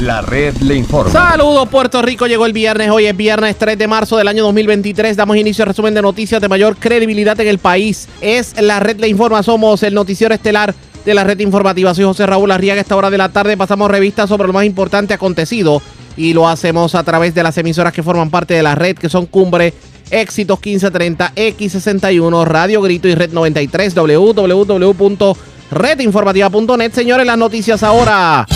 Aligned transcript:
La 0.00 0.22
red 0.22 0.56
le 0.62 0.76
informa. 0.76 1.12
Saludos 1.12 1.68
Puerto 1.68 2.00
Rico, 2.00 2.26
llegó 2.26 2.46
el 2.46 2.54
viernes, 2.54 2.88
hoy 2.88 3.04
es 3.04 3.14
viernes 3.14 3.58
3 3.58 3.76
de 3.76 3.86
marzo 3.86 4.16
del 4.16 4.28
año 4.28 4.44
2023, 4.44 5.14
damos 5.14 5.36
inicio 5.36 5.64
al 5.64 5.68
resumen 5.68 5.92
de 5.92 6.00
noticias 6.00 6.40
de 6.40 6.48
mayor 6.48 6.76
credibilidad 6.76 7.38
en 7.38 7.48
el 7.48 7.58
país. 7.58 8.08
Es 8.22 8.58
la 8.58 8.80
red 8.80 8.98
le 8.98 9.08
informa, 9.08 9.42
somos 9.42 9.82
el 9.82 9.92
noticiero 9.92 10.34
estelar 10.34 10.74
de 11.04 11.12
la 11.12 11.24
red 11.24 11.38
informativa. 11.40 11.94
Soy 11.94 12.06
José 12.06 12.24
Raúl 12.24 12.50
Arriaga, 12.50 12.80
esta 12.80 12.96
hora 12.96 13.10
de 13.10 13.18
la 13.18 13.28
tarde 13.28 13.58
pasamos 13.58 13.90
revistas 13.90 14.30
sobre 14.30 14.46
lo 14.46 14.54
más 14.54 14.64
importante 14.64 15.12
acontecido 15.12 15.82
y 16.16 16.32
lo 16.32 16.48
hacemos 16.48 16.94
a 16.94 17.04
través 17.04 17.34
de 17.34 17.42
las 17.42 17.58
emisoras 17.58 17.92
que 17.92 18.02
forman 18.02 18.30
parte 18.30 18.54
de 18.54 18.62
la 18.62 18.74
red, 18.74 18.96
que 18.96 19.10
son 19.10 19.26
Cumbre, 19.26 19.74
Éxitos 20.10 20.58
1530, 20.58 21.34
X61, 21.34 22.46
Radio 22.46 22.80
Grito 22.80 23.06
y 23.06 23.14
Red 23.14 23.32
93, 23.32 23.94
www.redinformativa.net. 23.94 26.92
Señores, 26.92 27.26
las 27.26 27.36
noticias 27.36 27.82
ahora. 27.82 28.46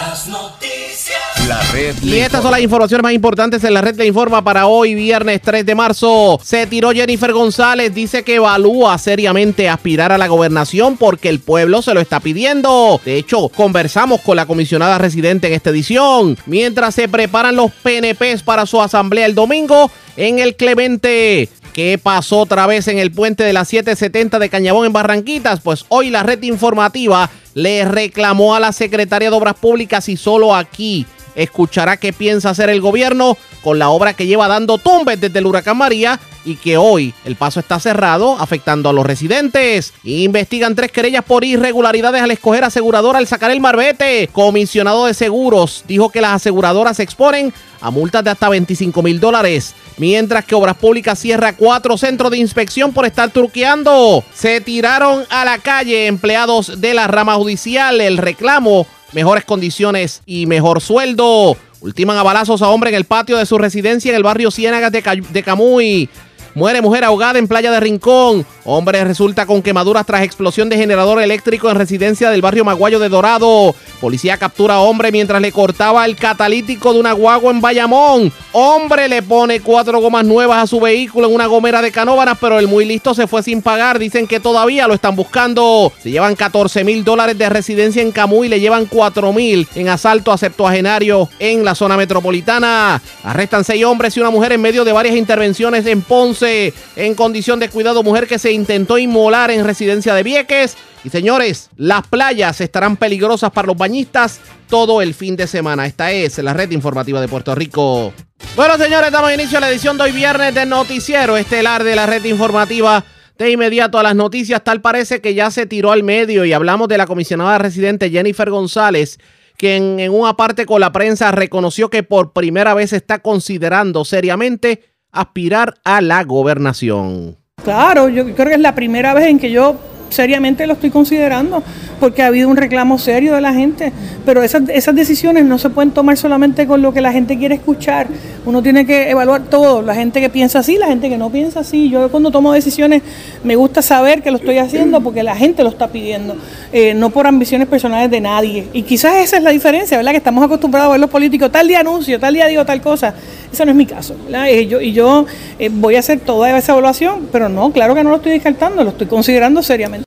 Las 0.00 0.28
noticias. 0.28 1.18
La 1.48 1.60
red 1.72 1.96
Y 2.02 2.10
le 2.10 2.20
estas 2.20 2.42
son 2.42 2.52
las 2.52 2.60
informaciones 2.60 3.02
más 3.02 3.12
importantes 3.12 3.64
en 3.64 3.74
la 3.74 3.80
red 3.80 3.96
de 3.96 4.06
informa 4.06 4.44
para 4.44 4.68
hoy, 4.68 4.94
viernes 4.94 5.42
3 5.42 5.66
de 5.66 5.74
marzo. 5.74 6.38
Se 6.44 6.68
tiró 6.68 6.92
Jennifer 6.92 7.32
González, 7.32 7.92
dice 7.92 8.22
que 8.22 8.36
evalúa 8.36 8.96
seriamente 8.98 9.68
aspirar 9.68 10.12
a 10.12 10.18
la 10.18 10.28
gobernación 10.28 10.96
porque 10.96 11.28
el 11.28 11.40
pueblo 11.40 11.82
se 11.82 11.94
lo 11.94 12.00
está 12.00 12.20
pidiendo. 12.20 13.00
De 13.04 13.16
hecho, 13.16 13.48
conversamos 13.48 14.20
con 14.20 14.36
la 14.36 14.46
comisionada 14.46 14.98
residente 14.98 15.48
en 15.48 15.54
esta 15.54 15.70
edición. 15.70 16.38
Mientras 16.46 16.94
se 16.94 17.08
preparan 17.08 17.56
los 17.56 17.72
PNPs 17.72 18.44
para 18.44 18.66
su 18.66 18.80
asamblea 18.80 19.26
el 19.26 19.34
domingo 19.34 19.90
en 20.16 20.38
el 20.38 20.54
Clemente. 20.54 21.48
¿Qué 21.72 21.96
pasó 21.96 22.40
otra 22.40 22.66
vez 22.66 22.88
en 22.88 22.98
el 22.98 23.12
puente 23.12 23.44
de 23.44 23.52
las 23.52 23.68
770 23.68 24.38
de 24.38 24.48
Cañabón 24.48 24.86
en 24.86 24.92
Barranquitas? 24.92 25.60
Pues 25.60 25.84
hoy 25.88 26.10
la 26.10 26.22
red 26.22 26.42
informativa 26.42 27.30
le 27.58 27.84
reclamó 27.84 28.54
a 28.54 28.60
la 28.60 28.70
secretaria 28.70 29.30
de 29.30 29.36
Obras 29.36 29.56
Públicas 29.56 30.08
y 30.08 30.16
solo 30.16 30.54
aquí 30.54 31.06
escuchará 31.34 31.96
qué 31.96 32.12
piensa 32.12 32.50
hacer 32.50 32.70
el 32.70 32.80
gobierno 32.80 33.36
con 33.62 33.78
la 33.78 33.90
obra 33.90 34.14
que 34.14 34.26
lleva 34.26 34.48
dando 34.48 34.78
tumbes 34.78 35.20
desde 35.20 35.38
el 35.38 35.46
huracán 35.46 35.76
María 35.76 36.18
y 36.44 36.56
que 36.56 36.76
hoy 36.76 37.12
el 37.24 37.36
paso 37.36 37.60
está 37.60 37.78
cerrado 37.78 38.36
afectando 38.38 38.88
a 38.88 38.92
los 38.92 39.06
residentes. 39.06 39.92
Investigan 40.04 40.74
tres 40.74 40.92
querellas 40.92 41.24
por 41.24 41.44
irregularidades 41.44 42.22
al 42.22 42.30
escoger 42.30 42.64
aseguradora 42.64 43.18
al 43.18 43.26
sacar 43.26 43.50
el 43.50 43.60
marbete. 43.60 44.28
Comisionado 44.32 45.06
de 45.06 45.14
seguros 45.14 45.84
dijo 45.86 46.10
que 46.10 46.20
las 46.20 46.32
aseguradoras 46.32 46.96
se 46.96 47.02
exponen 47.02 47.52
a 47.80 47.90
multas 47.90 48.24
de 48.24 48.30
hasta 48.30 48.48
25 48.48 49.02
mil 49.02 49.20
dólares. 49.20 49.74
Mientras 49.98 50.44
que 50.44 50.54
Obras 50.54 50.76
Públicas 50.76 51.18
cierra 51.18 51.54
cuatro 51.54 51.98
centros 51.98 52.30
de 52.30 52.38
inspección 52.38 52.92
por 52.92 53.04
estar 53.04 53.30
truqueando. 53.30 54.24
Se 54.34 54.60
tiraron 54.60 55.24
a 55.30 55.44
la 55.44 55.58
calle 55.58 56.06
empleados 56.06 56.80
de 56.80 56.94
la 56.94 57.06
rama 57.06 57.34
judicial. 57.34 58.00
El 58.00 58.16
reclamo, 58.16 58.86
mejores 59.12 59.44
condiciones 59.44 60.22
y 60.26 60.46
mejor 60.46 60.80
sueldo. 60.80 61.56
Ultiman 61.80 62.16
a 62.18 62.22
balazos 62.22 62.60
a 62.62 62.68
hombre 62.68 62.90
en 62.90 62.96
el 62.96 63.04
patio 63.04 63.36
de 63.36 63.46
su 63.46 63.56
residencia 63.56 64.10
en 64.10 64.16
el 64.16 64.22
barrio 64.22 64.50
Ciénagas 64.50 64.90
de, 64.90 65.02
Ca- 65.02 65.14
de 65.16 65.42
Camuy. 65.42 66.08
Muere 66.54 66.82
mujer 66.82 67.04
ahogada 67.04 67.38
en 67.38 67.48
playa 67.48 67.70
de 67.70 67.80
Rincón. 67.80 68.46
Hombre 68.64 69.02
resulta 69.04 69.46
con 69.46 69.62
quemaduras 69.62 70.04
tras 70.04 70.22
explosión 70.22 70.68
de 70.68 70.76
generador 70.76 71.22
eléctrico 71.22 71.70
en 71.70 71.76
residencia 71.76 72.30
del 72.30 72.42
barrio 72.42 72.64
Maguayo 72.64 72.98
de 72.98 73.08
Dorado. 73.08 73.74
Policía 74.00 74.36
captura 74.36 74.80
hombre 74.80 75.12
mientras 75.12 75.40
le 75.40 75.52
cortaba 75.52 76.04
el 76.04 76.16
catalítico 76.16 76.92
de 76.92 77.00
una 77.00 77.12
guagua 77.12 77.50
en 77.50 77.60
Bayamón. 77.60 78.32
Hombre 78.52 79.08
le 79.08 79.22
pone 79.22 79.60
cuatro 79.60 80.00
gomas 80.00 80.24
nuevas 80.24 80.62
a 80.62 80.66
su 80.66 80.80
vehículo 80.80 81.28
en 81.28 81.34
una 81.34 81.46
gomera 81.46 81.80
de 81.80 81.92
Canóvanas, 81.92 82.38
pero 82.40 82.58
el 82.58 82.68
muy 82.68 82.84
listo 82.84 83.14
se 83.14 83.26
fue 83.26 83.42
sin 83.42 83.62
pagar. 83.62 83.98
Dicen 83.98 84.26
que 84.26 84.40
todavía 84.40 84.86
lo 84.86 84.94
están 84.94 85.16
buscando. 85.16 85.92
Se 86.02 86.10
llevan 86.10 86.36
14 86.36 86.84
mil 86.84 87.04
dólares 87.04 87.38
de 87.38 87.48
residencia 87.48 88.02
en 88.02 88.12
Camuy, 88.12 88.48
le 88.48 88.60
llevan 88.60 88.86
4 88.86 89.32
mil 89.32 89.66
en 89.74 89.88
asalto 89.88 90.32
a 90.32 90.38
septuagenario 90.38 91.28
en 91.38 91.64
la 91.64 91.74
zona 91.74 91.96
metropolitana. 91.96 93.00
Arrestan 93.24 93.64
seis 93.64 93.84
hombres 93.84 94.16
y 94.16 94.20
una 94.20 94.30
mujer 94.30 94.52
en 94.52 94.60
medio 94.60 94.84
de 94.84 94.92
varias 94.92 95.16
intervenciones 95.16 95.86
en 95.86 96.02
Ponce 96.02 96.37
en 96.42 97.14
condición 97.14 97.60
de 97.60 97.68
cuidado. 97.68 98.02
Mujer 98.02 98.26
que 98.26 98.38
se 98.38 98.52
intentó 98.52 98.98
inmolar 98.98 99.50
en 99.50 99.64
residencia 99.64 100.14
de 100.14 100.22
Vieques. 100.22 100.76
Y 101.04 101.10
señores, 101.10 101.70
las 101.76 102.06
playas 102.06 102.60
estarán 102.60 102.96
peligrosas 102.96 103.50
para 103.50 103.66
los 103.66 103.76
bañistas 103.76 104.40
todo 104.68 105.00
el 105.00 105.14
fin 105.14 105.36
de 105.36 105.46
semana. 105.46 105.86
Esta 105.86 106.12
es 106.12 106.38
la 106.38 106.54
red 106.54 106.70
informativa 106.70 107.20
de 107.20 107.28
Puerto 107.28 107.54
Rico. 107.54 108.12
Bueno, 108.56 108.76
señores, 108.76 109.10
damos 109.12 109.32
inicio 109.32 109.58
a 109.58 109.60
la 109.60 109.70
edición 109.70 109.96
de 109.96 110.04
hoy 110.04 110.12
viernes 110.12 110.54
del 110.54 110.68
noticiero 110.68 111.36
estelar 111.36 111.84
de 111.84 111.96
la 111.96 112.06
red 112.06 112.24
informativa. 112.24 113.04
De 113.38 113.50
inmediato 113.52 113.98
a 114.00 114.02
las 114.02 114.16
noticias, 114.16 114.64
tal 114.64 114.80
parece 114.80 115.20
que 115.20 115.32
ya 115.32 115.52
se 115.52 115.64
tiró 115.66 115.92
al 115.92 116.02
medio 116.02 116.44
y 116.44 116.52
hablamos 116.52 116.88
de 116.88 116.98
la 116.98 117.06
comisionada 117.06 117.56
residente 117.58 118.10
Jennifer 118.10 118.50
González, 118.50 119.20
quien 119.56 120.00
en 120.00 120.12
una 120.12 120.36
parte 120.36 120.66
con 120.66 120.80
la 120.80 120.90
prensa 120.90 121.30
reconoció 121.30 121.88
que 121.88 122.02
por 122.02 122.32
primera 122.32 122.74
vez 122.74 122.92
está 122.92 123.20
considerando 123.20 124.04
seriamente 124.04 124.82
aspirar 125.12 125.74
a 125.84 126.00
la 126.00 126.24
gobernación. 126.24 127.36
Claro, 127.64 128.08
yo 128.08 128.24
creo 128.34 128.48
que 128.48 128.54
es 128.54 128.60
la 128.60 128.74
primera 128.74 129.14
vez 129.14 129.26
en 129.26 129.38
que 129.38 129.50
yo 129.50 129.76
seriamente 130.10 130.66
lo 130.66 130.74
estoy 130.74 130.90
considerando, 130.90 131.62
porque 132.00 132.22
ha 132.22 132.26
habido 132.26 132.48
un 132.48 132.56
reclamo 132.56 132.98
serio 132.98 133.34
de 133.34 133.40
la 133.40 133.52
gente, 133.52 133.92
pero 134.24 134.42
esas, 134.42 134.64
decisiones 134.94 135.44
no 135.44 135.58
se 135.58 135.70
pueden 135.70 135.90
tomar 135.90 136.16
solamente 136.16 136.66
con 136.66 136.80
lo 136.82 136.92
que 136.92 137.00
la 137.00 137.12
gente 137.12 137.36
quiere 137.38 137.56
escuchar, 137.56 138.06
uno 138.46 138.62
tiene 138.62 138.86
que 138.86 139.10
evaluar 139.10 139.42
todo, 139.42 139.82
la 139.82 139.94
gente 139.94 140.20
que 140.20 140.28
piensa 140.28 140.60
así, 140.60 140.76
la 140.76 140.86
gente 140.86 141.08
que 141.08 141.18
no 141.18 141.30
piensa 141.30 141.60
así, 141.60 141.90
yo 141.90 142.10
cuando 142.10 142.30
tomo 142.30 142.52
decisiones 142.52 143.02
me 143.44 143.56
gusta 143.56 143.82
saber 143.82 144.22
que 144.22 144.30
lo 144.30 144.38
estoy 144.38 144.58
haciendo 144.58 145.00
porque 145.00 145.22
la 145.22 145.36
gente 145.36 145.62
lo 145.62 145.68
está 145.70 145.88
pidiendo, 145.88 146.36
eh, 146.72 146.94
no 146.94 147.10
por 147.10 147.26
ambiciones 147.26 147.68
personales 147.68 148.10
de 148.10 148.20
nadie, 148.20 148.68
y 148.72 148.82
quizás 148.82 149.16
esa 149.16 149.36
es 149.36 149.42
la 149.42 149.50
diferencia, 149.50 149.96
¿verdad? 149.96 150.12
Que 150.12 150.18
estamos 150.18 150.44
acostumbrados 150.44 150.88
a 150.88 150.92
ver 150.92 151.00
los 151.00 151.10
políticos, 151.10 151.50
tal 151.50 151.66
día 151.68 151.80
anuncio, 151.80 152.18
tal 152.20 152.34
día 152.34 152.46
digo 152.46 152.64
tal 152.64 152.80
cosa, 152.80 153.14
ese 153.52 153.64
no 153.64 153.70
es 153.72 153.76
mi 153.76 153.86
caso. 153.86 154.14
Eh, 154.46 154.66
yo- 154.66 154.80
y 154.80 154.92
yo 154.92 155.26
eh, 155.58 155.70
voy 155.72 155.96
a 155.96 156.00
hacer 156.00 156.20
toda 156.20 156.56
esa 156.56 156.72
evaluación, 156.72 157.28
pero 157.32 157.48
no, 157.48 157.72
claro 157.72 157.94
que 157.94 158.04
no 158.04 158.10
lo 158.10 158.16
estoy 158.16 158.32
descartando, 158.32 158.84
lo 158.84 158.90
estoy 158.90 159.06
considerando 159.06 159.62
seriamente. 159.62 159.97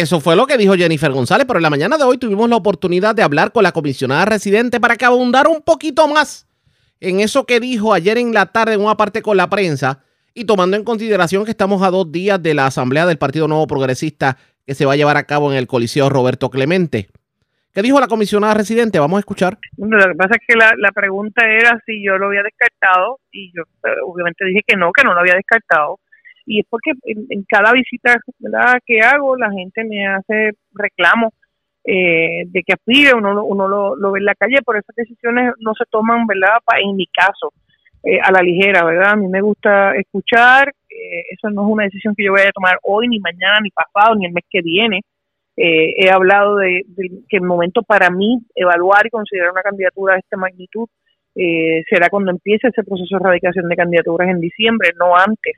Eso 0.00 0.18
fue 0.18 0.34
lo 0.34 0.48
que 0.48 0.58
dijo 0.58 0.74
Jennifer 0.74 1.12
González, 1.12 1.46
pero 1.46 1.60
en 1.60 1.62
la 1.62 1.70
mañana 1.70 1.96
de 1.96 2.02
hoy 2.02 2.18
tuvimos 2.18 2.50
la 2.50 2.56
oportunidad 2.56 3.14
de 3.14 3.22
hablar 3.22 3.52
con 3.52 3.62
la 3.62 3.70
comisionada 3.70 4.24
residente 4.24 4.80
para 4.80 4.96
que 4.96 5.04
abundara 5.04 5.48
un 5.48 5.62
poquito 5.62 6.08
más 6.08 6.48
en 6.98 7.20
eso 7.20 7.46
que 7.46 7.60
dijo 7.60 7.94
ayer 7.94 8.18
en 8.18 8.34
la 8.34 8.46
tarde 8.46 8.74
en 8.74 8.80
una 8.80 8.96
parte 8.96 9.22
con 9.22 9.36
la 9.36 9.48
prensa 9.48 10.02
y 10.34 10.46
tomando 10.46 10.76
en 10.76 10.82
consideración 10.82 11.44
que 11.44 11.52
estamos 11.52 11.80
a 11.84 11.90
dos 11.90 12.10
días 12.10 12.42
de 12.42 12.54
la 12.54 12.66
asamblea 12.66 13.06
del 13.06 13.18
Partido 13.18 13.46
Nuevo 13.46 13.68
Progresista 13.68 14.36
que 14.66 14.74
se 14.74 14.84
va 14.84 14.94
a 14.94 14.96
llevar 14.96 15.16
a 15.16 15.26
cabo 15.26 15.52
en 15.52 15.58
el 15.58 15.68
Coliseo 15.68 16.08
Roberto 16.08 16.50
Clemente. 16.50 17.06
¿Qué 17.72 17.80
dijo 17.80 18.00
la 18.00 18.08
comisionada 18.08 18.54
residente? 18.54 18.98
Vamos 18.98 19.18
a 19.18 19.20
escuchar. 19.20 19.58
Bueno, 19.76 19.98
Lo 19.98 20.08
que 20.08 20.16
pasa 20.16 20.34
es 20.34 20.44
que 20.44 20.56
la, 20.56 20.72
la 20.76 20.90
pregunta 20.90 21.46
era 21.46 21.80
si 21.86 22.04
yo 22.04 22.18
lo 22.18 22.26
había 22.26 22.42
descartado 22.42 23.20
y 23.30 23.52
yo 23.54 23.62
eh, 23.62 23.94
obviamente 24.04 24.44
dije 24.44 24.62
que 24.66 24.76
no, 24.76 24.90
que 24.92 25.04
no 25.04 25.14
lo 25.14 25.20
había 25.20 25.34
descartado. 25.34 26.00
Y 26.46 26.60
es 26.60 26.66
porque 26.68 26.92
en, 27.04 27.44
cada 27.48 27.72
visita 27.72 28.16
¿verdad? 28.38 28.78
que 28.84 29.00
hago 29.00 29.36
la 29.36 29.50
gente 29.50 29.84
me 29.84 30.06
hace 30.06 30.52
reclamos 30.72 31.32
eh, 31.84 32.44
de 32.46 32.62
que 32.62 32.72
aspire, 32.74 33.14
uno, 33.14 33.44
uno 33.44 33.68
lo, 33.68 33.96
lo 33.96 34.12
ve 34.12 34.18
en 34.20 34.24
la 34.26 34.34
calle, 34.34 34.56
pero 34.66 34.78
esas 34.78 34.96
decisiones 34.96 35.52
no 35.60 35.74
se 35.74 35.84
toman, 35.90 36.26
¿verdad? 36.26 36.58
Pa- 36.64 36.78
en 36.80 36.96
mi 36.96 37.06
caso, 37.06 37.52
eh, 38.02 38.18
a 38.22 38.30
la 38.32 38.42
ligera, 38.42 38.84
¿verdad? 38.84 39.12
A 39.12 39.16
mí 39.16 39.28
me 39.28 39.40
gusta 39.42 39.94
escuchar, 39.96 40.68
eh, 40.88 41.22
eso 41.30 41.50
no 41.50 41.62
es 41.66 41.72
una 41.72 41.84
decisión 41.84 42.14
que 42.16 42.24
yo 42.24 42.32
vaya 42.32 42.48
a 42.48 42.52
tomar 42.52 42.78
hoy, 42.82 43.08
ni 43.08 43.18
mañana, 43.20 43.58
ni 43.62 43.70
pasado, 43.70 44.14
ni 44.14 44.26
el 44.26 44.32
mes 44.32 44.44
que 44.48 44.62
viene. 44.62 45.00
Eh, 45.56 45.94
he 45.98 46.10
hablado 46.10 46.56
de, 46.56 46.82
de 46.88 47.10
que 47.28 47.36
el 47.36 47.42
momento 47.42 47.82
para 47.82 48.10
mí 48.10 48.38
evaluar 48.54 49.06
y 49.06 49.10
considerar 49.10 49.52
una 49.52 49.62
candidatura 49.62 50.14
de 50.14 50.20
esta 50.20 50.36
magnitud 50.36 50.88
será 51.90 52.08
cuando 52.10 52.30
empiece 52.30 52.68
ese 52.68 52.84
proceso 52.84 53.16
de 53.16 53.20
erradicación 53.20 53.68
de 53.68 53.74
candidaturas 53.74 54.28
en 54.28 54.38
diciembre, 54.40 54.90
no 54.96 55.16
antes. 55.16 55.54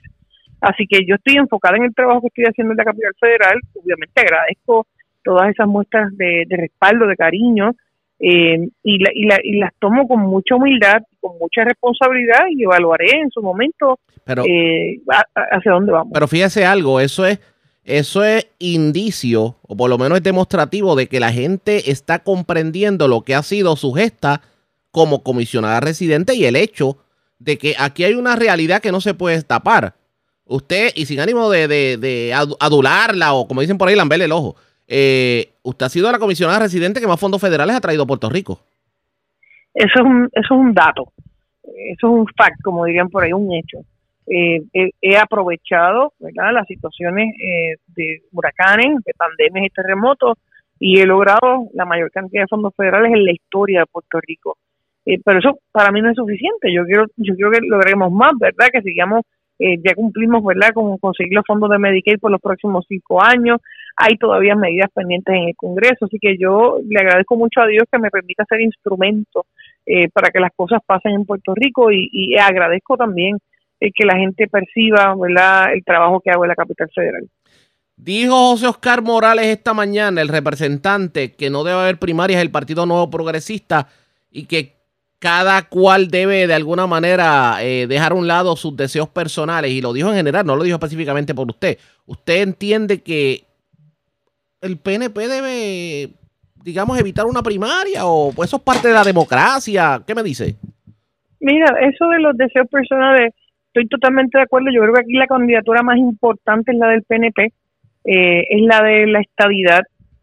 Así 0.60 0.86
que 0.86 1.00
yo 1.06 1.16
estoy 1.16 1.36
enfocada 1.36 1.76
en 1.76 1.84
el 1.84 1.94
trabajo 1.94 2.20
que 2.22 2.28
estoy 2.28 2.44
haciendo 2.46 2.72
en 2.72 2.78
la 2.78 2.84
capital 2.84 3.12
federal. 3.20 3.60
Obviamente 3.74 4.20
agradezco 4.20 4.86
todas 5.22 5.50
esas 5.50 5.66
muestras 5.66 6.16
de, 6.16 6.44
de 6.46 6.56
respaldo, 6.56 7.06
de 7.06 7.16
cariño, 7.16 7.72
eh, 8.18 8.68
y, 8.82 8.98
la- 8.98 9.10
y, 9.14 9.24
la- 9.26 9.40
y 9.42 9.58
las 9.58 9.72
tomo 9.78 10.08
con 10.08 10.20
mucha 10.20 10.54
humildad, 10.54 11.02
con 11.20 11.36
mucha 11.38 11.64
responsabilidad 11.64 12.44
y 12.50 12.62
evaluaré 12.64 13.10
en 13.20 13.30
su 13.30 13.42
momento 13.42 13.98
Pero, 14.24 14.44
eh, 14.46 15.00
hacia 15.34 15.72
dónde 15.72 15.92
vamos. 15.92 16.12
pero 16.14 16.26
fíjese 16.26 16.64
algo, 16.64 16.98
eso 17.00 17.26
es, 17.26 17.38
eso 17.84 18.24
es 18.24 18.48
indicio, 18.58 19.56
o 19.62 19.76
por 19.76 19.90
lo 19.90 19.98
menos 19.98 20.16
es 20.18 20.24
demostrativo 20.24 20.96
de 20.96 21.08
que 21.08 21.20
la 21.20 21.30
gente 21.32 21.90
está 21.90 22.20
comprendiendo 22.20 23.06
lo 23.06 23.20
que 23.22 23.34
ha 23.34 23.42
sido 23.42 23.76
su 23.76 23.92
gesta 23.92 24.40
como 24.90 25.22
comisionada 25.22 25.80
residente 25.80 26.34
y 26.34 26.46
el 26.46 26.56
hecho 26.56 26.96
de 27.38 27.58
que 27.58 27.74
aquí 27.78 28.04
hay 28.04 28.14
una 28.14 28.34
realidad 28.34 28.80
que 28.80 28.92
no 28.92 29.00
se 29.02 29.12
puede 29.12 29.42
tapar. 29.42 29.92
Usted, 30.46 30.90
y 30.94 31.06
sin 31.06 31.20
ánimo 31.20 31.50
de, 31.50 31.66
de- 31.68 31.96
de 31.96 32.30
adu- 32.32 32.56
adularla 32.60 33.34
o 33.34 33.46
como 33.48 33.60
dicen 33.60 33.78
por 33.78 33.88
ahí, 33.88 33.96
lamberle 33.96 34.26
el 34.26 34.32
ojo, 34.32 34.56
eh, 34.88 35.50
usted 35.62 35.86
ha 35.86 35.88
sido 35.88 36.10
la 36.12 36.18
comisionada 36.18 36.60
residente 36.60 37.00
que 37.00 37.06
más 37.08 37.18
fondos 37.18 37.40
federales 37.40 37.74
ha 37.74 37.80
traído 37.80 38.04
a 38.04 38.06
Puerto 38.06 38.28
Rico. 38.30 38.60
Eso 39.74 39.92
es 39.96 40.00
un, 40.02 40.24
eso 40.32 40.54
es 40.54 40.60
un 40.60 40.72
dato, 40.72 41.12
eso 41.64 42.06
es 42.06 42.12
un 42.12 42.26
fact, 42.36 42.62
como 42.62 42.84
dirían 42.84 43.08
por 43.10 43.24
ahí, 43.24 43.32
un 43.32 43.52
hecho. 43.52 43.78
Eh, 44.28 44.62
he, 44.72 44.90
he 45.00 45.16
aprovechado 45.16 46.12
¿verdad? 46.18 46.52
las 46.52 46.66
situaciones 46.66 47.34
eh, 47.40 47.76
de 47.88 48.22
huracanes, 48.32 48.98
de 49.04 49.12
pandemias 49.16 49.66
y 49.66 49.70
terremotos 49.70 50.38
y 50.80 50.98
he 51.00 51.06
logrado 51.06 51.68
la 51.74 51.84
mayor 51.84 52.10
cantidad 52.10 52.42
de 52.42 52.48
fondos 52.48 52.74
federales 52.76 53.12
en 53.12 53.24
la 53.24 53.32
historia 53.32 53.80
de 53.80 53.86
Puerto 53.86 54.18
Rico. 54.20 54.56
Eh, 55.04 55.20
pero 55.24 55.38
eso 55.38 55.58
para 55.72 55.92
mí 55.92 56.00
no 56.02 56.10
es 56.10 56.16
suficiente. 56.16 56.72
Yo 56.74 56.84
quiero, 56.84 57.06
yo 57.16 57.34
quiero 57.34 57.50
que 57.52 57.60
logremos 57.62 58.10
más, 58.12 58.32
¿verdad? 58.38 58.68
Que 58.72 58.82
sigamos, 58.82 59.22
eh, 59.58 59.78
ya 59.82 59.94
cumplimos, 59.94 60.44
¿verdad? 60.44 60.70
Con 60.74 60.98
conseguir 60.98 61.34
los 61.34 61.44
fondos 61.46 61.70
de 61.70 61.78
Medicaid 61.78 62.18
por 62.18 62.30
los 62.30 62.40
próximos 62.40 62.84
cinco 62.88 63.22
años. 63.22 63.60
Hay 63.96 64.16
todavía 64.16 64.54
medidas 64.54 64.90
pendientes 64.92 65.34
en 65.34 65.48
el 65.48 65.56
Congreso, 65.56 66.04
así 66.04 66.18
que 66.20 66.36
yo 66.38 66.78
le 66.86 67.00
agradezco 67.00 67.36
mucho 67.36 67.60
a 67.60 67.66
Dios 67.66 67.84
que 67.90 67.98
me 67.98 68.10
permita 68.10 68.44
ser 68.46 68.60
instrumento 68.60 69.46
eh, 69.86 70.08
para 70.10 70.30
que 70.30 70.40
las 70.40 70.52
cosas 70.54 70.80
pasen 70.84 71.12
en 71.12 71.24
Puerto 71.24 71.54
Rico 71.54 71.90
y, 71.90 72.36
agradezco 72.36 72.96
también 72.96 73.38
que 73.78 74.06
la 74.06 74.16
gente 74.16 74.48
perciba, 74.48 75.14
¿verdad? 75.18 75.72
El 75.74 75.84
trabajo 75.84 76.20
que 76.20 76.30
hago 76.30 76.44
en 76.44 76.48
la 76.48 76.54
capital 76.54 76.90
federal. 76.94 77.28
Dijo 77.96 78.34
José 78.50 78.66
Oscar 78.66 79.02
Morales 79.02 79.46
esta 79.46 79.72
mañana, 79.72 80.20
el 80.20 80.28
representante, 80.28 81.34
que 81.34 81.48
no 81.48 81.64
debe 81.64 81.80
haber 81.80 81.98
primarias 81.98 82.40
del 82.40 82.50
Partido 82.50 82.84
Nuevo 82.84 83.10
Progresista 83.10 83.88
y 84.30 84.46
que 84.46 84.75
cada 85.26 85.62
cual 85.62 86.06
debe 86.06 86.46
de 86.46 86.54
alguna 86.54 86.86
manera 86.86 87.56
eh, 87.60 87.88
dejar 87.88 88.12
a 88.12 88.14
un 88.14 88.28
lado 88.28 88.54
sus 88.54 88.76
deseos 88.76 89.08
personales. 89.08 89.72
Y 89.72 89.80
lo 89.80 89.92
dijo 89.92 90.08
en 90.10 90.14
general, 90.14 90.46
no 90.46 90.54
lo 90.54 90.62
dijo 90.62 90.76
específicamente 90.76 91.34
por 91.34 91.48
usted. 91.48 91.78
¿Usted 92.06 92.42
entiende 92.42 93.02
que 93.02 93.40
el 94.60 94.78
PNP 94.78 95.26
debe, 95.26 96.10
digamos, 96.62 96.96
evitar 97.00 97.26
una 97.26 97.42
primaria 97.42 98.06
o 98.06 98.30
eso 98.44 98.58
es 98.58 98.62
parte 98.62 98.86
de 98.86 98.94
la 98.94 99.02
democracia? 99.02 100.00
¿Qué 100.06 100.14
me 100.14 100.22
dice? 100.22 100.54
Mira, 101.40 101.74
eso 101.80 102.06
de 102.06 102.20
los 102.20 102.36
deseos 102.36 102.68
personales, 102.68 103.34
estoy 103.66 103.88
totalmente 103.88 104.38
de 104.38 104.44
acuerdo. 104.44 104.68
Yo 104.72 104.80
creo 104.82 104.94
que 104.94 105.00
aquí 105.00 105.14
la 105.14 105.26
candidatura 105.26 105.82
más 105.82 105.96
importante 105.96 106.70
es 106.70 106.78
la 106.78 106.90
del 106.90 107.02
PNP 107.02 107.52
eh, 108.04 108.46
es 108.48 108.62
la 108.62 108.80
de 108.80 109.08
la 109.08 109.22
estabilidad 109.22 109.80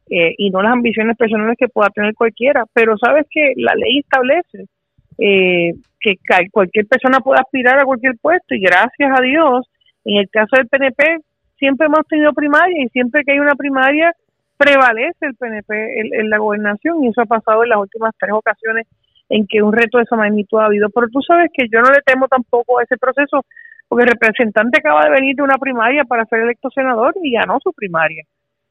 eh, 0.10 0.34
y 0.38 0.50
no 0.50 0.62
las 0.62 0.72
ambiciones 0.72 1.18
personales 1.18 1.58
que 1.60 1.68
pueda 1.68 1.90
tener 1.90 2.14
cualquiera. 2.14 2.64
Pero 2.72 2.98
sabes 2.98 3.28
que 3.30 3.52
la 3.58 3.76
ley 3.76 4.00
establece 4.00 4.70
eh, 5.18 5.74
que 6.00 6.15
cualquier 6.51 6.86
persona 6.88 7.19
puede 7.19 7.39
aspirar 7.39 7.80
a 7.80 7.86
cualquier 7.86 8.15
puesto 8.21 8.56
y 8.56 8.62
gracias 8.62 9.12
a 9.18 9.21
Dios, 9.21 9.68
en 10.06 10.18
el 10.18 10.30
caso 10.30 10.57
del 10.57 10.68
PNP, 10.68 11.19
siempre 11.57 11.88
hemos 11.88 12.06
tenido 12.07 12.33
primaria 12.33 12.83
y 12.83 12.89
siempre 12.89 13.24
que 13.24 13.31
hay 13.31 13.39
una 13.39 13.56
primaria 13.56 14.13
prevalece 14.57 15.25
el 15.25 15.36
PNP 15.36 15.71
en, 16.19 16.30
la 16.30 16.38
gobernación 16.38 17.04
y 17.04 17.10
eso 17.10 17.21
ha 17.21 17.25
pasado 17.25 17.63
en 17.63 17.69
las 17.69 17.80
últimas 17.80 18.13
tres 18.19 18.31
ocasiones 18.33 18.88
en 19.30 19.48
que 19.48 19.62
un 19.62 19.74
reto 19.74 19.98
de 19.98 20.04
esa 20.04 20.15
magnitud 20.15 20.60
ha 20.60 20.65
habido. 20.65 20.89
Pero 20.89 21.07
tú 21.07 21.21
sabes 21.21 21.50
que 21.54 21.68
yo 21.71 21.81
no 21.81 21.89
le 21.89 22.01
temo 22.06 22.27
tampoco 22.27 22.80
a 22.80 22.83
ese 22.83 22.98
proceso 22.98 23.45
porque 23.88 24.04
el 24.04 24.12
representante 24.12 24.80
acaba 24.80 25.06
de 25.06 25.12
venir 25.12 25.36
de 25.36 25.44
una 25.44 25.57
primaria 25.57 26.04
para 26.04 26.25
ser 26.25 26.42
electo 26.42 26.69
senador 26.69 27.13
y 27.21 27.31
ganó 27.31 27.59
su 27.62 27.74
primaria. 27.74 28.24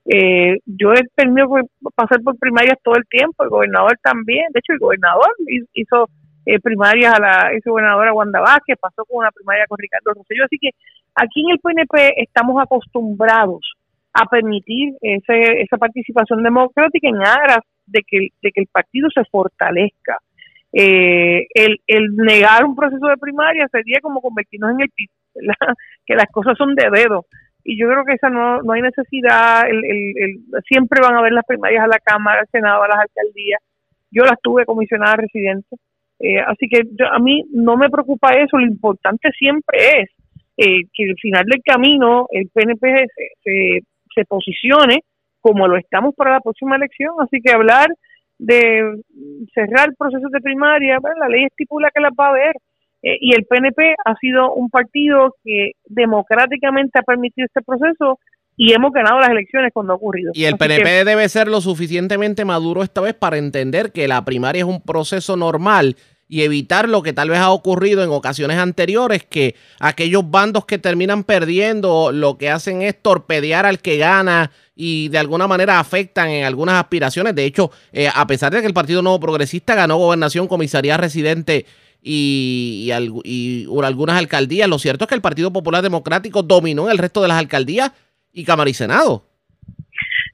Eh, 0.05 0.59
yo 0.67 0.93
he 0.93 1.03
tenido 1.15 1.55
que 1.55 1.63
pasar 1.95 2.21
por 2.23 2.39
primarias 2.39 2.79
todo 2.83 2.97
el 2.97 3.07
tiempo, 3.07 3.45
el 3.45 3.51
gobernador 3.51 3.99
también, 4.03 4.47
de 4.53 4.59
hecho 4.59 4.73
el 4.73 4.81
gobernador 4.81 5.29
hizo 5.75 6.09
eh, 6.47 6.61
primarias 6.61 7.15
a 7.15 7.21
la 7.21 7.53
ex 7.53 7.65
gobernadora 7.65 8.13
Wanda 8.13 8.41
Vázquez, 8.41 8.79
pasó 8.81 9.05
con 9.05 9.19
una 9.19 9.31
primaria 9.31 9.67
con 9.69 9.79
Ricardo 9.79 10.13
Rosselló, 10.15 10.45
así 10.45 10.59
que 10.59 10.71
aquí 11.15 11.43
en 11.43 11.51
el 11.51 11.59
PNP 11.59 12.23
estamos 12.23 12.61
acostumbrados 12.61 13.75
a 14.15 14.27
permitir 14.27 14.95
ese, 15.01 15.63
esa 15.63 15.79
participación 15.79 16.43
democrática 16.43 17.09
en 17.09 17.17
aras 17.17 17.61
de 17.87 18.03
que, 18.07 18.29
de 18.43 18.51
que 18.53 18.61
el 18.61 18.67
partido 18.67 19.09
se 19.15 19.25
fortalezca 19.25 20.19
eh, 20.73 21.47
el, 21.53 21.81
el 21.87 22.17
negar 22.17 22.65
un 22.65 22.75
proceso 22.75 23.07
de 23.07 23.19
primaria 23.19 23.69
sería 23.71 23.99
como 24.01 24.23
convertirnos 24.23 24.71
en 24.73 24.81
el 24.81 24.91
que 26.07 26.15
las 26.15 26.27
cosas 26.33 26.57
son 26.57 26.75
de 26.75 26.89
dedo. 26.91 27.27
Y 27.65 27.79
yo 27.79 27.89
creo 27.89 28.05
que 28.05 28.15
esa 28.15 28.29
no, 28.29 28.63
no 28.63 28.73
hay 28.73 28.83
necesidad, 28.83 29.69
el, 29.69 29.85
el, 29.85 30.41
siempre 30.67 31.01
van 31.01 31.15
a 31.15 31.19
haber 31.19 31.33
las 31.33 31.45
primarias 31.45 31.85
a 31.85 31.87
la 31.87 31.99
Cámara, 31.99 32.41
al 32.41 32.49
Senado, 32.49 32.83
a 32.83 32.89
las 32.89 32.99
alcaldías. 32.99 33.61
Yo 34.11 34.25
las 34.25 34.41
tuve 34.43 34.65
comisionada 34.65 35.17
residente. 35.17 35.77
Eh, 36.23 36.39
así 36.47 36.69
que 36.69 36.83
a 37.11 37.19
mí 37.19 37.45
no 37.53 37.77
me 37.77 37.91
preocupa 37.91 38.31
eso, 38.31 38.57
lo 38.57 38.67
importante 38.67 39.31
siempre 39.37 39.79
es 40.03 40.11
eh, 40.57 40.87
que 40.95 41.11
al 41.11 41.17
final 41.21 41.45
del 41.47 41.61
camino 41.65 42.27
el 42.31 42.49
PNP 42.49 43.07
se, 43.15 43.29
se, 43.43 43.81
se 44.15 44.25
posicione 44.27 45.01
como 45.41 45.67
lo 45.67 45.77
estamos 45.77 46.15
para 46.15 46.31
la 46.31 46.41
próxima 46.41 46.77
elección. 46.77 47.15
Así 47.19 47.41
que 47.43 47.53
hablar 47.53 47.89
de 48.39 49.03
cerrar 49.53 49.91
procesos 49.99 50.31
de 50.31 50.41
primaria, 50.41 50.99
la 51.19 51.29
ley 51.29 51.45
estipula 51.45 51.91
que 51.95 52.01
las 52.01 52.13
va 52.19 52.27
a 52.27 52.31
haber. 52.31 52.55
Eh, 53.03 53.19
y 53.21 53.35
el 53.35 53.45
PNP 53.45 53.97
ha 54.05 54.15
sido 54.17 54.55
un 54.55 54.71
partido 54.71 55.35
que 55.43 55.73
democráticamente 55.87 57.01
ha 57.01 57.03
permitido 57.03 57.47
este 57.47 57.63
proceso 57.63 58.21
y 58.57 58.73
hemos 58.73 58.93
ganado 58.93 59.19
las 59.21 59.31
elecciones 59.31 59.73
cuando 59.73 59.93
ha 59.93 59.97
ocurrido. 59.97 60.33
Y 60.35 60.45
el 60.45 60.57
PNP 60.57 61.05
debe 61.05 61.29
ser 61.29 61.49
lo 61.49 61.61
suficientemente 61.61 62.45
maduro 62.45 62.83
esta 62.83 63.01
vez 63.01 63.15
para 63.15 63.39
entender 63.39 63.93
que 63.93 64.09
la 64.09 64.25
primaria 64.25 64.61
es 64.61 64.69
un 64.69 64.81
proceso 64.81 65.37
normal 65.37 65.97
y 66.29 66.45
evitar 66.45 66.89
lo 66.89 67.03
que 67.03 67.13
tal 67.13 67.29
vez 67.29 67.41
ha 67.41 67.51
ocurrido 67.51 68.03
en 68.03 68.09
ocasiones 68.09 68.57
anteriores, 68.57 69.23
que 69.23 69.55
aquellos 69.79 70.31
bandos 70.31 70.65
que 70.65 70.79
terminan 70.79 71.25
perdiendo 71.25 72.11
lo 72.11 72.39
que 72.39 72.49
hacen 72.49 72.81
es 72.81 73.01
torpedear 73.03 73.67
al 73.67 73.81
que 73.81 73.99
gana 73.99 74.51
y 74.75 75.09
de 75.09 75.19
alguna 75.19 75.47
manera 75.47 75.79
afectan 75.79 76.31
en 76.31 76.45
algunas 76.45 76.77
aspiraciones. 76.77 77.35
De 77.35 77.45
hecho, 77.45 77.71
eh, 77.93 78.09
a 78.15 78.27
pesar 78.27 78.51
de 78.51 78.63
que 78.63 78.67
el 78.67 78.73
Partido 78.73 79.03
Nuevo 79.03 79.21
Progresista 79.21 79.75
ganó 79.75 79.99
gobernación, 79.99 80.49
comisaría 80.49 80.97
residente 80.97 81.67
y, 82.03 82.91
y, 83.25 83.67
algunas 83.83 84.17
alcaldías, 84.17 84.69
lo 84.69 84.79
cierto 84.79 85.05
es 85.05 85.09
que 85.11 85.15
el 85.15 85.21
Partido 85.21 85.53
Popular 85.53 85.83
Democrático 85.83 86.43
dominó 86.43 86.87
en 86.87 86.93
el 86.93 86.99
resto 86.99 87.21
de 87.21 87.29
las 87.29 87.39
alcaldías 87.39 87.93
y 88.33 88.45
Cámara 88.45 88.71
y 88.71 88.75
Senado. 88.75 89.25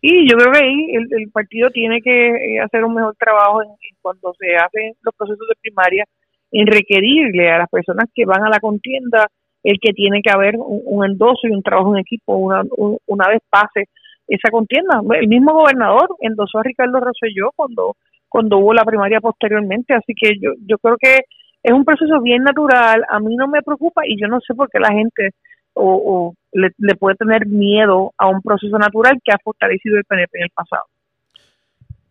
Y 0.00 0.30
yo 0.30 0.36
creo 0.36 0.52
que 0.52 0.58
ahí 0.58 0.90
el, 0.92 1.30
partido 1.32 1.70
tiene 1.70 2.00
que 2.00 2.28
eh, 2.28 2.60
hacer 2.60 2.84
un 2.84 2.94
mejor 2.94 3.16
trabajo 3.18 3.62
en, 3.62 3.70
cuando 4.00 4.32
se 4.38 4.56
hacen 4.56 4.94
los 5.02 5.14
procesos 5.14 5.46
de 5.48 5.54
primaria, 5.60 6.04
en 6.52 6.66
requerirle 6.66 7.50
a 7.50 7.58
las 7.58 7.68
personas 7.68 8.08
que 8.14 8.24
van 8.24 8.42
a 8.42 8.48
la 8.48 8.60
contienda 8.60 9.26
el 9.64 9.78
que 9.80 9.92
tiene 9.92 10.22
que 10.22 10.30
haber 10.30 10.54
un, 10.56 11.04
endoso 11.04 11.46
y 11.46 11.50
un 11.50 11.62
trabajo 11.62 11.94
en 11.94 12.00
equipo 12.00 12.36
una, 12.36 12.62
una 13.06 13.28
vez 13.28 13.42
pase 13.50 13.88
esa 14.28 14.50
contienda. 14.50 15.00
El 15.20 15.28
mismo 15.28 15.52
gobernador 15.52 16.08
endosó 16.20 16.58
a 16.58 16.62
Ricardo 16.62 17.00
Rosselló 17.00 17.50
cuando, 17.56 17.96
cuando 18.28 18.58
hubo 18.58 18.72
la 18.72 18.84
primaria 18.84 19.20
posteriormente, 19.20 19.94
así 19.94 20.14
que 20.14 20.38
yo, 20.40 20.52
yo 20.66 20.78
creo 20.78 20.96
que 20.98 21.20
es 21.62 21.72
un 21.72 21.84
proceso 21.84 22.20
bien 22.22 22.44
natural, 22.44 23.04
a 23.10 23.18
mí 23.18 23.34
no 23.34 23.48
me 23.48 23.62
preocupa 23.62 24.02
y 24.06 24.20
yo 24.20 24.28
no 24.28 24.38
sé 24.40 24.54
por 24.54 24.70
qué 24.70 24.78
la 24.78 24.92
gente 24.92 25.30
o, 25.74 26.34
le, 26.52 26.70
le, 26.78 26.94
puede 26.96 27.16
tener 27.16 27.46
miedo 27.46 28.12
a 28.16 28.28
un 28.28 28.40
proceso 28.42 28.78
natural 28.78 29.18
que 29.24 29.32
ha 29.32 29.38
fortalecido 29.42 29.96
el 29.96 30.04
PNP 30.04 30.38
en 30.38 30.44
el 30.44 30.50
pasado. 30.50 30.84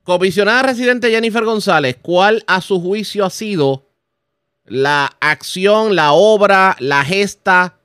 Comisionada 0.04 0.63
residente 0.63 1.12
Jennifer 1.12 1.44
González, 1.44 1.98
¿cuál 2.01 2.44
a 2.48 2.62
su 2.62 2.80
juicio 2.80 3.25
ha 3.25 3.30
sido 3.30 3.84
la 4.65 5.10
acción, 5.20 5.96
la 5.96 6.13
obra, 6.13 6.77
la 6.79 7.03
gesta 7.03 7.75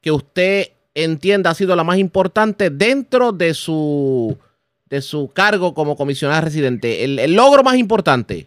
que 0.00 0.12
usted 0.12 0.68
entienda 0.94 1.50
ha 1.50 1.54
sido 1.54 1.76
la 1.76 1.84
más 1.84 1.98
importante 1.98 2.70
dentro 2.70 3.32
de 3.32 3.52
su, 3.52 4.38
de 4.86 5.02
su 5.02 5.30
cargo 5.30 5.74
como 5.74 5.94
comisionada 5.94 6.40
residente? 6.40 7.04
El, 7.04 7.34
logro 7.34 7.62
más 7.62 7.76
importante. 7.76 8.46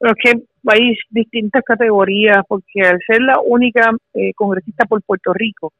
es 0.00 0.12
que 0.22 0.32
hay 0.66 0.96
distintas 1.10 1.62
categorías, 1.64 2.38
porque 2.48 2.80
al 2.82 2.98
ser 3.06 3.20
la 3.22 3.40
única 3.44 3.90
eh, 4.14 4.32
congresista 4.34 4.86
por 4.86 5.02
Puerto 5.02 5.32
Rico, 5.32 5.72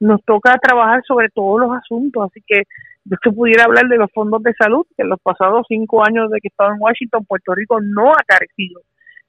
nos 0.00 0.22
toca 0.24 0.58
trabajar 0.58 1.02
sobre 1.06 1.28
todos 1.28 1.60
los 1.60 1.70
asuntos, 1.76 2.24
así 2.28 2.42
que 2.46 2.64
yo 3.04 3.16
que 3.22 3.30
pudiera 3.30 3.64
hablar 3.64 3.86
de 3.88 3.96
los 3.96 4.10
fondos 4.12 4.42
de 4.42 4.52
salud, 4.54 4.84
que 4.96 5.02
en 5.02 5.08
los 5.08 5.20
pasados 5.20 5.66
cinco 5.68 6.04
años 6.04 6.30
de 6.30 6.40
que 6.40 6.48
he 6.48 6.50
estado 6.50 6.72
en 6.74 6.80
Washington, 6.80 7.24
Puerto 7.24 7.54
Rico 7.54 7.80
no 7.80 8.12
ha 8.12 8.22
carecido 8.26 8.80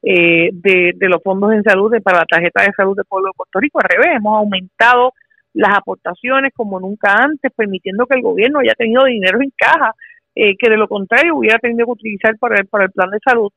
eh, 0.01 0.50
de, 0.51 0.91
de, 0.96 1.10
los 1.10 1.22
fondos 1.24 1.53
en 1.53 1.63
salud 1.63 1.91
de, 1.91 2.01
para 2.01 2.20
la 2.20 2.25
tarjeta 2.25 2.63
de 2.63 2.74
salud 2.75 2.96
del 2.96 3.05
pueblo 3.05 3.29
de 3.29 3.38
Puerto 3.38 3.60
Rico. 3.60 3.79
Al 3.79 3.89
revés, 3.89 4.17
hemos 4.17 4.38
aumentado 4.38 5.13
las 5.53 5.77
aportaciones 5.77 6.51
como 6.55 6.79
nunca 6.79 7.15
antes, 7.15 7.51
permitiendo 7.55 8.05
que 8.05 8.17
el 8.17 8.24
gobierno 8.24 8.60
haya 8.60 8.74
tenido 8.74 9.05
dinero 9.05 9.41
en 9.41 9.51
caja, 9.55 9.93
eh, 10.36 10.55
que 10.58 10.70
de 10.70 10.77
lo 10.77 10.88
contrario 10.88 11.36
hubiera 11.36 11.60
tenido 11.60 11.86
que 11.86 11.91
utilizar 11.91 12.38
para 12.38 12.58
el, 12.58 12.67
para 12.67 12.86
el 12.86 12.91
plan 12.91 13.10
de 13.12 13.20
salud. 13.24 13.51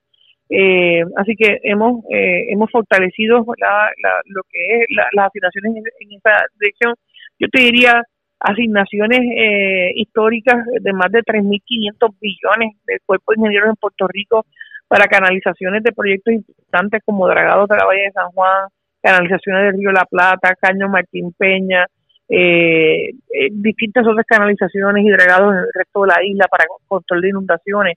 Eh, 0.48 1.02
así 1.16 1.34
que 1.36 1.58
hemos 1.64 2.04
eh, 2.10 2.46
hemos 2.50 2.70
fortalecido 2.70 3.44
la, 3.58 3.90
lo 4.26 4.42
que 4.48 4.78
es 4.78 4.86
las 4.90 5.26
asignaciones 5.26 5.76
en, 5.76 6.12
esa 6.12 6.46
dirección. 6.58 6.94
Yo 7.38 7.48
te 7.48 7.62
diría 7.62 8.02
asignaciones 8.38 9.20
eh, 9.20 9.92
históricas 9.96 10.64
de 10.80 10.92
más 10.92 11.10
de 11.10 11.20
3.500 11.20 12.14
billones 12.20 12.76
del 12.86 13.00
cuerpo 13.04 13.32
de 13.32 13.40
ingenieros 13.40 13.70
en 13.70 13.76
Puerto 13.76 14.06
Rico 14.08 14.46
para 14.88 15.06
canalizaciones 15.06 15.82
de 15.82 15.92
proyectos 15.92 16.34
importantes 16.34 17.02
como 17.04 17.26
Dragados 17.26 17.68
de 17.68 17.76
la 17.76 17.86
Valle 17.86 18.02
de 18.02 18.12
San 18.12 18.30
Juan, 18.30 18.68
canalizaciones 19.02 19.64
del 19.64 19.78
Río 19.78 19.90
La 19.90 20.04
Plata, 20.04 20.54
Caño 20.60 20.88
Martín 20.88 21.32
Peña, 21.36 21.86
eh, 22.28 23.10
eh, 23.10 23.48
distintas 23.52 24.06
otras 24.06 24.26
canalizaciones 24.26 25.04
y 25.04 25.10
dragados 25.10 25.54
en 25.54 25.60
el 25.60 25.68
resto 25.72 26.02
de 26.02 26.08
la 26.08 26.24
isla 26.24 26.46
para 26.50 26.64
control 26.88 27.20
de 27.20 27.28
inundaciones. 27.28 27.94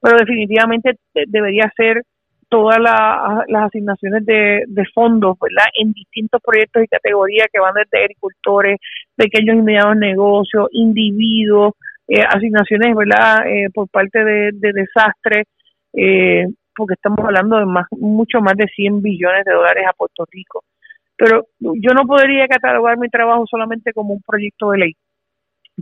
Pero 0.00 0.18
definitivamente 0.18 0.98
debería 1.26 1.72
ser 1.76 2.02
todas 2.48 2.78
las 2.78 3.64
asignaciones 3.64 4.24
de, 4.24 4.84
fondos, 4.94 5.36
¿verdad? 5.40 5.66
En 5.74 5.92
distintos 5.92 6.40
proyectos 6.42 6.84
y 6.84 6.88
categorías 6.88 7.48
que 7.52 7.60
van 7.60 7.74
desde 7.74 8.04
agricultores, 8.04 8.78
pequeños 9.16 9.56
y 9.56 9.62
medianos 9.62 9.96
negocios, 9.96 10.68
individuos, 10.72 11.74
eh, 12.08 12.22
asignaciones, 12.22 12.94
¿verdad? 12.94 13.46
Eh, 13.46 13.68
por 13.74 13.88
parte 13.88 14.24
de, 14.24 14.50
de 14.52 14.72
desastre, 14.72 15.44
eh, 15.92 16.46
porque 16.76 16.94
estamos 16.94 17.18
hablando 17.20 17.58
de 17.58 17.66
más, 17.66 17.86
mucho 17.90 18.40
más 18.40 18.54
de 18.56 18.66
100 18.66 19.02
billones 19.02 19.44
de 19.44 19.52
dólares 19.52 19.84
a 19.88 19.92
Puerto 19.92 20.24
Rico. 20.30 20.62
Pero 21.16 21.46
yo 21.58 21.94
no 21.94 22.06
podría 22.06 22.46
catalogar 22.46 22.98
mi 22.98 23.08
trabajo 23.08 23.44
solamente 23.46 23.92
como 23.92 24.12
un 24.12 24.22
proyecto 24.22 24.70
de 24.70 24.78
ley, 24.78 24.92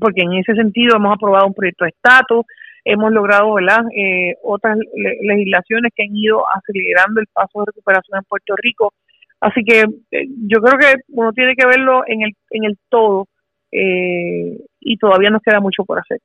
porque 0.00 0.22
en 0.22 0.34
ese 0.34 0.54
sentido 0.54 0.96
hemos 0.96 1.12
aprobado 1.12 1.46
un 1.46 1.54
proyecto 1.54 1.84
de 1.84 1.90
estatus, 1.90 2.46
hemos 2.84 3.12
logrado. 3.12 3.56
Eh, 3.58 4.34
otras 4.42 4.78
legislaciones 5.22 5.92
que 5.94 6.04
han 6.04 6.14
ido 6.14 6.44
acelerando 6.54 7.20
el 7.20 7.26
paso 7.32 7.60
de 7.60 7.66
recuperación 7.66 8.18
en 8.18 8.24
Puerto 8.24 8.54
Rico. 8.56 8.92
Así 9.40 9.62
que 9.64 9.80
eh, 9.80 10.26
yo 10.46 10.60
creo 10.60 10.78
que 10.78 11.00
uno 11.08 11.32
tiene 11.32 11.54
que 11.56 11.66
verlo 11.66 12.02
en 12.06 12.22
el, 12.22 12.32
en 12.50 12.64
el 12.64 12.78
todo 12.88 13.28
eh, 13.72 14.58
y 14.80 14.96
todavía 14.98 15.30
nos 15.30 15.42
queda 15.42 15.60
mucho 15.60 15.84
por 15.84 15.98
hacer. 15.98 16.20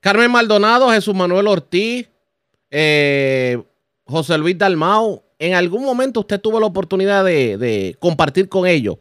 Carmen 0.00 0.30
Maldonado, 0.30 0.90
Jesús 0.90 1.14
Manuel 1.14 1.46
Ortiz, 1.46 2.10
José 2.70 4.38
Luis 4.38 4.58
Dalmau, 4.58 5.22
¿en 5.38 5.54
algún 5.54 5.84
momento 5.84 6.20
usted 6.20 6.40
tuvo 6.40 6.60
la 6.60 6.66
oportunidad 6.66 7.24
de, 7.24 7.56
de 7.56 7.96
compartir 7.98 8.48
con 8.48 8.66
ellos 8.66 8.98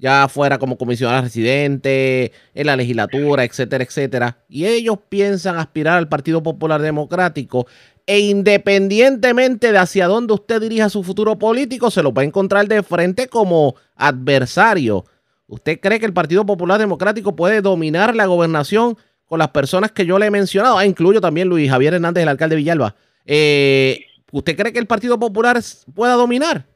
ya 0.00 0.26
fuera 0.28 0.58
como 0.58 0.78
comisionada 0.78 1.20
residente, 1.20 2.32
en 2.54 2.66
la 2.66 2.74
legislatura, 2.74 3.44
etcétera, 3.44 3.84
etcétera, 3.84 4.38
y 4.48 4.64
ellos 4.64 4.98
piensan 5.08 5.58
aspirar 5.58 5.98
al 5.98 6.08
Partido 6.08 6.42
Popular 6.42 6.80
Democrático, 6.80 7.66
e 8.06 8.18
independientemente 8.20 9.70
de 9.70 9.78
hacia 9.78 10.08
dónde 10.08 10.32
usted 10.32 10.60
dirija 10.60 10.88
su 10.88 11.04
futuro 11.04 11.38
político, 11.38 11.90
se 11.90 12.02
lo 12.02 12.12
va 12.12 12.22
a 12.22 12.24
encontrar 12.24 12.66
de 12.66 12.82
frente 12.82 13.28
como 13.28 13.76
adversario. 13.94 15.04
¿Usted 15.46 15.78
cree 15.80 16.00
que 16.00 16.06
el 16.06 16.12
Partido 16.14 16.46
Popular 16.46 16.80
Democrático 16.80 17.36
puede 17.36 17.60
dominar 17.60 18.16
la 18.16 18.26
gobernación 18.26 18.96
con 19.26 19.38
las 19.38 19.48
personas 19.48 19.92
que 19.92 20.06
yo 20.06 20.18
le 20.18 20.26
he 20.26 20.30
mencionado? 20.30 20.78
Ah, 20.78 20.86
incluyo 20.86 21.20
también 21.20 21.48
Luis 21.48 21.70
Javier 21.70 21.94
Hernández, 21.94 22.22
el 22.22 22.28
alcalde 22.28 22.56
de 22.56 22.62
Villalba. 22.62 22.96
Eh, 23.26 24.06
¿Usted 24.32 24.56
cree 24.56 24.72
que 24.72 24.78
el 24.78 24.86
Partido 24.86 25.18
Popular 25.18 25.60
pueda 25.94 26.14
dominar? 26.14 26.66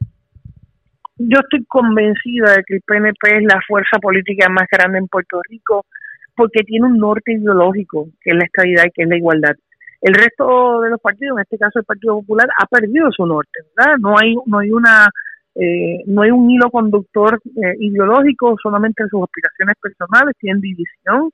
Yo 1.16 1.40
estoy 1.40 1.64
convencida 1.66 2.52
de 2.56 2.62
que 2.66 2.76
el 2.76 2.83
PNP 2.87 3.38
es 3.38 3.44
la 3.44 3.61
fuerza 3.66 3.99
política 4.00 4.49
más 4.49 4.66
grande 4.71 4.99
en 4.99 5.09
Puerto 5.09 5.40
Rico 5.49 5.85
porque 6.37 6.64
tiene 6.64 6.87
un 6.87 6.99
norte 6.99 7.33
ideológico, 7.33 8.09
que 8.21 8.30
es 8.30 8.37
la 8.37 8.44
estabilidad 8.44 8.85
y 8.87 8.90
que 8.90 9.02
es 9.02 9.09
la 9.09 9.16
igualdad. 9.16 9.54
El 10.00 10.14
resto 10.14 10.80
de 10.80 10.90
los 10.90 11.00
partidos, 11.00 11.38
en 11.38 11.42
este 11.42 11.56
caso 11.56 11.78
el 11.78 11.85
Partido 11.85 12.16
Popular, 12.21 12.49
ha 12.59 12.66
perdido 12.66 13.11
su 13.12 13.25
norte, 13.25 13.61
¿verdad? 13.76 13.94
No 14.00 14.16
hay, 14.18 14.35
no 14.47 14.59
hay 14.59 14.71
una 14.71 15.09
eh, 15.54 16.02
no 16.06 16.23
hay 16.23 16.30
un 16.30 16.50
hilo 16.50 16.68
conductor 16.71 17.40
eh, 17.44 17.75
ideológico, 17.78 18.56
solamente 18.61 19.04
en 19.04 19.09
sus 19.09 19.23
aspiraciones 19.23 19.76
personales, 19.80 20.35
tienen 20.40 20.61
división, 20.61 21.30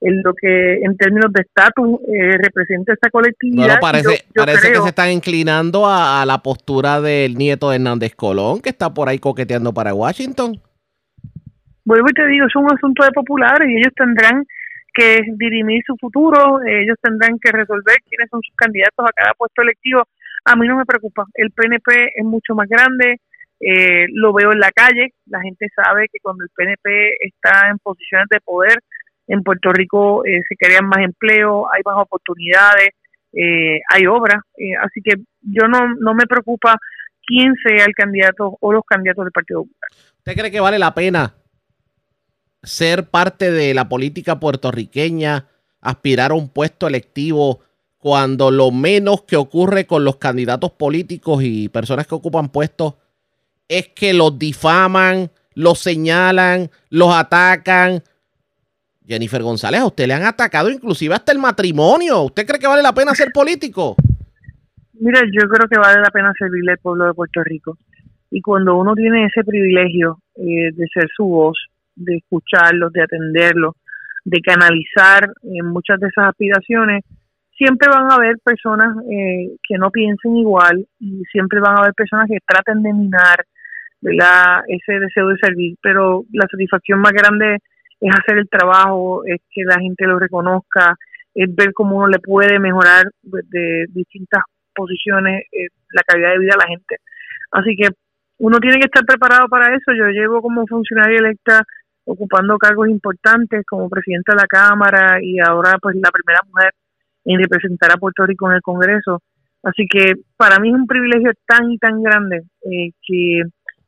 en 0.00 0.22
lo 0.22 0.34
que 0.34 0.74
en 0.82 0.96
términos 0.96 1.32
de 1.32 1.42
estatus 1.42 1.98
eh, 2.08 2.36
representa 2.36 2.92
esta 2.92 3.10
colectividad. 3.10 3.66
Bueno, 3.66 3.80
parece, 3.80 4.24
parece 4.34 4.72
que 4.72 4.80
se 4.80 4.88
están 4.88 5.10
inclinando 5.10 5.86
a, 5.86 6.24
la 6.26 6.38
postura 6.38 7.00
del 7.00 7.36
nieto 7.36 7.70
de 7.70 7.76
Hernández 7.76 8.14
Colón, 8.14 8.60
que 8.60 8.70
está 8.70 8.92
por 8.92 9.08
ahí 9.08 9.18
coqueteando 9.18 9.72
para 9.72 9.94
Washington. 9.94 10.60
Vuelvo 11.84 12.06
y 12.10 12.14
te 12.14 12.26
digo, 12.26 12.46
es 12.46 12.56
un 12.56 12.72
asunto 12.72 13.04
de 13.04 13.12
populares 13.12 13.68
y 13.68 13.76
ellos 13.76 13.92
tendrán 13.94 14.44
que 14.92 15.22
dirimir 15.36 15.82
su 15.86 15.96
futuro, 15.96 16.60
ellos 16.64 16.96
tendrán 17.02 17.38
que 17.38 17.50
resolver 17.50 17.96
quiénes 18.08 18.30
son 18.30 18.40
sus 18.42 18.54
candidatos 18.56 19.06
a 19.06 19.12
cada 19.12 19.34
puesto 19.34 19.62
electivo. 19.62 20.04
A 20.44 20.56
mí 20.56 20.66
no 20.68 20.76
me 20.76 20.84
preocupa, 20.84 21.24
el 21.34 21.50
PNP 21.50 22.12
es 22.14 22.24
mucho 22.24 22.54
más 22.54 22.68
grande, 22.68 23.18
eh, 23.60 24.06
lo 24.12 24.32
veo 24.32 24.52
en 24.52 24.60
la 24.60 24.70
calle, 24.70 25.12
la 25.26 25.40
gente 25.40 25.68
sabe 25.74 26.06
que 26.12 26.18
cuando 26.22 26.44
el 26.44 26.50
PNP 26.54 27.16
está 27.20 27.68
en 27.70 27.78
posiciones 27.78 28.28
de 28.30 28.40
poder, 28.40 28.78
en 29.26 29.42
Puerto 29.42 29.72
Rico 29.72 30.24
eh, 30.24 30.42
se 30.48 30.56
crean 30.56 30.86
más 30.86 30.98
empleo, 30.98 31.66
hay 31.72 31.82
más 31.84 31.96
oportunidades, 31.98 32.90
eh, 33.32 33.80
hay 33.90 34.06
obras, 34.06 34.42
eh, 34.56 34.76
así 34.82 35.00
que 35.02 35.14
yo 35.42 35.66
no, 35.68 35.94
no 35.98 36.14
me 36.14 36.26
preocupa 36.26 36.76
quién 37.26 37.54
sea 37.66 37.84
el 37.84 37.94
candidato 37.94 38.56
o 38.60 38.72
los 38.72 38.84
candidatos 38.84 39.24
del 39.24 39.32
Partido 39.32 39.62
Popular. 39.62 39.90
¿Usted 40.18 40.34
cree 40.34 40.50
que 40.50 40.60
vale 40.60 40.78
la 40.78 40.94
pena 40.94 41.34
ser 42.62 43.10
parte 43.10 43.50
de 43.50 43.74
la 43.74 43.88
política 43.88 44.40
puertorriqueña, 44.40 45.46
aspirar 45.80 46.30
a 46.30 46.34
un 46.34 46.48
puesto 46.48 46.86
electivo 46.86 47.60
cuando 47.98 48.50
lo 48.50 48.70
menos 48.70 49.22
que 49.22 49.36
ocurre 49.36 49.86
con 49.86 50.04
los 50.04 50.16
candidatos 50.16 50.72
políticos 50.72 51.42
y 51.42 51.68
personas 51.68 52.06
que 52.06 52.14
ocupan 52.14 52.50
puestos 52.50 52.94
es 53.68 53.88
que 53.88 54.12
los 54.12 54.38
difaman, 54.38 55.30
los 55.54 55.78
señalan, 55.78 56.70
los 56.90 57.14
atacan, 57.14 58.02
Jennifer 59.06 59.42
González, 59.42 59.80
a 59.80 59.86
usted 59.86 60.06
le 60.06 60.14
han 60.14 60.24
atacado 60.24 60.70
inclusive 60.70 61.14
hasta 61.14 61.32
el 61.32 61.38
matrimonio. 61.38 62.22
¿Usted 62.22 62.46
cree 62.46 62.58
que 62.58 62.66
vale 62.66 62.82
la 62.82 62.94
pena 62.94 63.14
ser 63.14 63.30
político? 63.32 63.96
Mira, 64.94 65.20
yo 65.20 65.48
creo 65.48 65.68
que 65.68 65.78
vale 65.78 66.00
la 66.00 66.10
pena 66.10 66.32
servirle 66.38 66.72
al 66.72 66.78
pueblo 66.78 67.06
de 67.06 67.14
Puerto 67.14 67.42
Rico. 67.44 67.76
Y 68.30 68.40
cuando 68.40 68.76
uno 68.76 68.94
tiene 68.94 69.26
ese 69.26 69.44
privilegio 69.44 70.18
eh, 70.36 70.72
de 70.72 70.86
ser 70.92 71.08
su 71.14 71.24
voz, 71.24 71.58
de 71.94 72.16
escucharlos, 72.16 72.92
de 72.92 73.02
atenderlos, 73.02 73.74
de 74.24 74.40
canalizar 74.40 75.30
en 75.42 75.66
muchas 75.66 76.00
de 76.00 76.08
esas 76.08 76.28
aspiraciones, 76.30 77.04
siempre 77.56 77.88
van 77.90 78.10
a 78.10 78.14
haber 78.14 78.36
personas 78.42 78.96
eh, 79.10 79.50
que 79.62 79.78
no 79.78 79.90
piensen 79.90 80.36
igual 80.36 80.86
y 80.98 81.22
siempre 81.30 81.60
van 81.60 81.76
a 81.76 81.82
haber 81.82 81.94
personas 81.94 82.26
que 82.28 82.38
traten 82.46 82.82
de 82.82 82.92
minar 82.92 83.44
ese 84.68 84.98
deseo 84.98 85.28
de 85.28 85.36
servir. 85.38 85.76
Pero 85.82 86.24
la 86.32 86.46
satisfacción 86.50 87.00
más 87.00 87.12
grande 87.12 87.58
es 88.00 88.10
hacer 88.14 88.38
el 88.38 88.48
trabajo, 88.48 89.22
es 89.24 89.40
que 89.50 89.64
la 89.64 89.78
gente 89.78 90.06
lo 90.06 90.18
reconozca, 90.18 90.96
es 91.34 91.54
ver 91.54 91.72
cómo 91.72 91.96
uno 91.96 92.08
le 92.08 92.18
puede 92.18 92.58
mejorar 92.58 93.04
de, 93.22 93.86
distintas 93.88 94.42
posiciones 94.74 95.44
eh, 95.52 95.68
la 95.92 96.02
calidad 96.02 96.32
de 96.32 96.38
vida 96.38 96.54
a 96.54 96.64
la 96.64 96.68
gente. 96.68 96.96
Así 97.50 97.76
que 97.76 97.88
uno 98.38 98.58
tiene 98.58 98.78
que 98.78 98.86
estar 98.86 99.04
preparado 99.04 99.48
para 99.48 99.74
eso. 99.74 99.92
Yo 99.92 100.06
llevo 100.08 100.42
como 100.42 100.66
funcionaria 100.66 101.18
electa 101.18 101.62
ocupando 102.04 102.58
cargos 102.58 102.88
importantes 102.88 103.64
como 103.66 103.88
presidenta 103.88 104.32
de 104.32 104.42
la 104.42 104.46
Cámara 104.46 105.18
y 105.22 105.38
ahora 105.38 105.78
pues 105.80 105.96
la 105.96 106.10
primera 106.10 106.40
mujer 106.46 106.72
en 107.24 107.40
representar 107.40 107.90
a 107.92 107.96
Puerto 107.96 108.26
Rico 108.26 108.48
en 108.48 108.56
el 108.56 108.62
Congreso. 108.62 109.22
Así 109.62 109.86
que 109.88 110.14
para 110.36 110.58
mí 110.58 110.68
es 110.68 110.74
un 110.74 110.86
privilegio 110.86 111.32
tan 111.46 111.70
y 111.70 111.78
tan 111.78 112.02
grande 112.02 112.42
eh, 112.70 112.90
que, 113.06 113.42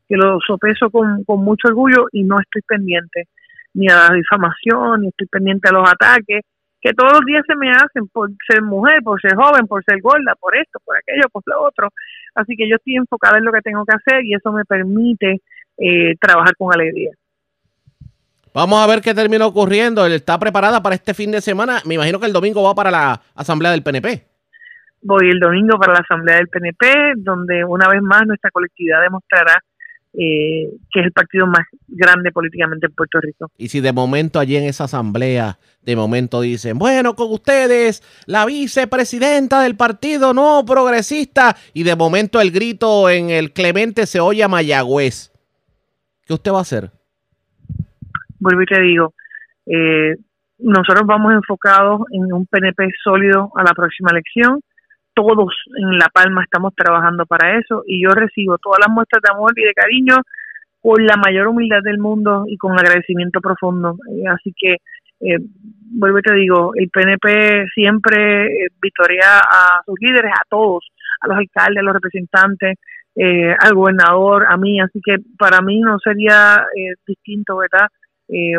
que 0.08 0.16
lo 0.16 0.38
sopeso 0.46 0.90
con, 0.90 1.22
con 1.24 1.44
mucho 1.44 1.68
orgullo 1.68 2.06
y 2.12 2.22
no 2.22 2.40
estoy 2.40 2.62
pendiente 2.62 3.28
ni 3.76 3.88
a 3.88 4.08
la 4.08 4.14
difamación, 4.14 5.02
ni 5.02 5.08
estoy 5.08 5.26
pendiente 5.26 5.68
a 5.68 5.72
los 5.72 5.88
ataques, 5.88 6.40
que 6.80 6.92
todos 6.94 7.12
los 7.12 7.24
días 7.26 7.42
se 7.46 7.56
me 7.56 7.70
hacen 7.70 8.08
por 8.08 8.30
ser 8.48 8.62
mujer, 8.62 9.02
por 9.02 9.20
ser 9.20 9.34
joven, 9.34 9.66
por 9.66 9.84
ser 9.84 10.00
gorda, 10.00 10.34
por 10.40 10.56
esto, 10.56 10.78
por 10.84 10.96
aquello, 10.96 11.28
por 11.30 11.42
lo 11.46 11.62
otro. 11.62 11.88
Así 12.34 12.56
que 12.56 12.68
yo 12.68 12.76
estoy 12.76 12.96
enfocada 12.96 13.38
en 13.38 13.44
lo 13.44 13.52
que 13.52 13.60
tengo 13.60 13.84
que 13.84 13.94
hacer 13.94 14.24
y 14.24 14.34
eso 14.34 14.52
me 14.52 14.64
permite 14.64 15.40
eh, 15.78 16.14
trabajar 16.20 16.54
con 16.56 16.72
alegría. 16.72 17.10
Vamos 18.54 18.82
a 18.82 18.86
ver 18.86 19.02
qué 19.02 19.12
termina 19.12 19.46
ocurriendo. 19.46 20.06
Él 20.06 20.12
está 20.12 20.38
preparada 20.38 20.82
para 20.82 20.94
este 20.94 21.12
fin 21.12 21.30
de 21.30 21.42
semana. 21.42 21.82
Me 21.84 21.94
imagino 21.94 22.18
que 22.18 22.26
el 22.26 22.32
domingo 22.32 22.62
va 22.62 22.74
para 22.74 22.90
la 22.90 23.20
asamblea 23.34 23.72
del 23.72 23.82
PNP. 23.82 24.24
Voy 25.02 25.28
el 25.28 25.38
domingo 25.38 25.78
para 25.78 25.92
la 25.92 26.00
asamblea 26.00 26.36
del 26.36 26.48
PNP, 26.48 27.14
donde 27.18 27.64
una 27.64 27.86
vez 27.88 28.00
más 28.00 28.26
nuestra 28.26 28.50
colectividad 28.50 29.02
demostrará 29.02 29.62
eh, 30.12 30.70
que 30.90 31.00
es 31.00 31.06
el 31.06 31.12
partido 31.12 31.46
más 31.46 31.66
grande 31.88 32.32
políticamente 32.32 32.86
en 32.86 32.94
Puerto 32.94 33.20
Rico. 33.20 33.50
Y 33.58 33.68
si 33.68 33.80
de 33.80 33.92
momento 33.92 34.38
allí 34.38 34.56
en 34.56 34.64
esa 34.64 34.84
asamblea, 34.84 35.58
de 35.82 35.94
momento 35.96 36.40
dicen, 36.40 36.78
bueno, 36.78 37.14
con 37.14 37.30
ustedes, 37.30 38.02
la 38.26 38.46
vicepresidenta 38.46 39.60
del 39.60 39.76
partido 39.76 40.32
no 40.32 40.64
progresista, 40.66 41.56
y 41.74 41.82
de 41.82 41.96
momento 41.96 42.40
el 42.40 42.50
grito 42.50 43.10
en 43.10 43.30
el 43.30 43.52
Clemente 43.52 44.06
se 44.06 44.20
oye 44.20 44.42
a 44.42 44.48
Mayagüez, 44.48 45.32
¿qué 46.26 46.34
usted 46.34 46.52
va 46.52 46.58
a 46.58 46.62
hacer? 46.62 46.90
Vuelvo 48.38 48.62
y 48.62 48.66
te 48.66 48.80
digo, 48.80 49.14
eh, 49.66 50.16
nosotros 50.58 51.06
vamos 51.06 51.32
enfocados 51.34 52.02
en 52.10 52.32
un 52.32 52.46
PNP 52.46 52.88
sólido 53.04 53.50
a 53.54 53.62
la 53.62 53.74
próxima 53.74 54.10
elección 54.10 54.60
todos 55.16 55.48
en 55.78 55.98
La 55.98 56.08
Palma 56.12 56.44
estamos 56.44 56.74
trabajando 56.76 57.24
para 57.24 57.58
eso 57.58 57.82
y 57.86 58.04
yo 58.04 58.10
recibo 58.10 58.58
todas 58.58 58.80
las 58.86 58.94
muestras 58.94 59.22
de 59.22 59.34
amor 59.34 59.52
y 59.56 59.64
de 59.64 59.72
cariño 59.72 60.16
con 60.82 61.04
la 61.04 61.16
mayor 61.16 61.48
humildad 61.48 61.80
del 61.82 61.98
mundo 61.98 62.44
y 62.46 62.58
con 62.58 62.78
agradecimiento 62.78 63.40
profundo. 63.40 63.96
Eh, 64.12 64.28
así 64.28 64.54
que, 64.56 64.74
eh, 65.20 65.38
vuelvo 65.98 66.18
y 66.18 66.22
te 66.22 66.34
digo, 66.34 66.72
el 66.74 66.90
PNP 66.90 67.66
siempre 67.74 68.46
eh, 68.46 68.68
victoria 68.80 69.38
a 69.38 69.80
sus 69.86 69.96
líderes, 69.98 70.32
a 70.32 70.44
todos, 70.50 70.86
a 71.22 71.28
los 71.28 71.38
alcaldes, 71.38 71.80
a 71.80 71.82
los 71.82 71.94
representantes, 71.94 72.76
eh, 73.16 73.56
al 73.58 73.74
gobernador, 73.74 74.44
a 74.46 74.58
mí. 74.58 74.78
Así 74.80 75.00
que 75.02 75.16
para 75.38 75.62
mí 75.62 75.80
no 75.80 75.98
sería 75.98 76.62
distinto, 77.06 77.56
¿verdad? 77.56 77.88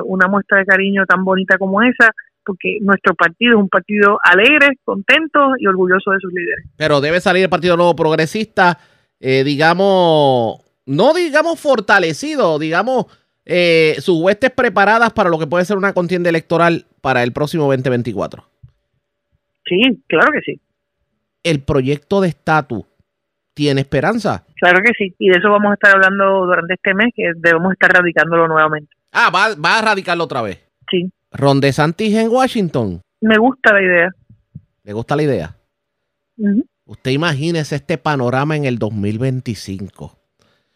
una 0.05 0.29
muestra 0.29 0.59
de 0.59 0.65
cariño 0.65 1.05
tan 1.05 1.25
bonita 1.25 1.57
como 1.57 1.81
esa 1.81 2.09
porque 2.47 2.77
nuestro 2.81 3.13
partido 3.13 3.57
es 3.57 3.61
un 3.61 3.69
partido 3.69 4.17
alegre, 4.23 4.79
contento 4.85 5.51
y 5.59 5.67
orgulloso 5.67 6.11
de 6.11 6.19
sus 6.21 6.33
líderes. 6.33 6.65
Pero 6.77 7.01
debe 7.01 7.19
salir 7.19 7.43
el 7.43 7.49
Partido 7.49 7.75
Nuevo 7.75 7.95
Progresista, 7.95 8.79
eh, 9.19 9.43
digamos, 9.43 10.61
no 10.85 11.13
digamos 11.13 11.59
fortalecido, 11.59 12.57
digamos, 12.57 13.05
eh, 13.45 13.95
sus 13.99 14.21
huestes 14.21 14.51
preparadas 14.51 15.11
para 15.11 15.29
lo 15.29 15.37
que 15.37 15.47
puede 15.47 15.65
ser 15.65 15.77
una 15.77 15.93
contienda 15.93 16.29
electoral 16.29 16.85
para 17.01 17.21
el 17.23 17.33
próximo 17.33 17.65
2024. 17.65 18.43
Sí, 19.65 20.01
claro 20.07 20.31
que 20.31 20.41
sí. 20.41 20.61
El 21.43 21.61
proyecto 21.61 22.21
de 22.21 22.29
estatus 22.29 22.85
tiene 23.53 23.81
esperanza. 23.81 24.45
Claro 24.55 24.79
que 24.83 24.93
sí. 24.97 25.13
Y 25.19 25.29
de 25.29 25.37
eso 25.37 25.49
vamos 25.49 25.71
a 25.71 25.73
estar 25.73 25.95
hablando 25.95 26.45
durante 26.45 26.75
este 26.75 26.93
mes, 26.93 27.09
que 27.13 27.31
debemos 27.35 27.73
estar 27.73 27.91
radicándolo 27.91 28.47
nuevamente. 28.47 28.89
Ah, 29.11 29.29
va, 29.33 29.55
va 29.55 29.79
a 29.79 29.81
radicarlo 29.81 30.23
otra 30.23 30.41
vez. 30.41 30.63
Sí. 30.89 31.11
Ron 31.37 31.61
DeSantis 31.61 32.15
en 32.15 32.29
Washington. 32.29 33.01
Me 33.21 33.37
gusta 33.37 33.73
la 33.73 33.81
idea. 33.81 34.09
¿Le 34.83 34.93
gusta 34.93 35.15
la 35.15 35.23
idea? 35.23 35.55
Usted 36.85 37.11
imagínese 37.11 37.75
este 37.75 37.97
panorama 37.97 38.55
en 38.55 38.65
el 38.65 38.79
2025. 38.79 40.17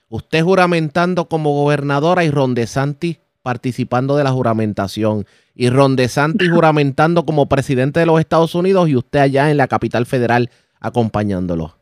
Usted 0.10 0.44
juramentando 0.44 1.26
como 1.26 1.54
gobernadora 1.54 2.24
y 2.24 2.30
Ron 2.30 2.54
DeSantis 2.54 3.20
participando 3.42 4.16
de 4.18 4.24
la 4.24 4.32
juramentación. 4.32 5.26
Y 5.56 5.70
Ron 5.70 5.96
DeSantis 5.96 6.50
juramentando 6.54 7.26
como 7.26 7.48
presidente 7.48 8.00
de 8.00 8.06
los 8.06 8.20
Estados 8.20 8.54
Unidos 8.54 8.88
y 8.88 8.96
usted 8.96 9.20
allá 9.20 9.50
en 9.50 9.58
la 9.58 9.68
capital 9.68 10.06
federal 10.06 10.52
acompañándolo. 10.80 11.78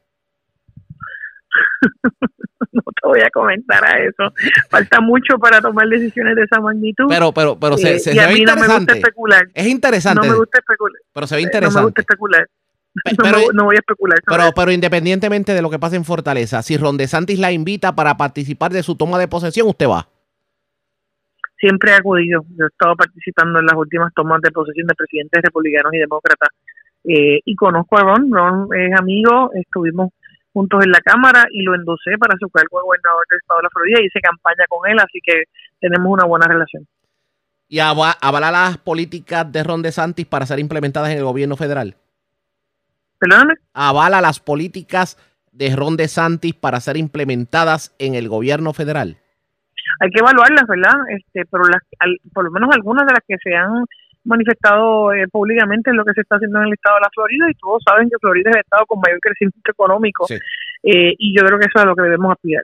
Te 3.01 3.08
voy 3.08 3.20
a 3.22 3.29
comentar 3.32 3.84
a 3.86 4.00
eso. 4.00 4.34
Falta 4.70 5.00
mucho 5.01 5.38
para 5.39 5.62
tomar 5.62 5.88
decisiones 5.88 6.36
de 6.36 6.44
esa 6.44 6.60
magnitud. 6.60 7.06
Pero, 7.10 7.32
pero, 7.32 7.58
pero 7.60 7.77
se, 7.77 7.96
Eh, 7.96 8.00
se- 8.00 8.12
y 8.12 8.13
se 8.15 8.22
a 8.22 8.27
ve 8.27 8.34
mí 8.34 8.41
no 8.41 8.56
me 8.56 8.62
gusta 8.62 8.74
interesante. 8.74 8.94
especular. 9.00 9.48
Es 9.53 9.68
interesante, 9.68 10.27
No 10.27 10.34
me 10.34 10.39
gusta 10.39 10.60
especular. 10.60 11.01
pero 11.13 11.27
se 11.27 11.36
ve 11.36 11.41
Eh, 11.41 11.44
No 11.44 11.48
me 11.48 11.50
interesante. 11.50 11.86
gusta 11.86 12.01
especular. 12.01 12.48
Pe- 13.03 13.12
No, 13.18 13.24
pero- 13.24 13.38
me- 13.39 13.53
no 13.53 13.63
voy 13.65 13.75
a 13.75 13.79
especular. 13.79 14.20
Pero, 14.25 14.44
pero 14.56 14.72
independientemente 14.72 15.53
de 15.53 15.62
lo 15.62 15.70
que 15.70 15.79
pase 15.79 15.96
en 15.96 16.06
Fortaleza, 16.06 16.62
si 16.63 16.75
Ron 16.77 16.98
DeSantis 16.98 17.39
la 17.39 17.51
invita 17.51 17.96
para 17.96 18.18
participar 18.18 18.72
de 18.72 18.84
su 18.84 18.96
toma 18.96 19.18
de 19.20 19.27
posesión, 19.27 19.68
usted 19.68 19.88
va. 19.88 20.08
Siempre 21.60 21.91
he 21.91 21.96
acudido. 21.96 22.41
Yo 22.58 22.65
he 22.65 22.68
estado 22.68 22.96
participando 22.96 23.60
en 23.60 23.65
las 23.65 23.75
últimas 23.75 24.13
tomas 24.13 24.41
de 24.41 24.51
posesión 24.51 24.88
de 24.88 24.96
presidentes 24.96 25.41
republicanos 25.44 25.94
y 25.94 25.98
demócratas. 26.00 26.50
Eh, 27.03 27.39
y 27.46 27.56
conozco 27.56 27.98
a 27.98 28.01
Ron. 28.03 28.32
Ron 28.32 28.70
es 28.75 28.98
amigo. 28.98 29.51
Estuvimos 29.53 30.10
juntos 30.53 30.84
en 30.84 30.91
la 30.91 31.00
Cámara 31.01 31.46
y 31.51 31.63
lo 31.63 31.75
endosé 31.75 32.18
para 32.20 32.36
su 32.39 32.50
cargo 32.50 32.79
de 32.79 32.84
gobernador 32.84 33.24
del 33.29 33.39
estado 33.39 33.60
de 33.60 33.63
la 33.63 33.70
Florida. 33.70 34.00
Hice 34.01 34.20
campaña 34.22 34.65
con 34.70 34.89
él, 34.89 35.00
así 35.00 35.20
que 35.24 35.44
tenemos 35.79 36.12
una 36.12 36.25
buena 36.25 36.48
relación. 36.48 36.88
Y 37.68 37.79
ava- 37.79 38.18
avala 38.22 38.51
las 38.51 38.77
políticas 38.79 39.51
de 39.51 39.63
Ron 39.63 39.82
DeSantis 39.84 40.25
para 40.25 40.46
ser 40.46 40.60
implementadas 40.60 41.12
en 41.12 41.18
el 41.20 41.24
gobierno 41.24 41.56
federal. 41.56 41.96
Perdóname. 43.20 43.56
Avala 43.74 44.22
las 44.22 44.39
políticas 44.39 45.18
de 45.51 45.75
Ron 45.75 45.98
DeSantis 45.98 46.53
para 46.56 46.79
ser 46.79 46.98
implementadas 46.98 47.94
en 48.00 48.15
el 48.15 48.27
gobierno 48.29 48.74
federal. 48.74 49.18
hay 50.01 50.10
que 50.12 50.20
evaluarlas, 50.20 50.63
¿verdad? 50.68 50.94
Este, 51.18 51.46
pero 51.51 51.63
las, 51.65 51.82
al- 52.00 52.20
por 52.34 52.46
lo 52.46 52.51
menos 52.51 52.70
algunas 52.74 53.06
de 53.06 53.13
las 53.13 53.24
que 53.27 53.36
se 53.44 53.56
han 53.56 53.86
manifestado 54.23 55.13
eh, 55.13 55.27
públicamente 55.31 55.93
lo 55.93 56.03
que 56.05 56.13
se 56.13 56.21
está 56.21 56.35
haciendo 56.35 56.59
en 56.59 56.67
el 56.67 56.73
estado 56.73 56.97
de 56.97 57.01
la 57.01 57.09
Florida 57.13 57.45
y 57.49 57.53
todos 57.55 57.81
saben 57.88 58.09
que 58.09 58.17
Florida 58.19 58.49
es 58.49 58.55
el 58.57 58.61
estado 58.61 58.85
con 58.85 58.99
mayor 58.99 59.19
crecimiento 59.21 59.71
económico 59.71 60.25
Sí. 60.27 60.35
eh, 60.83 61.13
y 61.17 61.35
yo 61.38 61.45
creo 61.45 61.59
que 61.59 61.65
eso 61.65 61.77
es 61.79 61.83
a 61.83 61.88
lo 61.88 61.95
que 61.95 62.03
debemos 62.03 62.31
aspirar. 62.31 62.63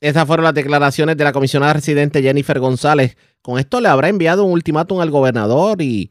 Esas 0.00 0.26
fueron 0.26 0.44
las 0.44 0.54
declaraciones 0.54 1.16
de 1.16 1.24
la 1.24 1.32
comisionada 1.32 1.72
residente 1.74 2.20
Jennifer 2.22 2.58
González. 2.58 3.16
Con 3.40 3.58
esto 3.58 3.80
le 3.80 3.88
habrá 3.88 4.08
enviado 4.08 4.44
un 4.44 4.52
ultimátum 4.52 5.00
al 5.00 5.10
gobernador 5.10 5.80
y 5.80 6.10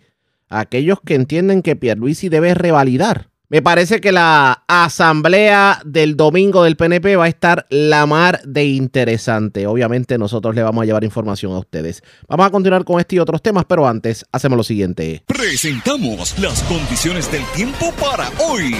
a 0.49 0.61
aquellos 0.61 0.99
que 1.01 1.15
entienden 1.15 1.61
que 1.61 1.75
Pierluisi 1.75 2.29
debe 2.29 2.53
revalidar. 2.55 3.27
Me 3.53 3.61
parece 3.61 4.01
que 4.01 4.11
la 4.11 4.63
asamblea 4.67 5.79
del 5.85 6.17
domingo 6.17 6.63
del 6.63 6.75
PNP 6.75 7.17
va 7.17 7.25
a 7.25 7.27
estar 7.27 7.67
la 7.69 8.07
mar 8.07 8.41
de 8.45 8.65
interesante. 8.65 9.67
Obviamente 9.67 10.17
nosotros 10.17 10.55
le 10.55 10.63
vamos 10.63 10.81
a 10.81 10.85
llevar 10.85 11.03
información 11.03 11.51
a 11.51 11.59
ustedes. 11.59 12.01
Vamos 12.27 12.47
a 12.47 12.49
continuar 12.49 12.83
con 12.83 12.99
este 12.99 13.17
y 13.17 13.19
otros 13.19 13.43
temas, 13.43 13.65
pero 13.65 13.87
antes 13.87 14.25
hacemos 14.31 14.57
lo 14.57 14.63
siguiente. 14.63 15.21
Presentamos 15.27 16.39
las 16.39 16.63
condiciones 16.63 17.31
del 17.31 17.43
tiempo 17.55 17.93
para 18.01 18.27
hoy. 18.39 18.75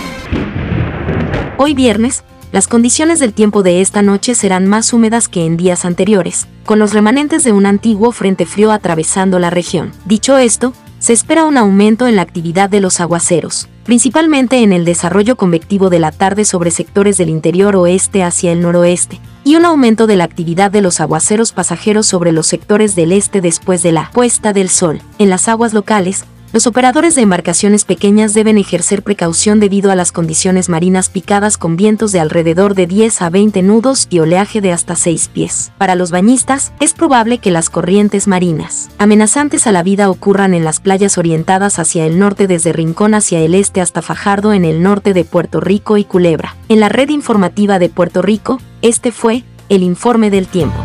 Hoy 1.60 1.76
viernes, 1.76 2.24
las 2.52 2.68
condiciones 2.68 3.20
del 3.20 3.34
tiempo 3.34 3.62
de 3.62 3.80
esta 3.80 4.02
noche 4.02 4.34
serán 4.34 4.66
más 4.66 4.92
húmedas 4.92 5.28
que 5.28 5.46
en 5.46 5.56
días 5.56 5.86
anteriores, 5.86 6.48
con 6.66 6.80
los 6.80 6.94
remanentes 6.94 7.44
de 7.44 7.52
un 7.52 7.68
antiguo 7.68 8.12
frente 8.12 8.48
frío 8.48 8.72
atravesando 8.72 9.38
la 9.38 9.52
región. 9.52 9.92
Dicho 10.06 10.40
esto, 10.40 10.74
se 11.04 11.12
espera 11.12 11.44
un 11.44 11.58
aumento 11.58 12.08
en 12.08 12.16
la 12.16 12.22
actividad 12.22 12.70
de 12.70 12.80
los 12.80 13.02
aguaceros, 13.02 13.68
principalmente 13.84 14.64
en 14.64 14.72
el 14.72 14.86
desarrollo 14.86 15.36
convectivo 15.36 15.90
de 15.90 16.00
la 16.00 16.14
tarde 16.14 16.46
sobre 16.46 16.72
sectores 16.72 17.18
del 17.18 17.28
interior 17.28 17.76
oeste 17.76 18.24
hacia 18.24 18.54
el 18.54 18.62
noroeste, 18.62 19.20
y 19.44 19.58
un 19.58 19.66
aumento 19.66 20.08
de 20.08 20.16
la 20.16 20.24
actividad 20.24 20.72
de 20.72 20.80
los 20.80 21.02
aguaceros 21.02 21.52
pasajeros 21.52 22.08
sobre 22.08 22.32
los 22.32 22.48
sectores 22.48 22.96
del 22.96 23.12
este 23.12 23.42
después 23.42 23.84
de 23.84 23.92
la 23.92 24.12
puesta 24.14 24.54
del 24.54 24.70
sol. 24.70 25.02
En 25.20 25.30
las 25.30 25.50
aguas 25.50 25.74
locales, 25.74 26.24
los 26.54 26.68
operadores 26.68 27.16
de 27.16 27.24
embarcaciones 27.24 27.84
pequeñas 27.84 28.36
deben 28.36 28.60
ejercer 28.60 29.02
precaución 29.02 29.60
debido 29.60 29.92
a 29.92 29.96
las 29.96 30.12
condiciones 30.12 30.70
marinas 30.70 31.10
picadas 31.10 31.58
con 31.58 31.76
vientos 31.76 32.12
de 32.12 32.20
alrededor 32.20 32.76
de 32.76 32.86
10 32.86 33.24
a 33.24 33.30
20 33.32 33.64
nudos 33.64 34.06
y 34.12 34.20
oleaje 34.20 34.62
de 34.62 34.72
hasta 34.72 34.96
6 34.96 35.30
pies. 35.34 35.72
Para 35.80 35.96
los 35.96 36.12
bañistas, 36.12 36.72
es 36.80 36.94
probable 36.94 37.40
que 37.40 37.50
las 37.50 37.72
corrientes 37.72 38.28
marinas 38.28 38.92
amenazantes 39.00 39.66
a 39.66 39.72
la 39.72 39.82
vida 39.82 40.12
ocurran 40.12 40.54
en 40.54 40.64
las 40.64 40.80
playas 40.80 41.18
orientadas 41.18 41.80
hacia 41.80 42.06
el 42.06 42.20
norte 42.20 42.46
desde 42.46 42.72
Rincón 42.72 43.16
hacia 43.16 43.40
el 43.40 43.56
este 43.56 43.82
hasta 43.82 44.04
Fajardo 44.04 44.54
en 44.54 44.64
el 44.64 44.84
norte 44.84 45.16
de 45.16 45.26
Puerto 45.26 45.60
Rico 45.60 45.98
y 45.98 46.06
Culebra. 46.06 46.56
En 46.70 46.80
la 46.80 46.90
red 46.90 47.10
informativa 47.10 47.80
de 47.80 47.90
Puerto 47.90 48.22
Rico, 48.22 48.62
este 48.84 49.12
fue 49.12 49.44
el 49.70 49.82
informe 49.82 50.30
del 50.30 50.46
tiempo. 50.46 50.84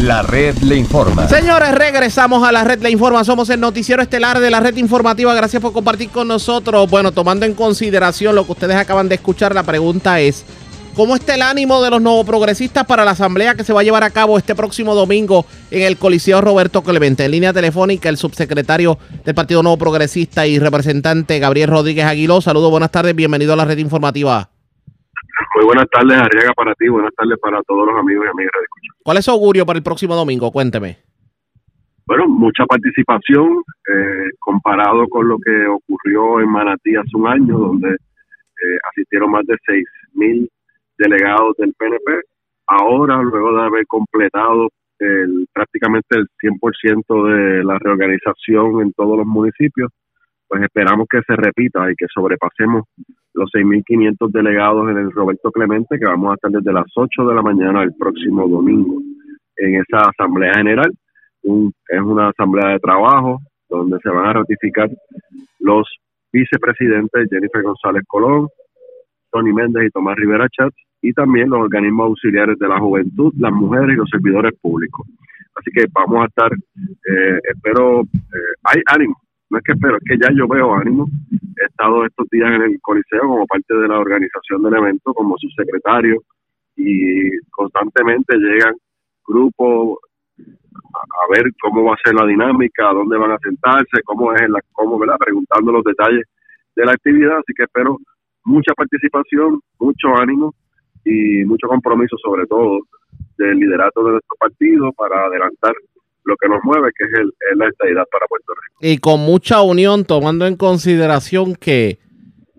La 0.00 0.22
red 0.22 0.56
le 0.60 0.76
informa. 0.76 1.28
Señores, 1.28 1.74
regresamos 1.74 2.42
a 2.42 2.50
la 2.50 2.64
red 2.64 2.80
Le 2.80 2.90
Informa. 2.90 3.22
Somos 3.22 3.50
el 3.50 3.60
noticiero 3.60 4.00
estelar 4.00 4.40
de 4.40 4.50
la 4.50 4.58
red 4.58 4.74
informativa. 4.78 5.34
Gracias 5.34 5.60
por 5.60 5.74
compartir 5.74 6.08
con 6.08 6.26
nosotros. 6.26 6.88
Bueno, 6.88 7.12
tomando 7.12 7.44
en 7.44 7.52
consideración 7.52 8.34
lo 8.34 8.46
que 8.46 8.52
ustedes 8.52 8.76
acaban 8.76 9.10
de 9.10 9.16
escuchar, 9.16 9.54
la 9.54 9.62
pregunta 9.62 10.18
es, 10.18 10.46
¿cómo 10.94 11.16
está 11.16 11.34
el 11.34 11.42
ánimo 11.42 11.82
de 11.82 11.90
los 11.90 12.00
nuevos 12.00 12.24
progresistas 12.24 12.86
para 12.86 13.04
la 13.04 13.10
asamblea 13.10 13.54
que 13.54 13.62
se 13.62 13.74
va 13.74 13.80
a 13.80 13.84
llevar 13.84 14.02
a 14.02 14.08
cabo 14.08 14.38
este 14.38 14.54
próximo 14.54 14.94
domingo 14.94 15.44
en 15.70 15.82
el 15.82 15.98
Coliseo 15.98 16.40
Roberto 16.40 16.82
Clemente? 16.82 17.26
En 17.26 17.32
línea 17.32 17.52
telefónica, 17.52 18.08
el 18.08 18.16
subsecretario 18.16 18.98
del 19.22 19.34
Partido 19.34 19.62
Nuevo 19.62 19.76
Progresista 19.76 20.46
y 20.46 20.58
representante 20.58 21.38
Gabriel 21.38 21.68
Rodríguez 21.68 22.06
Aguiló. 22.06 22.40
Saludos, 22.40 22.70
buenas 22.70 22.90
tardes, 22.90 23.14
bienvenido 23.14 23.52
a 23.52 23.56
la 23.56 23.66
red 23.66 23.76
informativa. 23.76 24.48
Muy 25.56 25.64
buenas 25.64 25.88
tardes, 25.90 26.18
Arriaga, 26.18 26.52
para 26.54 26.74
ti. 26.74 26.88
Buenas 26.88 27.14
tardes 27.14 27.38
para 27.38 27.62
todos 27.62 27.86
los 27.86 27.98
amigos 27.98 28.26
y 28.26 28.28
amigas 28.28 28.52
de 28.54 28.64
Escucha. 28.64 28.92
¿Cuál 29.02 29.16
es 29.18 29.24
su 29.24 29.30
augurio 29.30 29.66
para 29.66 29.78
el 29.78 29.82
próximo 29.82 30.14
domingo? 30.14 30.50
Cuénteme. 30.50 30.98
Bueno, 32.06 32.26
mucha 32.26 32.66
participación 32.66 33.62
eh, 33.88 34.30
comparado 34.38 35.06
con 35.08 35.28
lo 35.28 35.38
que 35.38 35.66
ocurrió 35.66 36.40
en 36.40 36.48
Manatí 36.50 36.96
hace 36.96 37.16
un 37.16 37.28
año, 37.28 37.58
donde 37.58 37.90
eh, 37.90 38.78
asistieron 38.90 39.30
más 39.30 39.46
de 39.46 39.54
6.000 39.54 40.48
delegados 40.98 41.56
del 41.56 41.72
PNP. 41.74 42.22
Ahora, 42.66 43.22
luego 43.22 43.54
de 43.54 43.62
haber 43.62 43.86
completado 43.86 44.68
el, 44.98 45.46
prácticamente 45.52 46.18
el 46.18 46.26
100% 46.42 47.28
de 47.28 47.64
la 47.64 47.78
reorganización 47.78 48.82
en 48.82 48.92
todos 48.92 49.16
los 49.18 49.26
municipios, 49.26 49.90
pues 50.50 50.62
esperamos 50.64 51.06
que 51.08 51.20
se 51.24 51.36
repita 51.36 51.88
y 51.90 51.94
que 51.94 52.06
sobrepasemos 52.12 52.82
los 53.34 53.48
6.500 53.54 54.30
delegados 54.32 54.90
en 54.90 54.98
el 54.98 55.12
Roberto 55.12 55.52
Clemente, 55.52 55.96
que 55.96 56.04
vamos 56.04 56.32
a 56.32 56.34
estar 56.34 56.50
desde 56.50 56.72
las 56.72 56.86
8 56.96 57.24
de 57.28 57.34
la 57.36 57.42
mañana 57.42 57.84
el 57.84 57.94
próximo 57.94 58.48
domingo 58.48 58.96
en 59.56 59.76
esa 59.76 60.10
Asamblea 60.10 60.54
General. 60.54 60.90
Un- 61.44 61.72
es 61.88 62.00
una 62.00 62.30
asamblea 62.30 62.70
de 62.72 62.80
trabajo 62.80 63.38
donde 63.68 63.98
se 64.02 64.08
van 64.10 64.26
a 64.26 64.32
ratificar 64.32 64.90
los 65.60 65.86
vicepresidentes 66.32 67.28
Jennifer 67.30 67.62
González 67.62 68.02
Colón, 68.08 68.48
Tony 69.30 69.52
Méndez 69.52 69.84
y 69.86 69.90
Tomás 69.90 70.16
Rivera 70.16 70.48
Chatz, 70.48 70.74
y 71.02 71.12
también 71.12 71.48
los 71.50 71.60
organismos 71.60 72.06
auxiliares 72.08 72.58
de 72.58 72.68
la 72.68 72.78
juventud, 72.80 73.32
las 73.38 73.52
mujeres 73.52 73.90
y 73.94 73.98
los 73.98 74.08
servidores 74.10 74.52
públicos. 74.60 75.06
Así 75.54 75.70
que 75.72 75.84
vamos 75.94 76.22
a 76.22 76.26
estar, 76.26 76.50
eh, 76.52 77.38
espero, 77.54 78.00
eh, 78.02 78.52
hay 78.64 78.80
ánimo, 78.86 79.16
no 79.50 79.58
es 79.58 79.64
que 79.64 79.72
espero, 79.72 79.96
es 79.96 80.04
que 80.08 80.16
ya 80.16 80.32
yo 80.32 80.46
veo 80.46 80.72
ánimo. 80.74 81.06
He 81.30 81.66
estado 81.66 82.06
estos 82.06 82.26
días 82.30 82.50
en 82.54 82.62
el 82.62 82.80
Coliseo 82.80 83.22
como 83.22 83.46
parte 83.46 83.74
de 83.74 83.88
la 83.88 83.98
organización 83.98 84.62
del 84.62 84.74
evento, 84.74 85.12
como 85.12 85.36
subsecretario, 85.38 86.22
y 86.76 87.36
constantemente 87.50 88.36
llegan 88.38 88.74
grupos 89.26 89.98
a, 90.38 91.34
ver 91.34 91.44
cómo 91.60 91.84
va 91.84 91.94
a 91.94 92.02
ser 92.04 92.14
la 92.14 92.26
dinámica, 92.26 92.92
dónde 92.92 93.18
van 93.18 93.32
a 93.32 93.38
sentarse, 93.38 94.02
cómo 94.04 94.32
es, 94.32 94.48
la, 94.48 94.60
cómo, 94.72 94.98
¿verdad? 94.98 95.16
preguntando 95.18 95.72
los 95.72 95.84
detalles 95.84 96.24
de 96.76 96.86
la 96.86 96.92
actividad. 96.92 97.38
Así 97.38 97.52
que 97.54 97.64
espero 97.64 97.98
mucha 98.44 98.72
participación, 98.74 99.60
mucho 99.80 100.16
ánimo 100.16 100.54
y 101.04 101.44
mucho 101.44 101.66
compromiso, 101.66 102.16
sobre 102.22 102.46
todo 102.46 102.80
del 103.36 103.58
liderato 103.58 104.04
de 104.04 104.12
nuestro 104.12 104.36
partido 104.38 104.92
para 104.92 105.26
adelantar 105.26 105.74
lo 106.24 106.36
que 106.36 106.48
nos 106.48 106.60
mueve, 106.64 106.90
que 106.96 107.04
es, 107.04 107.10
el, 107.18 107.28
es 107.50 107.56
la 107.56 107.68
estabilidad 107.68 108.04
para 108.10 108.26
Puerto 108.26 108.52
Rico. 108.52 108.78
y 108.80 108.98
con 108.98 109.20
mucha 109.20 109.62
unión, 109.62 110.04
tomando 110.04 110.46
en 110.46 110.56
consideración 110.56 111.54
que 111.56 111.98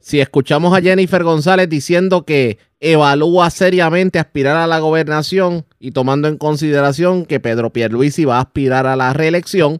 si 0.01 0.19
escuchamos 0.19 0.75
a 0.75 0.81
Jennifer 0.81 1.23
González 1.23 1.69
diciendo 1.69 2.25
que 2.25 2.57
evalúa 2.79 3.51
seriamente 3.51 4.17
aspirar 4.17 4.57
a 4.57 4.65
la 4.65 4.79
gobernación 4.79 5.65
y 5.79 5.91
tomando 5.91 6.27
en 6.27 6.37
consideración 6.37 7.25
que 7.25 7.39
Pedro 7.39 7.69
Pierluisi 7.69 8.25
va 8.25 8.37
a 8.37 8.41
aspirar 8.41 8.87
a 8.87 8.95
la 8.95 9.13
reelección, 9.13 9.77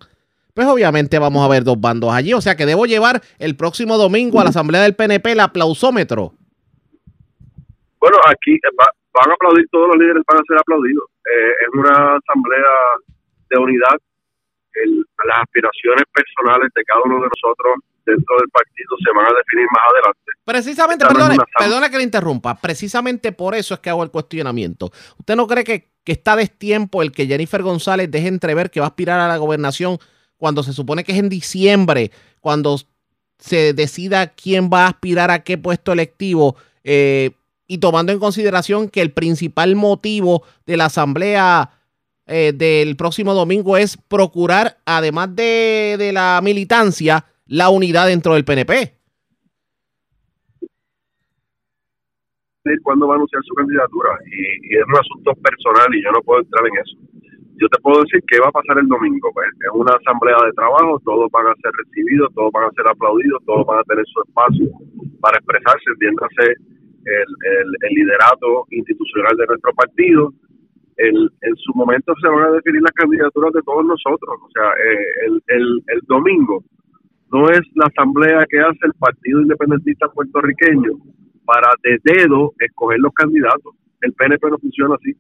pues 0.54 0.68
obviamente 0.68 1.18
vamos 1.18 1.44
a 1.44 1.50
ver 1.50 1.64
dos 1.64 1.82
bandos 1.82 2.14
allí. 2.14 2.34
O 2.34 2.42
sea 2.42 2.56
que 2.56 2.68
debo 2.68 2.86
llevar 2.86 3.22
el 3.40 3.56
próximo 3.56 3.98
domingo 3.98 4.40
a 4.40 4.44
la 4.44 4.52
Asamblea 4.52 4.84
del 4.84 4.96
PNP 4.96 5.32
el 5.32 5.40
aplausómetro. 5.40 6.34
Bueno, 8.00 8.18
aquí 8.30 8.60
van 9.14 9.32
a 9.32 9.34
aplaudir, 9.34 9.66
todos 9.72 9.88
los 9.90 9.98
líderes 9.98 10.24
van 10.28 10.40
a 10.40 10.44
ser 10.48 10.58
aplaudidos. 10.60 11.06
Eh, 11.26 11.52
es 11.62 11.68
una 11.74 12.18
asamblea 12.18 12.72
de 13.52 13.60
unidad. 13.60 13.98
las 15.28 15.38
aspiraciones 15.44 16.04
personales 16.12 16.72
de 16.74 16.84
cada 16.84 17.02
uno 17.04 17.16
de 17.16 17.30
nosotros 17.30 17.76
dentro 18.06 18.36
del 18.40 18.50
partido 18.50 18.98
se 19.04 19.12
van 19.16 19.26
a 19.28 19.38
definir 19.38 19.68
más 19.72 19.84
adelante. 19.92 20.32
Precisamente, 20.44 21.06
perdone, 21.06 21.38
perdone 21.58 21.90
que 21.90 21.98
le 21.98 22.04
interrumpa, 22.04 22.56
precisamente 22.56 23.32
por 23.32 23.54
eso 23.54 23.74
es 23.74 23.80
que 23.80 23.90
hago 23.90 24.04
el 24.04 24.12
cuestionamiento. 24.12 24.92
¿Usted 25.18 25.36
no 25.36 25.48
cree 25.48 25.64
que, 25.64 25.92
que 26.04 26.14
está 26.14 26.36
destiempo 26.36 27.02
el 27.02 27.12
que 27.12 27.28
Jennifer 27.28 27.62
González 27.62 28.10
deje 28.10 28.28
entrever 28.28 28.72
que 28.72 28.80
va 28.80 28.88
a 28.88 28.90
aspirar 28.90 29.20
a 29.20 29.28
la 29.28 29.38
gobernación 29.38 30.00
cuando 30.38 30.64
se 30.64 30.74
supone 30.74 31.04
que 31.04 31.12
es 31.12 31.20
en 31.20 31.30
diciembre, 31.30 32.12
cuando 32.40 32.78
se 33.38 33.74
decida 33.74 34.28
quién 34.34 34.70
va 34.72 34.86
a 34.86 34.90
aspirar 34.90 35.30
a 35.30 35.44
qué 35.44 35.58
puesto 35.58 35.92
electivo? 35.92 36.56
Eh, 36.84 37.32
y 37.68 37.78
tomando 37.78 38.12
en 38.12 38.20
consideración 38.20 38.90
que 38.90 39.02
el 39.02 39.12
principal 39.12 39.76
motivo 39.76 40.44
de 40.66 40.78
la 40.78 40.86
asamblea 40.86 41.72
eh, 42.32 42.54
del 42.54 42.96
próximo 42.96 43.34
domingo 43.34 43.78
es 43.78 43.98
procurar, 43.98 44.78
además 44.86 45.36
de, 45.36 46.12
la 46.14 46.40
militancia, 46.42 47.26
la 47.46 47.70
unidad 47.70 48.08
dentro 48.08 48.34
del 48.34 48.46
PNP. 48.46 48.96
cuándo 52.84 53.08
va 53.08 53.16
a 53.16 53.18
anunciar 53.18 53.42
su 53.44 53.54
candidatura 53.54 54.10
y, 54.26 54.76
es 54.76 54.86
un 54.88 54.96
asunto 54.98 55.34
personal 55.44 55.94
y 55.94 56.04
yo 56.04 56.12
no 56.12 56.22
puedo 56.22 56.42
entrar 56.42 56.66
en 56.68 56.78
eso. 56.78 56.96
Yo 57.60 57.68
te 57.68 57.82
puedo 57.82 58.02
decir 58.02 58.24
qué 58.28 58.40
va 58.40 58.48
a 58.48 58.52
pasar 58.52 58.80
el 58.80 58.88
domingo. 58.88 59.30
Pues, 59.34 59.48
es 59.52 59.74
una 59.74 59.94
asamblea 59.94 60.38
de 60.46 60.54
trabajo, 60.54 61.02
todos 61.04 61.30
van 61.32 61.48
a 61.48 61.56
ser 61.62 61.72
recibidos, 61.78 62.34
todos 62.34 62.52
van 62.54 62.66
a 62.66 62.72
ser 62.72 62.88
aplaudidos, 62.88 63.44
todos 63.46 63.66
van 63.68 63.80
a 63.80 63.84
tener 63.84 64.06
su 64.08 64.22
espacio 64.24 64.66
para 65.20 65.38
expresarse, 65.38 65.90
entiéndase 65.94 66.56
el, 67.06 67.94
liderato 67.94 68.66
institucional 68.72 69.36
de 69.38 69.48
nuestro 69.48 69.74
partido. 69.74 70.34
El, 71.02 71.32
en 71.42 71.56
su 71.56 71.74
momento 71.74 72.14
se 72.22 72.28
van 72.28 72.44
a 72.44 72.52
definir 72.52 72.82
las 72.82 72.92
candidaturas 72.92 73.52
de 73.54 73.62
todos 73.64 73.86
nosotros. 73.86 74.38
O 74.42 74.50
sea, 74.54 74.70
eh, 74.70 75.38
el, 75.48 75.84
el, 75.88 76.02
domingo 76.08 76.64
no 77.32 77.50
es 77.50 77.62
la 77.74 77.88
asamblea 77.88 78.46
que 78.48 78.60
hace 78.60 78.80
el 78.84 78.94
Partido 79.00 79.42
Independentista 79.42 80.08
puertorriqueño 80.10 80.92
para 81.46 81.70
de 81.84 81.98
dedo 82.04 82.54
escoger 82.60 83.00
los 83.00 83.14
candidatos. 83.14 83.74
El 84.02 84.14
PNP 84.14 84.50
no 84.50 84.60
funciona 84.60 84.96
así. 84.96 85.12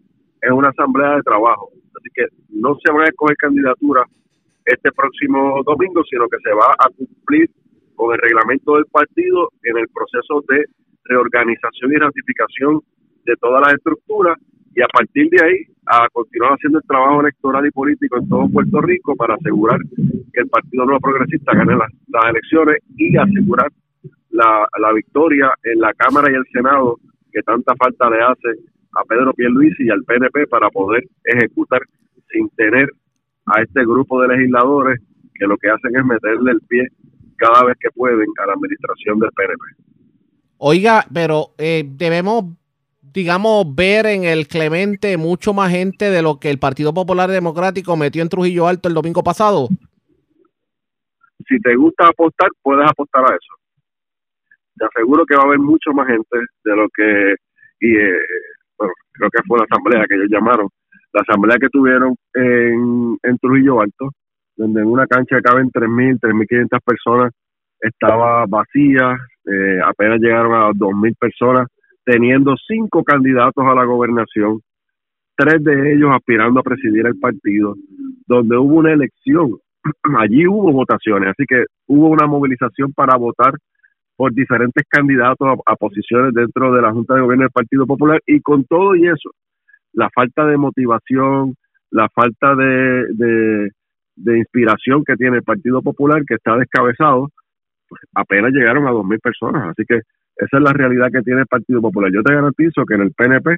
Es 0.41 0.51
una 0.51 0.69
asamblea 0.69 1.15
de 1.15 1.23
trabajo. 1.23 1.69
Así 1.97 2.09
que 2.13 2.25
no 2.49 2.77
se 2.83 2.91
van 2.91 3.01
a 3.01 3.09
escoger 3.09 3.35
candidaturas 3.37 4.05
este 4.65 4.91
próximo 4.91 5.61
domingo, 5.65 6.03
sino 6.09 6.27
que 6.29 6.37
se 6.43 6.53
va 6.53 6.75
a 6.77 6.89
cumplir 6.89 7.49
con 7.95 8.13
el 8.13 8.21
reglamento 8.21 8.75
del 8.75 8.85
partido 8.85 9.49
en 9.63 9.77
el 9.77 9.87
proceso 9.89 10.43
de 10.47 10.65
reorganización 11.05 11.91
y 11.91 11.95
ratificación 11.95 12.81
de 13.25 13.35
todas 13.37 13.61
las 13.61 13.73
estructuras 13.73 14.37
y 14.75 14.81
a 14.81 14.87
partir 14.87 15.29
de 15.29 15.43
ahí 15.43 15.70
a 15.87 16.07
continuar 16.11 16.53
haciendo 16.53 16.79
el 16.79 16.87
trabajo 16.87 17.21
electoral 17.21 17.65
y 17.65 17.71
político 17.71 18.17
en 18.17 18.29
todo 18.29 18.49
Puerto 18.49 18.81
Rico 18.81 19.15
para 19.15 19.35
asegurar 19.35 19.79
que 20.33 20.41
el 20.41 20.47
Partido 20.47 20.85
Nuevo 20.85 20.99
Progresista 20.99 21.53
gane 21.53 21.75
las, 21.75 21.89
elecciones 22.29 22.77
y 22.95 23.17
asegurar 23.17 23.71
la, 24.29 24.67
la, 24.79 24.93
victoria 24.93 25.51
en 25.63 25.79
la 25.79 25.93
Cámara 25.93 26.31
y 26.31 26.35
el 26.35 26.45
Senado 26.53 26.97
que 27.31 27.41
tanta 27.41 27.75
falta 27.75 28.09
le 28.09 28.21
hace 28.21 28.49
a 28.93 29.03
Pedro 29.05 29.33
Pierluisi 29.33 29.83
y 29.83 29.89
al 29.89 30.03
PNP 30.03 30.47
para 30.47 30.69
poder 30.69 31.03
ejecutar 31.23 31.81
sin 32.31 32.49
tener 32.49 32.89
a 33.45 33.61
este 33.61 33.81
grupo 33.81 34.21
de 34.21 34.29
legisladores 34.29 34.99
que 35.33 35.47
lo 35.47 35.57
que 35.57 35.69
hacen 35.69 35.95
es 35.95 36.05
meterle 36.05 36.51
el 36.51 36.61
pie 36.67 36.87
cada 37.37 37.65
vez 37.65 37.77
que 37.79 37.89
pueden 37.91 38.27
a 38.41 38.45
la 38.45 38.53
administración 38.53 39.19
del 39.19 39.31
PNP. 39.31 39.91
Oiga, 40.57 41.05
pero 41.11 41.55
eh, 41.57 41.83
debemos, 41.85 42.45
digamos, 43.01 43.75
ver 43.75 44.05
en 44.05 44.23
el 44.23 44.47
Clemente 44.47 45.17
mucho 45.17 45.53
más 45.53 45.71
gente 45.71 46.09
de 46.09 46.21
lo 46.21 46.39
que 46.39 46.49
el 46.49 46.59
Partido 46.59 46.93
Popular 46.93 47.29
Democrático 47.29 47.97
metió 47.97 48.21
en 48.21 48.29
Trujillo 48.29 48.67
Alto 48.67 48.87
el 48.87 48.95
domingo 48.95 49.23
pasado. 49.23 49.67
Si 51.47 51.59
te 51.59 51.75
gusta 51.75 52.07
apostar, 52.07 52.49
puedes 52.61 52.89
apostar 52.89 53.25
a 53.25 53.35
eso. 53.35 53.53
Te 54.77 54.85
aseguro 54.85 55.25
que 55.25 55.35
va 55.35 55.43
a 55.43 55.45
haber 55.45 55.59
mucho 55.59 55.91
más 55.93 56.07
gente 56.07 56.37
de 56.63 56.75
lo 56.75 56.87
que, 56.95 57.35
y 57.81 57.95
eh, 57.95 58.25
bueno, 58.77 58.93
creo 59.13 59.29
que 59.29 59.41
fue 59.47 59.59
la 59.59 59.65
asamblea 59.69 60.05
que 60.07 60.15
ellos 60.15 60.29
llamaron, 60.29 60.69
la 61.13 61.21
asamblea 61.21 61.57
que 61.59 61.69
tuvieron 61.69 62.15
en, 62.33 63.17
en 63.23 63.37
Trujillo 63.39 63.81
Alto, 63.81 64.09
donde 64.55 64.81
en 64.81 64.87
una 64.87 65.07
cancha 65.07 65.41
caben 65.41 65.69
3.000, 65.71 66.19
3.500 66.19 66.79
personas, 66.85 67.33
estaba 67.81 68.45
vacía, 68.47 69.17
eh, 69.45 69.79
apenas 69.83 70.19
llegaron 70.19 70.53
a 70.53 70.71
dos 70.73 70.93
mil 70.93 71.15
personas, 71.15 71.67
teniendo 72.03 72.55
cinco 72.67 73.03
candidatos 73.03 73.63
a 73.65 73.75
la 73.75 73.85
gobernación, 73.85 74.61
tres 75.35 75.63
de 75.63 75.93
ellos 75.93 76.09
aspirando 76.13 76.59
a 76.59 76.63
presidir 76.63 77.05
el 77.05 77.19
partido, 77.19 77.75
donde 78.27 78.57
hubo 78.57 78.75
una 78.75 78.93
elección, 78.93 79.57
allí 80.17 80.47
hubo 80.47 80.71
votaciones, 80.71 81.29
así 81.29 81.45
que 81.47 81.65
hubo 81.87 82.09
una 82.09 82.27
movilización 82.27 82.93
para 82.93 83.17
votar 83.17 83.53
por 84.15 84.33
diferentes 84.33 84.85
candidatos 84.87 85.47
a, 85.65 85.75
posiciones 85.75 86.33
dentro 86.33 86.71
de 86.73 86.81
la 86.81 86.91
Junta 86.91 87.15
de 87.15 87.21
Gobierno 87.21 87.43
del 87.43 87.51
Partido 87.51 87.87
Popular 87.87 88.19
y 88.27 88.39
con 88.41 88.63
todo 88.65 88.95
y 88.95 89.07
eso, 89.07 89.31
la 89.93 90.09
falta 90.13 90.45
de 90.45 90.57
motivación, 90.57 91.55
la 91.89 92.07
falta 92.09 92.55
de, 92.55 93.71
de, 94.15 94.37
inspiración 94.37 95.03
que 95.03 95.15
tiene 95.15 95.37
el 95.37 95.43
Partido 95.43 95.81
Popular, 95.81 96.23
que 96.25 96.35
está 96.35 96.55
descabezado, 96.55 97.29
apenas 98.13 98.51
llegaron 98.51 98.85
a 98.85 98.91
2.000 98.91 99.19
personas. 99.19 99.69
Así 99.69 99.83
que 99.87 100.01
esa 100.41 100.57
es 100.57 100.63
la 100.63 100.73
realidad 100.73 101.09
que 101.13 101.21
tiene 101.21 101.41
el 101.41 101.47
Partido 101.47 101.81
Popular. 101.81 102.11
Yo 102.11 102.23
te 102.23 102.33
garantizo 102.33 102.83
que 102.83 102.95
en 102.95 103.01
el 103.01 103.13
PNP 103.13 103.57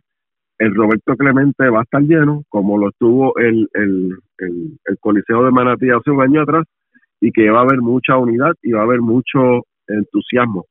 el 0.60 0.76
Roberto 0.76 1.16
Clemente 1.16 1.70
va 1.70 1.80
a 1.80 1.84
estar 1.84 2.02
lleno, 2.02 2.44
como 2.50 2.78
lo 2.78 2.90
estuvo 2.90 3.38
el, 3.38 3.70
el, 3.74 4.18
el, 4.38 4.98
Coliseo 5.00 5.46
de 5.46 5.52
Manatí 5.52 5.90
hace 5.90 6.12
un 6.12 6.22
año 6.22 6.42
atrás, 6.42 6.66
y 7.22 7.32
que 7.32 7.50
va 7.50 7.60
a 7.60 7.64
haber 7.64 7.80
mucha 7.80 8.18
unidad 8.18 8.52
y 8.62 8.74
va 8.74 8.82
a 8.82 8.84
haber 8.84 9.00
mucho 9.00 9.64
entusiasmo 9.88 10.66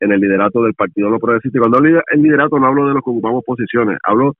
en 0.00 0.12
el 0.12 0.20
liderato 0.20 0.62
del 0.62 0.74
Partido 0.74 1.08
No 1.08 1.18
Progresista. 1.18 1.56
Y 1.56 1.60
cuando 1.60 1.78
hablo 1.78 2.02
el 2.12 2.22
liderato 2.22 2.58
no 2.58 2.66
hablo 2.66 2.88
de 2.88 2.94
los 2.94 3.02
que 3.02 3.10
ocupamos 3.10 3.42
posiciones, 3.44 3.98
hablo 4.04 4.34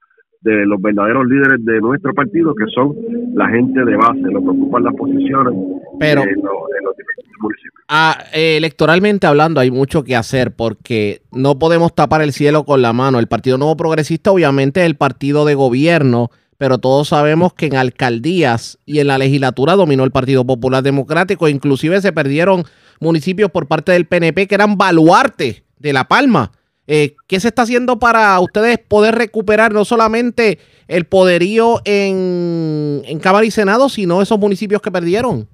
de 0.44 0.66
los 0.66 0.80
verdaderos 0.80 1.26
líderes 1.26 1.64
de 1.64 1.80
nuestro 1.80 2.12
partido, 2.12 2.54
que 2.54 2.66
son 2.74 2.94
la 3.34 3.48
gente 3.48 3.82
de 3.82 3.96
base, 3.96 4.20
los 4.20 4.42
que 4.42 4.50
ocupan 4.50 4.84
las 4.84 4.94
posiciones 4.94 5.54
Pero, 5.98 6.22
en, 6.22 6.42
los, 6.42 6.94
municipios. 7.40 7.84
Ah, 7.88 8.18
eh, 8.34 8.58
electoralmente 8.58 9.26
hablando, 9.26 9.60
hay 9.60 9.70
mucho 9.70 10.04
que 10.04 10.14
hacer 10.14 10.54
porque 10.54 11.22
no 11.32 11.58
podemos 11.58 11.94
tapar 11.94 12.20
el 12.20 12.32
cielo 12.32 12.64
con 12.64 12.82
la 12.82 12.92
mano. 12.92 13.18
El 13.18 13.26
Partido 13.26 13.56
Nuevo 13.56 13.76
Progresista, 13.76 14.32
obviamente, 14.32 14.80
es 14.80 14.86
el 14.86 14.96
partido 14.96 15.46
de 15.46 15.54
gobierno, 15.54 16.30
pero 16.58 16.76
todos 16.76 17.08
sabemos 17.08 17.54
que 17.54 17.66
en 17.66 17.76
alcaldías 17.76 18.78
y 18.84 18.98
en 18.98 19.06
la 19.06 19.18
legislatura 19.18 19.76
dominó 19.76 20.04
el 20.04 20.10
Partido 20.10 20.44
Popular 20.44 20.82
Democrático. 20.82 21.48
Inclusive 21.48 22.02
se 22.02 22.12
perdieron 22.12 22.64
municipios 23.00 23.50
por 23.50 23.66
parte 23.66 23.92
del 23.92 24.06
PNP 24.06 24.46
que 24.46 24.54
eran 24.54 24.76
baluarte 24.76 25.64
de 25.78 25.92
La 25.94 26.04
Palma. 26.04 26.52
Eh, 26.86 27.16
¿Qué 27.26 27.40
se 27.40 27.48
está 27.48 27.62
haciendo 27.62 27.98
para 27.98 28.38
ustedes 28.40 28.78
poder 28.78 29.14
recuperar 29.14 29.72
no 29.72 29.84
solamente 29.84 30.58
el 30.86 31.06
poderío 31.06 31.80
en, 31.84 33.02
en 33.04 33.20
Cámara 33.20 33.46
y 33.46 33.50
Senado, 33.50 33.88
sino 33.88 34.20
esos 34.20 34.38
municipios 34.38 34.82
que 34.82 34.90
perdieron? 34.90 35.48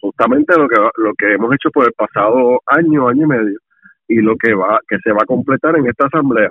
Justamente 0.00 0.56
lo 0.56 0.68
que, 0.68 0.76
lo 0.96 1.14
que 1.14 1.34
hemos 1.34 1.54
hecho 1.54 1.70
por 1.70 1.86
el 1.86 1.92
pasado 1.92 2.60
año, 2.66 3.08
año 3.08 3.24
y 3.24 3.26
medio, 3.26 3.58
y 4.08 4.16
lo 4.16 4.36
que, 4.36 4.54
va, 4.54 4.80
que 4.88 4.98
se 5.04 5.12
va 5.12 5.18
a 5.22 5.26
completar 5.26 5.76
en 5.76 5.86
esta 5.86 6.06
asamblea, 6.06 6.50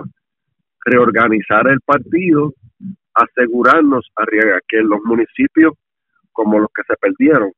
reorganizar 0.84 1.66
el 1.68 1.80
partido, 1.80 2.54
asegurarnos 3.14 4.06
a 4.16 4.24
que 4.66 4.78
los 4.78 5.00
municipios 5.04 5.74
como 6.32 6.60
los 6.60 6.70
que 6.74 6.82
se 6.86 6.94
perdieron 6.96 7.50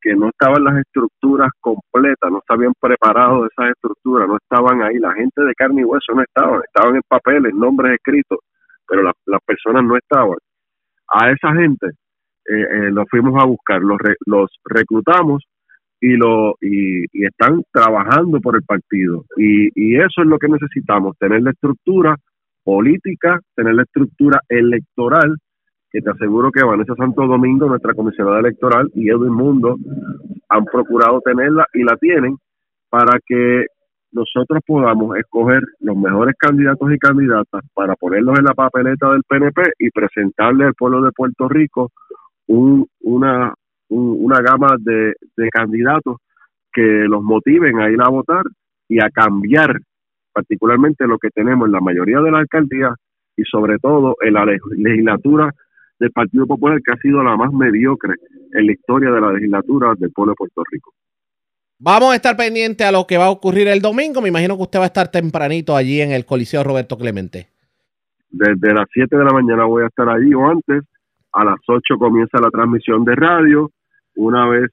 que 0.00 0.14
no 0.14 0.28
estaban 0.28 0.64
las 0.64 0.78
estructuras 0.78 1.50
completas, 1.60 2.30
no 2.30 2.38
estaban 2.38 2.72
preparados 2.80 3.48
esas 3.50 3.70
estructuras, 3.70 4.28
no 4.28 4.36
estaban 4.36 4.82
ahí, 4.82 4.98
la 4.98 5.12
gente 5.14 5.42
de 5.42 5.54
carne 5.54 5.82
y 5.82 5.84
hueso 5.84 6.14
no 6.14 6.22
estaban, 6.22 6.60
estaban 6.64 6.96
en 6.96 7.02
papeles, 7.08 7.54
nombres 7.54 7.94
escritos, 7.94 8.38
pero 8.86 9.02
las 9.02 9.42
personas 9.44 9.84
no 9.84 9.96
estaban. 9.96 10.38
A 11.08 11.30
esa 11.30 11.54
gente 11.54 11.88
eh, 12.50 12.62
eh, 12.62 12.90
los 12.90 13.04
fuimos 13.10 13.34
a 13.42 13.46
buscar, 13.46 13.82
los, 13.82 13.98
los 14.24 14.50
reclutamos 14.64 15.44
y, 16.00 16.16
lo, 16.16 16.54
y, 16.62 17.04
y, 17.12 17.26
están 17.26 17.62
trabajando 17.70 18.40
por 18.40 18.56
el 18.56 18.62
partido. 18.62 19.24
Y, 19.36 19.68
y 19.74 19.96
eso 19.96 20.22
es 20.22 20.26
lo 20.26 20.38
que 20.38 20.48
necesitamos, 20.48 21.18
tener 21.18 21.42
la 21.42 21.50
estructura 21.50 22.16
política, 22.64 23.38
tener 23.54 23.74
la 23.74 23.82
estructura 23.82 24.40
electoral 24.48 25.36
que 25.90 26.00
te 26.00 26.10
aseguro 26.10 26.50
que 26.50 26.64
Vanessa 26.64 26.94
Santo 26.96 27.26
Domingo, 27.26 27.66
nuestra 27.66 27.94
comisionada 27.94 28.40
electoral, 28.40 28.90
y 28.94 29.08
Edwin 29.08 29.32
Mundo 29.32 29.76
han 30.48 30.64
procurado 30.64 31.20
tenerla 31.20 31.66
y 31.72 31.82
la 31.82 31.96
tienen 31.96 32.36
para 32.90 33.18
que 33.24 33.66
nosotros 34.12 34.60
podamos 34.66 35.16
escoger 35.16 35.62
los 35.80 35.96
mejores 35.96 36.34
candidatos 36.38 36.90
y 36.92 36.98
candidatas 36.98 37.62
para 37.74 37.94
ponerlos 37.94 38.38
en 38.38 38.44
la 38.44 38.54
papeleta 38.54 39.10
del 39.10 39.22
PNP 39.28 39.62
y 39.78 39.90
presentarle 39.90 40.64
al 40.64 40.74
pueblo 40.74 41.02
de 41.02 41.12
Puerto 41.12 41.48
Rico 41.48 41.90
un, 42.46 42.86
una 43.00 43.52
una 43.90 44.40
gama 44.40 44.76
de, 44.78 45.14
de 45.36 45.48
candidatos 45.50 46.16
que 46.72 46.82
los 46.82 47.22
motiven 47.22 47.80
a 47.80 47.90
ir 47.90 48.00
a 48.02 48.08
votar 48.08 48.42
y 48.88 49.02
a 49.02 49.08
cambiar 49.10 49.80
particularmente 50.32 51.06
lo 51.06 51.18
que 51.18 51.30
tenemos 51.30 51.66
en 51.66 51.72
la 51.72 51.80
mayoría 51.80 52.20
de 52.20 52.30
las 52.30 52.40
alcaldías 52.40 52.94
y 53.36 53.44
sobre 53.44 53.78
todo 53.78 54.16
en 54.20 54.34
la 54.34 54.44
legislatura 54.44 55.50
del 55.98 56.10
Partido 56.12 56.46
Popular 56.46 56.80
que 56.84 56.92
ha 56.92 56.96
sido 56.96 57.22
la 57.22 57.36
más 57.36 57.52
mediocre 57.52 58.14
en 58.52 58.66
la 58.66 58.72
historia 58.72 59.10
de 59.10 59.20
la 59.20 59.32
legislatura 59.32 59.94
del 59.98 60.10
pueblo 60.12 60.32
de 60.32 60.36
Puerto 60.36 60.62
Rico. 60.70 60.92
Vamos 61.80 62.12
a 62.12 62.16
estar 62.16 62.36
pendientes 62.36 62.86
a 62.86 62.92
lo 62.92 63.06
que 63.06 63.18
va 63.18 63.26
a 63.26 63.30
ocurrir 63.30 63.68
el 63.68 63.80
domingo. 63.80 64.20
Me 64.20 64.28
imagino 64.28 64.56
que 64.56 64.62
usted 64.62 64.80
va 64.80 64.84
a 64.84 64.86
estar 64.86 65.08
tempranito 65.10 65.76
allí 65.76 66.00
en 66.00 66.10
el 66.10 66.24
Coliseo 66.24 66.64
Roberto 66.64 66.98
Clemente. 66.98 67.48
Desde 68.30 68.74
las 68.74 68.86
7 68.92 69.16
de 69.16 69.24
la 69.24 69.32
mañana 69.32 69.64
voy 69.64 69.84
a 69.84 69.86
estar 69.86 70.08
allí 70.08 70.34
o 70.34 70.48
antes. 70.48 70.82
A 71.32 71.44
las 71.44 71.60
8 71.66 71.96
comienza 71.98 72.40
la 72.40 72.50
transmisión 72.50 73.04
de 73.04 73.14
radio. 73.14 73.70
Una 74.16 74.48
vez 74.48 74.70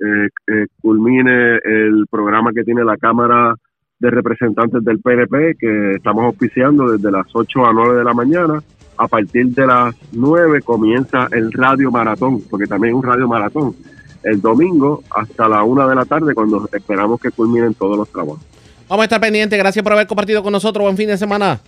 eh, 0.00 0.28
eh, 0.48 0.66
culmine 0.82 1.56
el 1.64 2.04
programa 2.10 2.52
que 2.52 2.62
tiene 2.62 2.84
la 2.84 2.96
Cámara 2.98 3.54
de 3.98 4.10
Representantes 4.10 4.84
del 4.84 5.00
PNP, 5.00 5.56
que 5.58 5.92
estamos 5.92 6.24
auspiciando 6.24 6.90
desde 6.90 7.10
las 7.10 7.26
8 7.32 7.66
a 7.66 7.72
9 7.72 7.96
de 7.96 8.04
la 8.04 8.14
mañana. 8.14 8.60
A 8.98 9.08
partir 9.08 9.46
de 9.54 9.66
las 9.66 9.94
9 10.12 10.60
comienza 10.62 11.28
el 11.30 11.52
radio 11.52 11.90
maratón, 11.90 12.42
porque 12.50 12.66
también 12.66 12.94
es 12.94 12.98
un 12.98 13.04
radio 13.04 13.28
maratón 13.28 13.74
el 14.22 14.40
domingo 14.40 15.02
hasta 15.10 15.48
la 15.48 15.62
una 15.62 15.86
de 15.86 15.94
la 15.94 16.04
tarde 16.04 16.34
cuando 16.34 16.68
esperamos 16.72 17.20
que 17.20 17.30
culminen 17.30 17.74
todos 17.74 17.96
los 17.96 18.08
trabajos. 18.08 18.40
Vamos 18.88 19.02
a 19.02 19.04
estar 19.04 19.20
pendientes. 19.20 19.58
Gracias 19.58 19.82
por 19.82 19.92
haber 19.92 20.06
compartido 20.06 20.42
con 20.42 20.52
nosotros. 20.52 20.82
Buen 20.82 20.96
fin 20.96 21.08
de 21.08 21.18
semana. 21.18 21.60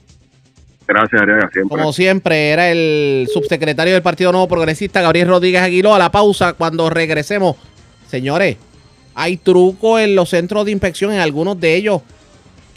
Gracias, 0.86 1.22
Ariaga, 1.22 1.48
siempre. 1.52 1.78
Como 1.78 1.92
siempre, 1.92 2.50
era 2.50 2.70
el 2.70 3.28
subsecretario 3.32 3.92
del 3.92 4.02
Partido 4.02 4.32
Nuevo 4.32 4.48
Progresista, 4.48 5.00
Gabriel 5.02 5.28
Rodríguez 5.28 5.62
Aguiló. 5.62 5.94
A 5.94 5.98
la 5.98 6.10
pausa, 6.10 6.54
cuando 6.54 6.90
regresemos. 6.90 7.56
Señores, 8.08 8.56
hay 9.14 9.36
truco 9.36 9.98
en 9.98 10.16
los 10.16 10.30
centros 10.30 10.64
de 10.64 10.72
inspección, 10.72 11.12
en 11.12 11.20
algunos 11.20 11.60
de 11.60 11.76
ellos, 11.76 12.02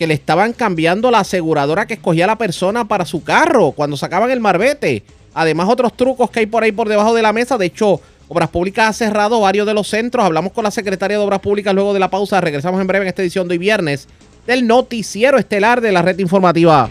le 0.07 0.13
estaban 0.13 0.53
cambiando 0.53 1.11
la 1.11 1.19
aseguradora 1.19 1.85
que 1.85 1.95
escogía 1.95 2.27
la 2.27 2.37
persona 2.37 2.87
para 2.87 3.05
su 3.05 3.23
carro 3.23 3.71
cuando 3.71 3.97
sacaban 3.97 4.31
el 4.31 4.39
marbete. 4.39 5.03
Además, 5.33 5.67
otros 5.69 5.95
trucos 5.95 6.29
que 6.29 6.41
hay 6.41 6.45
por 6.45 6.63
ahí 6.63 6.71
por 6.71 6.89
debajo 6.89 7.13
de 7.13 7.21
la 7.21 7.33
mesa. 7.33 7.57
De 7.57 7.65
hecho, 7.65 7.99
Obras 8.27 8.49
Públicas 8.49 8.89
ha 8.89 8.93
cerrado 8.93 9.41
varios 9.41 9.67
de 9.67 9.73
los 9.73 9.87
centros. 9.87 10.25
Hablamos 10.25 10.53
con 10.53 10.63
la 10.63 10.71
secretaria 10.71 11.17
de 11.17 11.23
Obras 11.23 11.39
Públicas 11.39 11.73
luego 11.73 11.93
de 11.93 11.99
la 11.99 12.09
pausa. 12.09 12.39
Regresamos 12.41 12.79
en 12.79 12.87
breve 12.87 13.05
en 13.05 13.09
esta 13.09 13.21
edición 13.21 13.47
de 13.47 13.53
hoy 13.53 13.57
viernes 13.59 14.07
del 14.45 14.67
noticiero 14.67 15.37
estelar 15.37 15.81
de 15.81 15.91
la 15.91 16.01
red 16.01 16.19
informativa. 16.19 16.89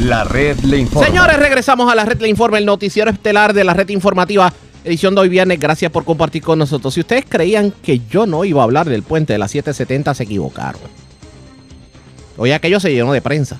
La 0.00 0.24
red 0.24 0.58
le 0.60 0.78
informa. 0.78 1.06
Señores, 1.06 1.38
regresamos 1.38 1.90
a 1.90 1.94
la 1.94 2.04
red 2.04 2.20
le 2.20 2.28
informa, 2.28 2.58
el 2.58 2.66
noticiero 2.66 3.10
estelar 3.10 3.52
de 3.52 3.64
la 3.64 3.74
red 3.74 3.88
informativa, 3.88 4.52
edición 4.86 5.14
de 5.14 5.20
hoy 5.22 5.28
viernes. 5.28 5.58
Gracias 5.58 5.90
por 5.90 6.04
compartir 6.04 6.42
con 6.42 6.58
nosotros. 6.58 6.94
Si 6.94 7.00
ustedes 7.00 7.24
creían 7.28 7.72
que 7.82 8.00
yo 8.08 8.24
no 8.24 8.44
iba 8.44 8.62
a 8.62 8.64
hablar 8.64 8.88
del 8.88 9.02
puente 9.02 9.32
de 9.32 9.38
la 9.38 9.48
770, 9.48 10.14
se 10.14 10.22
equivocaron. 10.22 10.80
Hoy 12.36 12.52
aquello 12.52 12.80
se 12.80 12.92
llenó 12.92 13.12
de 13.12 13.20
prensa. 13.20 13.58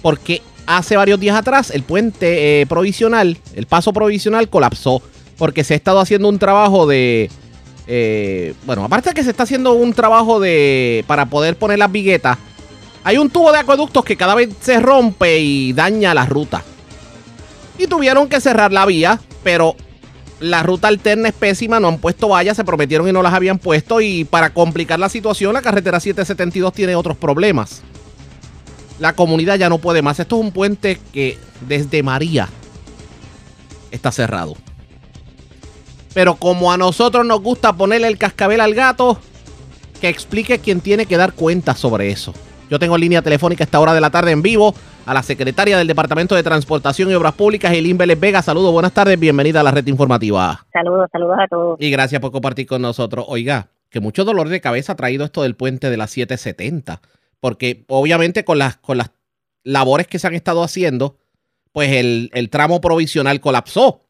Porque 0.00 0.42
hace 0.66 0.96
varios 0.96 1.18
días 1.18 1.36
atrás 1.36 1.70
el 1.70 1.82
puente 1.82 2.60
eh, 2.60 2.66
provisional, 2.66 3.36
el 3.54 3.66
paso 3.66 3.92
provisional 3.92 4.48
colapsó 4.48 5.02
porque 5.36 5.64
se 5.64 5.74
ha 5.74 5.76
estado 5.76 6.00
haciendo 6.00 6.28
un 6.28 6.38
trabajo 6.38 6.86
de... 6.86 7.30
Eh, 7.86 8.54
bueno, 8.66 8.84
aparte 8.84 9.12
que 9.12 9.24
se 9.24 9.30
está 9.30 9.42
haciendo 9.42 9.72
un 9.72 9.92
trabajo 9.92 10.38
de... 10.38 11.04
para 11.06 11.26
poder 11.26 11.56
poner 11.56 11.78
las 11.78 11.90
viguetas, 11.90 12.38
hay 13.02 13.18
un 13.18 13.30
tubo 13.30 13.50
de 13.50 13.58
acueductos 13.58 14.04
que 14.04 14.16
cada 14.16 14.34
vez 14.34 14.50
se 14.60 14.78
rompe 14.78 15.40
y 15.40 15.72
daña 15.72 16.14
la 16.14 16.26
ruta. 16.26 16.62
Y 17.80 17.86
tuvieron 17.86 18.28
que 18.28 18.40
cerrar 18.40 18.72
la 18.72 18.84
vía, 18.86 19.20
pero 19.42 19.74
la 20.38 20.62
ruta 20.62 20.88
alterna 20.88 21.28
es 21.28 21.34
pésima, 21.34 21.80
no 21.80 21.88
han 21.88 21.98
puesto 21.98 22.28
vallas, 22.28 22.56
se 22.56 22.64
prometieron 22.64 23.08
y 23.08 23.12
no 23.12 23.22
las 23.22 23.34
habían 23.34 23.58
puesto. 23.58 24.00
Y 24.00 24.24
para 24.24 24.52
complicar 24.52 24.98
la 24.98 25.08
situación, 25.08 25.54
la 25.54 25.62
carretera 25.62 25.98
772 25.98 26.72
tiene 26.72 26.94
otros 26.94 27.16
problemas 27.16 27.82
la 29.00 29.14
comunidad 29.14 29.56
ya 29.56 29.68
no 29.68 29.78
puede 29.78 30.02
más. 30.02 30.20
Esto 30.20 30.36
es 30.36 30.42
un 30.42 30.52
puente 30.52 31.00
que 31.12 31.38
desde 31.66 32.02
María 32.02 32.48
está 33.90 34.12
cerrado. 34.12 34.56
Pero 36.14 36.36
como 36.36 36.70
a 36.70 36.76
nosotros 36.76 37.24
nos 37.24 37.40
gusta 37.40 37.72
ponerle 37.72 38.08
el 38.08 38.18
cascabel 38.18 38.60
al 38.60 38.74
gato, 38.74 39.18
que 40.00 40.08
explique 40.08 40.58
quién 40.58 40.80
tiene 40.80 41.06
que 41.06 41.16
dar 41.16 41.32
cuenta 41.32 41.74
sobre 41.74 42.10
eso. 42.10 42.34
Yo 42.70 42.78
tengo 42.78 42.96
línea 42.96 43.22
telefónica 43.22 43.64
a 43.64 43.66
esta 43.66 43.80
hora 43.80 43.94
de 43.94 44.00
la 44.00 44.10
tarde 44.10 44.30
en 44.30 44.42
vivo 44.42 44.74
a 45.06 45.14
la 45.14 45.22
secretaria 45.22 45.78
del 45.78 45.86
Departamento 45.86 46.34
de 46.34 46.42
Transportación 46.42 47.10
y 47.10 47.14
Obras 47.14 47.34
Públicas, 47.34 47.72
Elin 47.72 47.98
Vélez 47.98 48.18
Vega. 48.18 48.42
Saludos, 48.42 48.72
buenas 48.72 48.92
tardes, 48.92 49.18
bienvenida 49.18 49.60
a 49.60 49.62
la 49.62 49.70
red 49.70 49.86
informativa. 49.86 50.66
Saludos, 50.72 51.08
saludos 51.12 51.36
a 51.38 51.48
todos. 51.48 51.76
Y 51.80 51.90
gracias 51.90 52.20
por 52.20 52.32
compartir 52.32 52.66
con 52.66 52.82
nosotros. 52.82 53.24
Oiga, 53.28 53.68
que 53.88 54.00
mucho 54.00 54.24
dolor 54.24 54.48
de 54.48 54.60
cabeza 54.60 54.92
ha 54.92 54.96
traído 54.96 55.24
esto 55.24 55.42
del 55.42 55.56
puente 55.56 55.90
de 55.90 55.96
las 55.96 56.10
770 56.10 57.00
porque 57.40 57.84
obviamente 57.88 58.44
con 58.44 58.58
las, 58.58 58.76
con 58.76 58.98
las 58.98 59.10
labores 59.64 60.06
que 60.06 60.18
se 60.18 60.26
han 60.26 60.34
estado 60.34 60.62
haciendo, 60.62 61.18
pues 61.72 61.92
el, 61.92 62.48
tramo 62.50 62.80
provisional 62.80 63.40
colapsó, 63.40 64.06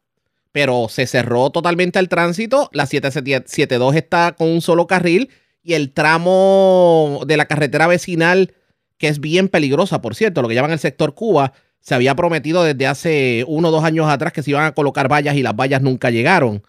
pero 0.51 0.87
se 0.89 1.07
cerró 1.07 1.49
totalmente 1.49 1.97
el 1.97 2.09
tránsito, 2.09 2.69
la 2.73 2.85
772 2.85 3.95
está 3.95 4.33
con 4.33 4.49
un 4.49 4.61
solo 4.61 4.85
carril 4.85 5.29
y 5.63 5.73
el 5.73 5.93
tramo 5.93 7.21
de 7.25 7.37
la 7.37 7.45
carretera 7.45 7.87
vecinal, 7.87 8.53
que 9.01 9.07
es 9.07 9.19
bien 9.19 9.49
peligrosa, 9.49 9.99
por 9.99 10.13
cierto, 10.13 10.43
lo 10.43 10.47
que 10.47 10.53
llaman 10.53 10.71
el 10.71 10.79
sector 10.79 11.15
Cuba, 11.15 11.53
se 11.79 11.95
había 11.95 12.13
prometido 12.13 12.63
desde 12.63 12.85
hace 12.85 13.43
uno 13.47 13.69
o 13.69 13.71
dos 13.71 13.83
años 13.83 14.07
atrás 14.07 14.31
que 14.31 14.43
se 14.43 14.51
iban 14.51 14.65
a 14.65 14.73
colocar 14.73 15.11
vallas 15.11 15.35
y 15.35 15.41
las 15.41 15.55
vallas 15.55 15.81
nunca 15.81 16.11
llegaron. 16.11 16.61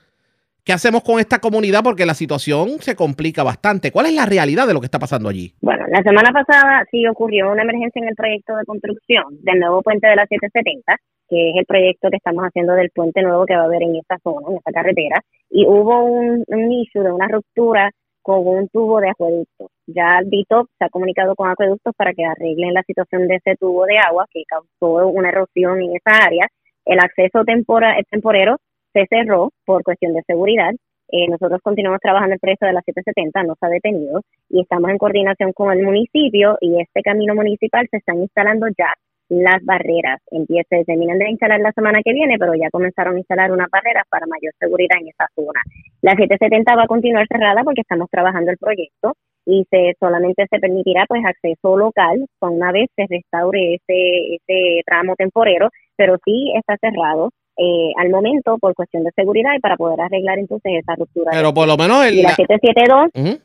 ¿Qué 0.65 0.73
hacemos 0.73 1.03
con 1.03 1.21
esta 1.21 1.41
comunidad? 1.41 1.83
Porque 1.85 2.07
la 2.07 2.15
situación 2.15 2.81
se 2.81 2.97
complica 2.97 3.43
bastante. 3.43 3.91
¿Cuál 3.91 4.07
es 4.07 4.15
la 4.15 4.25
realidad 4.25 4.67
de 4.67 4.73
lo 4.73 4.81
que 4.81 4.87
está 4.87 4.99
pasando 4.99 5.29
allí? 5.29 5.53
Bueno, 5.61 5.85
la 5.89 6.03
semana 6.03 6.31
pasada 6.33 6.87
sí 6.91 7.07
ocurrió 7.07 7.53
una 7.53 7.65
emergencia 7.65 8.01
en 8.01 8.09
el 8.09 8.15
proyecto 8.15 8.57
de 8.57 8.65
construcción 8.65 9.25
del 9.43 9.59
nuevo 9.61 9.83
puente 9.83 10.07
de 10.09 10.17
la 10.17 10.25
770, 10.27 10.97
que 11.29 11.51
es 11.51 11.57
el 11.59 11.67
proyecto 11.67 12.09
que 12.09 12.17
estamos 12.17 12.45
haciendo 12.45 12.73
del 12.73 12.91
puente 12.95 13.21
nuevo 13.21 13.45
que 13.45 13.57
va 13.57 13.63
a 13.63 13.67
haber 13.67 13.83
en 13.83 13.97
esta 13.97 14.17
zona, 14.23 14.47
en 14.49 14.57
esta 14.57 14.73
carretera, 14.73 15.21
y 15.51 15.67
hubo 15.67 16.05
un, 16.05 16.45
un 16.47 16.69
de 16.69 17.13
una 17.13 17.29
ruptura 17.29 17.91
con 18.23 18.47
un 18.47 18.69
tubo 18.69 19.01
de 19.01 19.11
acueducto. 19.11 19.69
Ya 19.87 20.19
el 20.21 20.31
DITOP 20.31 20.69
se 20.79 20.85
ha 20.85 20.89
comunicado 20.89 21.35
con 21.35 21.51
acueductos 21.51 21.95
para 21.97 22.13
que 22.13 22.25
arreglen 22.25 22.75
la 22.75 22.83
situación 22.83 23.29
de 23.29 23.37
ese 23.37 23.57
tubo 23.57 23.85
de 23.85 23.99
agua 23.99 24.27
que 24.31 24.43
causó 24.47 25.09
una 25.09 25.29
erosión 25.29 25.83
en 25.83 25.97
esa 25.97 26.25
área. 26.25 26.47
El 26.85 26.99
acceso 27.01 27.45
tempora, 27.45 27.97
temporero 28.11 28.57
se 28.93 29.07
cerró 29.09 29.51
por 29.65 29.83
cuestión 29.83 30.15
de 30.15 30.23
seguridad. 30.27 30.73
Eh, 31.11 31.29
nosotros 31.29 31.61
continuamos 31.63 32.01
trabajando 32.01 32.35
el 32.35 32.41
proyecto 32.41 32.67
de 32.67 32.73
la 32.73 32.81
770, 32.81 33.43
no 33.43 33.55
se 33.61 33.67
ha 33.67 33.69
detenido 33.69 34.23
y 34.49 34.63
estamos 34.63 34.91
en 34.91 34.99
coordinación 34.99 35.53
con 35.53 35.71
el 35.71 35.83
municipio 35.85 36.57
y 36.61 36.81
este 36.81 37.03
camino 37.03 37.35
municipal 37.35 37.87
se 37.91 37.99
están 37.99 38.23
instalando 38.23 38.67
ya 38.79 38.95
las 39.29 39.65
barreras. 39.65 40.21
Empieza, 40.31 40.77
terminan 40.87 41.19
de 41.19 41.31
instalar 41.31 41.61
la 41.61 41.73
semana 41.73 42.01
que 42.05 42.13
viene, 42.13 42.37
pero 42.39 42.55
ya 42.55 42.71
comenzaron 42.71 43.17
a 43.17 43.19
instalar 43.19 43.53
unas 43.53 43.69
barreras 43.71 44.05
para 44.09 44.27
mayor 44.27 44.53
seguridad 44.59 44.99
en 45.01 45.09
esa 45.09 45.27
zona. 45.35 45.61
La 46.03 46.13
770 46.13 46.75
va 46.77 46.85
a 46.85 46.87
continuar 46.87 47.27
cerrada 47.29 47.63
porque 47.65 47.81
estamos 47.81 48.09
trabajando 48.11 48.51
el 48.51 48.59
proyecto 48.59 49.15
y 49.47 49.65
se 49.71 49.95
solamente 49.99 50.47
se 50.51 50.59
permitirá 50.59 51.05
pues 51.09 51.23
acceso 51.25 51.77
local 51.77 52.27
una 52.41 52.73
vez 52.73 52.89
se 52.95 53.07
restaure 53.09 53.75
ese, 53.75 54.35
ese 54.37 54.83
tramo 54.85 55.15
temporero, 55.17 55.71
pero 55.97 56.17
sí 56.25 56.53
está 56.57 56.77
cerrado 56.81 57.31
eh, 57.57 57.93
al 57.99 58.11
momento 58.11 58.59
por 58.59 58.75
cuestión 58.75 59.05
de 59.05 59.11
seguridad 59.15 59.51
y 59.57 59.61
para 59.61 59.77
poder 59.77 60.01
arreglar 60.01 60.39
entonces 60.39 60.73
esa 60.81 60.95
ruptura. 60.97 61.31
Pero 61.33 61.53
por 61.53 61.67
lo 61.67 61.77
menos 61.77 62.05
el, 62.07 62.23
la 62.23 62.35
772, 62.35 63.43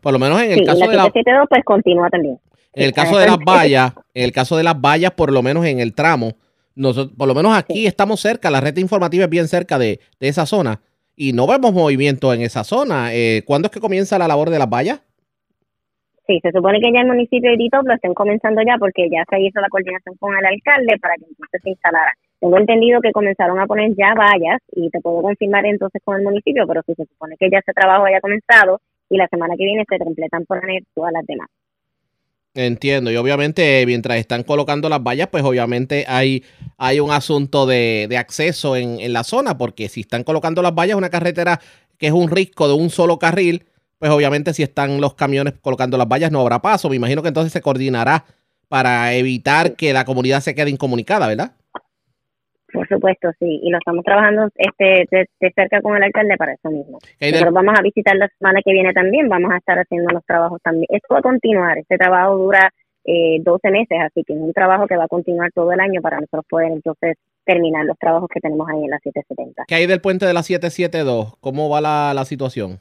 por 0.00 0.12
lo 0.12 0.18
menos 0.18 0.42
en 0.42 0.52
el 0.52 0.66
caso 0.66 0.80
la 0.80 1.04
772 1.04 1.42
de 1.42 1.46
pues 1.48 1.64
continúa 1.64 2.08
también. 2.10 2.38
En 2.72 2.84
el 2.84 2.92
caso 2.92 3.16
de 3.16 3.26
las 3.26 3.38
vallas, 3.38 3.92
en 4.12 4.24
el 4.24 4.32
caso 4.32 4.56
de 4.56 4.62
las 4.62 4.78
vallas, 4.78 5.12
por 5.12 5.32
lo 5.32 5.42
menos 5.42 5.64
en 5.64 5.80
el 5.80 5.94
tramo, 5.94 6.32
nosotros, 6.74 7.16
por 7.16 7.26
lo 7.26 7.34
menos 7.34 7.56
aquí 7.56 7.86
estamos 7.86 8.20
cerca, 8.20 8.50
la 8.50 8.60
red 8.60 8.76
informativa 8.76 9.24
es 9.24 9.30
bien 9.30 9.48
cerca 9.48 9.78
de, 9.78 9.98
esa 10.20 10.44
zona 10.44 10.80
y 11.16 11.32
no 11.32 11.46
vemos 11.46 11.72
movimiento 11.72 12.32
en 12.32 12.42
esa 12.42 12.62
zona. 12.62 13.14
Eh, 13.14 13.42
¿Cuándo 13.44 13.66
es 13.66 13.72
que 13.72 13.80
comienza 13.80 14.18
la 14.18 14.28
labor 14.28 14.50
de 14.50 14.58
las 14.58 14.68
vallas? 14.68 15.02
Sí, 16.26 16.40
se 16.42 16.50
supone 16.50 16.80
que 16.80 16.92
ya 16.92 17.00
el 17.00 17.06
municipio 17.06 17.50
de 17.50 17.56
Tito 17.56 17.80
lo 17.82 17.94
estén 17.94 18.12
comenzando 18.12 18.60
ya 18.66 18.76
porque 18.78 19.08
ya 19.08 19.24
se 19.30 19.40
hizo 19.40 19.60
la 19.60 19.68
coordinación 19.68 20.16
con 20.18 20.36
el 20.36 20.44
alcalde 20.44 20.98
para 21.00 21.14
que 21.14 21.24
entonces 21.24 21.60
se 21.62 21.70
instalara. 21.70 22.12
Tengo 22.40 22.58
entendido 22.58 23.00
que 23.00 23.12
comenzaron 23.12 23.58
a 23.60 23.66
poner 23.66 23.94
ya 23.96 24.12
vallas 24.14 24.60
y 24.72 24.90
te 24.90 25.00
puedo 25.00 25.22
confirmar 25.22 25.64
entonces 25.66 26.02
con 26.04 26.16
el 26.16 26.24
municipio, 26.24 26.66
pero 26.66 26.82
si 26.84 26.94
se 26.94 27.06
supone 27.06 27.36
que 27.38 27.48
ya 27.48 27.58
ese 27.58 27.72
trabajo 27.72 28.04
haya 28.04 28.20
comenzado 28.20 28.80
y 29.08 29.16
la 29.16 29.28
semana 29.28 29.54
que 29.56 29.64
viene 29.64 29.84
se 29.88 29.98
completan 29.98 30.44
poner 30.44 30.82
todas 30.94 31.12
las 31.12 31.24
demás. 31.26 31.48
Entiendo, 32.56 33.10
y 33.10 33.16
obviamente 33.16 33.84
mientras 33.84 34.16
están 34.16 34.42
colocando 34.42 34.88
las 34.88 35.02
vallas, 35.02 35.28
pues 35.30 35.44
obviamente 35.44 36.06
hay, 36.08 36.42
hay 36.78 37.00
un 37.00 37.10
asunto 37.10 37.66
de, 37.66 38.08
acceso 38.18 38.76
en, 38.76 38.98
en, 38.98 39.12
la 39.12 39.24
zona, 39.24 39.58
porque 39.58 39.90
si 39.90 40.00
están 40.00 40.24
colocando 40.24 40.62
las 40.62 40.74
vallas, 40.74 40.96
una 40.96 41.10
carretera 41.10 41.60
que 41.98 42.06
es 42.06 42.14
un 42.14 42.30
risco 42.30 42.66
de 42.66 42.72
un 42.72 42.88
solo 42.88 43.18
carril, 43.18 43.66
pues 43.98 44.10
obviamente 44.10 44.54
si 44.54 44.62
están 44.62 45.02
los 45.02 45.12
camiones 45.12 45.52
colocando 45.60 45.98
las 45.98 46.08
vallas 46.08 46.32
no 46.32 46.40
habrá 46.40 46.62
paso. 46.62 46.88
Me 46.88 46.96
imagino 46.96 47.20
que 47.20 47.28
entonces 47.28 47.52
se 47.52 47.60
coordinará 47.60 48.24
para 48.68 49.12
evitar 49.12 49.74
que 49.74 49.92
la 49.92 50.06
comunidad 50.06 50.40
se 50.40 50.54
quede 50.54 50.70
incomunicada, 50.70 51.26
¿verdad? 51.26 51.52
Por 52.72 52.88
supuesto, 52.88 53.30
sí, 53.38 53.60
y 53.62 53.70
lo 53.70 53.78
estamos 53.78 54.04
trabajando 54.04 54.48
este 54.56 55.06
de, 55.10 55.52
cerca 55.54 55.80
con 55.80 55.96
el 55.96 56.02
alcalde 56.02 56.36
para 56.36 56.54
eso 56.54 56.70
mismo. 56.70 56.98
Nosotros 57.20 57.54
vamos 57.54 57.78
a 57.78 57.82
visitar 57.82 58.16
la 58.16 58.28
semana 58.38 58.60
que 58.64 58.72
viene 58.72 58.92
también, 58.92 59.28
vamos 59.28 59.52
a 59.52 59.58
estar 59.58 59.78
haciendo 59.78 60.10
los 60.12 60.24
trabajos 60.24 60.60
también. 60.62 60.86
Esto 60.88 61.14
va 61.14 61.20
a 61.20 61.22
continuar, 61.22 61.78
este 61.78 61.96
trabajo 61.96 62.36
dura 62.36 62.72
eh, 63.04 63.38
12 63.40 63.70
meses, 63.70 63.98
así 64.04 64.24
que 64.26 64.32
es 64.32 64.40
un 64.40 64.52
trabajo 64.52 64.86
que 64.88 64.96
va 64.96 65.04
a 65.04 65.08
continuar 65.08 65.52
todo 65.52 65.70
el 65.70 65.78
año 65.78 66.02
para 66.02 66.16
nosotros 66.16 66.44
poder 66.48 66.72
entonces 66.72 67.16
terminar 67.44 67.84
los 67.84 67.96
trabajos 67.98 68.28
que 68.32 68.40
tenemos 68.40 68.68
ahí 68.68 68.82
en 68.82 68.90
la 68.90 68.98
770. 68.98 69.64
¿Qué 69.68 69.74
hay 69.76 69.86
del 69.86 70.00
puente 70.00 70.26
de 70.26 70.34
la 70.34 70.42
772? 70.42 71.36
¿Cómo 71.40 71.70
va 71.70 71.80
la, 71.80 72.12
la 72.14 72.24
situación? 72.24 72.80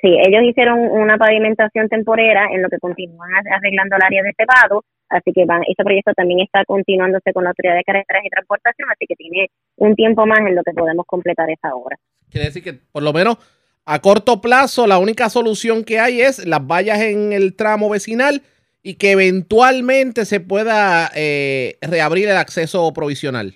Sí, 0.00 0.08
ellos 0.26 0.42
hicieron 0.42 0.78
una 0.78 1.18
pavimentación 1.18 1.88
temporera 1.88 2.46
en 2.52 2.62
lo 2.62 2.68
que 2.68 2.78
continúan 2.78 3.30
arreglando 3.50 3.96
el 3.96 4.02
área 4.02 4.22
de 4.22 4.32
cebado, 4.36 4.84
así 5.08 5.32
que 5.32 5.44
van, 5.44 5.62
ese 5.62 5.82
proyecto 5.84 6.12
también 6.14 6.40
está 6.40 6.64
continuándose 6.64 7.32
con 7.32 7.44
la 7.44 7.50
Autoridad 7.50 7.76
de 7.76 7.84
Carreteras 7.84 8.24
y 8.24 8.30
Transportación, 8.30 8.88
así 8.90 9.06
que 9.06 9.16
tiene 9.16 9.50
un 9.76 9.94
tiempo 9.94 10.26
más 10.26 10.40
en 10.40 10.54
lo 10.54 10.62
que 10.62 10.72
podemos 10.72 11.06
completar 11.06 11.50
esa 11.50 11.74
obra. 11.74 11.96
Quiere 12.30 12.46
decir 12.46 12.62
que 12.62 12.74
por 12.74 13.02
lo 13.02 13.12
menos 13.12 13.38
a 13.84 14.00
corto 14.00 14.40
plazo 14.40 14.86
la 14.86 14.98
única 14.98 15.30
solución 15.30 15.84
que 15.84 15.98
hay 15.98 16.20
es 16.20 16.46
las 16.46 16.66
vallas 16.66 17.00
en 17.00 17.32
el 17.32 17.56
tramo 17.56 17.88
vecinal 17.88 18.42
y 18.82 18.94
que 18.94 19.12
eventualmente 19.12 20.24
se 20.24 20.40
pueda 20.40 21.10
eh, 21.14 21.78
reabrir 21.80 22.28
el 22.28 22.36
acceso 22.36 22.92
provisional. 22.92 23.54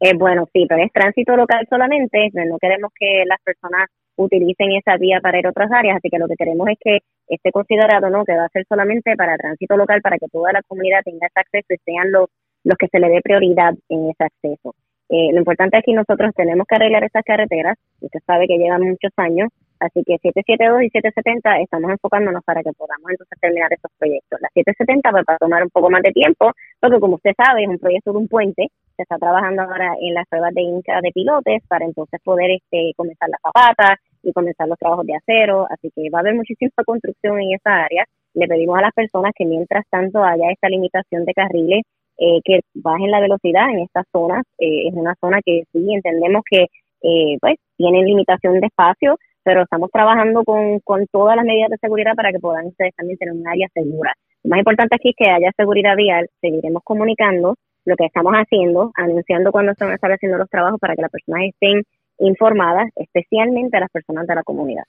Eh, 0.00 0.14
bueno, 0.14 0.48
sí, 0.52 0.66
pero 0.68 0.82
es 0.82 0.92
tránsito 0.92 1.36
local 1.36 1.66
solamente, 1.70 2.30
no 2.34 2.58
queremos 2.58 2.92
que 2.98 3.22
las 3.24 3.40
personas 3.42 3.88
utilicen 4.16 4.72
esa 4.72 4.96
vía 4.96 5.20
para 5.20 5.38
ir 5.38 5.46
a 5.46 5.50
otras 5.50 5.70
áreas, 5.72 5.96
así 5.96 6.08
que 6.10 6.18
lo 6.18 6.28
que 6.28 6.36
queremos 6.36 6.68
es 6.68 6.78
que 6.80 6.98
esté 7.28 7.50
considerado, 7.50 8.10
¿no? 8.10 8.24
Que 8.24 8.36
va 8.36 8.44
a 8.44 8.48
ser 8.48 8.64
solamente 8.68 9.16
para 9.16 9.36
tránsito 9.36 9.76
local, 9.76 10.00
para 10.02 10.18
que 10.18 10.28
toda 10.30 10.52
la 10.52 10.62
comunidad 10.62 11.02
tenga 11.04 11.26
ese 11.26 11.40
acceso 11.40 11.74
y 11.74 11.78
sean 11.84 12.12
los, 12.12 12.28
los 12.64 12.76
que 12.76 12.88
se 12.88 12.98
le 12.98 13.08
dé 13.08 13.20
prioridad 13.22 13.74
en 13.88 14.10
ese 14.10 14.24
acceso. 14.24 14.74
Eh, 15.08 15.28
lo 15.32 15.38
importante 15.38 15.76
es 15.76 15.84
que 15.84 15.92
nosotros 15.92 16.32
tenemos 16.34 16.66
que 16.66 16.74
arreglar 16.74 17.04
esas 17.04 17.22
carreteras, 17.22 17.76
usted 18.00 18.20
sabe 18.26 18.46
que 18.46 18.56
llevan 18.56 18.80
muchos 18.80 19.12
años, 19.16 19.50
así 19.78 20.02
que 20.06 20.16
772 20.16 20.82
y 20.84 20.88
770 20.88 21.60
estamos 21.60 21.90
enfocándonos 21.90 22.42
para 22.44 22.62
que 22.62 22.72
podamos 22.72 23.10
entonces 23.10 23.38
terminar 23.38 23.70
esos 23.72 23.90
proyectos. 23.98 24.40
La 24.40 24.48
770 24.54 25.10
pues, 25.10 25.24
va 25.28 25.34
a 25.34 25.38
tomar 25.38 25.62
un 25.62 25.68
poco 25.68 25.90
más 25.90 26.00
de 26.02 26.12
tiempo, 26.12 26.52
porque 26.80 26.98
como 26.98 27.16
usted 27.16 27.32
sabe 27.36 27.64
es 27.64 27.68
un 27.68 27.78
proyecto 27.78 28.12
de 28.12 28.18
un 28.18 28.28
puente, 28.28 28.68
está 29.02 29.18
trabajando 29.18 29.62
ahora 29.62 29.94
en 30.00 30.14
las 30.14 30.26
pruebas 30.28 30.54
de 30.54 30.62
Inca 30.62 31.00
de 31.02 31.10
pilotes 31.12 31.62
para 31.68 31.84
entonces 31.84 32.20
poder 32.22 32.50
este, 32.50 32.92
comenzar 32.96 33.28
la 33.28 33.38
zapata 33.42 33.96
y 34.22 34.32
comenzar 34.32 34.68
los 34.68 34.78
trabajos 34.78 35.06
de 35.06 35.16
acero, 35.16 35.66
así 35.70 35.90
que 35.94 36.10
va 36.10 36.18
a 36.18 36.20
haber 36.20 36.34
muchísima 36.42 36.70
construcción 36.84 37.40
en 37.40 37.54
esa 37.54 37.84
área. 37.84 38.04
Le 38.34 38.46
pedimos 38.46 38.78
a 38.78 38.82
las 38.82 38.92
personas 38.92 39.32
que 39.36 39.44
mientras 39.44 39.84
tanto 39.90 40.22
haya 40.22 40.50
esta 40.50 40.68
limitación 40.68 41.24
de 41.24 41.34
carriles, 41.34 41.82
eh, 42.18 42.40
que 42.44 42.60
bajen 42.74 43.10
la 43.10 43.20
velocidad 43.20 43.70
en 43.70 43.80
estas 43.80 44.06
zonas. 44.12 44.44
Eh, 44.58 44.88
es 44.88 44.94
una 44.94 45.14
zona 45.20 45.40
que 45.44 45.64
sí 45.72 45.92
entendemos 45.92 46.42
que 46.48 46.66
eh, 47.02 47.36
pues 47.40 47.56
tienen 47.76 48.04
limitación 48.04 48.60
de 48.60 48.66
espacio, 48.66 49.16
pero 49.42 49.62
estamos 49.62 49.90
trabajando 49.90 50.44
con, 50.44 50.78
con 50.80 51.06
todas 51.10 51.36
las 51.36 51.44
medidas 51.44 51.70
de 51.70 51.78
seguridad 51.78 52.14
para 52.14 52.30
que 52.30 52.38
puedan 52.38 52.66
ustedes 52.66 52.94
también 52.94 53.18
tener 53.18 53.34
un 53.34 53.46
área 53.46 53.66
segura. 53.74 54.12
Lo 54.44 54.50
más 54.50 54.58
importante 54.58 54.96
aquí 54.96 55.10
es 55.10 55.16
que 55.16 55.30
haya 55.30 55.50
seguridad 55.56 55.96
vial, 55.96 56.28
seguiremos 56.40 56.82
comunicando 56.84 57.56
lo 57.84 57.96
que 57.96 58.06
estamos 58.06 58.32
haciendo, 58.34 58.92
anunciando 58.94 59.52
cuándo 59.52 59.72
se 59.76 59.84
van 59.84 59.92
a 59.92 59.94
estar 59.96 60.12
haciendo 60.12 60.38
los 60.38 60.48
trabajos 60.48 60.78
para 60.80 60.94
que 60.94 61.02
las 61.02 61.10
personas 61.10 61.42
estén 61.48 61.82
informadas, 62.18 62.90
especialmente 62.96 63.76
a 63.76 63.80
las 63.80 63.90
personas 63.90 64.26
de 64.26 64.34
la 64.34 64.42
comunidad. 64.42 64.84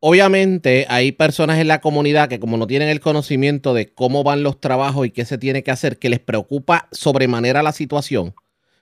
Obviamente 0.00 0.86
hay 0.88 1.12
personas 1.12 1.58
en 1.58 1.68
la 1.68 1.80
comunidad 1.80 2.28
que 2.28 2.38
como 2.38 2.56
no 2.56 2.66
tienen 2.66 2.88
el 2.88 3.00
conocimiento 3.00 3.74
de 3.74 3.92
cómo 3.92 4.22
van 4.24 4.42
los 4.42 4.60
trabajos 4.60 5.06
y 5.06 5.10
qué 5.10 5.24
se 5.24 5.38
tiene 5.38 5.62
que 5.62 5.70
hacer, 5.70 5.98
que 5.98 6.10
les 6.10 6.20
preocupa 6.20 6.88
sobremanera 6.92 7.62
la 7.62 7.72
situación. 7.72 8.34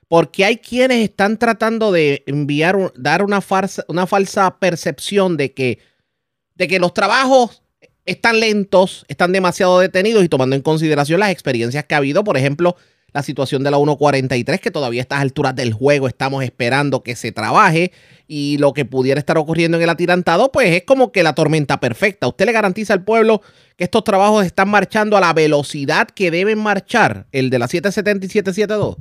Porque 0.07 0.45
hay 0.45 0.57
quienes 0.57 1.03
están 1.03 1.37
tratando 1.37 1.91
de 1.91 2.23
enviar, 2.27 2.91
dar 2.95 3.23
una, 3.23 3.41
farsa, 3.41 3.83
una 3.87 4.05
falsa 4.05 4.59
percepción 4.59 5.35
de 5.35 5.53
que, 5.53 5.79
de 6.53 6.67
que 6.67 6.79
los 6.79 6.93
trabajos 6.93 7.63
están 8.05 8.39
lentos, 8.39 9.05
están 9.07 9.31
demasiado 9.31 9.79
detenidos 9.79 10.23
y 10.23 10.29
tomando 10.29 10.55
en 10.55 10.61
consideración 10.61 11.19
las 11.19 11.31
experiencias 11.31 11.83
que 11.85 11.95
ha 11.95 11.99
habido, 11.99 12.23
por 12.23 12.37
ejemplo, 12.37 12.75
la 13.13 13.23
situación 13.23 13.63
de 13.63 13.71
la 13.71 13.77
143, 13.77 14.59
que 14.59 14.71
todavía 14.71 14.99
a 14.99 15.03
estas 15.03 15.21
alturas 15.21 15.55
del 15.55 15.71
juego 15.71 16.07
estamos 16.07 16.43
esperando 16.43 17.01
que 17.01 17.15
se 17.15 17.31
trabaje 17.31 17.93
y 18.27 18.57
lo 18.57 18.73
que 18.73 18.83
pudiera 18.83 19.19
estar 19.19 19.37
ocurriendo 19.37 19.77
en 19.77 19.83
el 19.83 19.89
atirantado, 19.89 20.51
pues 20.51 20.69
es 20.71 20.83
como 20.83 21.13
que 21.13 21.23
la 21.23 21.33
tormenta 21.33 21.79
perfecta. 21.79 22.27
¿Usted 22.27 22.45
le 22.45 22.51
garantiza 22.51 22.93
al 22.93 23.05
pueblo 23.05 23.41
que 23.77 23.85
estos 23.85 24.03
trabajos 24.03 24.45
están 24.45 24.69
marchando 24.69 25.15
a 25.15 25.21
la 25.21 25.31
velocidad 25.31 26.09
que 26.09 26.29
deben 26.29 26.59
marchar, 26.59 27.25
el 27.31 27.49
de 27.49 27.59
la 27.59 27.67
770 27.67 28.25
y 28.25 28.29
772? 28.29 28.97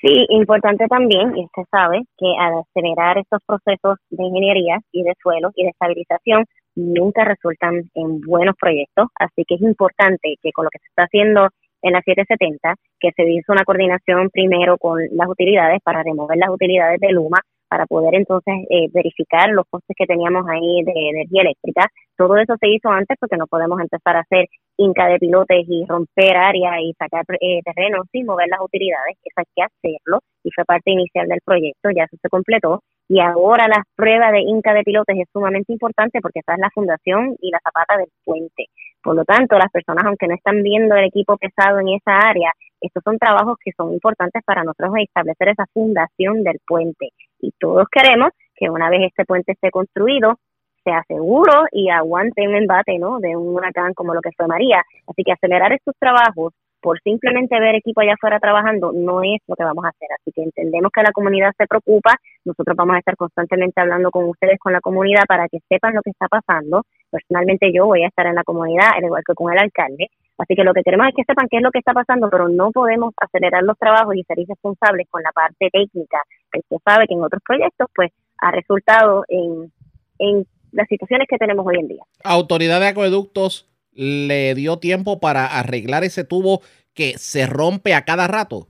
Sí, 0.00 0.26
importante 0.30 0.84
también, 0.88 1.36
y 1.36 1.44
usted 1.44 1.62
sabe 1.70 2.02
que 2.18 2.26
al 2.40 2.54
acelerar 2.58 3.18
estos 3.18 3.38
procesos 3.46 3.98
de 4.10 4.24
ingeniería 4.24 4.80
y 4.90 5.04
de 5.04 5.12
suelo 5.22 5.52
y 5.54 5.62
de 5.62 5.70
estabilización 5.70 6.44
nunca 6.74 7.24
resultan 7.24 7.90
en 7.94 8.20
buenos 8.20 8.54
proyectos, 8.60 9.08
así 9.18 9.44
que 9.46 9.56
es 9.56 9.62
importante 9.62 10.36
que 10.42 10.52
con 10.52 10.64
lo 10.64 10.70
que 10.70 10.78
se 10.78 10.86
está 10.88 11.04
haciendo 11.04 11.48
en 11.82 11.92
la 11.92 12.02
770, 12.02 12.74
que 13.00 13.10
se 13.16 13.24
hizo 13.28 13.52
una 13.52 13.64
coordinación 13.64 14.30
primero 14.30 14.78
con 14.78 15.00
las 15.12 15.28
utilidades 15.28 15.80
para 15.82 16.02
remover 16.02 16.38
las 16.38 16.50
utilidades 16.50 17.00
de 17.00 17.10
Luma, 17.10 17.40
para 17.72 17.86
poder 17.86 18.14
entonces 18.14 18.54
eh, 18.68 18.88
verificar 18.92 19.48
los 19.48 19.64
costes 19.70 19.96
que 19.96 20.04
teníamos 20.04 20.44
ahí 20.46 20.84
de, 20.84 20.92
energía 20.92 21.40
eléctrica. 21.40 21.86
Todo 22.18 22.36
eso 22.36 22.54
se 22.60 22.68
hizo 22.68 22.90
antes 22.90 23.16
porque 23.18 23.38
no 23.38 23.46
podemos 23.46 23.80
empezar 23.80 24.16
a 24.16 24.20
hacer 24.20 24.46
inca 24.76 25.06
de 25.06 25.18
pilotes 25.18 25.64
y 25.66 25.84
romper 25.88 26.36
áreas 26.36 26.74
y 26.82 26.92
sacar 26.98 27.24
eh, 27.40 27.60
terrenos 27.64 28.06
sin 28.12 28.26
mover 28.26 28.48
las 28.48 28.60
utilidades. 28.60 29.16
Eso 29.24 29.40
hay 29.40 29.44
que 29.56 29.62
hacerlo 29.62 30.20
y 30.44 30.50
fue 30.54 30.64
parte 30.66 30.90
inicial 30.90 31.26
del 31.28 31.40
proyecto, 31.42 31.88
ya 31.96 32.04
eso 32.04 32.16
se 32.20 32.28
completó. 32.28 32.82
Y 33.12 33.20
ahora 33.20 33.68
la 33.68 33.84
prueba 33.94 34.32
de 34.32 34.40
inca 34.40 34.72
de 34.72 34.84
pilotes 34.84 35.14
es 35.18 35.28
sumamente 35.30 35.70
importante 35.70 36.22
porque 36.22 36.38
esa 36.38 36.54
es 36.54 36.60
la 36.60 36.70
fundación 36.70 37.36
y 37.42 37.50
la 37.50 37.60
zapata 37.62 37.98
del 37.98 38.08
puente. 38.24 38.68
Por 39.02 39.14
lo 39.14 39.22
tanto, 39.26 39.58
las 39.58 39.70
personas, 39.70 40.06
aunque 40.06 40.26
no 40.26 40.34
están 40.34 40.62
viendo 40.62 40.96
el 40.96 41.04
equipo 41.04 41.36
pesado 41.36 41.78
en 41.80 41.88
esa 41.88 42.16
área, 42.16 42.50
estos 42.80 43.02
son 43.04 43.18
trabajos 43.18 43.58
que 43.62 43.72
son 43.76 43.92
importantes 43.92 44.42
para 44.46 44.64
nosotros 44.64 44.94
establecer 44.96 45.48
esa 45.50 45.66
fundación 45.74 46.42
del 46.42 46.58
puente. 46.66 47.10
Y 47.38 47.52
todos 47.60 47.84
queremos 47.92 48.30
que 48.56 48.70
una 48.70 48.88
vez 48.88 49.02
este 49.02 49.26
puente 49.26 49.52
esté 49.52 49.70
construido, 49.70 50.38
sea 50.82 51.04
seguro 51.06 51.64
y 51.70 51.90
aguante 51.90 52.48
un 52.48 52.54
embate 52.54 52.98
¿no? 52.98 53.18
de 53.20 53.36
un 53.36 53.54
huracán 53.54 53.92
como 53.92 54.14
lo 54.14 54.22
que 54.22 54.30
fue 54.34 54.46
María. 54.46 54.82
Así 55.06 55.22
que 55.22 55.32
acelerar 55.32 55.70
estos 55.74 55.94
trabajos 55.98 56.54
por 56.82 57.00
simplemente 57.00 57.58
ver 57.60 57.76
equipo 57.76 58.00
allá 58.00 58.14
afuera 58.14 58.40
trabajando 58.40 58.92
no 58.92 59.22
es 59.22 59.40
lo 59.46 59.54
que 59.54 59.64
vamos 59.64 59.84
a 59.84 59.88
hacer. 59.88 60.08
Así 60.18 60.32
que 60.34 60.42
entendemos 60.42 60.90
que 60.92 61.02
la 61.02 61.12
comunidad 61.12 61.52
se 61.56 61.66
preocupa. 61.66 62.16
Nosotros 62.44 62.76
vamos 62.76 62.96
a 62.96 62.98
estar 62.98 63.16
constantemente 63.16 63.80
hablando 63.80 64.10
con 64.10 64.28
ustedes, 64.28 64.58
con 64.58 64.72
la 64.72 64.80
comunidad, 64.80 65.22
para 65.26 65.48
que 65.48 65.60
sepan 65.68 65.94
lo 65.94 66.02
que 66.02 66.10
está 66.10 66.26
pasando. 66.28 66.82
Personalmente 67.10 67.72
yo 67.72 67.86
voy 67.86 68.02
a 68.02 68.08
estar 68.08 68.26
en 68.26 68.34
la 68.34 68.42
comunidad, 68.42 68.90
al 68.96 69.04
igual 69.04 69.22
que 69.24 69.34
con 69.34 69.52
el 69.52 69.58
alcalde. 69.58 70.10
Así 70.38 70.56
que 70.56 70.64
lo 70.64 70.74
que 70.74 70.82
queremos 70.82 71.06
es 71.08 71.14
que 71.14 71.24
sepan 71.24 71.46
qué 71.48 71.58
es 71.58 71.62
lo 71.62 71.70
que 71.70 71.78
está 71.78 71.92
pasando, 71.92 72.28
pero 72.28 72.48
no 72.48 72.72
podemos 72.72 73.14
acelerar 73.16 73.62
los 73.62 73.78
trabajos 73.78 74.16
y 74.16 74.24
ser 74.24 74.40
irresponsables 74.40 75.06
con 75.08 75.22
la 75.22 75.30
parte 75.30 75.70
técnica. 75.70 76.18
Usted 76.52 76.76
sabe 76.84 77.06
que 77.06 77.14
en 77.14 77.22
otros 77.22 77.42
proyectos, 77.46 77.88
pues, 77.94 78.10
ha 78.38 78.50
resultado 78.50 79.24
en, 79.28 79.70
en 80.18 80.44
las 80.72 80.88
situaciones 80.88 81.28
que 81.28 81.38
tenemos 81.38 81.64
hoy 81.64 81.76
en 81.78 81.86
día. 81.86 82.02
Autoridad 82.24 82.80
de 82.80 82.88
Acueductos 82.88 83.71
le 83.94 84.54
dio 84.54 84.78
tiempo 84.78 85.20
para 85.20 85.46
arreglar 85.46 86.04
ese 86.04 86.24
tubo 86.24 86.60
que 86.94 87.18
se 87.18 87.46
rompe 87.46 87.94
a 87.94 88.04
cada 88.04 88.28
rato? 88.28 88.68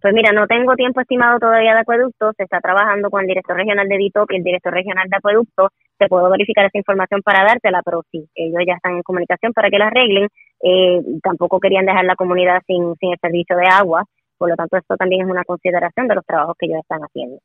Pues 0.00 0.14
mira, 0.14 0.32
no 0.32 0.48
tengo 0.48 0.74
tiempo 0.74 1.00
estimado 1.00 1.38
todavía 1.38 1.74
de 1.74 1.80
acueducto, 1.80 2.32
se 2.36 2.42
está 2.42 2.60
trabajando 2.60 3.08
con 3.08 3.20
el 3.20 3.28
director 3.28 3.56
regional 3.56 3.88
de 3.88 3.98
DITOP 3.98 4.32
y 4.32 4.36
el 4.36 4.42
director 4.42 4.74
regional 4.74 5.08
de 5.08 5.16
acueducto, 5.16 5.68
te 5.96 6.08
puedo 6.08 6.28
verificar 6.28 6.66
esa 6.66 6.76
información 6.76 7.22
para 7.22 7.44
dártela, 7.44 7.82
pero 7.84 8.02
sí, 8.10 8.28
ellos 8.34 8.62
ya 8.66 8.74
están 8.74 8.96
en 8.96 9.02
comunicación 9.02 9.52
para 9.52 9.70
que 9.70 9.78
la 9.78 9.86
arreglen, 9.86 10.26
eh, 10.60 11.00
tampoco 11.22 11.60
querían 11.60 11.86
dejar 11.86 12.04
la 12.04 12.16
comunidad 12.16 12.62
sin, 12.66 12.96
sin 12.98 13.12
el 13.12 13.18
servicio 13.20 13.56
de 13.56 13.66
agua, 13.66 14.04
por 14.38 14.50
lo 14.50 14.56
tanto 14.56 14.76
esto 14.76 14.96
también 14.96 15.22
es 15.22 15.28
una 15.28 15.44
consideración 15.44 16.08
de 16.08 16.16
los 16.16 16.26
trabajos 16.26 16.56
que 16.58 16.66
ellos 16.66 16.80
están 16.80 16.98
haciendo. 17.02 17.38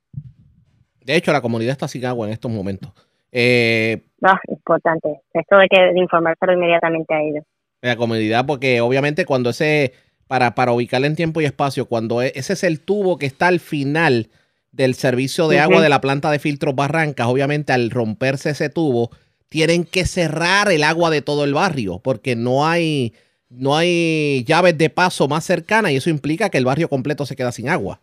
De 1.06 1.16
hecho, 1.16 1.32
la 1.32 1.42
comunidad 1.42 1.74
está 1.74 1.88
sin 1.88 2.06
agua 2.06 2.26
en 2.26 2.34
estos 2.34 2.52
momentos. 2.52 2.92
Eh, 3.32 4.04
no, 4.20 4.34
importante. 4.48 5.22
Esto 5.34 5.58
hay 5.58 5.68
que 5.68 5.92
informárselo 5.96 6.54
inmediatamente 6.54 7.14
a 7.14 7.22
ellos. 7.22 7.44
La 7.82 7.96
comunidad, 7.96 8.46
porque 8.46 8.82
obviamente 8.82 9.26
cuando 9.26 9.52
ese, 9.52 9.94
para, 10.28 10.56
para 10.56 10.72
ubicarle 10.72 11.08
en 11.08 11.16
tiempo 11.16 11.42
y 11.42 11.46
espacio, 11.46 11.86
cuando 11.86 12.22
e, 12.22 12.32
ese 12.36 12.54
es 12.54 12.64
el 12.64 12.80
tubo 12.80 13.18
que 13.18 13.28
está 13.28 13.48
al 13.48 13.60
final 13.60 14.30
del 14.72 14.96
servicio 14.96 15.48
de 15.48 15.60
agua 15.60 15.82
de 15.82 15.90
la 15.90 16.02
planta 16.02 16.32
de 16.32 16.40
filtros 16.40 16.76
Barrancas, 16.76 17.28
obviamente 17.28 17.74
al 17.74 17.90
romperse 17.90 18.52
ese 18.52 18.70
tubo, 18.70 19.12
tienen 19.50 19.86
que 19.86 20.06
cerrar 20.06 20.72
el 20.72 20.84
agua 20.84 21.10
de 21.10 21.22
todo 21.22 21.44
el 21.44 21.54
barrio, 21.54 22.00
porque 22.00 22.36
no 22.36 22.68
hay, 22.68 23.14
no 23.50 23.76
hay 23.78 24.44
llaves 24.46 24.78
de 24.78 24.90
paso 24.90 25.28
más 25.28 25.46
cercanas 25.46 25.92
y 25.92 25.98
eso 25.98 26.10
implica 26.10 26.50
que 26.50 26.58
el 26.58 26.66
barrio 26.66 26.90
completo 26.90 27.26
se 27.26 27.36
queda 27.36 27.52
sin 27.52 27.70
agua. 27.70 28.00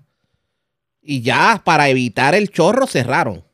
Y 1.02 1.20
ya 1.20 1.62
para 1.64 1.88
evitar 1.88 2.34
el 2.34 2.50
chorro 2.50 2.86
cerraron. 2.86 3.44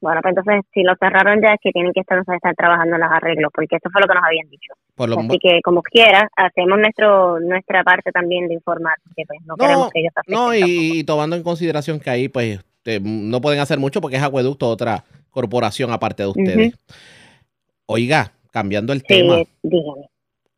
Bueno, 0.00 0.20
pues 0.22 0.34
entonces 0.36 0.64
si 0.72 0.82
lo 0.82 0.94
cerraron 0.98 1.40
ya 1.42 1.48
es 1.54 1.60
que 1.62 1.72
tienen 1.72 1.92
que 1.92 2.00
estar, 2.00 2.18
estar 2.18 2.54
trabajando 2.54 2.94
en 2.96 3.02
los 3.02 3.10
arreglos, 3.10 3.50
porque 3.54 3.76
eso 3.76 3.90
fue 3.92 4.00
lo 4.00 4.08
que 4.08 4.14
nos 4.14 4.24
habían 4.24 4.48
dicho. 4.48 4.72
Por 4.94 5.12
Así 5.12 5.38
que 5.38 5.60
como 5.62 5.82
quiera, 5.82 6.28
hacemos 6.36 6.78
nuestro 6.78 7.38
nuestra 7.40 7.84
parte 7.84 8.10
también 8.10 8.48
de 8.48 8.54
informar, 8.54 8.94
porque 9.04 9.24
pues 9.26 9.40
no, 9.44 9.56
queremos 9.56 9.90
que 9.92 10.00
ellos 10.00 10.12
se 10.24 10.32
no, 10.32 10.54
y, 10.54 11.00
y 11.00 11.04
tomando 11.04 11.36
en 11.36 11.42
consideración 11.42 12.00
que 12.00 12.10
ahí 12.10 12.28
pues 12.28 12.60
te- 12.82 13.00
no 13.00 13.40
pueden 13.42 13.60
hacer 13.60 13.78
mucho 13.78 14.00
porque 14.00 14.16
es 14.16 14.22
Acueducto, 14.22 14.68
otra 14.68 15.04
corporación 15.30 15.92
aparte 15.92 16.22
de 16.22 16.28
ustedes. 16.30 16.74
Oiga, 17.86 18.32
cambiando 18.50 18.92
el 18.92 19.02
tema, 19.02 19.38
Sí, 19.38 19.48
dígame. 19.62 20.06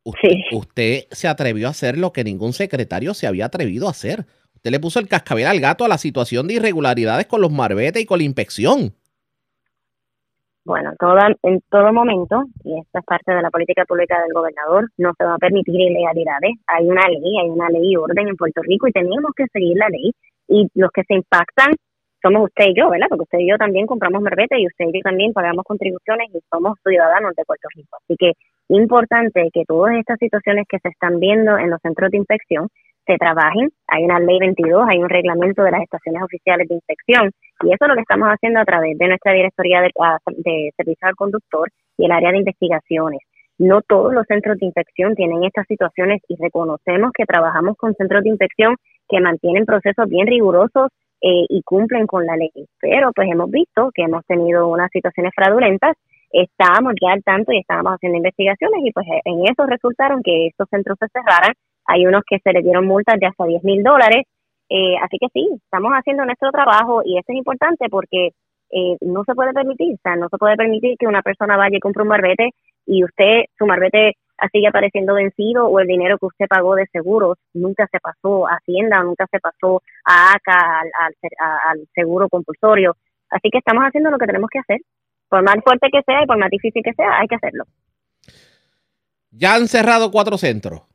usted, 0.05 0.28
sí. 0.30 0.45
usted 0.53 1.05
se 1.11 1.28
atrevió 1.28 1.66
a 1.68 1.70
hacer 1.70 1.99
lo 1.99 2.12
que 2.12 2.24
ningún 2.24 2.53
secretario 2.53 3.14
se 3.14 3.26
había 3.26 3.47
atrevido 3.47 3.88
a 3.88 3.90
hacer. 3.90 4.24
Usted 4.55 4.70
le 4.70 4.80
puso 4.80 5.01
el 5.01 5.09
cascabel 5.09 5.47
al 5.47 5.61
gato 5.61 5.84
a 5.84 5.88
la 5.88 5.99
situación 5.99 6.47
de 6.47 6.55
irregularidades 6.55 7.26
con 7.26 7.40
los 7.40 7.51
marbetes 7.51 8.03
y 8.03 8.07
con 8.07 8.18
la 8.18 8.24
inspección. 8.24 8.95
Bueno, 10.64 10.92
toda, 10.96 11.28
en 11.42 11.60
todo 11.70 11.92
momento, 11.92 12.44
y 12.62 12.78
esta 12.78 13.00
es 13.00 13.04
parte 13.04 13.34
de 13.34 13.42
la 13.42 13.50
política 13.50 13.84
pública 13.84 14.22
del 14.22 14.32
gobernador, 14.32 14.88
no 14.96 15.12
se 15.18 15.24
va 15.24 15.34
a 15.34 15.38
permitir 15.38 15.74
ilegalidades. 15.74 16.52
Hay 16.68 16.86
una 16.86 17.02
ley, 17.08 17.38
hay 17.38 17.50
una 17.50 17.68
ley 17.68 17.92
y 17.92 17.96
orden 17.96 18.28
en 18.28 18.36
Puerto 18.36 18.62
Rico 18.62 18.86
y 18.86 18.92
tenemos 18.92 19.32
que 19.36 19.46
seguir 19.52 19.76
la 19.76 19.88
ley. 19.88 20.12
Y 20.46 20.68
los 20.74 20.90
que 20.92 21.02
se 21.02 21.14
impactan 21.14 21.72
somos 22.22 22.44
usted 22.44 22.66
y 22.68 22.74
yo, 22.78 22.88
¿verdad? 22.90 23.08
Porque 23.08 23.24
usted 23.24 23.38
y 23.40 23.50
yo 23.50 23.58
también 23.58 23.86
compramos 23.86 24.22
marbete 24.22 24.60
y 24.60 24.66
usted 24.68 24.84
y 24.86 24.98
yo 24.98 25.00
también 25.02 25.32
pagamos 25.32 25.64
contribuciones 25.64 26.28
y 26.32 26.38
somos 26.48 26.78
ciudadanos 26.86 27.34
de 27.36 27.44
Puerto 27.44 27.66
Rico. 27.74 27.98
Así 28.00 28.14
que 28.16 28.32
importante 28.68 29.50
que 29.52 29.64
todas 29.66 29.96
estas 29.96 30.18
situaciones 30.20 30.66
que 30.68 30.78
se 30.78 30.90
están 30.90 31.18
viendo 31.18 31.58
en 31.58 31.70
los 31.70 31.80
centros 31.82 32.12
de 32.12 32.18
inspección 32.18 32.68
se 33.06 33.16
trabajen. 33.16 33.70
Hay 33.88 34.04
una 34.04 34.20
ley 34.20 34.38
22, 34.38 34.86
hay 34.88 34.98
un 34.98 35.08
reglamento 35.08 35.64
de 35.64 35.72
las 35.72 35.82
estaciones 35.82 36.22
oficiales 36.22 36.68
de 36.68 36.76
inspección 36.76 37.30
y 37.62 37.72
eso 37.72 37.84
es 37.84 37.88
lo 37.88 37.94
que 37.94 38.02
estamos 38.02 38.28
haciendo 38.28 38.60
a 38.60 38.64
través 38.64 38.96
de 38.98 39.08
nuestra 39.08 39.32
directoría 39.32 39.80
de, 39.80 39.90
ah, 40.00 40.18
de 40.26 40.70
servicio 40.76 41.08
al 41.08 41.16
conductor 41.16 41.68
y 41.96 42.04
el 42.04 42.12
área 42.12 42.30
de 42.30 42.38
investigaciones. 42.38 43.20
No 43.58 43.80
todos 43.82 44.12
los 44.12 44.26
centros 44.26 44.58
de 44.58 44.66
inspección 44.66 45.14
tienen 45.14 45.44
estas 45.44 45.66
situaciones 45.66 46.20
y 46.28 46.36
reconocemos 46.36 47.12
que 47.12 47.26
trabajamos 47.26 47.76
con 47.76 47.94
centros 47.94 48.24
de 48.24 48.30
inspección 48.30 48.76
que 49.08 49.20
mantienen 49.20 49.66
procesos 49.66 50.08
bien 50.08 50.26
rigurosos 50.26 50.88
eh, 51.20 51.46
y 51.48 51.62
cumplen 51.62 52.06
con 52.06 52.26
la 52.26 52.36
ley. 52.36 52.50
Pero 52.80 53.12
pues 53.14 53.28
hemos 53.30 53.50
visto 53.50 53.90
que 53.94 54.02
hemos 54.02 54.24
tenido 54.26 54.68
unas 54.68 54.90
situaciones 54.90 55.32
fraudulentas, 55.34 55.96
estábamos 56.32 56.94
ya 57.00 57.12
al 57.12 57.22
tanto 57.22 57.52
y 57.52 57.58
estábamos 57.58 57.92
haciendo 57.92 58.16
investigaciones 58.16 58.80
y 58.84 58.90
pues 58.92 59.06
en 59.24 59.44
eso 59.44 59.66
resultaron 59.66 60.22
que 60.22 60.48
estos 60.48 60.68
centros 60.68 60.98
se 60.98 61.06
cerraran. 61.12 61.54
Hay 61.86 62.06
unos 62.06 62.22
que 62.26 62.38
se 62.38 62.52
les 62.52 62.64
dieron 62.64 62.86
multas 62.86 63.20
de 63.20 63.26
hasta 63.26 63.44
10 63.44 63.62
mil 63.64 63.82
dólares. 63.82 64.24
Eh, 64.75 64.97
así 65.03 65.18
que 65.20 65.27
sí, 65.35 65.47
estamos 65.64 65.93
haciendo 65.93 66.25
nuestro 66.25 66.51
trabajo 66.51 67.03
y 67.05 67.18
eso 67.18 67.27
es 67.29 67.37
importante 67.37 67.91
porque 67.91 68.31
eh, 68.70 68.97
no 69.03 69.23
se 69.25 69.35
puede 69.35 69.53
permitir, 69.53 69.97
o 69.97 70.01
sea, 70.03 70.16
no 70.16 70.31
se 70.31 70.39
puede 70.39 70.57
permitir 70.57 70.97
que 70.99 71.07
una 71.07 71.20
persona 71.20 71.59
vaya 71.59 71.77
y 71.77 71.81
compre 71.81 72.03
un 72.03 72.09
marbete 72.09 72.53
y 72.87 73.05
usted, 73.05 73.45
su 73.59 73.66
marbete 73.66 74.14
sigue 74.51 74.68
apareciendo 74.68 75.12
vencido 75.12 75.66
o 75.66 75.79
el 75.79 75.87
dinero 75.87 76.16
que 76.16 76.25
usted 76.25 76.47
pagó 76.49 76.75
de 76.75 76.87
seguros 76.91 77.37
nunca 77.53 77.87
se 77.93 78.01
pasó 78.01 78.49
a 78.49 78.57
Hacienda, 78.57 79.03
nunca 79.03 79.27
se 79.31 79.41
pasó 79.41 79.83
a 80.07 80.33
ACA, 80.33 80.81
al 81.68 81.87
seguro 81.95 82.31
compulsorio. 82.31 82.97
Así 83.29 83.51
que 83.51 83.59
estamos 83.59 83.85
haciendo 83.85 84.11
lo 84.11 84.18
que 84.18 84.27
tenemos 84.27 84.49
que 84.51 84.59
hacer. 84.59 84.81
Por 85.29 85.43
más 85.43 85.57
fuerte 85.62 85.89
que 85.93 86.03
sea 86.03 86.23
y 86.23 86.27
por 86.27 86.39
más 86.39 86.51
difícil 86.51 86.83
que 86.83 86.95
sea, 86.95 87.20
hay 87.20 87.29
que 87.29 87.37
hacerlo. 87.37 87.64
Ya 89.31 89.55
han 89.55 89.68
cerrado 89.68 90.11
cuatro 90.11 90.39
centros. 90.39 90.91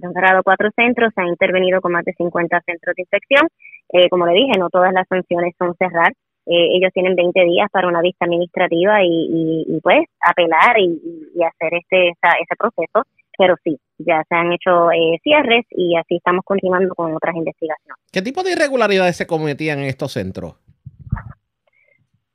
Se 0.00 0.06
han 0.06 0.12
cerrado 0.12 0.42
cuatro 0.42 0.70
centros, 0.74 1.12
se 1.14 1.20
ha 1.20 1.26
intervenido 1.26 1.80
con 1.80 1.92
más 1.92 2.04
de 2.04 2.12
50 2.14 2.60
centros 2.66 2.94
de 2.96 3.02
inspección. 3.02 3.46
Eh, 3.92 4.08
como 4.08 4.26
le 4.26 4.32
dije, 4.34 4.58
no 4.58 4.68
todas 4.70 4.92
las 4.92 5.06
sanciones 5.08 5.54
son 5.58 5.74
cerrar. 5.76 6.12
Eh, 6.46 6.68
ellos 6.76 6.90
tienen 6.94 7.14
20 7.14 7.44
días 7.44 7.68
para 7.70 7.86
una 7.86 8.00
vista 8.00 8.24
administrativa 8.24 9.02
y, 9.04 9.06
y, 9.08 9.64
y, 9.76 9.80
pues 9.80 10.00
apelar 10.20 10.78
y 10.78 11.42
hacer 11.44 11.74
este 11.74 12.08
esa- 12.08 12.36
ese 12.40 12.56
proceso. 12.58 13.06
Pero 13.38 13.54
sí, 13.64 13.78
ya 13.98 14.22
se 14.28 14.34
han 14.34 14.52
hecho 14.52 14.90
eh, 14.90 15.18
cierres 15.22 15.64
y 15.70 15.96
así 15.96 16.16
estamos 16.16 16.44
continuando 16.44 16.94
con 16.94 17.14
otras 17.14 17.34
investigaciones. 17.36 17.96
¿Qué 18.12 18.20
tipo 18.22 18.42
de 18.42 18.52
irregularidades 18.52 19.16
se 19.16 19.26
cometían 19.26 19.78
en 19.78 19.86
estos 19.86 20.12
centros? 20.12 20.54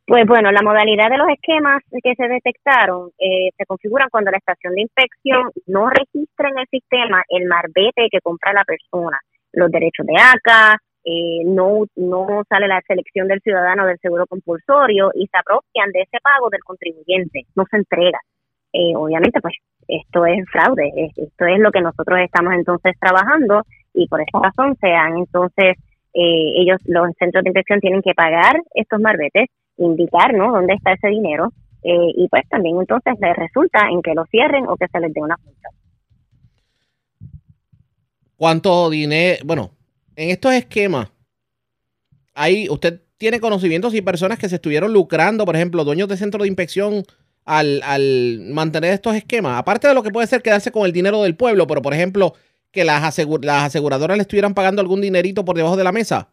Pues 0.07 0.25
bueno, 0.27 0.51
la 0.51 0.61
modalidad 0.61 1.09
de 1.09 1.17
los 1.17 1.27
esquemas 1.29 1.81
que 2.03 2.13
se 2.13 2.27
detectaron 2.27 3.09
eh, 3.17 3.49
se 3.57 3.65
configuran 3.65 4.09
cuando 4.11 4.29
la 4.29 4.37
estación 4.37 4.75
de 4.75 4.81
inspección 4.81 5.49
no 5.65 5.89
registra 5.89 6.49
en 6.49 6.59
el 6.59 6.67
sistema 6.69 7.23
el 7.29 7.45
marbete 7.47 8.07
que 8.11 8.19
compra 8.21 8.53
la 8.53 8.63
persona, 8.65 9.17
los 9.53 9.71
derechos 9.71 10.05
de 10.05 10.13
ACA, 10.15 10.77
eh, 11.05 11.41
no, 11.45 11.85
no 11.95 12.43
sale 12.47 12.67
la 12.67 12.81
selección 12.87 13.27
del 13.27 13.41
ciudadano 13.41 13.87
del 13.87 13.97
seguro 13.99 14.27
compulsorio 14.27 15.09
y 15.15 15.25
se 15.27 15.37
apropian 15.39 15.91
de 15.91 16.01
ese 16.01 16.17
pago 16.21 16.49
del 16.51 16.63
contribuyente, 16.63 17.43
no 17.55 17.63
se 17.69 17.77
entrega. 17.77 18.19
Eh, 18.73 18.95
obviamente, 18.95 19.39
pues 19.41 19.55
esto 19.87 20.25
es 20.27 20.45
fraude, 20.51 20.91
es- 20.97 21.17
esto 21.17 21.45
es 21.47 21.59
lo 21.59 21.71
que 21.71 21.81
nosotros 21.81 22.19
estamos 22.19 22.53
entonces 22.53 22.93
trabajando 22.99 23.63
y 23.93 24.07
por 24.07 24.21
esa 24.21 24.39
razón 24.39 24.75
se 24.79 24.89
han 24.93 25.17
entonces 25.17 25.77
eh, 26.13 26.51
ellos, 26.61 26.79
los 26.85 27.07
centros 27.19 27.43
de 27.43 27.49
inspección 27.49 27.79
tienen 27.79 28.01
que 28.01 28.13
pagar 28.13 28.55
estos 28.73 28.99
marbetes, 29.01 29.47
indicar, 29.77 30.33
¿no? 30.33 30.51
Dónde 30.51 30.73
está 30.73 30.93
ese 30.93 31.07
dinero 31.07 31.51
eh, 31.83 32.13
y 32.15 32.27
pues 32.29 32.43
también 32.49 32.77
entonces 32.79 33.13
les 33.19 33.35
resulta 33.35 33.89
en 33.91 34.01
que 34.01 34.13
lo 34.13 34.25
cierren 34.25 34.67
o 34.67 34.75
que 34.75 34.87
se 34.87 34.99
les 34.99 35.13
dé 35.13 35.21
una 35.21 35.37
multa. 35.43 35.69
¿Cuánto 38.37 38.89
dinero? 38.89 39.43
Bueno, 39.45 39.71
en 40.15 40.29
estos 40.29 40.53
esquemas, 40.53 41.11
ahí 42.33 42.67
usted 42.69 43.01
tiene 43.17 43.39
conocimientos 43.39 43.93
y 43.93 44.01
personas 44.01 44.39
que 44.39 44.49
se 44.49 44.55
estuvieron 44.55 44.91
lucrando, 44.91 45.45
por 45.45 45.55
ejemplo, 45.55 45.83
dueños 45.83 46.09
de 46.09 46.17
centros 46.17 46.41
de 46.41 46.49
inspección 46.49 47.03
al, 47.45 47.81
al 47.83 48.39
mantener 48.51 48.91
estos 48.93 49.15
esquemas. 49.15 49.57
Aparte 49.57 49.87
de 49.87 49.93
lo 49.93 50.03
que 50.03 50.11
puede 50.11 50.27
ser 50.27 50.41
quedarse 50.41 50.71
con 50.71 50.85
el 50.85 50.91
dinero 50.91 51.21
del 51.23 51.35
pueblo, 51.35 51.67
pero 51.67 51.81
por 51.81 51.93
ejemplo, 51.93 52.33
que 52.71 52.83
las 52.83 53.03
aseguradoras 53.03 54.17
le 54.17 54.21
estuvieran 54.21 54.53
pagando 54.53 54.81
algún 54.81 55.01
dinerito 55.01 55.45
por 55.45 55.55
debajo 55.55 55.77
de 55.77 55.83
la 55.85 55.93
mesa. 55.93 56.29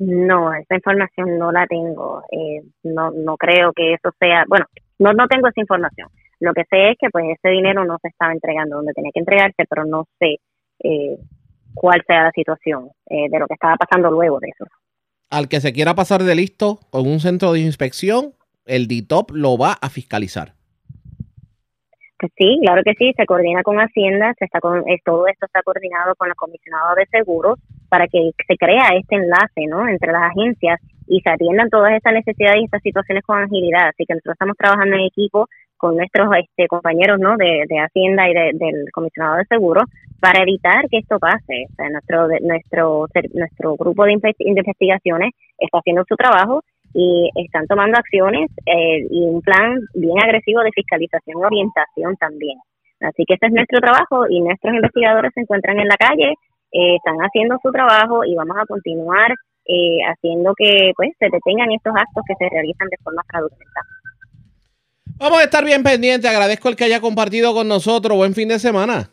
No, 0.00 0.54
esa 0.54 0.76
información 0.76 1.38
no 1.38 1.52
la 1.52 1.66
tengo. 1.66 2.22
Eh, 2.32 2.62
no, 2.84 3.10
no 3.10 3.36
creo 3.36 3.72
que 3.74 3.92
eso 3.92 4.10
sea, 4.18 4.44
bueno, 4.48 4.64
no, 4.98 5.12
no 5.12 5.28
tengo 5.28 5.48
esa 5.48 5.60
información. 5.60 6.08
Lo 6.40 6.54
que 6.54 6.64
sé 6.70 6.92
es 6.92 6.96
que 6.98 7.10
pues 7.10 7.26
ese 7.36 7.52
dinero 7.52 7.84
no 7.84 7.98
se 8.00 8.08
estaba 8.08 8.32
entregando 8.32 8.76
donde 8.76 8.94
tenía 8.94 9.10
que 9.12 9.20
entregarse, 9.20 9.64
pero 9.68 9.84
no 9.84 10.06
sé 10.18 10.36
eh, 10.82 11.18
cuál 11.74 12.02
sea 12.06 12.24
la 12.24 12.30
situación 12.30 12.88
eh, 13.10 13.28
de 13.30 13.38
lo 13.38 13.46
que 13.46 13.54
estaba 13.54 13.76
pasando 13.76 14.10
luego 14.10 14.40
de 14.40 14.48
eso. 14.48 14.64
Al 15.28 15.48
que 15.48 15.60
se 15.60 15.74
quiera 15.74 15.94
pasar 15.94 16.22
de 16.22 16.34
listo 16.34 16.80
con 16.90 17.06
un 17.06 17.20
centro 17.20 17.52
de 17.52 17.60
inspección, 17.60 18.32
el 18.64 18.88
DITOP 18.88 19.32
lo 19.32 19.58
va 19.58 19.74
a 19.74 19.90
fiscalizar. 19.90 20.54
Sí, 22.36 22.58
claro 22.62 22.82
que 22.84 22.92
sí, 22.98 23.12
se 23.16 23.24
coordina 23.24 23.62
con 23.62 23.78
Hacienda, 23.80 24.34
se 24.38 24.44
está 24.44 24.60
con, 24.60 24.86
eh, 24.88 24.98
todo 25.04 25.26
esto 25.26 25.46
está 25.46 25.62
coordinado 25.62 26.14
con 26.16 26.28
el 26.28 26.34
comisionado 26.34 26.94
de 26.94 27.06
seguros 27.06 27.58
para 27.88 28.06
que 28.08 28.32
se 28.46 28.56
crea 28.58 28.90
este 28.98 29.16
enlace 29.16 29.66
¿no? 29.68 29.88
entre 29.88 30.12
las 30.12 30.24
agencias 30.30 30.78
y 31.06 31.20
se 31.22 31.30
atiendan 31.30 31.70
todas 31.70 31.92
estas 31.92 32.12
necesidades 32.12 32.60
y 32.60 32.64
estas 32.64 32.82
situaciones 32.82 33.24
con 33.24 33.42
agilidad. 33.42 33.88
Así 33.88 34.04
que 34.04 34.12
nosotros 34.14 34.34
estamos 34.34 34.56
trabajando 34.58 34.96
en 34.96 35.02
equipo 35.06 35.46
con 35.78 35.96
nuestros 35.96 36.28
este, 36.36 36.68
compañeros 36.68 37.18
¿no? 37.18 37.38
de, 37.38 37.64
de 37.66 37.78
Hacienda 37.78 38.28
y 38.28 38.34
de- 38.34 38.50
del 38.52 38.84
comisionado 38.92 39.38
de 39.38 39.46
seguros 39.46 39.84
para 40.20 40.42
evitar 40.42 40.84
que 40.90 40.98
esto 40.98 41.18
pase. 41.18 41.64
O 41.72 41.74
sea, 41.76 41.88
nuestro, 41.88 42.28
de- 42.28 42.40
nuestro, 42.40 43.06
nuestro 43.32 43.76
grupo 43.76 44.04
de 44.04 44.18
investigaciones 44.40 45.30
está 45.56 45.78
haciendo 45.78 46.04
su 46.06 46.16
trabajo 46.16 46.62
y 46.94 47.30
están 47.36 47.66
tomando 47.66 47.98
acciones 47.98 48.50
eh, 48.66 49.06
y 49.10 49.22
un 49.22 49.40
plan 49.42 49.78
bien 49.94 50.18
agresivo 50.22 50.62
de 50.62 50.72
fiscalización 50.72 51.40
y 51.40 51.44
orientación 51.44 52.16
también. 52.16 52.58
Así 53.00 53.24
que 53.26 53.34
ese 53.34 53.46
es 53.46 53.52
nuestro 53.52 53.80
trabajo 53.80 54.26
y 54.28 54.40
nuestros 54.40 54.74
investigadores 54.74 55.32
se 55.34 55.40
encuentran 55.40 55.78
en 55.78 55.88
la 55.88 55.96
calle, 55.96 56.34
eh, 56.72 56.96
están 56.96 57.16
haciendo 57.18 57.58
su 57.62 57.70
trabajo 57.70 58.24
y 58.24 58.34
vamos 58.34 58.56
a 58.60 58.66
continuar 58.66 59.32
eh, 59.66 59.98
haciendo 60.08 60.52
que 60.56 60.92
pues 60.96 61.10
se 61.18 61.26
detengan 61.26 61.70
estos 61.72 61.94
actos 61.94 62.24
que 62.26 62.34
se 62.38 62.48
realizan 62.50 62.88
de 62.88 62.96
forma 63.02 63.22
fraudulenta. 63.26 63.80
Vamos 65.18 65.40
a 65.40 65.44
estar 65.44 65.64
bien 65.64 65.82
pendientes. 65.82 66.30
Agradezco 66.30 66.68
el 66.68 66.76
que 66.76 66.84
haya 66.84 67.00
compartido 67.00 67.54
con 67.54 67.68
nosotros. 67.68 68.16
Buen 68.16 68.34
fin 68.34 68.48
de 68.48 68.58
semana. 68.58 69.10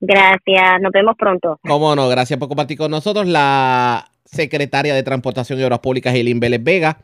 Gracias, 0.00 0.80
nos 0.82 0.92
vemos 0.92 1.16
pronto. 1.16 1.58
Cómo 1.62 1.96
no, 1.96 2.08
gracias 2.08 2.38
por 2.38 2.48
compartir 2.48 2.76
con 2.76 2.90
nosotros. 2.90 3.26
La 3.26 4.04
secretaria 4.24 4.94
de 4.94 5.02
Transportación 5.02 5.60
y 5.60 5.62
Obras 5.64 5.80
Públicas, 5.80 6.14
Eileen 6.14 6.40
Vélez 6.40 6.62
Vega. 6.62 6.98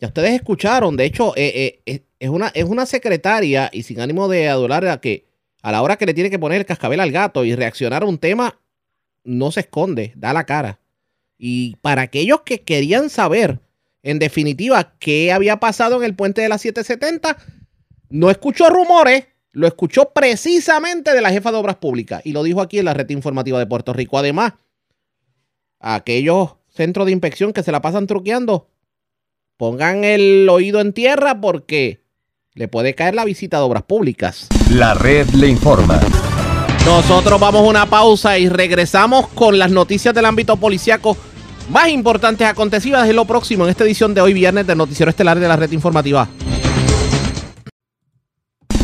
Ya 0.00 0.08
ustedes 0.08 0.32
escucharon, 0.32 0.96
de 0.96 1.04
hecho, 1.04 1.34
eh, 1.36 1.52
eh, 1.54 1.82
es- 1.86 2.02
es, 2.20 2.28
una, 2.30 2.48
es 2.54 2.64
una 2.64 2.86
secretaria 2.86 3.70
y 3.72 3.82
sin 3.82 4.00
ánimo 4.00 4.28
de 4.28 4.48
adular 4.48 4.86
a 4.88 5.00
que 5.00 5.26
a 5.62 5.72
la 5.72 5.82
hora 5.82 5.96
que 5.96 6.06
le 6.06 6.14
tiene 6.14 6.30
que 6.30 6.38
poner 6.38 6.58
el 6.60 6.66
cascabel 6.66 7.00
al 7.00 7.10
gato 7.12 7.44
y 7.44 7.54
reaccionar 7.54 8.02
a 8.02 8.06
un 8.06 8.18
tema, 8.18 8.60
no 9.24 9.50
se 9.50 9.60
esconde, 9.60 10.12
da 10.16 10.32
la 10.32 10.44
cara. 10.44 10.80
Y 11.36 11.76
para 11.82 12.02
aquellos 12.02 12.42
que 12.42 12.62
querían 12.62 13.10
saber, 13.10 13.60
en 14.02 14.18
definitiva, 14.18 14.94
qué 14.98 15.32
había 15.32 15.58
pasado 15.58 15.96
en 15.98 16.04
el 16.04 16.14
puente 16.14 16.40
de 16.42 16.48
la 16.48 16.58
770, 16.58 17.36
no 18.08 18.30
escuchó 18.30 18.70
rumores, 18.70 19.26
lo 19.52 19.66
escuchó 19.66 20.10
precisamente 20.14 21.12
de 21.12 21.20
la 21.20 21.30
jefa 21.30 21.50
de 21.52 21.58
obras 21.58 21.76
públicas 21.76 22.22
y 22.24 22.32
lo 22.32 22.42
dijo 22.44 22.60
aquí 22.60 22.78
en 22.78 22.84
la 22.84 22.94
red 22.94 23.10
informativa 23.10 23.58
de 23.58 23.66
Puerto 23.66 23.92
Rico. 23.92 24.16
Además, 24.18 24.54
aquellos 25.80 26.56
centros 26.68 27.06
de 27.06 27.12
inspección 27.12 27.52
que 27.52 27.62
se 27.62 27.72
la 27.72 27.82
pasan 27.82 28.06
truqueando, 28.06 28.68
pongan 29.56 30.04
el 30.04 30.48
oído 30.48 30.80
en 30.80 30.92
tierra 30.92 31.40
porque 31.40 32.04
le 32.54 32.68
puede 32.68 32.94
caer 32.94 33.14
la 33.14 33.24
visita 33.24 33.58
de 33.58 33.64
obras 33.64 33.82
públicas. 33.82 34.48
La 34.70 34.94
red 34.94 35.28
le 35.30 35.48
informa. 35.48 36.00
Nosotros 36.84 37.38
vamos 37.38 37.62
a 37.62 37.68
una 37.68 37.86
pausa 37.86 38.38
y 38.38 38.48
regresamos 38.48 39.28
con 39.28 39.58
las 39.58 39.70
noticias 39.70 40.14
del 40.14 40.24
ámbito 40.24 40.56
policiaco 40.56 41.16
más 41.70 41.88
importantes 41.90 42.46
acontecidas 42.46 43.08
en 43.08 43.16
lo 43.16 43.26
próximo 43.26 43.64
en 43.64 43.70
esta 43.70 43.84
edición 43.84 44.14
de 44.14 44.22
hoy 44.22 44.32
viernes 44.32 44.66
del 44.66 44.78
Noticiero 44.78 45.10
Estelar 45.10 45.38
de 45.38 45.48
la 45.48 45.56
Red 45.56 45.72
Informativa. 45.72 46.28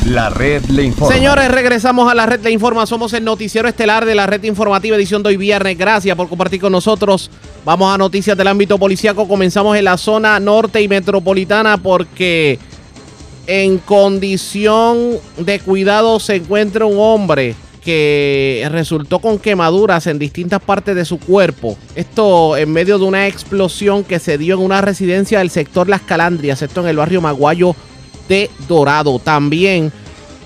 La 0.05 0.29
red 0.29 0.63
le 0.67 0.83
informa. 0.83 1.15
Señores, 1.15 1.51
regresamos 1.51 2.11
a 2.11 2.15
la 2.15 2.27
red 2.27 2.41
le 2.43 2.51
informa. 2.51 2.85
Somos 2.85 3.15
el 3.15 3.25
noticiero 3.25 3.69
estelar 3.69 4.05
de 4.05 4.15
la 4.15 4.27
red 4.27 4.43
informativa 4.45 4.97
edición 4.97 5.23
de 5.23 5.31
hoy 5.31 5.39
viernes. 5.39 5.79
Gracias 5.79 6.15
por 6.15 6.29
compartir 6.29 6.61
con 6.61 6.73
nosotros. 6.73 7.31
Vamos 7.65 7.93
a 7.93 7.97
noticias 7.97 8.37
del 8.37 8.49
ámbito 8.49 8.77
policiaco. 8.79 9.27
Comenzamos 9.27 9.79
en 9.79 9.85
la 9.85 9.97
zona 9.97 10.39
norte 10.41 10.83
y 10.83 10.89
metropolitana 10.89 11.79
porque 11.79 12.59
en 13.47 13.79
condición 13.79 15.13
de 15.39 15.61
cuidado 15.61 16.21
se 16.21 16.37
encuentra 16.37 16.85
un 16.85 16.99
hombre 16.99 17.55
que 17.83 18.67
resultó 18.71 19.21
con 19.21 19.39
quemaduras 19.39 20.07
en 20.07 20.19
distintas 20.19 20.61
partes 20.61 20.97
de 20.97 21.07
su 21.07 21.19
cuerpo. 21.19 21.79
Esto 21.95 22.59
en 22.59 22.71
medio 22.71 22.99
de 22.99 23.05
una 23.05 23.27
explosión 23.27 24.05
que 24.05 24.19
se 24.19 24.37
dio 24.37 24.57
en 24.57 24.61
una 24.61 24.83
residencia 24.83 25.39
del 25.39 25.49
sector 25.49 25.89
Las 25.89 26.03
Calandrias, 26.03 26.61
esto 26.61 26.83
en 26.83 26.89
el 26.89 26.97
barrio 26.97 27.23
Maguayo 27.23 27.75
de 28.29 28.51
Dorado. 28.69 29.19
También 29.19 29.93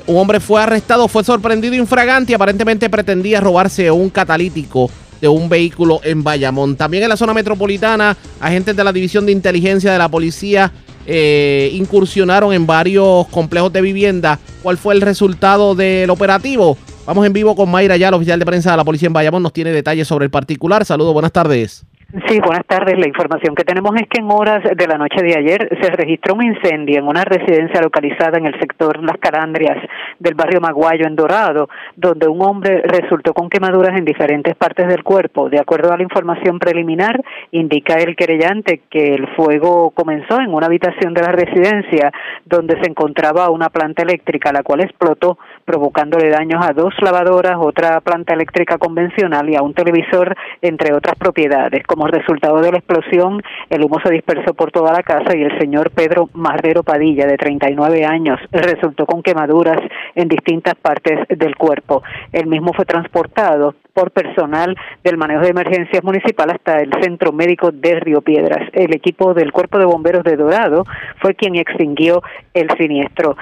un 0.07 0.17
hombre 0.17 0.41
fue 0.41 0.63
arrestado, 0.63 1.07
fue 1.07 1.23
sorprendido 1.23 1.75
infragante 1.75 2.33
y 2.33 2.35
aparentemente 2.35 2.89
pretendía 2.89 3.41
robarse 3.41 3.91
un 3.91 4.09
catalítico 4.09 4.91
de 5.21 5.29
un 5.29 5.49
vehículo 5.49 6.01
en 6.03 6.23
Bayamón. 6.23 6.77
También 6.77 7.03
en 7.03 7.11
la 7.11 7.17
zona 7.17 7.35
metropolitana, 7.35 8.17
agentes 8.41 8.75
de 8.75 8.85
la 8.85 8.93
División 8.93 9.27
de 9.27 9.33
Inteligencia 9.33 9.93
de 9.93 9.99
la 9.99 10.09
Policía 10.09 10.73
eh, 11.07 11.71
incursionaron 11.75 12.53
en 12.53 12.67
varios 12.67 13.27
complejos 13.29 13.73
de 13.73 13.81
vivienda. 13.81 14.39
¿Cuál 14.63 14.79
fue 14.79 14.95
el 14.95 15.01
resultado 15.01 15.75
del 15.75 16.11
operativo? 16.11 16.77
Vamos 17.07 17.25
en 17.27 17.33
vivo 17.33 17.57
con 17.57 17.71
Mayra 17.71 17.97
ya, 17.97 18.09
el 18.09 18.15
oficial 18.15 18.39
de 18.39 18.45
prensa 18.45 18.71
de 18.73 18.77
la 18.77 18.85
policía 18.85 19.07
en 19.07 19.15
Bayamón, 19.15 19.43
nos 19.43 19.55
tiene 19.55 19.73
detalles 19.73 20.07
sobre 20.07 20.27
el 20.27 20.31
particular. 20.31 20.85
Saludos, 20.85 21.15
buenas 21.15 21.33
tardes. 21.33 21.87
Sí, 22.11 22.41
buenas 22.41 22.65
tardes. 22.65 22.99
La 22.99 23.07
información 23.07 23.55
que 23.55 23.65
tenemos 23.65 23.95
es 23.97 24.09
que 24.09 24.21
en 24.21 24.31
horas 24.31 24.65
de 24.65 24.87
la 24.87 24.97
noche 24.97 25.23
de 25.23 25.37
ayer 25.37 25.69
se 25.79 25.91
registró 25.91 26.37
un 26.37 26.43
incendio 26.43 27.01
en 27.01 27.07
una 27.07 27.23
residencia 27.23 27.83
localizada 27.83 28.39
en 28.39 28.47
el 28.47 28.59
sector 28.59 29.05
Las 29.05 29.19
Calandrias 29.19 29.77
del 30.19 30.35
barrio 30.35 30.59
Maguayo 30.59 31.07
en 31.07 31.15
Dorado, 31.15 31.69
donde 31.97 32.27
un 32.27 32.41
hombre 32.41 32.81
resultó 32.87 33.35
con 33.35 33.51
quemaduras 33.51 33.95
en 33.99 34.07
diferentes 34.07 34.57
partes 34.57 34.89
del 34.89 35.05
cuerpo. 35.05 35.51
De 35.51 35.61
acuerdo 35.61 35.93
a 35.93 35.99
la 35.99 36.03
información 36.03 36.59
preliminar, 36.59 37.23
indica 37.51 37.97
el 37.97 38.17
querellante 38.17 38.81
que 38.89 39.15
el 39.15 39.29
fuego 39.37 39.91
comenzó 39.91 40.41
en 40.41 40.55
una 40.55 40.65
habitación 40.65 41.13
de 41.13 41.21
la 41.21 41.33
residencia 41.33 42.11
donde 42.47 42.81
se 42.81 42.89
encontraba 42.89 43.51
una 43.51 43.69
planta 43.69 44.03
eléctrica, 44.03 44.51
la 44.51 44.63
cual 44.63 44.81
explotó 44.81 45.37
provocándole 45.67 46.31
daños 46.31 46.65
a 46.67 46.73
dos 46.73 46.95
lavadoras, 47.03 47.57
otra 47.59 48.01
planta 48.01 48.33
eléctrica 48.33 48.79
convencional 48.79 49.51
y 49.51 49.57
a 49.57 49.61
un 49.61 49.75
televisor, 49.75 50.35
entre 50.63 50.95
otras 50.95 51.17
propiedades. 51.17 51.83
Como 51.99 52.13
resultado 52.13 52.61
de 52.61 52.71
la 52.71 52.79
explosión, 52.79 53.43
el 53.71 53.83
humo 53.83 53.99
se 54.01 54.13
dispersó 54.13 54.55
por 54.55 54.71
toda 54.71 54.93
la 54.93 55.03
casa 55.03 55.37
y 55.37 55.43
el 55.43 55.59
señor 55.59 55.91
Pedro 55.91 56.31
Marrero 56.33 56.85
Padilla, 56.85 57.27
de 57.27 57.37
39 57.37 58.05
años, 58.05 58.39
resultó 58.53 59.05
con 59.05 59.21
quemaduras 59.21 59.81
en 60.15 60.29
distintas 60.29 60.77
partes 60.77 61.27
del 61.29 61.57
cuerpo. 61.57 62.05
El 62.33 62.47
mismo 62.47 62.73
fue 62.73 62.85
transportado 62.85 63.75
por 63.93 64.13
personal 64.13 64.77
del 65.03 65.17
manejo 65.17 65.41
de 65.41 65.49
emergencias 65.49 66.05
municipal 66.05 66.49
hasta 66.51 66.79
el 66.79 66.93
centro 67.03 67.33
médico 67.33 67.73
de 67.73 67.99
Río 67.99 68.21
Piedras. 68.21 68.69
El 68.75 68.95
equipo 68.95 69.35
del 69.35 69.51
Cuerpo 69.51 69.81
de 69.81 69.87
Bomberos 69.87 70.23
de 70.23 70.37
Dorado 70.37 70.85
fue 71.21 71.35
quien 71.35 71.57
extinguió 71.57 72.23
el 72.55 72.69
siniestro 72.79 73.37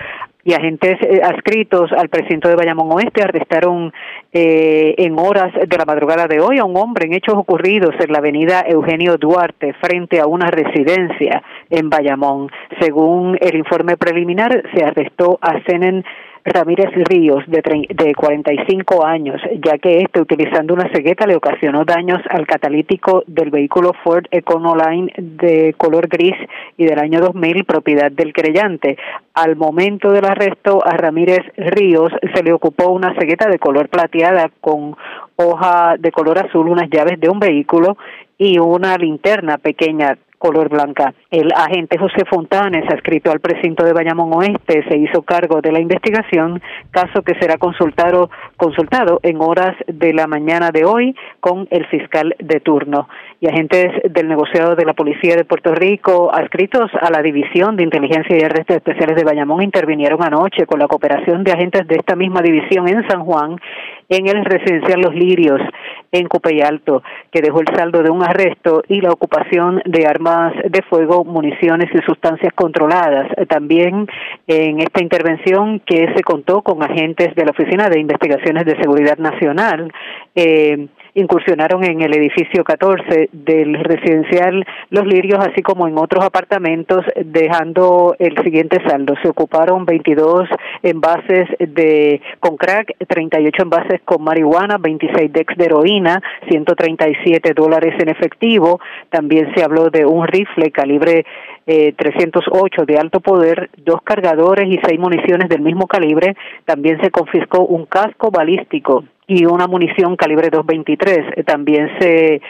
y 0.47 0.55
agentes 0.55 0.97
eh, 1.03 1.21
adscritos 1.25 1.91
al 1.91 2.09
precinto 2.09 2.49
de 2.49 2.55
Bayamón 2.55 2.93
Oeste 2.93 3.21
arrestaron 3.21 3.93
eh, 4.33 4.95
en 4.97 5.19
horas 5.19 5.53
de 5.53 5.77
la 5.77 5.85
madrugada 5.85 6.29
de 6.29 6.39
hoy 6.39 6.59
a 6.59 6.65
un 6.65 6.77
hombre 6.77 7.07
en 7.07 7.15
hechos 7.15 7.35
ocurridos 7.35 7.97
en 7.99 8.13
la 8.13 8.19
avenida 8.19 8.65
Eugenio 8.65 9.17
Duarte 9.19 9.75
frente 9.81 10.21
a 10.21 10.27
una 10.29 10.47
residencia 10.47 11.43
en 11.69 11.91
Bayamón. 11.91 12.49
Según 12.81 13.37
el 13.41 13.57
informe 13.57 13.97
preliminar, 13.97 14.63
se 14.73 14.85
arrestó 14.85 15.37
a 15.43 15.61
Senen 15.65 16.05
Ramírez 16.47 16.91
Ríos, 17.09 17.43
de, 17.49 17.61
de 17.91 18.15
45 18.15 19.05
años, 19.05 19.41
ya 19.65 19.79
que 19.79 19.99
este, 19.99 20.21
utilizando 20.21 20.75
una 20.75 20.89
cegueta, 20.93 21.27
le 21.27 21.35
ocasionó 21.35 21.85
daños 21.85 22.21
al 22.31 22.47
catalítico 22.47 23.25
del 23.27 23.51
vehículo 23.51 23.93
Ford 24.05 24.27
Econoline 24.31 25.13
de 25.17 25.75
color 25.77 26.07
gris 26.07 26.37
y 26.77 26.85
del 26.85 27.01
año 27.01 27.21
2000, 27.21 27.65
propiedad 27.65 28.13
del 28.13 28.33
creyente. 28.33 28.97
Al 29.35 29.57
momento 29.57 30.13
del 30.13 30.25
arresto 30.25 30.81
a 30.87 30.97
Ramírez 30.97 31.43
Ríos 31.57 32.13
se 32.33 32.43
le 32.45 32.53
ocupó 32.53 32.91
una 32.91 33.15
cegueta 33.19 33.49
de 33.49 33.59
color 33.59 33.89
plateada 33.89 34.51
con 34.61 34.97
hoja 35.35 35.97
de 35.99 36.13
color 36.13 36.39
azul, 36.39 36.69
unas 36.69 36.89
llaves 36.89 37.19
de 37.19 37.29
un 37.29 37.41
vehículo 37.41 37.97
y 38.39 38.59
una 38.59 38.97
linterna 38.97 39.59
pequeña 39.59 40.17
color 40.47 40.69
blanca. 40.69 41.13
El 41.31 41.51
agente 41.53 41.99
José 41.99 42.25
Fontanes, 42.25 42.85
adscrito 42.89 43.33
al 43.33 43.41
precinto 43.41 43.85
de 43.85 43.93
Bayamón 43.93 44.33
Oeste, 44.33 44.85
se 44.89 44.97
hizo 44.97 45.23
cargo 45.23 45.61
de 45.61 45.73
la 45.73 45.81
investigación, 45.81 46.63
caso 46.93 47.23
que 47.23 47.35
será 47.41 47.59
consultado, 47.59 48.31
consultado 48.57 49.19
en 49.25 49.41
horas 49.41 49.75
de 49.89 50.13
la 50.13 50.29
mañana 50.29 50.71
de 50.71 50.85
hoy 50.85 51.17
con 51.41 51.67
el 51.71 51.85
fiscal 51.87 52.37
de 52.39 52.61
turno. 52.61 53.09
Y 53.41 53.49
agentes 53.49 53.89
del 54.11 54.29
negociado 54.29 54.75
de 54.75 54.85
la 54.85 54.95
Policía 54.95 55.37
de 55.37 55.45
Puerto 55.45 55.75
Rico, 55.75 56.31
adscritos 56.33 56.91
a 57.01 57.11
la 57.11 57.23
División 57.23 57.77
de 57.77 57.83
Inteligencia 57.83 58.37
y 58.37 58.43
Arrestos 58.43 58.77
Especiales 58.77 59.17
de 59.17 59.25
Bayamón, 59.25 59.63
intervinieron 59.63 60.23
anoche 60.23 60.67
con 60.67 60.79
la 60.79 60.89
cooperación 60.89 61.45
de 61.45 61.53
agentes 61.53 61.87
de 61.87 61.97
esta 61.97 62.17
misma 62.17 62.41
división 62.41 62.89
en 62.89 63.07
San 63.09 63.25
Juan 63.25 63.57
en 64.09 64.27
el 64.29 64.45
residencial 64.45 65.01
Los 65.01 65.15
Lirios 65.15 65.61
en 66.13 66.29
Cupey 66.29 66.61
Alto, 66.61 67.03
que 67.31 67.43
dejó 67.43 67.61
el 67.61 67.77
saldo 67.77 68.03
de 68.03 68.11
un 68.11 68.23
arresto 68.23 68.83
y 68.89 69.01
la 69.01 69.11
ocupación 69.11 69.83
de 69.85 70.07
armas 70.07 70.55
de 70.65 70.83
fuego, 70.83 71.25
municiones 71.25 71.91
y 71.93 71.99
sustancias 72.07 72.53
controladas. 72.55 73.29
También 73.49 74.07
en 74.47 74.81
esta 74.81 75.03
intervención 75.03 75.81
que 75.81 76.13
se 76.15 76.23
contó 76.23 76.63
con 76.63 76.83
agentes 76.83 77.35
de 77.35 77.45
la 77.45 77.51
Oficina 77.51 77.89
de 77.89 78.01
Investigaciones 78.01 78.65
de 78.65 78.81
Seguridad 78.81 79.19
Nacional, 79.19 79.93
eh, 80.35 80.87
incursionaron 81.17 81.83
en 81.83 82.03
el 82.03 82.15
edificio 82.15 82.63
14 82.63 83.31
del 83.33 83.75
residencial 83.83 84.65
Los 84.91 85.07
Lirios, 85.07 85.41
así 85.41 85.63
como 85.63 85.89
en 85.89 85.99
otros 85.99 86.25
apartamentos, 86.25 87.05
dejando 87.25 88.15
el 88.19 88.37
siguiente 88.45 88.79
saldo. 88.87 89.15
Se 89.23 89.29
ocuparon 89.29 89.87
22 89.87 90.49
envases 90.83 91.49
de 91.59 92.21
con 92.39 92.57
crack, 92.57 92.95
38 93.09 93.63
envases 93.63 94.01
con 94.05 94.23
marihuana, 94.23 94.77
26 94.79 95.33
decks 95.33 95.57
de 95.57 95.65
heroína, 95.65 96.23
137 96.51 97.55
dólares 97.55 97.95
en 97.99 98.11
efectivo. 98.11 98.79
También 99.09 99.53
se 99.55 99.65
habló 99.65 99.89
de 99.89 100.05
un 100.05 100.27
rifle 100.27 100.71
calibre 100.71 101.25
eh, 101.67 101.95
308 101.97 102.85
de 102.85 102.99
alto 102.99 103.21
poder, 103.21 103.71
dos 103.79 104.03
cargadores 104.03 104.69
y 104.69 104.79
seis 104.87 105.01
municiones 105.01 105.49
del 105.49 105.63
mismo 105.63 105.87
calibre. 105.87 106.37
También 106.67 107.01
se 107.01 107.11
confiscó 107.11 107.65
un 107.65 107.87
casco 107.87 108.31
balístico 108.31 109.05
y 109.29 109.45
una 109.45 109.67
munición 109.67 110.17
calibre 110.17 110.51
223. 110.51 111.45
También 111.45 111.91
se, 111.99 112.41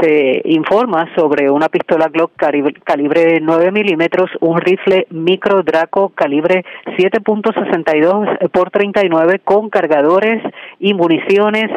se 0.00 0.42
informa 0.44 1.08
sobre 1.16 1.50
una 1.50 1.68
pistola 1.68 2.08
Glock 2.08 2.32
calibre, 2.36 3.40
9 3.40 3.72
milímetros, 3.72 4.30
un 4.40 4.60
rifle 4.60 5.06
micro 5.10 5.62
Draco 5.62 6.10
calibre 6.10 6.64
7.62 6.98 8.50
por 8.50 8.70
39 8.70 9.40
con 9.44 9.70
cargadores 9.70 10.42
y 10.78 10.92
municiones, 10.94 11.70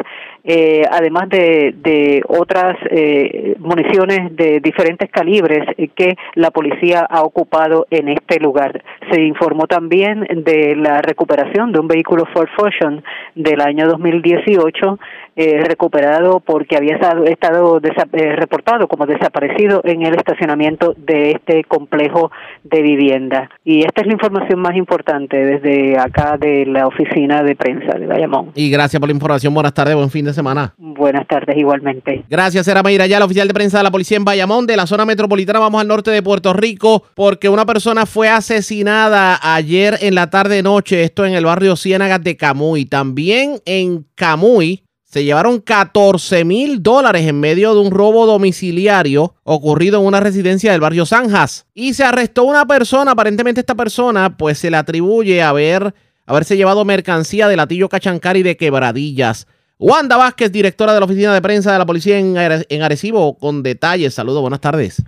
eh, 0.44 0.82
además 0.90 1.28
de, 1.28 1.74
de 1.76 2.22
otras 2.26 2.76
eh, 2.90 3.56
municiones 3.58 4.34
de 4.36 4.60
diferentes 4.60 5.10
calibres 5.10 5.66
que 5.94 6.16
la 6.34 6.50
policía 6.50 7.06
ha 7.08 7.22
ocupado 7.22 7.86
en 7.90 8.08
este 8.08 8.40
lugar. 8.40 8.82
Se 9.10 9.20
informó 9.22 9.66
también 9.66 10.26
de 10.44 10.76
la 10.76 11.02
recuperación 11.02 11.72
de 11.72 11.80
un 11.80 11.88
vehículo 11.88 12.26
Ford 12.32 12.48
Fusion 12.56 13.02
del 13.34 13.60
año 13.60 13.86
2018 13.86 14.98
eh, 15.36 15.62
recuperado 15.64 16.40
porque 16.40 16.76
había 16.76 16.94
estado, 16.94 17.24
estado 17.24 17.80
eh, 17.80 18.36
reportado 18.36 18.88
como 18.88 19.06
desaparecido 19.06 19.80
en 19.84 20.02
el 20.02 20.14
estacionamiento 20.14 20.94
de 20.96 21.32
este 21.32 21.64
complejo 21.64 22.30
de 22.64 22.82
vivienda. 22.82 23.48
Y 23.64 23.80
esta 23.80 24.02
es 24.02 24.06
la 24.06 24.12
información 24.14 24.60
más 24.60 24.76
importante 24.76 25.36
desde 25.36 25.98
acá 25.98 26.36
de 26.38 26.66
la 26.66 26.86
oficina 26.86 27.42
de 27.42 27.56
prensa 27.56 27.98
de 27.98 28.06
Bayamón. 28.06 28.52
Y 28.54 28.70
gracias 28.70 28.98
por 29.00 29.08
la 29.08 29.14
información. 29.14 29.54
Buenas 29.54 29.74
tardes, 29.74 29.94
buen 29.94 30.10
fin 30.10 30.24
de 30.24 30.32
semana. 30.32 30.74
Buenas 30.76 31.26
tardes, 31.26 31.56
igualmente. 31.56 32.24
Gracias, 32.28 32.66
era 32.68 32.82
Mayra 32.82 33.06
ya, 33.06 33.18
la 33.18 33.24
oficial 33.24 33.48
de 33.48 33.54
prensa 33.54 33.78
de 33.78 33.84
la 33.84 33.90
policía 33.90 34.16
en 34.16 34.24
Bayamón, 34.24 34.66
de 34.66 34.76
la 34.76 34.86
zona 34.86 35.04
metropolitana. 35.04 35.58
Vamos 35.58 35.80
al 35.80 35.88
norte 35.88 36.10
de 36.10 36.22
Puerto 36.22 36.52
Rico, 36.52 37.04
porque 37.14 37.48
una 37.48 37.66
persona 37.66 38.06
fue 38.06 38.28
asesinada 38.28 39.38
ayer 39.42 39.96
en 40.00 40.14
la 40.14 40.30
tarde-noche, 40.30 41.02
esto 41.02 41.24
en 41.24 41.34
el 41.34 41.44
barrio 41.44 41.76
Ciénagas 41.76 42.22
de 42.22 42.36
Camuy. 42.36 42.84
También 42.84 43.60
en 43.64 44.06
Camuy 44.14 44.82
se 45.10 45.24
llevaron 45.24 45.58
14 45.58 46.44
mil 46.44 46.84
dólares 46.84 47.26
en 47.26 47.40
medio 47.40 47.74
de 47.74 47.80
un 47.80 47.90
robo 47.90 48.26
domiciliario 48.26 49.34
ocurrido 49.42 49.98
en 49.98 50.06
una 50.06 50.20
residencia 50.20 50.70
del 50.70 50.80
barrio 50.80 51.04
Zanjas. 51.04 51.66
Y 51.74 51.94
se 51.94 52.04
arrestó 52.04 52.44
una 52.44 52.64
persona, 52.64 53.10
aparentemente 53.10 53.58
esta 53.60 53.74
persona 53.74 54.36
pues 54.36 54.58
se 54.58 54.70
le 54.70 54.76
atribuye 54.76 55.42
haber, 55.42 55.92
haberse 56.26 56.56
llevado 56.56 56.84
mercancía 56.84 57.48
de 57.48 57.56
latillo 57.56 57.88
cachancari 57.88 58.44
de 58.44 58.56
quebradillas. 58.56 59.48
Wanda 59.80 60.16
Vázquez, 60.16 60.52
directora 60.52 60.94
de 60.94 61.00
la 61.00 61.06
oficina 61.06 61.34
de 61.34 61.42
prensa 61.42 61.72
de 61.72 61.78
la 61.78 61.86
policía 61.86 62.16
en 62.18 62.82
Arecibo, 62.82 63.36
con 63.36 63.64
detalles. 63.64 64.14
Saludos, 64.14 64.42
buenas 64.42 64.60
tardes. 64.60 65.02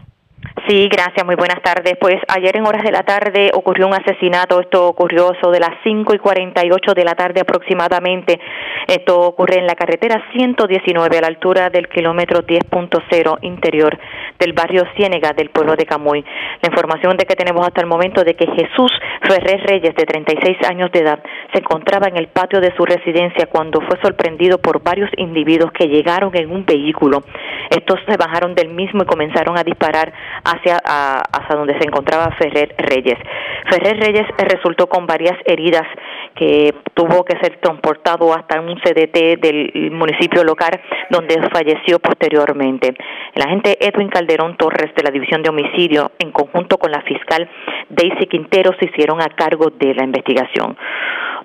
Sí, 0.68 0.88
gracias, 0.88 1.26
muy 1.26 1.34
buenas 1.34 1.60
tardes. 1.60 1.94
Pues 2.00 2.16
ayer 2.28 2.56
en 2.56 2.64
horas 2.64 2.84
de 2.84 2.92
la 2.92 3.02
tarde 3.02 3.50
ocurrió 3.52 3.88
un 3.88 3.94
asesinato, 3.94 4.60
esto 4.60 4.86
ocurrió 4.86 5.32
sobre 5.40 5.58
las 5.58 5.72
5 5.82 6.14
y 6.14 6.18
48 6.18 6.94
de 6.94 7.04
la 7.04 7.16
tarde 7.16 7.40
aproximadamente. 7.40 8.38
Esto 8.86 9.18
ocurre 9.22 9.58
en 9.58 9.66
la 9.66 9.74
carretera 9.74 10.22
119 10.32 11.18
a 11.18 11.20
la 11.20 11.26
altura 11.26 11.68
del 11.68 11.88
kilómetro 11.88 12.46
10.0 12.46 13.38
interior 13.42 13.98
del 14.38 14.52
barrio 14.52 14.84
Ciénega 14.94 15.32
del 15.32 15.50
pueblo 15.50 15.74
de 15.74 15.84
Camuy. 15.84 16.24
La 16.60 16.68
información 16.68 17.16
de 17.16 17.24
que 17.24 17.34
tenemos 17.34 17.66
hasta 17.66 17.80
el 17.80 17.88
momento 17.88 18.22
de 18.22 18.34
que 18.34 18.46
Jesús 18.46 18.92
Ferrer 19.22 19.62
Reyes, 19.66 19.94
de 19.96 20.04
36 20.04 20.58
años 20.68 20.92
de 20.92 21.00
edad, 21.00 21.22
se 21.52 21.58
encontraba 21.58 22.06
en 22.06 22.16
el 22.16 22.28
patio 22.28 22.60
de 22.60 22.74
su 22.76 22.84
residencia 22.84 23.46
cuando 23.46 23.80
fue 23.80 24.00
sorprendido 24.00 24.58
por 24.58 24.80
varios 24.80 25.10
individuos 25.16 25.72
que 25.72 25.88
llegaron 25.88 26.36
en 26.36 26.52
un 26.52 26.64
vehículo. 26.64 27.24
Estos 27.70 27.98
se 28.06 28.16
bajaron 28.16 28.54
del 28.54 28.68
mismo 28.68 29.02
y 29.02 29.06
comenzaron 29.06 29.58
a 29.58 29.64
disparar 29.64 30.12
hacia, 30.52 30.76
hacia 30.76 31.56
donde 31.56 31.78
se 31.78 31.86
encontraba 31.86 32.34
Ferrer 32.38 32.74
Reyes. 32.78 33.18
Ferrer 33.70 33.98
Reyes 33.98 34.26
resultó 34.38 34.86
con 34.88 35.06
varias 35.06 35.36
heridas 35.46 35.86
que 36.34 36.74
tuvo 36.94 37.24
que 37.24 37.38
ser 37.38 37.58
transportado 37.60 38.32
hasta 38.34 38.60
un 38.60 38.76
CDT 38.80 39.40
del 39.40 39.90
municipio 39.92 40.44
local 40.44 40.80
donde 41.10 41.40
falleció 41.52 41.98
posteriormente. 41.98 42.94
El 43.34 43.42
agente 43.42 43.76
Edwin 43.80 44.08
Calderón 44.08 44.56
Torres 44.56 44.94
de 44.94 45.02
la 45.02 45.10
División 45.10 45.42
de 45.42 45.50
Homicidio, 45.50 46.12
en 46.18 46.32
conjunto 46.32 46.78
con 46.78 46.90
la 46.90 47.02
fiscal 47.02 47.48
Daisy 47.88 48.26
Quintero, 48.26 48.72
se 48.78 48.86
hicieron 48.86 49.20
a 49.20 49.28
cargo 49.28 49.70
de 49.70 49.94
la 49.94 50.04
investigación. 50.04 50.76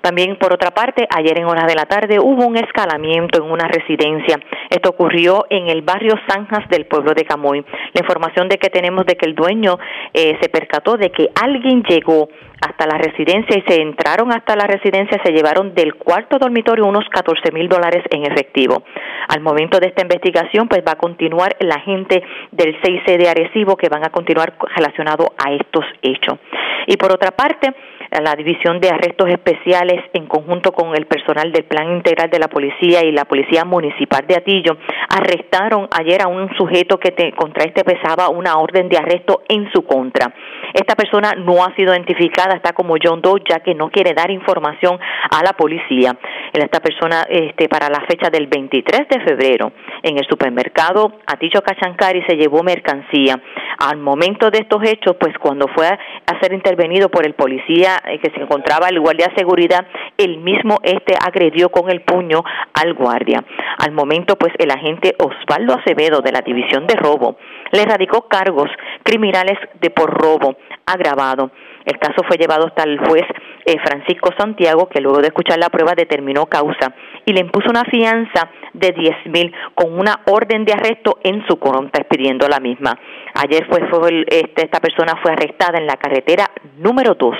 También, 0.02 0.36
por 0.36 0.52
otra 0.52 0.70
parte, 0.70 1.06
ayer 1.14 1.38
en 1.38 1.46
horas 1.46 1.66
de 1.66 1.74
la 1.74 1.86
tarde 1.86 2.18
hubo 2.18 2.46
un 2.46 2.56
escalamiento 2.56 3.42
en 3.42 3.50
una 3.50 3.68
residencia. 3.68 4.38
Esto 4.70 4.90
ocurrió 4.90 5.46
en 5.50 5.68
el 5.68 5.82
barrio 5.82 6.14
Zanjas 6.28 6.68
del 6.68 6.86
pueblo 6.86 7.14
de 7.14 7.24
Camoy. 7.24 7.64
La 7.92 8.00
información 8.00 8.48
de 8.48 8.58
que 8.58 8.70
tenemos 8.70 9.06
de 9.06 9.16
que 9.16 9.26
el 9.26 9.34
dueño 9.34 9.78
eh, 10.12 10.36
se 10.40 10.48
percató 10.48 10.96
de 10.96 11.10
que 11.10 11.30
alguien 11.40 11.82
llegó 11.82 12.28
hasta 12.60 12.86
la 12.86 12.98
residencia 12.98 13.56
y 13.56 13.62
se 13.70 13.80
entraron 13.80 14.32
hasta 14.32 14.56
la 14.56 14.66
residencia, 14.66 15.20
se 15.24 15.32
llevaron 15.32 15.74
del 15.74 15.94
cuarto 15.94 16.38
dormitorio 16.38 16.86
unos 16.86 17.04
14 17.10 17.52
mil 17.52 17.68
dólares 17.68 18.02
en 18.10 18.30
efectivo. 18.30 18.82
Al 19.28 19.40
momento 19.40 19.78
de 19.78 19.88
esta 19.88 20.02
investigación, 20.02 20.68
pues 20.68 20.82
va 20.86 20.92
a 20.92 20.98
continuar 20.98 21.56
la 21.60 21.80
gente 21.80 22.22
del 22.50 22.80
6C 22.80 23.16
de 23.16 23.28
Arecibo 23.28 23.76
que 23.76 23.88
van 23.88 24.04
a 24.04 24.10
continuar 24.10 24.54
relacionado 24.74 25.32
a 25.38 25.52
estos 25.52 25.84
hechos. 26.02 26.38
Y 26.86 26.96
por 26.96 27.12
otra 27.12 27.30
parte, 27.30 27.74
la 28.10 28.34
División 28.34 28.80
de 28.80 28.88
Arrestos 28.88 29.28
Especiales, 29.28 30.02
en 30.12 30.26
conjunto 30.26 30.72
con 30.72 30.96
el 30.96 31.06
personal 31.06 31.52
del 31.52 31.64
Plan 31.64 31.96
Integral 31.96 32.30
de 32.30 32.38
la 32.38 32.48
Policía 32.48 33.04
y 33.04 33.12
la 33.12 33.24
Policía 33.24 33.64
Municipal 33.64 34.26
de 34.26 34.36
Atillo, 34.36 34.76
arrestaron 35.08 35.88
ayer 35.96 36.22
a 36.22 36.28
un 36.28 36.48
sujeto 36.56 36.98
que 36.98 37.12
contra 37.32 37.64
este 37.64 37.84
pesaba 37.84 38.28
una 38.28 38.58
orden 38.58 38.88
de 38.88 38.98
arresto 38.98 39.42
en 39.48 39.70
su 39.72 39.84
contra. 39.84 40.32
Esta 40.72 40.94
persona 40.94 41.34
no 41.34 41.64
ha 41.64 41.74
sido 41.74 41.92
identificada, 41.92 42.54
está 42.54 42.72
como 42.72 42.96
John 43.02 43.20
Doe, 43.20 43.42
ya 43.48 43.60
que 43.60 43.74
no 43.74 43.90
quiere 43.90 44.14
dar 44.14 44.30
información 44.30 44.98
a 45.30 45.42
la 45.42 45.52
policía. 45.52 46.16
Esta 46.52 46.80
persona, 46.80 47.24
este, 47.28 47.68
para 47.68 47.88
la 47.88 48.00
fecha 48.08 48.30
del 48.30 48.46
23 48.46 49.08
de 49.08 49.20
febrero, 49.20 49.72
en 50.02 50.18
el 50.18 50.26
supermercado 50.28 51.12
Atillo 51.26 51.62
Cachancari 51.62 52.22
se 52.22 52.36
llevó 52.36 52.62
mercancía. 52.62 53.40
Al 53.78 53.98
momento 53.98 54.50
de 54.50 54.58
estos 54.58 54.82
hechos, 54.82 55.16
pues 55.18 55.36
cuando 55.38 55.66
fue 55.68 55.86
a 55.86 56.40
ser 56.40 56.52
intervenido 56.52 57.08
por 57.08 57.26
el 57.26 57.34
policía 57.34 57.97
eh, 58.06 58.18
que 58.18 58.30
se 58.30 58.40
encontraba 58.42 58.88
el 58.88 59.00
guardia 59.00 59.28
de 59.28 59.36
seguridad, 59.36 59.86
el 60.16 60.38
mismo 60.38 60.78
este 60.82 61.14
agredió 61.20 61.70
con 61.70 61.90
el 61.90 62.02
puño 62.02 62.42
al 62.74 62.94
guardia. 62.94 63.44
Al 63.78 63.92
momento, 63.92 64.36
pues 64.36 64.52
el 64.58 64.70
agente 64.70 65.14
Osvaldo 65.18 65.74
Acevedo 65.74 66.20
de 66.20 66.32
la 66.32 66.40
División 66.40 66.86
de 66.86 66.94
Robo 66.94 67.36
le 67.72 67.84
radicó 67.84 68.28
cargos 68.28 68.70
criminales 69.02 69.58
de 69.80 69.90
por 69.90 70.10
robo 70.10 70.56
agravado. 70.86 71.50
El 71.88 71.98
caso 71.98 72.22
fue 72.28 72.36
llevado 72.36 72.66
hasta 72.66 72.82
el 72.82 72.98
juez 72.98 73.24
eh, 73.64 73.76
Francisco 73.82 74.28
Santiago, 74.36 74.90
que 74.90 75.00
luego 75.00 75.22
de 75.22 75.28
escuchar 75.28 75.58
la 75.58 75.70
prueba 75.70 75.94
determinó 75.96 76.44
causa 76.44 76.94
y 77.24 77.32
le 77.32 77.40
impuso 77.40 77.70
una 77.70 77.84
fianza 77.84 78.50
de 78.74 78.92
10 78.92 79.16
mil 79.32 79.54
con 79.74 79.98
una 79.98 80.20
orden 80.26 80.66
de 80.66 80.74
arresto 80.74 81.18
en 81.24 81.46
su 81.48 81.58
contra, 81.58 82.02
expidiendo 82.02 82.46
la 82.46 82.60
misma. 82.60 82.98
Ayer 83.36 83.66
fue, 83.70 83.88
fue 83.88 84.26
este, 84.28 84.66
esta 84.66 84.80
persona 84.80 85.18
fue 85.22 85.32
arrestada 85.32 85.78
en 85.78 85.86
la 85.86 85.96
carretera 85.96 86.50
número 86.76 87.14
2, 87.14 87.34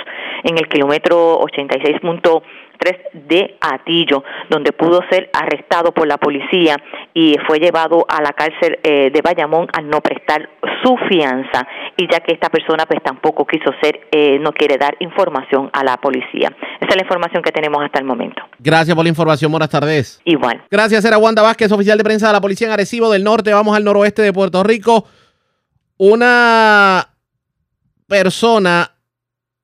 en 0.45 0.57
el 0.57 0.67
kilómetro 0.67 1.37
86.3 2.79 3.27
de 3.27 3.57
Atillo, 3.59 4.23
donde 4.49 4.71
pudo 4.71 5.01
ser 5.09 5.29
arrestado 5.33 5.91
por 5.91 6.07
la 6.07 6.17
policía 6.17 6.77
y 7.13 7.35
fue 7.47 7.59
llevado 7.59 8.05
a 8.07 8.21
la 8.21 8.33
cárcel 8.33 8.79
eh, 8.83 9.11
de 9.11 9.21
Bayamón 9.21 9.67
al 9.73 9.89
no 9.89 10.01
prestar 10.01 10.49
su 10.83 10.95
fianza 11.09 11.67
y 11.97 12.07
ya 12.11 12.19
que 12.21 12.33
esta 12.33 12.49
persona 12.49 12.85
pues 12.85 13.01
tampoco 13.03 13.45
quiso 13.45 13.71
ser, 13.81 14.07
eh, 14.11 14.39
no 14.39 14.51
quiere 14.53 14.77
dar 14.77 14.95
información 14.99 15.69
a 15.73 15.83
la 15.83 15.97
policía. 15.97 16.55
Esa 16.79 16.89
es 16.89 16.95
la 16.95 17.03
información 17.03 17.43
que 17.43 17.51
tenemos 17.51 17.83
hasta 17.83 17.99
el 17.99 18.05
momento. 18.05 18.41
Gracias 18.59 18.95
por 18.95 19.03
la 19.03 19.09
información, 19.09 19.51
buenas 19.51 19.69
tardes. 19.69 20.21
Igual. 20.25 20.63
Gracias, 20.71 21.03
era 21.05 21.17
Wanda 21.17 21.41
Vázquez, 21.41 21.71
oficial 21.71 21.97
de 21.97 22.03
prensa 22.03 22.27
de 22.27 22.33
la 22.33 22.41
Policía 22.41 22.67
en 22.67 22.73
Arecibo 22.73 23.11
del 23.11 23.23
Norte. 23.23 23.53
Vamos 23.53 23.75
al 23.75 23.83
noroeste 23.83 24.21
de 24.21 24.33
Puerto 24.33 24.63
Rico. 24.63 25.05
Una 25.97 27.05
persona 28.07 28.89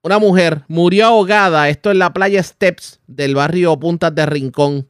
una 0.05 0.19
mujer 0.19 0.61
murió 0.69 1.07
ahogada, 1.07 1.67
esto 1.67 1.89
en 1.89 1.97
la 1.97 2.13
playa 2.13 2.43
Steps 2.43 3.01
del 3.07 3.33
barrio 3.33 3.73
Puntas 3.79 4.13
de 4.13 4.27
Rincón. 4.27 4.85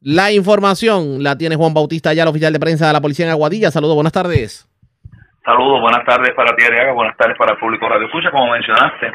La 0.00 0.30
información 0.30 1.24
la 1.24 1.36
tiene 1.36 1.56
Juan 1.56 1.74
Bautista, 1.74 2.14
ya 2.14 2.22
el 2.22 2.28
oficial 2.28 2.52
de 2.52 2.60
prensa 2.60 2.86
de 2.86 2.92
la 2.92 3.00
policía 3.00 3.26
en 3.26 3.32
Aguadilla. 3.32 3.72
Saludos, 3.72 3.96
buenas 3.96 4.12
tardes. 4.12 4.70
Saludos, 5.44 5.80
buenas 5.80 6.04
tardes 6.06 6.30
para 6.36 6.54
ti, 6.54 6.64
Ariaga, 6.64 6.92
buenas 6.92 7.16
tardes 7.16 7.36
para 7.36 7.54
el 7.54 7.58
público 7.58 7.88
Radio 7.88 8.06
Escucha. 8.06 8.30
Como 8.30 8.52
mencionaste, 8.52 9.10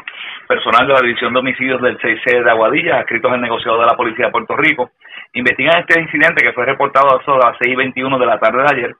personal 0.46 0.86
de 0.86 0.92
la 0.92 1.00
División 1.00 1.32
de 1.32 1.38
Homicidios 1.38 1.80
del 1.80 1.96
6C 1.96 2.44
de 2.44 2.50
Aguadilla, 2.50 3.00
escritos 3.00 3.32
en 3.32 3.40
negociado 3.40 3.80
de 3.80 3.86
la 3.86 3.96
Policía 3.96 4.26
de 4.26 4.32
Puerto 4.32 4.54
Rico, 4.56 4.90
investigan 5.32 5.80
este 5.80 6.02
incidente 6.02 6.44
que 6.44 6.52
fue 6.52 6.66
reportado 6.66 7.16
a 7.16 7.38
las 7.38 7.56
6 7.62 7.72
y 7.72 7.76
21 7.76 8.18
de 8.18 8.26
la 8.26 8.38
tarde 8.38 8.62
de 8.62 8.68
ayer, 8.76 8.96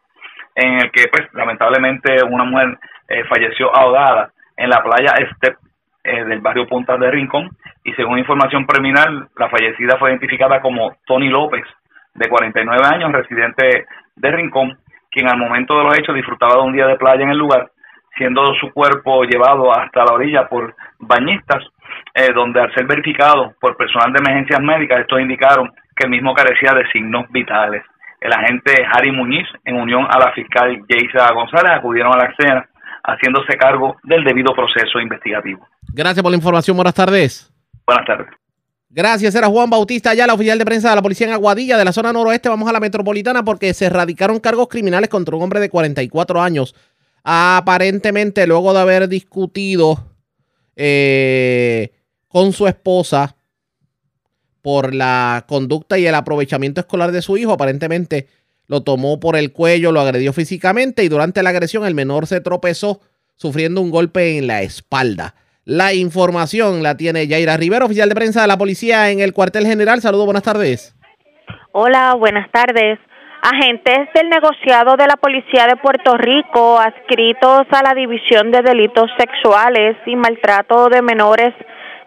en 0.55 0.73
el 0.81 0.91
que, 0.91 1.05
pues, 1.13 1.29
lamentablemente 1.35 2.17
una 2.25 2.45
mujer 2.45 2.79
eh, 3.09 3.25
falleció 3.29 3.77
ahogada 3.77 4.33
en 4.57 4.71
la 4.71 4.83
playa 4.83 5.13
Steps 5.37 5.72
eh, 6.05 6.25
del 6.25 6.41
barrio 6.41 6.67
Punta 6.67 6.97
de 6.97 7.11
Rincón 7.11 7.51
y 7.85 7.93
según 7.93 8.19
información 8.19 8.67
preliminar, 8.67 9.09
la 9.37 9.49
fallecida 9.49 9.97
fue 9.99 10.11
identificada 10.11 10.61
como 10.61 10.97
Tony 11.07 11.29
López, 11.29 11.65
de 12.15 12.29
49 12.29 12.87
años, 12.87 13.13
residente 13.13 13.87
de 14.17 14.31
Rincón, 14.31 14.77
quien 15.11 15.29
al 15.29 15.39
momento 15.39 15.77
de 15.79 15.85
los 15.85 15.99
hechos 15.99 16.15
disfrutaba 16.15 16.57
de 16.57 16.63
un 16.63 16.73
día 16.73 16.87
de 16.87 16.97
playa 16.97 17.23
en 17.23 17.31
el 17.31 17.39
lugar, 17.39 17.71
siendo 18.17 18.45
su 18.61 18.73
cuerpo 18.73 19.25
llevado 19.25 19.73
hasta 19.73 20.05
la 20.05 20.15
orilla 20.15 20.49
por 20.49 20.75
bañistas, 20.99 21.65
eh, 22.15 22.33
donde 22.35 22.61
al 22.61 22.75
ser 22.75 22.87
verificado 22.87 23.55
por 23.61 23.77
personal 23.77 24.13
de 24.13 24.21
emergencias 24.21 24.61
médicas, 24.61 25.01
estos 25.01 25.21
indicaron 25.21 25.71
que 25.97 26.05
el 26.05 26.11
mismo 26.11 26.35
carecía 26.35 26.73
de 26.75 26.91
signos 26.91 27.27
vitales. 27.31 27.83
El 28.21 28.33
agente 28.33 28.87
Harry 28.93 29.11
Muñiz, 29.11 29.49
en 29.65 29.77
unión 29.77 30.07
a 30.09 30.19
la 30.19 30.33
fiscal 30.33 30.81
Yeisa 30.89 31.33
González, 31.33 31.73
acudieron 31.73 32.15
a 32.15 32.19
la 32.19 32.31
escena 32.31 32.67
haciéndose 33.05 33.57
cargo 33.57 33.97
del 34.05 34.25
debido 34.25 34.55
proceso 34.55 35.01
investigativo. 35.01 35.67
Gracias 35.93 36.23
por 36.23 36.31
la 36.31 36.37
información. 36.37 36.77
Buenas 36.77 36.95
tardes. 36.95 37.51
Buenas 37.87 38.07
tardes. 38.07 38.27
Gracias, 38.95 39.35
era 39.35 39.49
Juan 39.49 39.71
Bautista, 39.71 40.13
ya 40.13 40.27
la 40.27 40.35
oficial 40.35 40.59
de 40.59 40.67
prensa 40.67 40.91
de 40.91 40.97
la 40.97 41.03
policía 41.03 41.27
en 41.27 41.33
Aguadilla, 41.33 41.79
de 41.79 41.85
la 41.85 41.95
zona 41.95 42.13
noroeste. 42.13 42.51
Vamos 42.51 42.69
a 42.69 42.73
la 42.73 42.81
metropolitana 42.81 43.43
porque 43.43 43.73
se 43.73 43.87
erradicaron 43.87 44.39
cargos 44.39 44.69
criminales 44.69 45.09
contra 45.09 45.35
un 45.35 45.43
hombre 45.43 45.61
de 45.61 45.71
44 45.71 46.43
años. 46.43 46.75
Aparentemente, 47.25 48.47
luego 48.47 48.75
de 48.75 48.81
haber 48.81 49.09
discutido 49.09 50.11
eh, 50.77 51.91
con 52.29 52.53
su 52.53 52.67
esposa 52.67 53.37
por 54.61 54.95
la 54.95 55.45
conducta 55.49 55.99
y 55.99 56.07
el 56.07 56.15
aprovechamiento 56.15 56.83
escolar 56.83 57.13
de 57.13 57.23
su 57.23 57.39
hijo, 57.39 57.53
aparentemente 57.53 58.29
lo 58.67 58.83
tomó 58.83 59.21
por 59.21 59.37
el 59.37 59.53
cuello, 59.53 59.91
lo 59.91 60.01
agredió 60.01 60.35
físicamente 60.35 61.03
y 61.03 61.09
durante 61.09 61.43
la 61.43 61.51
agresión 61.51 61.87
el 61.87 61.95
menor 61.95 62.27
se 62.27 62.43
tropezó 62.43 63.01
sufriendo 63.37 63.81
un 63.81 63.91
golpe 63.91 64.37
en 64.37 64.47
la 64.47 64.61
espalda. 64.61 65.35
La 65.65 65.95
información 65.95 66.83
la 66.83 66.97
tiene 66.97 67.29
Yaira 67.29 67.57
Rivera, 67.57 67.85
oficial 67.85 68.09
de 68.09 68.17
prensa 68.17 68.43
de 68.43 68.49
la 68.49 68.59
policía 68.59 69.11
en 69.11 69.21
el 69.21 69.33
cuartel 69.33 69.65
general. 69.65 70.01
Saludos, 70.01 70.25
buenas 70.25 70.43
tardes. 70.43 70.97
Hola, 71.71 72.15
buenas 72.15 72.51
tardes. 72.51 72.99
Agentes 73.43 74.09
del 74.13 74.29
negociado 74.29 74.97
de 74.97 75.07
la 75.07 75.17
Policía 75.17 75.67
de 75.69 75.77
Puerto 75.77 76.17
Rico, 76.17 76.81
adscritos 76.81 77.63
a 77.71 77.83
la 77.83 77.95
División 77.95 78.51
de 78.51 78.63
Delitos 78.63 79.09
Sexuales 79.17 79.97
y 80.07 80.17
Maltrato 80.17 80.89
de 80.89 81.01
Menores 81.01 81.55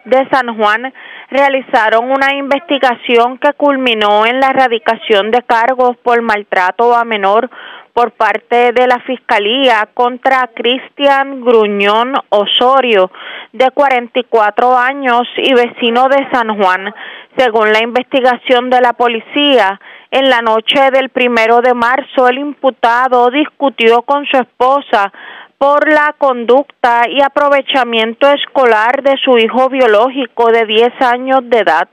de 0.04 0.28
San 0.30 0.56
Juan, 0.56 0.92
realizaron 1.30 2.10
una 2.10 2.34
investigación 2.34 3.38
que 3.38 3.54
culminó 3.54 4.26
en 4.26 4.38
la 4.38 4.48
erradicación 4.48 5.30
de 5.30 5.42
cargos 5.42 5.96
por 6.02 6.20
maltrato 6.20 6.94
a 6.94 7.04
menor 7.04 7.50
por 7.96 8.10
parte 8.10 8.72
de 8.72 8.86
la 8.86 8.98
Fiscalía 9.06 9.88
contra 9.94 10.50
Cristian 10.54 11.40
Gruñón 11.40 12.12
Osorio, 12.28 13.10
de 13.54 13.70
44 13.70 14.76
años 14.76 15.22
y 15.38 15.54
vecino 15.54 16.06
de 16.10 16.28
San 16.30 16.60
Juan. 16.60 16.92
Según 17.38 17.72
la 17.72 17.82
investigación 17.82 18.68
de 18.68 18.82
la 18.82 18.92
policía, 18.92 19.80
en 20.10 20.28
la 20.28 20.42
noche 20.42 20.90
del 20.90 21.08
primero 21.08 21.62
de 21.62 21.72
marzo, 21.72 22.28
el 22.28 22.36
imputado 22.36 23.30
discutió 23.30 24.02
con 24.02 24.26
su 24.26 24.36
esposa 24.36 25.10
por 25.56 25.90
la 25.90 26.14
conducta 26.18 27.08
y 27.08 27.22
aprovechamiento 27.22 28.28
escolar 28.28 29.02
de 29.02 29.16
su 29.24 29.38
hijo 29.38 29.70
biológico 29.70 30.50
de 30.50 30.66
10 30.66 31.00
años 31.00 31.40
de 31.44 31.60
edad. 31.60 31.88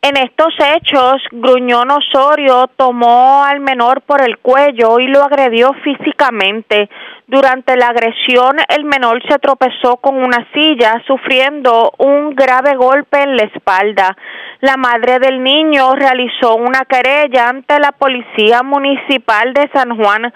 En 0.00 0.16
estos 0.16 0.54
hechos, 0.58 1.20
Gruñón 1.32 1.90
Osorio 1.90 2.70
tomó 2.76 3.42
al 3.42 3.58
menor 3.58 4.02
por 4.02 4.22
el 4.22 4.38
cuello 4.38 5.00
y 5.00 5.08
lo 5.08 5.24
agredió 5.24 5.72
físicamente. 5.82 6.88
Durante 7.26 7.76
la 7.76 7.88
agresión, 7.88 8.58
el 8.68 8.84
menor 8.84 9.20
se 9.28 9.40
tropezó 9.40 9.96
con 9.96 10.22
una 10.22 10.46
silla, 10.54 11.02
sufriendo 11.04 11.92
un 11.98 12.30
grave 12.36 12.76
golpe 12.76 13.20
en 13.20 13.36
la 13.36 13.42
espalda. 13.42 14.16
La 14.60 14.76
madre 14.76 15.18
del 15.18 15.42
niño 15.42 15.94
realizó 15.96 16.54
una 16.54 16.84
querella 16.88 17.48
ante 17.48 17.80
la 17.80 17.90
Policía 17.90 18.62
Municipal 18.62 19.52
de 19.52 19.68
San 19.74 19.96
Juan, 19.96 20.32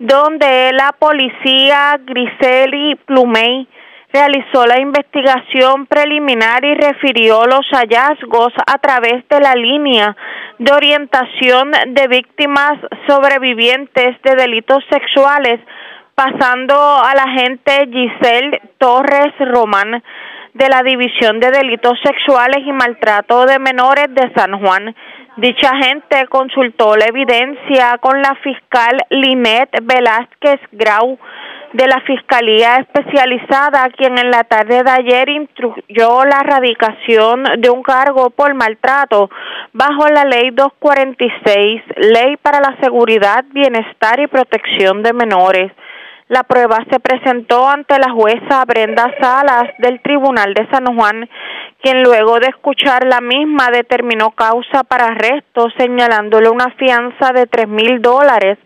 donde 0.00 0.72
la 0.72 0.92
policía 0.98 2.00
Griseli 2.04 2.96
Plumey 3.06 3.68
realizó 4.14 4.64
la 4.64 4.80
investigación 4.80 5.86
preliminar 5.86 6.64
y 6.64 6.74
refirió 6.74 7.46
los 7.46 7.66
hallazgos 7.72 8.52
a 8.64 8.78
través 8.78 9.26
de 9.28 9.40
la 9.40 9.54
línea 9.56 10.16
de 10.60 10.72
orientación 10.72 11.72
de 11.88 12.06
víctimas 12.06 12.74
sobrevivientes 13.08 14.22
de 14.22 14.36
delitos 14.36 14.84
sexuales, 14.88 15.58
pasando 16.14 16.76
a 16.76 17.12
la 17.16 17.24
agente 17.24 17.88
Giselle 17.90 18.62
Torres 18.78 19.34
Román 19.40 20.00
de 20.52 20.68
la 20.68 20.84
División 20.84 21.40
de 21.40 21.50
Delitos 21.50 21.98
Sexuales 22.04 22.64
y 22.64 22.72
Maltrato 22.72 23.44
de 23.46 23.58
Menores 23.58 24.06
de 24.14 24.32
San 24.36 24.60
Juan. 24.60 24.94
Dicha 25.38 25.70
agente 25.70 26.28
consultó 26.28 26.94
la 26.94 27.06
evidencia 27.06 27.98
con 27.98 28.22
la 28.22 28.36
fiscal 28.36 28.96
Linet 29.10 29.70
Velázquez 29.82 30.60
Grau 30.70 31.18
de 31.74 31.88
la 31.88 32.00
Fiscalía 32.02 32.76
Especializada, 32.76 33.88
quien 33.96 34.16
en 34.16 34.30
la 34.30 34.44
tarde 34.44 34.84
de 34.84 34.90
ayer 34.90 35.28
instruyó 35.28 36.24
la 36.24 36.40
erradicación 36.40 37.42
de 37.58 37.68
un 37.68 37.82
cargo 37.82 38.30
por 38.30 38.54
maltrato 38.54 39.28
bajo 39.72 40.06
la 40.06 40.24
Ley 40.24 40.50
246, 40.52 41.82
Ley 41.96 42.36
para 42.36 42.60
la 42.60 42.76
Seguridad, 42.80 43.44
Bienestar 43.50 44.20
y 44.20 44.28
Protección 44.28 45.02
de 45.02 45.12
Menores. 45.12 45.72
La 46.28 46.44
prueba 46.44 46.78
se 46.90 47.00
presentó 47.00 47.68
ante 47.68 47.98
la 47.98 48.12
jueza 48.12 48.64
Brenda 48.64 49.12
Salas 49.20 49.64
del 49.78 50.00
Tribunal 50.00 50.54
de 50.54 50.68
San 50.70 50.86
Juan, 50.96 51.28
quien 51.82 52.04
luego 52.04 52.38
de 52.38 52.46
escuchar 52.46 53.04
la 53.04 53.20
misma 53.20 53.70
determinó 53.72 54.30
causa 54.30 54.84
para 54.84 55.06
arresto, 55.06 55.66
señalándole 55.76 56.50
una 56.50 56.70
fianza 56.78 57.32
de 57.32 57.46
tres 57.46 57.66
mil 57.66 58.00
dólares 58.00 58.58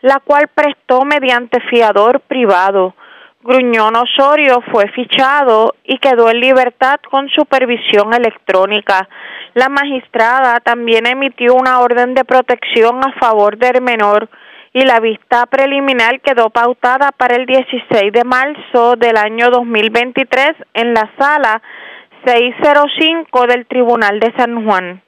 la 0.00 0.20
cual 0.20 0.48
prestó 0.54 1.04
mediante 1.04 1.60
fiador 1.60 2.20
privado. 2.20 2.94
Gruñón 3.42 3.94
Osorio 3.94 4.60
fue 4.72 4.88
fichado 4.88 5.74
y 5.84 5.98
quedó 5.98 6.30
en 6.30 6.40
libertad 6.40 6.98
con 7.08 7.28
supervisión 7.28 8.12
electrónica. 8.12 9.08
La 9.54 9.68
magistrada 9.68 10.58
también 10.60 11.06
emitió 11.06 11.54
una 11.54 11.78
orden 11.80 12.14
de 12.14 12.24
protección 12.24 13.00
a 13.04 13.12
favor 13.20 13.56
del 13.56 13.82
menor 13.82 14.28
y 14.72 14.84
la 14.84 15.00
vista 15.00 15.46
preliminar 15.46 16.20
quedó 16.20 16.50
pautada 16.50 17.10
para 17.12 17.36
el 17.36 17.46
16 17.46 18.12
de 18.12 18.24
marzo 18.24 18.96
del 18.96 19.16
año 19.16 19.48
2023 19.50 20.48
en 20.74 20.92
la 20.92 21.10
sala 21.16 21.62
605 22.26 23.46
del 23.46 23.66
Tribunal 23.66 24.20
de 24.20 24.32
San 24.36 24.66
Juan. 24.66 25.02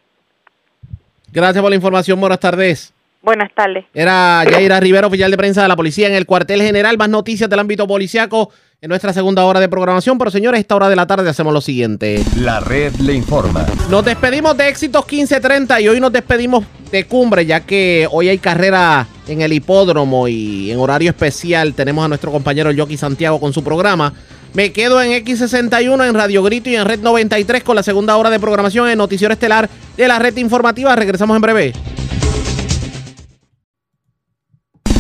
Gracias 1.33 1.61
por 1.61 1.71
la 1.71 1.77
información. 1.77 2.21
Buenas 2.21 2.41
tardes. 2.41 2.95
Buenas 3.23 3.53
tardes. 3.55 3.85
Era 3.93 4.45
Yaira 4.49 4.79
Rivera, 4.81 5.07
oficial 5.07 5.31
de 5.31 5.37
prensa 5.37 5.63
de 5.63 5.69
la 5.69 5.77
policía 5.77 6.07
en 6.07 6.15
el 6.15 6.25
cuartel 6.25 6.63
general. 6.63 6.97
Más 6.99 7.09
noticias 7.09 7.51
del 7.51 7.59
ámbito 7.59 7.87
policiaco 7.87 8.51
en 8.81 8.89
nuestra 8.89 9.13
segunda 9.13 9.45
hora 9.45 9.59
de 9.59 9.69
programación. 9.69 10.19
Pero 10.19 10.31
señores, 10.31 10.59
a 10.59 10.61
esta 10.61 10.77
hora 10.77 10.89
de 10.89 10.97
la 10.97 11.07
tarde 11.07 11.29
hacemos 11.29 11.53
lo 11.53 11.61
siguiente. 11.61 12.23
La 12.37 12.61
red 12.61 12.95
le 12.97 13.15
informa. 13.15 13.67
Nos 13.91 14.05
despedimos 14.05 14.57
de 14.57 14.69
Éxitos 14.69 15.05
1530 15.05 15.81
y 15.81 15.89
hoy 15.89 16.01
nos 16.01 16.13
despedimos 16.13 16.65
de 16.93 17.05
Cumbre, 17.05 17.45
ya 17.45 17.61
que 17.61 18.07
hoy 18.11 18.29
hay 18.29 18.39
carrera 18.39 19.07
en 19.27 19.43
el 19.43 19.53
hipódromo 19.53 20.29
y 20.29 20.71
en 20.71 20.79
horario 20.79 21.11
especial 21.11 21.75
tenemos 21.75 22.05
a 22.05 22.09
nuestro 22.09 22.31
compañero 22.31 22.71
Jockey 22.75 22.97
Santiago 22.97 23.41
con 23.41 23.53
su 23.53 23.63
programa. 23.63 24.15
Me 24.55 24.73
quedo 24.73 25.03
en 25.03 25.13
X61, 25.25 26.09
en 26.09 26.15
Radio 26.15 26.43
Grito 26.43 26.71
y 26.71 26.77
en 26.77 26.87
Red 26.87 27.01
93 27.01 27.63
con 27.63 27.77
la 27.77 27.83
segunda 27.83 28.17
hora 28.17 28.31
de 28.31 28.41
programación 28.41 28.89
en 28.89 28.97
Noticiero 28.97 29.35
Estelar 29.35 29.69
de 29.97 30.09
la 30.09 30.19
red 30.19 30.37
informativa. 30.37 30.97
Regresamos 30.97 31.37
en 31.37 31.43
breve. 31.43 31.73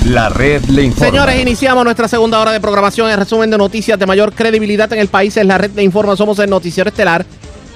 La 0.06 0.28
red 0.28 0.64
le 0.66 0.84
informa. 0.84 1.06
Señores, 1.06 1.40
iniciamos 1.40 1.82
nuestra 1.84 2.08
segunda 2.08 2.40
hora 2.40 2.52
de 2.52 2.60
programación. 2.60 3.10
El 3.10 3.18
resumen 3.18 3.50
de 3.50 3.58
noticias 3.58 3.98
de 3.98 4.06
mayor 4.06 4.32
credibilidad 4.32 4.90
en 4.92 5.00
el 5.00 5.08
país 5.08 5.36
es 5.36 5.44
la 5.44 5.58
red 5.58 5.72
le 5.74 5.82
informa. 5.82 6.16
Somos 6.16 6.38
el 6.38 6.48
noticiero 6.48 6.88
estelar 6.88 7.26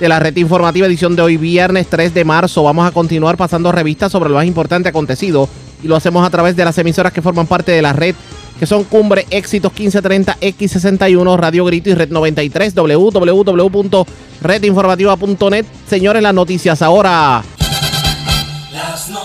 de 0.00 0.08
la 0.08 0.18
red 0.18 0.34
informativa 0.36 0.86
edición 0.86 1.14
de 1.14 1.20
hoy, 1.22 1.36
viernes 1.36 1.88
3 1.88 2.14
de 2.14 2.24
marzo. 2.24 2.62
Vamos 2.62 2.88
a 2.88 2.90
continuar 2.90 3.36
pasando 3.36 3.70
revistas 3.70 4.10
sobre 4.10 4.30
lo 4.30 4.36
más 4.36 4.46
importante 4.46 4.88
acontecido 4.88 5.46
y 5.82 5.88
lo 5.88 5.96
hacemos 5.96 6.26
a 6.26 6.30
través 6.30 6.56
de 6.56 6.64
las 6.64 6.78
emisoras 6.78 7.12
que 7.12 7.20
forman 7.22 7.46
parte 7.46 7.72
de 7.72 7.82
la 7.82 7.92
red, 7.92 8.14
que 8.58 8.66
son 8.66 8.84
Cumbre, 8.84 9.26
Éxitos 9.30 9.72
1530, 9.72 10.38
X61, 10.40 11.36
Radio 11.36 11.66
Grito 11.66 11.90
y 11.90 11.94
Red 11.94 12.10
93, 12.10 12.74
www.redinformativa.net. 12.74 15.66
Señores, 15.88 16.22
las 16.22 16.34
noticias 16.34 16.82
ahora. 16.82 17.42
Las 18.72 19.08
noticias. 19.08 19.21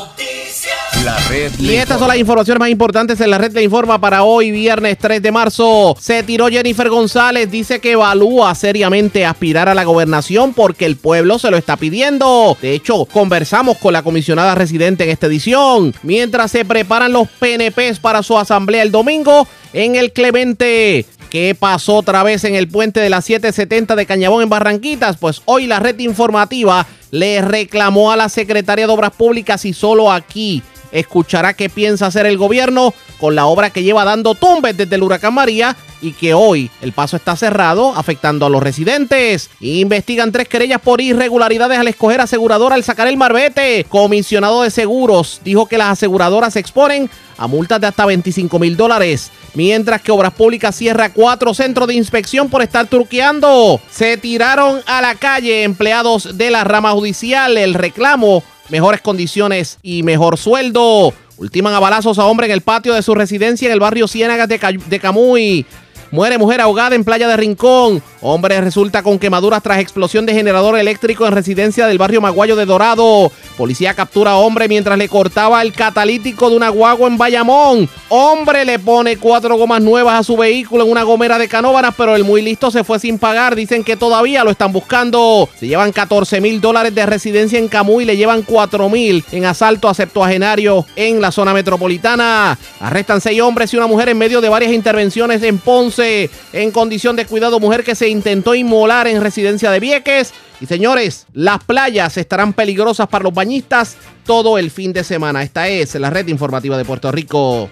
La 1.07 1.17
red 1.29 1.53
Y 1.57 1.75
estas 1.75 1.99
son 1.99 2.09
las 2.09 2.17
informaciones 2.17 2.59
más 2.59 2.69
importantes 2.69 3.21
en 3.21 3.29
la 3.29 3.37
red 3.37 3.53
de 3.53 3.63
informa 3.63 3.97
para 3.97 4.23
hoy, 4.23 4.51
viernes 4.51 4.97
3 4.97 5.21
de 5.21 5.31
marzo. 5.31 5.95
Se 5.97 6.21
tiró 6.21 6.49
Jennifer 6.49 6.89
González, 6.89 7.49
dice 7.49 7.79
que 7.79 7.91
evalúa 7.91 8.53
seriamente 8.55 9.25
aspirar 9.25 9.69
a 9.69 9.73
la 9.73 9.85
gobernación 9.85 10.53
porque 10.53 10.85
el 10.85 10.97
pueblo 10.97 11.39
se 11.39 11.49
lo 11.49 11.55
está 11.55 11.77
pidiendo. 11.77 12.57
De 12.61 12.73
hecho, 12.73 13.05
conversamos 13.05 13.77
con 13.77 13.93
la 13.93 14.03
comisionada 14.03 14.53
residente 14.53 15.05
en 15.05 15.11
esta 15.11 15.27
edición. 15.27 15.95
Mientras 16.03 16.51
se 16.51 16.65
preparan 16.65 17.13
los 17.13 17.29
PNPs 17.39 17.99
para 18.01 18.21
su 18.21 18.37
asamblea 18.37 18.83
el 18.83 18.91
domingo 18.91 19.47
en 19.71 19.95
el 19.95 20.11
Clemente. 20.11 21.05
¿Qué 21.29 21.55
pasó 21.57 21.95
otra 21.95 22.21
vez 22.23 22.43
en 22.43 22.55
el 22.55 22.67
puente 22.67 22.99
de 22.99 23.09
las 23.09 23.23
770 23.23 23.95
de 23.95 24.05
Cañabón 24.05 24.43
en 24.43 24.49
Barranquitas? 24.49 25.15
Pues 25.15 25.41
hoy 25.45 25.67
la 25.67 25.79
red 25.79 25.97
informativa 25.99 26.85
le 27.11 27.41
reclamó 27.41 28.11
a 28.11 28.17
la 28.17 28.27
secretaria 28.27 28.87
de 28.87 28.91
Obras 28.91 29.13
Públicas 29.13 29.63
y 29.63 29.71
solo 29.71 30.11
aquí 30.11 30.61
escuchará 30.91 31.53
qué 31.53 31.69
piensa 31.69 32.07
hacer 32.07 32.25
el 32.25 32.37
gobierno 32.37 32.93
con 33.19 33.35
la 33.35 33.45
obra 33.45 33.69
que 33.69 33.83
lleva 33.83 34.05
dando 34.05 34.35
tumbes 34.35 34.77
desde 34.77 34.95
el 34.95 35.03
huracán 35.03 35.33
María 35.33 35.75
y 36.01 36.11
que 36.11 36.33
hoy 36.33 36.69
el 36.81 36.91
paso 36.91 37.17
está 37.17 37.35
cerrado 37.35 37.93
afectando 37.95 38.45
a 38.45 38.49
los 38.49 38.61
residentes. 38.61 39.49
Investigan 39.59 40.31
tres 40.31 40.47
querellas 40.47 40.81
por 40.81 41.01
irregularidades 41.01 41.79
al 41.79 41.87
escoger 41.87 42.21
aseguradora 42.21 42.75
al 42.75 42.83
sacar 42.83 43.07
el 43.07 43.17
marbete. 43.17 43.85
Comisionado 43.89 44.61
de 44.61 44.71
seguros 44.71 45.41
dijo 45.43 45.65
que 45.65 45.77
las 45.77 45.93
aseguradoras 45.93 46.53
se 46.53 46.59
exponen 46.59 47.09
a 47.37 47.47
multas 47.47 47.79
de 47.81 47.87
hasta 47.87 48.05
25 48.05 48.59
mil 48.59 48.77
dólares. 48.77 49.31
Mientras 49.53 50.01
que 50.01 50.11
Obras 50.11 50.33
Públicas 50.33 50.75
cierra 50.75 51.11
cuatro 51.11 51.53
centros 51.53 51.87
de 51.87 51.95
inspección 51.95 52.49
por 52.49 52.61
estar 52.61 52.85
truqueando. 52.87 53.81
Se 53.89 54.17
tiraron 54.17 54.81
a 54.85 55.01
la 55.01 55.15
calle 55.15 55.63
empleados 55.63 56.37
de 56.37 56.51
la 56.51 56.63
rama 56.63 56.91
judicial. 56.91 57.57
El 57.57 57.73
reclamo, 57.73 58.43
mejores 58.69 59.01
condiciones 59.01 59.77
y 59.81 60.03
mejor 60.03 60.37
sueldo. 60.37 61.13
Ultiman 61.37 61.73
a 61.73 61.79
balazos 61.79 62.17
a 62.19 62.25
hombre 62.25 62.47
en 62.47 62.53
el 62.53 62.61
patio 62.61 62.93
de 62.93 63.01
su 63.03 63.13
residencia 63.13 63.67
en 63.67 63.73
el 63.73 63.79
barrio 63.79 64.07
Ciénagas 64.07 64.47
de, 64.49 64.57
Ca- 64.59 64.71
de 64.71 64.99
Camuy. 64.99 65.65
Muere 66.11 66.37
mujer 66.37 66.61
ahogada 66.61 66.95
en 66.95 67.03
playa 67.03 67.27
de 67.27 67.37
Rincón. 67.37 68.01
Hombre 68.21 68.59
resulta 68.61 69.03
con 69.03 69.19
quemaduras 69.19 69.61
tras 69.61 69.79
explosión 69.79 70.25
de 70.25 70.33
generador 70.33 70.77
eléctrico 70.77 71.27
en 71.27 71.33
residencia 71.33 71.85
del 71.85 71.97
barrio 71.97 72.21
Maguayo 72.21 72.55
de 72.55 72.65
Dorado. 72.65 73.31
Policía 73.57 73.93
captura 73.93 74.35
hombre 74.35 74.67
mientras 74.67 74.97
le 74.97 75.09
cortaba 75.09 75.61
el 75.61 75.73
catalítico 75.73 76.49
de 76.49 76.55
una 76.55 76.69
guagua 76.69 77.07
en 77.07 77.17
Bayamón. 77.17 77.89
Hombre 78.09 78.65
le 78.65 78.79
pone 78.79 79.17
cuatro 79.17 79.57
gomas 79.57 79.81
nuevas 79.81 80.19
a 80.19 80.23
su 80.23 80.37
vehículo 80.37 80.85
en 80.85 80.91
una 80.91 81.03
gomera 81.03 81.37
de 81.37 81.47
Canóvanas, 81.47 81.93
pero 81.97 82.15
el 82.15 82.23
muy 82.23 82.41
listo 82.41 82.71
se 82.71 82.83
fue 82.83 82.99
sin 82.99 83.19
pagar. 83.19 83.55
Dicen 83.55 83.83
que 83.83 83.97
todavía 83.97 84.43
lo 84.43 84.51
están 84.51 84.71
buscando. 84.71 85.49
Se 85.59 85.67
llevan 85.67 85.91
14 85.91 86.39
mil 86.39 86.61
dólares 86.61 86.95
de 86.95 87.05
residencia 87.05 87.59
en 87.59 87.67
Camuy, 87.67 88.05
le 88.05 88.17
llevan 88.17 88.43
4 88.43 88.89
mil 88.89 89.23
en 89.31 89.45
asalto 89.45 89.89
a 89.89 89.93
septuagenario 89.93 90.85
en 90.95 91.21
la 91.21 91.31
zona 91.31 91.53
metropolitana. 91.53 92.57
Arrestan 92.79 93.21
seis 93.21 93.41
hombres 93.41 93.73
y 93.73 93.77
una 93.77 93.87
mujer 93.87 94.09
en 94.09 94.17
medio 94.17 94.41
de 94.41 94.49
varias 94.49 94.71
intervenciones 94.71 95.43
en 95.43 95.57
Ponce. 95.57 95.96
En 95.99 96.71
condición 96.71 97.15
de 97.15 97.25
cuidado, 97.25 97.59
mujer 97.59 97.83
que 97.83 97.95
se 97.95 98.09
intentó 98.09 98.55
inmolar 98.55 99.07
en 99.07 99.21
residencia 99.21 99.71
de 99.71 99.79
Vieques. 99.79 100.33
Y 100.59 100.65
señores, 100.65 101.27
las 101.33 101.63
playas 101.63 102.17
estarán 102.17 102.53
peligrosas 102.53 103.07
para 103.07 103.23
los 103.23 103.33
bañistas 103.33 103.97
todo 104.25 104.57
el 104.57 104.71
fin 104.71 104.93
de 104.93 105.03
semana. 105.03 105.43
Esta 105.43 105.67
es 105.67 105.95
la 105.95 106.09
red 106.09 106.27
informativa 106.27 106.77
de 106.77 106.85
Puerto 106.85 107.11
Rico. 107.11 107.69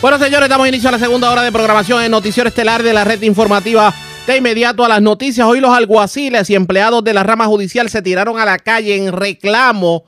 Bueno, 0.00 0.18
señores, 0.18 0.48
damos 0.48 0.68
inicio 0.68 0.88
a 0.88 0.92
la 0.92 0.98
segunda 0.98 1.30
hora 1.30 1.42
de 1.42 1.52
programación 1.52 2.02
en 2.02 2.10
Noticiero 2.10 2.48
Estelar 2.48 2.82
de 2.82 2.92
la 2.92 3.04
red 3.04 3.22
informativa. 3.22 3.94
De 4.26 4.36
inmediato 4.36 4.84
a 4.84 4.88
las 4.88 5.02
noticias, 5.02 5.46
hoy 5.46 5.58
los 5.58 5.76
alguaciles 5.76 6.48
y 6.48 6.54
empleados 6.54 7.02
de 7.02 7.12
la 7.12 7.24
rama 7.24 7.46
judicial 7.46 7.90
se 7.90 8.02
tiraron 8.02 8.38
a 8.38 8.44
la 8.44 8.58
calle 8.58 8.96
en 8.96 9.12
reclamo 9.12 10.04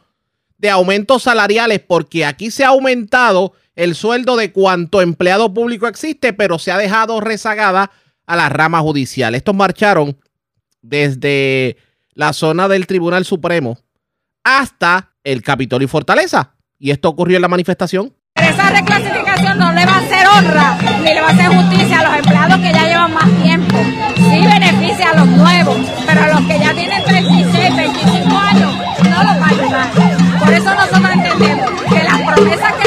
de 0.59 0.71
aumentos 0.71 1.25
salariales 1.25 1.81
porque 1.81 2.25
aquí 2.25 2.51
se 2.51 2.65
ha 2.65 2.69
aumentado 2.69 3.53
el 3.77 3.95
sueldo 3.95 4.37
de 4.37 4.53
cuanto 4.53 5.01
empleado 5.01 5.53
público 5.53 5.87
existe, 5.87 6.33
pero 6.33 6.59
se 6.59 6.73
ha 6.73 6.79
dejado 6.79 7.21
rezagada 7.21 7.91
a 8.27 8.37
la 8.37 8.49
rama 8.49 8.81
judicial. 8.81 9.35
Estos 9.35 9.55
marcharon 9.55 10.17
desde 10.83 11.77
la 12.15 12.33
zona 12.33 12.69
del 12.69 12.87
Tribunal 12.87 13.25
Supremo 13.25 13.79
hasta 14.45 15.13
el 15.25 15.43
Capitolio 15.43 15.87
y 15.87 15.89
Fortaleza. 15.89 16.55
Y 16.79 16.91
esto 16.91 17.09
ocurrió 17.09 17.37
en 17.37 17.43
la 17.43 17.49
manifestación. 17.49 18.15
Esa 18.35 18.71
reclasificación 18.71 19.59
no 19.59 19.73
le 19.73 19.87
va 19.87 19.93
a 19.93 19.99
hacer 19.99 20.27
honra 20.27 20.79
ni 21.03 21.15
le 21.15 21.21
va 21.21 21.29
a 21.29 21.31
hacer 21.31 21.47
justicia 21.47 22.01
a 22.01 22.05
los 22.05 22.17
empleados 22.19 22.57
que 22.59 22.73
ya 22.73 22.85
llevan 22.85 23.15
más 23.15 23.43
tiempo. 23.43 23.77
Sí 24.17 24.47
beneficia 24.47 25.11
a 25.11 25.17
los 25.17 25.27
nuevos, 25.29 25.77
pero 26.07 26.21
a 26.21 26.29
los 26.29 26.41
que 26.41 26.59
ya 26.59 26.75
tienen 26.75 27.05
36, 27.05 27.77
25 27.77 28.37
años 28.37 28.75
no 29.05 29.23
los 29.23 29.41
va 29.41 29.47
a 29.47 29.49
ayudar. 29.49 30.39
Por 30.41 30.53
eso 30.53 30.75
nosotros 30.75 31.11
entendemos 31.13 31.71
que 31.83 32.03
las 32.03 32.21
promesas 32.23 32.73
que 32.75 32.84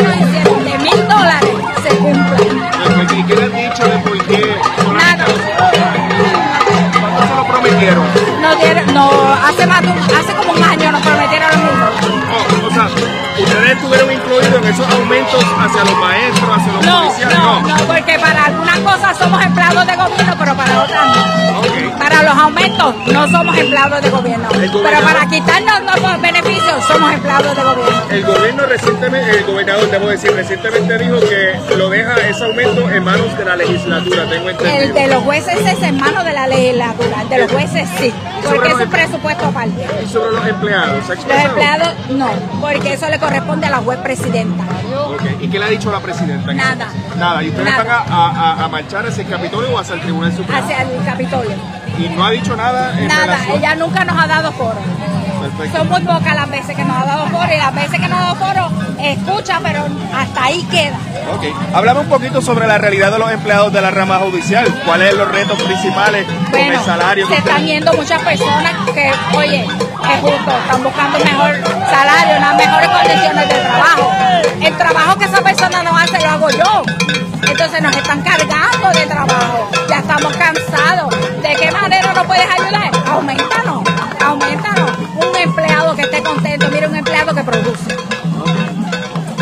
¿Cuánto 7.95 8.19
se 8.19 8.31
lo? 8.31 8.39
No, 8.41 8.55
dieron- 8.55 8.93
no 8.93 9.09
hace, 9.47 9.65
más 9.67 9.81
de 9.81 9.87
un- 9.89 9.97
hace 9.99 10.33
como 10.35 10.51
un 10.53 10.63
año 10.63 10.91
nos 10.91 11.01
prometieron 11.01 11.49
los 11.49 11.57
mil 11.57 11.79
dólares. 11.79 12.09
Oh, 12.29 12.67
o 12.67 12.71
sea, 12.71 12.85
ustedes 13.43 13.71
estuvieron 13.71 14.11
incluidos 14.11 14.53
en 14.55 14.63
esos 14.65 14.93
aumentos 14.93 15.43
hacia 15.59 15.83
los 15.83 15.97
maestros, 15.97 16.57
hacia 16.57 16.73
los 16.73 16.85
No, 16.85 17.03
policías. 17.03 17.33
no, 17.33 17.61
no, 17.61 17.75
porque 17.87 18.19
para 18.19 18.45
algunas 18.45 18.66
somos 19.15 19.43
empleados 19.45 19.85
de 19.87 19.95
gobierno, 19.95 20.33
pero 20.39 20.55
para 20.55 20.83
otras 20.83 21.07
no. 21.15 21.97
Para 21.97 22.23
los 22.23 22.33
aumentos 22.37 22.95
no 23.07 23.27
somos 23.29 23.57
empleados 23.57 24.01
de 24.01 24.09
gobierno, 24.09 24.47
pero 24.51 25.01
para 25.01 25.27
quitarnos 25.27 25.81
los 26.01 26.21
beneficios 26.21 26.83
somos 26.87 27.11
empleados 27.13 27.55
de 27.55 27.63
gobierno. 27.63 28.01
El 28.09 28.23
gobierno 28.25 28.63
recientemente, 28.65 29.37
el 29.39 29.45
gobernador, 29.45 29.89
debo 29.91 30.07
decir, 30.07 30.31
recientemente 30.33 30.97
dijo 30.97 31.19
que 31.19 31.75
lo 31.75 31.89
deja 31.89 32.15
ese 32.27 32.43
aumento 32.45 32.89
en 32.89 33.03
manos 33.03 33.37
de 33.37 33.45
la 33.45 33.55
legislatura, 33.55 34.29
tengo 34.29 34.49
entendido. 34.49 34.77
El 34.83 34.93
de 34.93 35.07
los 35.07 35.23
jueces 35.23 35.57
es 35.65 35.83
en 35.83 35.97
manos 35.99 36.23
de 36.23 36.33
la 36.33 36.47
legislatura, 36.47 37.21
el 37.23 37.29
de 37.29 37.37
los 37.39 37.51
jueces 37.51 37.89
sí, 37.99 38.13
porque 38.45 38.69
es 38.69 38.75
un 38.75 38.89
presupuesto 38.89 39.45
aparte. 39.45 39.87
Y 40.03 40.07
sobre 40.09 40.31
los 40.35 40.47
empleados, 40.47 41.05
¿se 41.05 41.13
ha 41.13 41.15
Los 41.15 41.45
empleados 41.45 41.89
no, 42.09 42.29
porque 42.61 42.93
eso 42.93 43.09
le 43.09 43.19
corresponde 43.19 43.67
a 43.67 43.71
la 43.71 43.77
juez 43.77 43.97
presidenta. 43.99 44.63
¿Y 45.41 45.47
qué 45.49 45.59
le 45.59 45.65
ha 45.65 45.69
dicho 45.69 45.91
la 45.91 45.99
presidenta? 45.99 46.51
en 46.51 46.57
Nada. 46.57 46.87
Nada. 47.17 47.43
¿Y 47.43 47.49
ustedes 47.49 47.65
Nada. 47.65 47.83
van 47.83 48.11
a, 48.11 48.27
a- 48.27 48.65
a 48.65 48.67
marchar 48.67 48.96
hacia 49.05 49.23
el 49.23 49.29
Capitolio 49.29 49.73
o 49.73 49.79
hacia 49.79 49.95
el 49.95 50.01
Tribunal 50.01 50.35
Supremo? 50.35 50.63
Hacia 50.63 50.81
el 50.81 51.05
Capitolio. 51.05 51.86
Y 51.97 52.09
no 52.09 52.25
ha 52.25 52.31
dicho 52.31 52.55
nada 52.55 52.93
en 52.99 53.07
Nada, 53.07 53.25
relación- 53.25 53.57
ella 53.57 53.75
nunca 53.75 54.05
nos 54.05 54.23
ha 54.23 54.27
dado 54.27 54.51
foro. 54.51 54.77
Perfecto. 55.41 55.77
Son 55.77 55.89
muy 55.89 56.01
pocas 56.01 56.35
las 56.35 56.49
veces 56.49 56.75
que 56.75 56.83
nos 56.83 56.97
ha 57.01 57.05
dado 57.05 57.27
foro 57.27 57.47
y 57.53 57.57
las 57.57 57.73
veces 57.73 57.99
que 57.99 58.07
nos 58.07 58.19
ha 58.19 58.21
dado 58.23 58.35
foro 58.35 58.69
escucha, 58.99 59.59
pero 59.63 59.85
hasta 60.15 60.43
ahí 60.43 60.63
queda. 60.69 60.97
Ok. 61.35 61.45
Háblame 61.75 61.99
un 62.01 62.09
poquito 62.09 62.41
sobre 62.41 62.67
la 62.67 62.77
realidad 62.77 63.11
de 63.11 63.19
los 63.19 63.31
empleados 63.31 63.71
de 63.71 63.81
la 63.81 63.91
rama 63.91 64.17
judicial. 64.17 64.65
¿Cuáles 64.85 65.09
son 65.11 65.19
los 65.19 65.27
retos 65.31 65.61
principales 65.61 66.25
con 66.25 66.51
Bueno, 66.51 66.79
el 66.79 66.85
salario? 66.85 67.27
se 67.27 67.35
están 67.37 67.65
yendo 67.65 67.93
muchas 67.93 68.21
personas 68.23 68.73
que, 68.93 69.11
oye, 69.35 69.61
es 69.63 70.21
justo, 70.21 70.51
están 70.65 70.83
buscando 70.83 71.19
mejor 71.19 71.55
salario, 71.89 72.37
unas 72.37 72.55
mejores 72.55 72.89
condiciones 72.89 73.49
de 73.49 73.55
trabajo. 73.55 74.11
El 74.61 74.77
trabajo 74.77 75.19
que 75.19 75.25
esa 75.25 75.41
persona 75.41 75.83
no 75.83 75.97
hace 75.97 76.19
lo 76.19 76.29
hago 76.29 76.49
yo. 76.49 76.83
Entonces 77.47 77.81
nos 77.81 77.95
están 77.95 78.21
cargando 78.21 78.89
de 78.99 79.05
trabajo. 79.05 79.69
Ya 79.89 79.97
estamos 79.99 80.35
cansados. 80.35 81.15
¿De 81.47 81.55
qué 81.55 81.71
manera 81.71 82.13
nos 82.13 82.25
puedes 82.25 82.45
ayudar? 82.49 82.91
Aumentanos, 83.09 83.83
aumentanos. 84.25 84.91
Un 85.15 85.35
empleado 85.41 85.95
que 85.95 86.01
esté 86.03 86.21
contento, 86.21 86.67
mira 86.71 86.87
un 86.87 86.95
empleado 86.95 87.33
que 87.33 87.43
produce. 87.43 87.95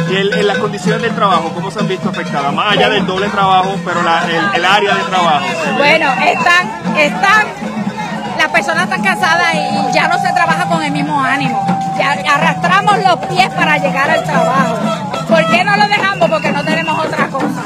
Y 0.09 0.15
el- 0.15 0.33
en 0.33 0.47
las 0.47 0.57
condiciones 0.59 1.01
del 1.01 1.15
trabajo, 1.15 1.51
¿cómo 1.53 1.71
se 1.71 1.79
han 1.79 1.87
visto 1.87 2.09
afectadas? 2.09 2.53
Más 2.53 2.73
allá 2.73 2.89
del 2.89 3.05
doble 3.07 3.27
trabajo, 3.29 3.75
pero 3.83 4.03
la- 4.03 4.23
el, 4.25 4.55
el 4.59 4.65
área 4.65 4.93
de 4.95 5.03
trabajo. 5.03 5.45
Bueno, 5.77 6.07
están, 6.23 6.69
están, 6.97 7.47
las 8.37 8.47
personas 8.49 8.83
están 8.83 9.01
cansadas 9.03 9.55
y 9.55 9.93
ya 9.93 10.07
no 10.07 10.19
se 10.19 10.31
trabaja 10.33 10.65
con 10.67 10.83
el 10.83 10.91
mismo 10.91 11.19
ánimo. 11.21 11.65
Ya 11.97 12.11
arrastramos 12.33 12.97
los 12.99 13.15
pies 13.27 13.49
para 13.55 13.77
llegar 13.77 14.09
al 14.11 14.23
trabajo. 14.23 14.77
¿Por 15.27 15.45
qué 15.49 15.63
no 15.63 15.75
lo 15.75 15.87
dejamos? 15.87 16.29
Porque 16.29 16.51
no 16.51 16.63
tenemos 16.63 16.99
otra 16.99 17.27
cosa. 17.27 17.63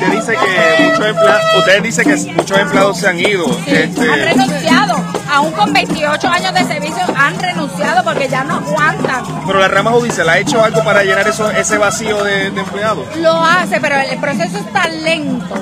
Usted 0.00 0.12
dice 0.16 0.32
que 0.32 0.82
muchos 0.84 1.06
empleados, 1.06 1.42
ustedes 1.58 1.82
dicen 1.82 2.04
que 2.08 2.32
muchos 2.32 2.58
empleados 2.58 2.98
se 2.98 3.08
han 3.08 3.18
ido. 3.20 3.44
este, 3.66 4.10
Han 4.10 4.20
renunciado, 4.20 4.96
aún 5.30 5.52
con 5.52 5.72
28 5.72 6.28
años 6.28 6.54
de 6.54 6.64
servicio, 6.64 7.02
han 7.16 7.38
renunciado 7.38 8.02
porque 8.04 8.28
ya 8.28 8.44
no 8.44 8.54
aguantan. 8.56 9.24
pero 9.46 9.58
la 9.58 9.68
rama 9.68 9.90
judicial 9.90 10.28
ha 10.28 10.38
hecho 10.38 10.62
algo 10.64 10.82
para 10.84 11.02
llenar 11.04 11.28
eso, 11.28 11.50
ese 11.50 11.76
vacío 11.78 12.24
de, 12.24 12.50
de 12.50 12.60
empleados. 12.60 13.04
Lo 13.16 13.44
hace, 13.44 13.78
pero 13.80 13.96
el 13.96 14.18
proceso 14.18 14.58
es 14.58 14.72
tan 14.72 15.02
lento. 15.04 15.54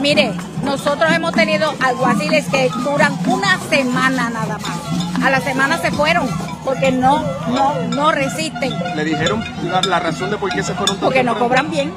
Mire, 0.00 0.32
nosotros 0.62 1.12
hemos 1.12 1.32
tenido 1.32 1.74
alguaciles 1.84 2.46
que 2.46 2.70
duran 2.84 3.12
una 3.26 3.58
semana 3.68 4.30
nada 4.30 4.56
más. 4.58 5.24
A 5.24 5.30
la 5.30 5.40
semana 5.40 5.78
se 5.78 5.90
fueron 5.90 6.26
porque 6.64 6.92
no, 6.92 7.22
no, 7.48 7.74
no 7.90 8.12
resisten, 8.12 8.72
Le 8.94 9.04
dijeron 9.04 9.44
la, 9.64 9.80
la 9.82 9.98
razón 10.00 10.30
de 10.30 10.36
por 10.38 10.50
qué 10.50 10.62
se 10.62 10.74
fueron. 10.74 10.96
porque 10.98 11.22
no 11.22 11.38
cobran 11.38 11.70
bien. 11.70 11.92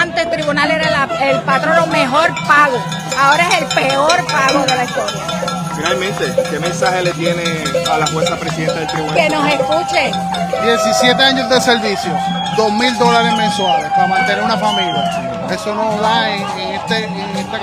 Antes 0.00 0.24
el 0.26 0.30
tribunal 0.30 0.70
era 0.70 0.90
la- 0.90 1.08
el 1.30 1.40
patrono 1.42 1.86
mejor 1.86 2.30
pago, 2.46 2.78
ahora 3.18 3.48
es 3.48 3.58
el 3.62 3.66
peor 3.68 4.24
pago 4.26 4.64
de 4.64 4.74
la 4.76 4.84
historia. 4.84 5.20
Finalmente, 5.76 6.34
¿qué 6.50 6.58
mensaje 6.60 7.02
le 7.02 7.10
tiene 7.12 7.42
a 7.92 7.98
la 7.98 8.06
jueza 8.06 8.36
presidenta 8.36 8.74
del 8.74 8.86
tribunal? 8.88 9.14
Que 9.16 9.28
nos 9.30 9.48
escuche. 9.48 10.12
17 10.62 11.22
años 11.22 11.48
de 11.48 11.60
servicio, 11.60 12.12
2 12.56 12.72
mil 12.74 12.96
dólares 12.98 13.34
mensuales 13.36 13.90
para 13.90 14.06
mantener 14.06 14.42
una 14.44 14.56
familia. 14.58 15.28
Eso 15.50 15.74
no 15.74 16.00
da 16.00 16.30
en, 16.30 16.42
en 16.60 16.74
este, 16.76 17.04
en 17.04 17.36
esta 17.36 17.58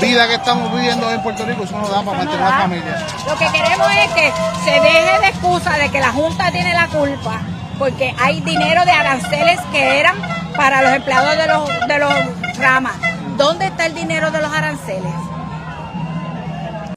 vida 0.00 0.26
que 0.26 0.34
estamos 0.34 0.72
viviendo 0.74 1.08
en 1.10 1.22
Puerto 1.22 1.44
Rico, 1.44 1.64
eso 1.64 1.78
no 1.78 1.86
da 1.88 2.02
para 2.02 2.18
mantener 2.18 2.40
una 2.42 2.58
familia. 2.58 3.06
Lo 3.26 3.36
que 3.38 3.46
queremos 3.52 3.88
es 3.92 4.10
que 4.12 4.32
se 4.64 4.70
deje 4.80 5.20
de 5.20 5.26
excusa 5.28 5.70
de 5.78 5.90
que 5.90 6.00
la 6.00 6.10
Junta 6.12 6.50
tiene 6.50 6.72
la 6.74 6.88
culpa, 6.88 7.40
porque 7.78 8.14
hay 8.20 8.40
dinero 8.40 8.84
de 8.84 8.90
aranceles 8.92 9.60
que 9.72 10.00
eran 10.00 10.16
para 10.56 10.82
los 10.82 10.92
empleados 10.94 11.36
de 11.36 11.46
los, 11.46 11.88
de 11.88 11.98
los 11.98 12.58
ramas. 12.58 12.94
¿Dónde 13.36 13.66
está 13.66 13.86
el 13.86 13.94
dinero 13.94 14.30
de 14.30 14.40
los 14.40 14.52
aranceles? 14.52 15.12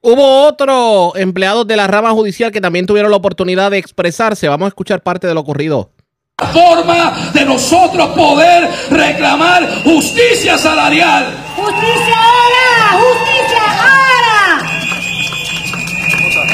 Hubo 0.01 0.47
otros 0.47 1.13
empleados 1.15 1.67
de 1.67 1.75
la 1.75 1.87
rama 1.87 2.11
judicial 2.11 2.51
que 2.51 2.61
también 2.61 2.85
tuvieron 2.85 3.11
la 3.11 3.17
oportunidad 3.17 3.71
de 3.71 3.77
expresarse. 3.77 4.47
Vamos 4.47 4.67
a 4.67 4.69
escuchar 4.69 5.01
parte 5.01 5.27
de 5.27 5.33
lo 5.33 5.41
ocurrido. 5.41 5.89
forma 6.53 7.31
de 7.33 7.43
nosotros 7.43 8.09
poder 8.09 8.69
reclamar 8.91 9.83
justicia 9.83 10.57
salarial. 10.57 11.25
¡Justicia 11.55 12.15
ahora! 12.15 13.03
¡Justicia 13.03 13.16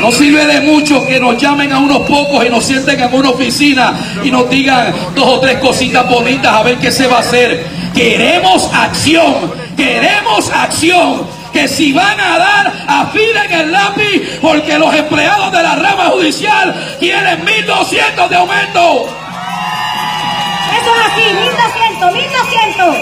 No 0.04 0.12
sirve 0.12 0.46
de 0.46 0.60
mucho 0.60 1.06
que 1.06 1.18
nos 1.18 1.42
llamen 1.42 1.72
a 1.72 1.80
unos 1.80 2.00
pocos 2.00 2.46
y 2.46 2.50
nos 2.50 2.66
sienten 2.66 3.00
en 3.00 3.14
una 3.14 3.30
oficina 3.30 3.94
y 4.22 4.30
nos 4.30 4.50
digan 4.50 4.94
dos 5.16 5.26
o 5.26 5.40
tres 5.40 5.60
cositas 5.60 6.06
bonitas 6.10 6.54
a 6.54 6.62
ver 6.62 6.78
qué 6.78 6.92
se 6.92 7.08
va 7.08 7.16
a 7.16 7.20
hacer. 7.22 7.66
Queremos 7.96 8.70
acción, 8.74 9.54
queremos 9.78 10.52
acción. 10.52 11.26
Que 11.54 11.70
si 11.70 11.94
van 11.94 12.20
a 12.20 12.38
dar, 12.38 12.74
afilen 12.86 13.50
el 13.50 13.72
lápiz 13.72 14.40
porque 14.42 14.78
los 14.78 14.94
empleados 14.94 15.54
de 15.54 15.64
la 15.64 15.76
rama 15.76 16.10
judicial 16.10 16.98
quieren 17.00 17.46
1.200 17.46 18.28
de 18.28 18.36
aumento. 18.36 19.08
Eso 20.82 20.92
es 20.98 21.14
así, 21.14 21.34
1200, 21.34 22.14
1200. 22.14 22.96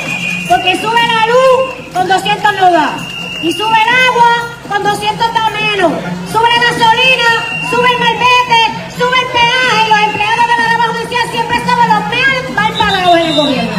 Porque 0.47 0.75
sube 0.79 0.99
la 1.01 1.25
luz, 1.25 1.93
con 1.95 2.07
200 2.07 2.53
no 2.59 2.71
da. 2.71 3.20
Y 3.43 3.51
sube 3.51 3.75
el 3.75 3.89
agua, 4.07 4.53
con 4.69 4.83
200 4.83 5.33
da 5.33 5.49
menos. 5.49 5.91
Sube 6.31 6.49
gasolina, 6.61 7.29
sube 7.71 7.87
el 7.91 7.99
malvete, 7.99 8.61
sube 8.95 9.17
el 9.17 9.27
peaje. 9.33 9.89
Los 9.89 9.99
empleados 9.99 10.45
de 10.45 10.57
la 10.61 10.67
rama 10.69 10.93
judicial 10.93 11.27
siempre 11.31 11.57
somos 11.65 11.87
los 11.87 12.01
más 12.01 12.55
mal 12.55 12.73
pagados 12.77 13.17
en 13.17 13.25
el 13.25 13.35
gobierno. 13.35 13.77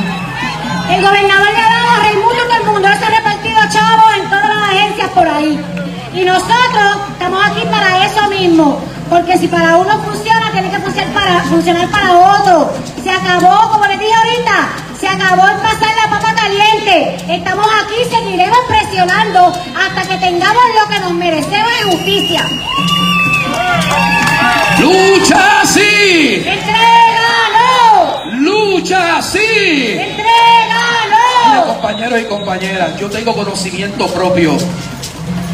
El 0.90 1.00
gobernador 1.00 1.52
le 1.52 1.60
ha 1.60 1.70
dado 1.70 2.02
Raimundo 2.02 2.42
todo 2.42 2.56
el 2.56 2.64
mundo, 2.64 2.88
se 2.98 3.04
ha 3.04 3.10
repartido 3.10 3.60
chavos 3.70 4.16
en 4.16 4.30
todas 4.30 4.48
las 4.48 4.68
agencias 4.68 5.08
por 5.10 5.28
ahí. 5.28 5.64
Y 6.12 6.24
nosotros 6.24 6.96
estamos 7.12 7.46
aquí 7.46 7.64
para 7.70 8.04
eso 8.04 8.28
mismo. 8.30 8.82
Porque 9.08 9.38
si 9.38 9.46
para 9.46 9.76
uno 9.76 9.96
funciona, 10.00 10.50
tiene 10.50 10.72
que 10.72 10.78
funcionar 10.80 11.12
para, 11.12 11.42
funcionar 11.42 11.88
para 11.88 12.18
otro. 12.18 12.72
Se 13.04 13.10
acabó, 13.10 13.70
como 13.70 13.86
les 13.86 14.00
dije 14.00 14.14
ahorita, 14.14 14.68
se 14.98 15.06
acabó 15.06 15.46
el 15.46 15.56
pasar 15.58 15.94
la 16.02 16.10
papa 16.10 16.31
Estamos 17.28 17.66
aquí 17.82 17.94
y 18.02 18.10
seguiremos 18.14 18.58
presionando 18.68 19.46
hasta 19.74 20.02
que 20.02 20.16
tengamos 20.18 20.62
lo 20.78 20.88
que 20.92 21.00
nos 21.00 21.12
merecemos 21.14 21.72
en 21.80 21.90
justicia. 21.90 22.44
¡Lucha 24.78 25.64
sí! 25.64 26.44
¡Entrégalo! 26.44 28.24
¡Lucha 28.32 29.22
sí! 29.22 29.38
Mira, 29.38 30.04
¡Entrégalo! 30.04 31.74
compañeros 31.74 32.20
y 32.20 32.24
compañeras, 32.24 33.00
yo 33.00 33.08
tengo 33.08 33.34
conocimiento 33.34 34.08
propio 34.08 34.58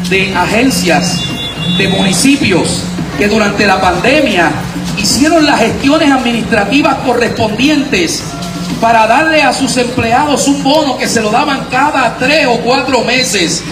de 0.09 0.35
agencias, 0.35 1.23
de 1.77 1.87
municipios 1.87 2.83
que 3.17 3.27
durante 3.27 3.65
la 3.65 3.79
pandemia 3.79 4.51
hicieron 4.97 5.45
las 5.45 5.59
gestiones 5.59 6.11
administrativas 6.11 6.95
correspondientes 7.05 8.23
para 8.81 9.07
darle 9.07 9.41
a 9.41 9.53
sus 9.53 9.75
empleados 9.77 10.47
un 10.47 10.63
bono 10.63 10.97
que 10.97 11.07
se 11.07 11.21
lo 11.21 11.29
daban 11.31 11.67
cada 11.69 12.17
tres 12.17 12.47
o 12.47 12.57
cuatro 12.59 13.03
meses. 13.03 13.63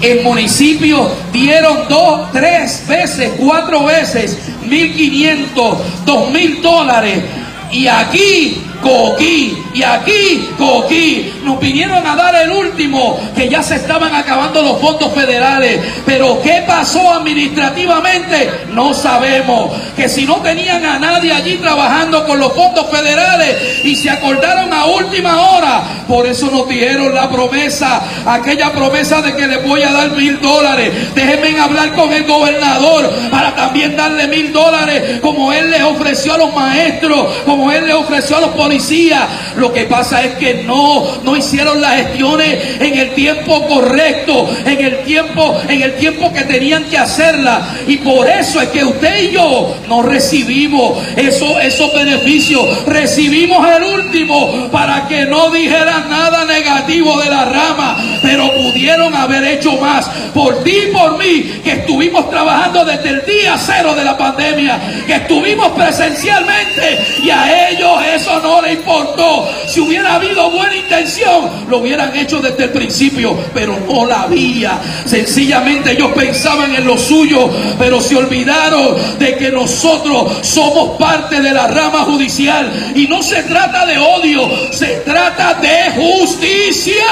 En 0.00 0.22
municipios 0.22 1.10
dieron 1.32 1.88
dos, 1.88 2.30
tres 2.32 2.84
veces, 2.86 3.32
cuatro 3.38 3.84
veces, 3.84 4.38
mil 4.62 4.94
quinientos, 4.94 5.78
dos 6.04 6.30
mil 6.30 6.60
dólares. 6.60 7.22
Y 7.70 7.86
aquí, 7.88 8.62
coquí, 8.82 9.62
y 9.74 9.82
aquí, 9.82 10.48
coquí. 10.56 11.32
Nos 11.42 11.60
vinieron 11.60 12.06
a 12.06 12.16
dar 12.16 12.34
el 12.36 12.50
último, 12.50 13.18
que 13.34 13.48
ya 13.48 13.62
se 13.62 13.76
estaban 13.76 14.14
acabando 14.14 14.62
los 14.62 14.80
fondos 14.80 15.12
federales. 15.12 15.80
Pero 16.04 16.40
¿qué 16.42 16.64
pasó 16.66 17.12
administrativamente? 17.12 18.66
No 18.72 18.94
sabemos. 18.94 19.72
Que 19.96 20.08
si 20.08 20.24
no 20.24 20.36
tenían 20.36 20.84
a 20.84 20.98
nadie 20.98 21.32
allí 21.32 21.56
trabajando 21.56 22.26
con 22.26 22.38
los 22.38 22.52
fondos 22.52 22.88
federales 22.90 23.84
y 23.84 23.96
se 23.96 24.10
acordaron 24.10 24.72
a 24.72 24.86
última 24.86 25.40
hora, 25.40 25.82
por 26.06 26.26
eso 26.26 26.50
nos 26.50 26.68
dieron 26.68 27.14
la 27.14 27.28
promesa, 27.28 28.02
aquella 28.26 28.72
promesa 28.72 29.20
de 29.22 29.34
que 29.34 29.46
les 29.46 29.64
voy 29.64 29.82
a 29.82 29.92
dar 29.92 30.10
mil 30.12 30.40
dólares. 30.40 31.14
Déjenme 31.14 31.58
hablar 31.58 31.92
con 31.94 32.12
el 32.12 32.24
gobernador 32.24 33.10
para 33.30 33.54
también 33.54 33.96
darle 33.96 34.28
mil 34.28 34.52
dólares, 34.52 35.20
como 35.20 35.52
él 35.52 35.70
les 35.70 35.82
ofreció 35.82 36.34
a 36.34 36.38
los 36.38 36.54
maestros, 36.54 37.26
él 37.72 37.86
les 37.86 37.94
ofreció 37.94 38.36
a 38.36 38.40
los 38.40 38.50
policías. 38.50 39.28
Lo 39.56 39.72
que 39.72 39.84
pasa 39.84 40.22
es 40.22 40.34
que 40.34 40.64
no, 40.64 41.22
no 41.22 41.36
hicieron 41.36 41.80
las 41.80 41.96
gestiones 41.96 42.80
en 42.80 42.98
el 42.98 43.14
tiempo 43.14 43.66
correcto, 43.66 44.48
en 44.64 44.84
el 44.84 45.04
tiempo, 45.04 45.60
en 45.68 45.82
el 45.82 45.96
tiempo 45.96 46.32
que 46.32 46.42
tenían 46.42 46.84
que 46.84 46.98
hacerla. 46.98 47.76
Y 47.86 47.98
por 47.98 48.28
eso 48.28 48.60
es 48.60 48.68
que 48.68 48.84
usted 48.84 49.30
y 49.30 49.32
yo 49.32 49.76
no 49.88 50.02
recibimos 50.02 51.02
eso, 51.16 51.58
esos 51.60 51.92
beneficios. 51.94 52.86
Recibimos 52.86 53.66
el 53.68 53.82
último 53.82 54.68
para 54.70 55.06
que 55.08 55.24
no 55.26 55.50
dijeran 55.50 56.08
nada 56.10 56.44
negativo 56.44 57.20
de 57.20 57.30
la 57.30 57.44
rama, 57.46 57.96
pero 58.22 58.52
pudieron 58.52 59.14
haber 59.14 59.44
hecho 59.44 59.72
más 59.72 60.06
por 60.34 60.62
ti 60.62 60.74
y 60.88 60.92
por 60.92 61.18
mí, 61.18 61.60
que 61.64 61.72
estuvimos 61.72 62.28
trabajando 62.30 62.84
desde 62.84 63.08
el 63.08 63.24
día 63.24 63.56
cero 63.58 63.94
de 63.94 64.04
la 64.04 64.16
pandemia, 64.16 64.80
que 65.06 65.14
estuvimos 65.14 65.68
presencialmente 65.68 66.98
y 67.22 67.30
a 67.30 67.70
ellos 67.70 68.02
eso 68.14 68.40
no 68.40 68.62
le 68.62 68.72
importó. 68.74 69.45
Si 69.68 69.80
hubiera 69.80 70.14
habido 70.14 70.50
buena 70.50 70.76
intención, 70.76 71.66
lo 71.68 71.78
hubieran 71.78 72.14
hecho 72.16 72.40
desde 72.40 72.64
el 72.64 72.70
principio, 72.70 73.36
pero 73.54 73.78
no 73.88 74.06
la 74.06 74.22
había. 74.22 74.80
Sencillamente 75.04 75.92
ellos 75.92 76.12
pensaban 76.14 76.74
en 76.74 76.86
lo 76.86 76.96
suyo, 76.98 77.50
pero 77.78 78.00
se 78.00 78.16
olvidaron 78.16 79.18
de 79.18 79.36
que 79.36 79.50
nosotros 79.50 80.46
somos 80.46 80.98
parte 80.98 81.40
de 81.40 81.52
la 81.52 81.66
rama 81.68 82.00
judicial 82.00 82.92
y 82.94 83.06
no 83.06 83.22
se 83.22 83.42
trata 83.44 83.86
de 83.86 83.98
odio, 83.98 84.48
se 84.72 85.00
trata 85.04 85.54
de 85.54 85.90
justicia. 85.92 87.04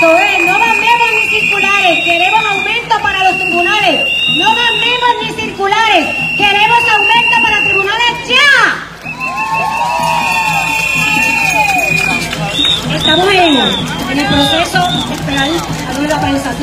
No 0.00 0.58
mandemos 0.58 1.08
ni 1.14 1.40
circulares, 1.40 2.04
queremos 2.04 2.44
aumento 2.44 3.02
para 3.02 3.30
los 3.30 3.38
tribunales. 3.40 4.06
No 4.36 4.54
mandemos 4.54 5.08
ni 5.22 5.42
circulares, 5.42 6.06
queremos 6.36 6.78
aumento 6.92 7.42
para 7.42 7.64
tribunales 7.64 8.28
ya. 8.28 8.95
Estamos 12.96 13.28
en, 13.28 13.56
en 14.10 14.18
el 14.18 14.26
proceso 14.26 15.08
de 15.08 15.14
esperar 15.14 15.48
a 16.12 16.20
prensa, 16.20 16.54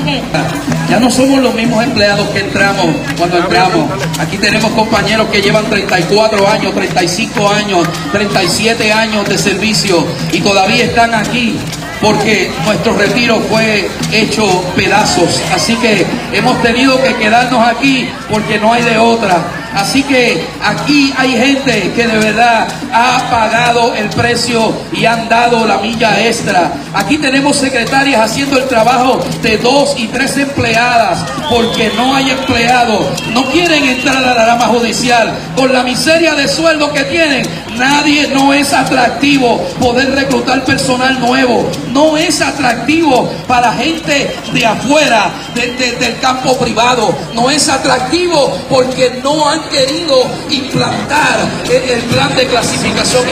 Ya 0.90 1.00
no 1.00 1.10
somos 1.10 1.42
los 1.42 1.54
mismos 1.54 1.84
empleados 1.84 2.28
que 2.30 2.40
entramos 2.40 2.88
cuando 3.18 3.38
entramos. 3.38 3.90
Aquí 4.20 4.38
tenemos 4.38 4.72
compañeros 4.72 5.28
que 5.30 5.42
llevan 5.42 5.66
34 5.66 6.48
años, 6.48 6.74
35 6.74 7.50
años, 7.50 7.88
37 8.12 8.94
años 8.94 9.28
de 9.28 9.38
servicio 9.38 10.06
y 10.32 10.42
todavía 10.42 10.86
están 10.86 11.14
aquí 11.14 11.58
porque 12.02 12.52
nuestro 12.66 12.94
retiro 12.94 13.40
fue 13.50 13.90
hecho 14.12 14.46
pedazos. 14.76 15.42
Así 15.54 15.76
que 15.78 16.06
hemos 16.34 16.62
tenido 16.62 17.02
que 17.02 17.16
quedarnos 17.16 17.66
aquí 17.68 18.10
porque 18.30 18.60
no 18.60 18.74
hay 18.74 18.84
de 18.84 18.98
otra. 18.98 19.62
Así 19.76 20.03
que 20.03 20.45
aquí 20.63 21.13
hay 21.17 21.32
gente 21.32 21.91
que 21.95 22.07
de 22.07 22.17
verdad 22.19 22.67
ha 22.91 23.28
pagado 23.30 23.93
el 23.95 24.07
precio 24.09 24.74
y 24.91 25.05
han 25.05 25.28
dado 25.28 25.65
la 25.65 25.78
milla 25.80 26.21
extra. 26.26 26.71
Aquí 26.93 27.17
tenemos 27.17 27.57
secretarias 27.57 28.21
haciendo 28.21 28.57
el 28.57 28.67
trabajo 28.67 29.19
de 29.41 29.57
dos 29.57 29.95
y 29.97 30.07
tres 30.07 30.38
empleadas 30.38 31.26
porque 31.49 31.91
no 31.97 32.15
hay 32.15 32.30
empleados. 32.32 33.05
No 33.34 33.45
quieren 33.45 33.84
entrar 33.86 34.17
a 34.17 34.34
la 34.36 34.45
rama 34.45 34.65
judicial 34.67 35.34
con 35.55 35.74
la 35.74 35.84
miseria 35.84 36.36
de 36.36 36.47
sueldo 36.47 36.91
que 36.93 37.03
tienen. 37.05 37.43
Nadie 37.78 38.28
no 38.28 38.53
es 38.53 38.71
atractivo 38.71 39.57
poder 39.80 40.11
reclutar 40.13 40.63
personal 40.63 41.19
nuevo. 41.19 41.67
No 41.91 42.15
es 42.15 42.39
atractivo 42.41 43.32
para 43.47 43.74
gente 43.74 44.36
de 44.53 44.65
afuera, 44.65 45.32
de- 45.55 45.74
de- 45.74 45.91
del 45.93 46.19
campo 46.19 46.55
privado. 46.59 47.15
No 47.34 47.49
es 47.49 47.67
atractivo 47.69 48.55
porque 48.69 49.19
no 49.24 49.49
han 49.49 49.62
querido 49.70 50.24
implantar 50.49 51.39
el, 51.70 52.01
plan 52.03 52.36
de 52.36 52.45
clasificación 52.47 53.24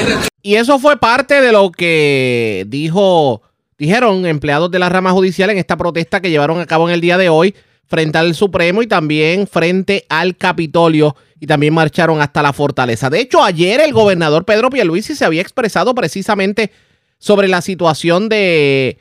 Y 0.41 0.55
eso 0.55 0.79
fue 0.79 0.97
parte 0.97 1.41
de 1.41 1.51
lo 1.51 1.71
que 1.71 2.65
dijo, 2.67 3.41
dijeron 3.77 4.25
empleados 4.25 4.71
de 4.71 4.79
la 4.79 4.89
rama 4.89 5.11
judicial 5.11 5.49
en 5.49 5.57
esta 5.57 5.77
protesta 5.77 6.21
que 6.21 6.29
llevaron 6.29 6.59
a 6.59 6.65
cabo 6.65 6.88
en 6.88 6.95
el 6.95 7.01
día 7.01 7.17
de 7.17 7.29
hoy 7.29 7.55
frente 7.88 8.17
al 8.17 8.36
Supremo 8.36 8.82
y 8.82 8.88
también 8.88 9.47
frente 9.47 10.05
al 10.09 10.38
Capitolio 10.38 11.15
y 11.39 11.47
también 11.47 11.73
marcharon 11.73 12.21
hasta 12.21 12.41
la 12.41 12.53
fortaleza. 12.53 13.09
De 13.09 13.19
hecho, 13.19 13.43
ayer 13.43 13.82
el 13.82 13.93
gobernador 13.93 14.45
Pedro 14.45 14.69
Pierluisi 14.69 15.15
se 15.15 15.25
había 15.25 15.41
expresado 15.41 15.93
precisamente 15.95 16.71
sobre 17.17 17.47
la 17.47 17.61
situación 17.61 18.29
de, 18.29 18.99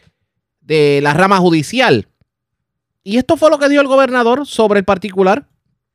de 0.61 1.01
la 1.03 1.15
rama 1.15 1.39
judicial. 1.39 2.09
Y 3.05 3.19
esto 3.19 3.37
fue 3.37 3.51
lo 3.51 3.59
que 3.59 3.69
dijo 3.69 3.81
el 3.81 3.89
gobernador 3.89 4.47
sobre 4.47 4.81
el 4.81 4.85
particular. 4.85 5.50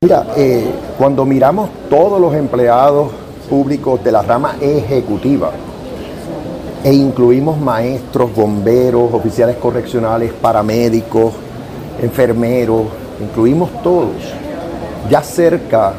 Mira, 0.06 0.24
eh, 0.38 0.72
cuando 1.00 1.26
miramos 1.26 1.68
todos 1.90 2.22
los 2.22 2.36
empleados 2.36 3.10
públicos 3.50 4.04
de 4.04 4.12
la 4.12 4.22
rama 4.22 4.56
ejecutiva 4.62 5.50
e 6.84 6.94
incluimos 6.94 7.58
maestros, 7.60 8.32
bomberos, 8.36 9.12
oficiales 9.12 9.56
correccionales, 9.56 10.32
paramédicos, 10.32 11.34
enfermeros, 12.00 12.84
incluimos 13.20 13.82
todos, 13.82 14.12
ya 15.10 15.24
cerca 15.24 15.94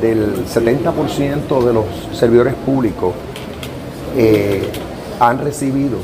del 0.00 0.46
70% 0.46 1.64
de 1.64 1.72
los 1.72 1.84
servidores 2.12 2.54
públicos 2.54 3.12
eh, 4.16 4.70
han 5.18 5.40
recibido 5.40 5.96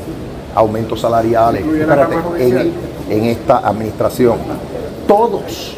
aumentos 0.53 0.99
salariales 0.99 1.65
espérate, 1.65 2.15
en, 2.39 2.73
en 3.09 3.23
esta 3.23 3.59
administración. 3.59 4.39
Todos 5.07 5.77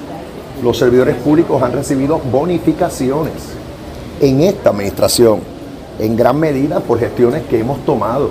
los 0.63 0.77
servidores 0.77 1.15
públicos 1.15 1.61
han 1.61 1.73
recibido 1.73 2.19
bonificaciones 2.31 3.33
en 4.19 4.41
esta 4.41 4.71
administración, 4.71 5.39
en 5.99 6.15
gran 6.15 6.39
medida 6.39 6.79
por 6.79 6.99
gestiones 6.99 7.43
que 7.43 7.59
hemos 7.59 7.79
tomado 7.85 8.29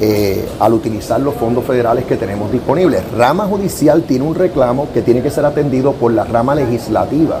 eh, 0.00 0.44
al 0.58 0.72
utilizar 0.72 1.20
los 1.20 1.34
fondos 1.34 1.64
federales 1.64 2.04
que 2.04 2.16
tenemos 2.16 2.50
disponibles. 2.50 3.02
Rama 3.16 3.46
judicial 3.46 4.02
tiene 4.02 4.24
un 4.24 4.34
reclamo 4.34 4.88
que 4.92 5.02
tiene 5.02 5.22
que 5.22 5.30
ser 5.30 5.44
atendido 5.44 5.92
por 5.92 6.12
la 6.12 6.24
rama 6.24 6.54
legislativa. 6.54 7.40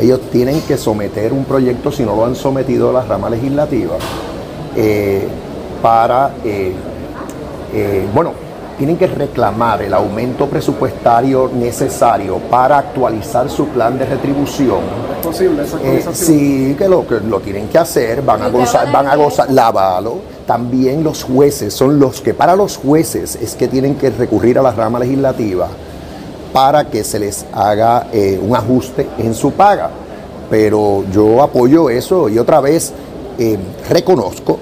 Ellos 0.00 0.20
tienen 0.30 0.60
que 0.62 0.76
someter 0.76 1.32
un 1.32 1.44
proyecto, 1.44 1.90
si 1.90 2.04
no 2.04 2.14
lo 2.14 2.24
han 2.24 2.36
sometido 2.36 2.90
a 2.90 2.92
la 2.92 3.02
rama 3.02 3.30
legislativa, 3.30 3.96
eh, 4.76 5.26
para, 5.82 6.34
eh, 6.44 6.72
bueno, 8.14 8.32
tienen 8.78 8.96
que 8.96 9.08
reclamar 9.08 9.82
el 9.82 9.92
aumento 9.92 10.46
presupuestario 10.46 11.50
necesario 11.52 12.38
para 12.38 12.78
actualizar 12.78 13.50
su 13.50 13.66
plan 13.68 13.98
de 13.98 14.06
retribución. 14.06 14.78
¿Es 15.18 15.26
posible 15.26 15.64
esa 15.64 15.78
Eh, 15.82 16.04
sí, 16.12 16.76
que 16.78 16.88
lo, 16.88 17.06
que 17.06 17.18
lo 17.20 17.40
tienen 17.40 17.68
que 17.68 17.76
hacer, 17.76 18.22
van 18.22 18.42
a 18.42 18.48
gozar, 18.48 18.90
van 18.92 19.08
a 19.08 19.16
gozar, 19.16 19.50
lávalo. 19.50 20.18
También 20.46 21.02
los 21.02 21.24
jueces 21.24 21.74
son 21.74 21.98
los 21.98 22.20
que, 22.20 22.32
para 22.34 22.54
los 22.54 22.76
jueces, 22.76 23.36
es 23.36 23.56
que 23.56 23.66
tienen 23.66 23.96
que 23.96 24.10
recurrir 24.10 24.58
a 24.58 24.62
la 24.62 24.70
rama 24.70 25.00
legislativa 25.00 25.68
para 26.52 26.84
que 26.84 27.02
se 27.04 27.18
les 27.18 27.44
haga 27.52 28.06
eh, 28.12 28.40
un 28.40 28.54
ajuste 28.54 29.08
en 29.18 29.34
su 29.34 29.50
paga. 29.50 29.90
Pero 30.48 31.04
yo 31.12 31.42
apoyo 31.42 31.90
eso 31.90 32.28
y 32.28 32.38
otra 32.38 32.60
vez 32.60 32.92
eh, 33.38 33.58
reconozco 33.90 34.60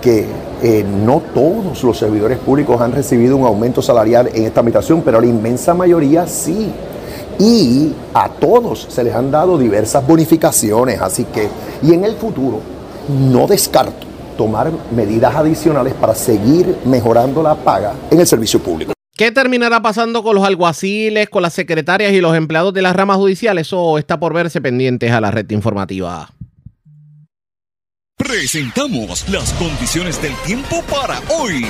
que 0.00 0.26
eh, 0.62 0.84
no 0.84 1.22
todos 1.34 1.82
los 1.82 1.98
servidores 1.98 2.38
públicos 2.38 2.80
han 2.80 2.92
recibido 2.92 3.36
un 3.36 3.46
aumento 3.46 3.82
salarial 3.82 4.30
en 4.34 4.44
esta 4.44 4.60
administración, 4.60 5.02
pero 5.04 5.20
la 5.20 5.26
inmensa 5.26 5.74
mayoría 5.74 6.26
sí. 6.26 6.70
Y 7.38 7.92
a 8.14 8.28
todos 8.28 8.86
se 8.88 9.04
les 9.04 9.14
han 9.14 9.30
dado 9.30 9.58
diversas 9.58 10.06
bonificaciones, 10.06 11.00
así 11.00 11.24
que, 11.24 11.48
y 11.82 11.92
en 11.92 12.04
el 12.04 12.14
futuro, 12.14 12.60
no 13.08 13.46
descarto 13.46 14.06
tomar 14.36 14.70
medidas 14.94 15.34
adicionales 15.34 15.94
para 15.94 16.14
seguir 16.14 16.76
mejorando 16.84 17.42
la 17.42 17.54
paga 17.54 17.92
en 18.10 18.20
el 18.20 18.26
servicio 18.26 18.60
público. 18.60 18.92
¿Qué 19.16 19.32
terminará 19.32 19.80
pasando 19.80 20.22
con 20.22 20.34
los 20.34 20.44
alguaciles, 20.44 21.30
con 21.30 21.40
las 21.40 21.54
secretarias 21.54 22.12
y 22.12 22.20
los 22.20 22.36
empleados 22.36 22.74
de 22.74 22.82
las 22.82 22.94
ramas 22.94 23.16
judiciales? 23.16 23.68
Eso 23.68 23.96
está 23.96 24.20
por 24.20 24.34
verse 24.34 24.60
pendientes 24.60 25.10
a 25.10 25.22
la 25.22 25.30
red 25.30 25.50
informativa. 25.50 26.28
Presentamos 28.26 29.28
las 29.28 29.52
condiciones 29.52 30.20
del 30.20 30.34
tiempo 30.44 30.82
para 30.90 31.20
hoy. 31.28 31.64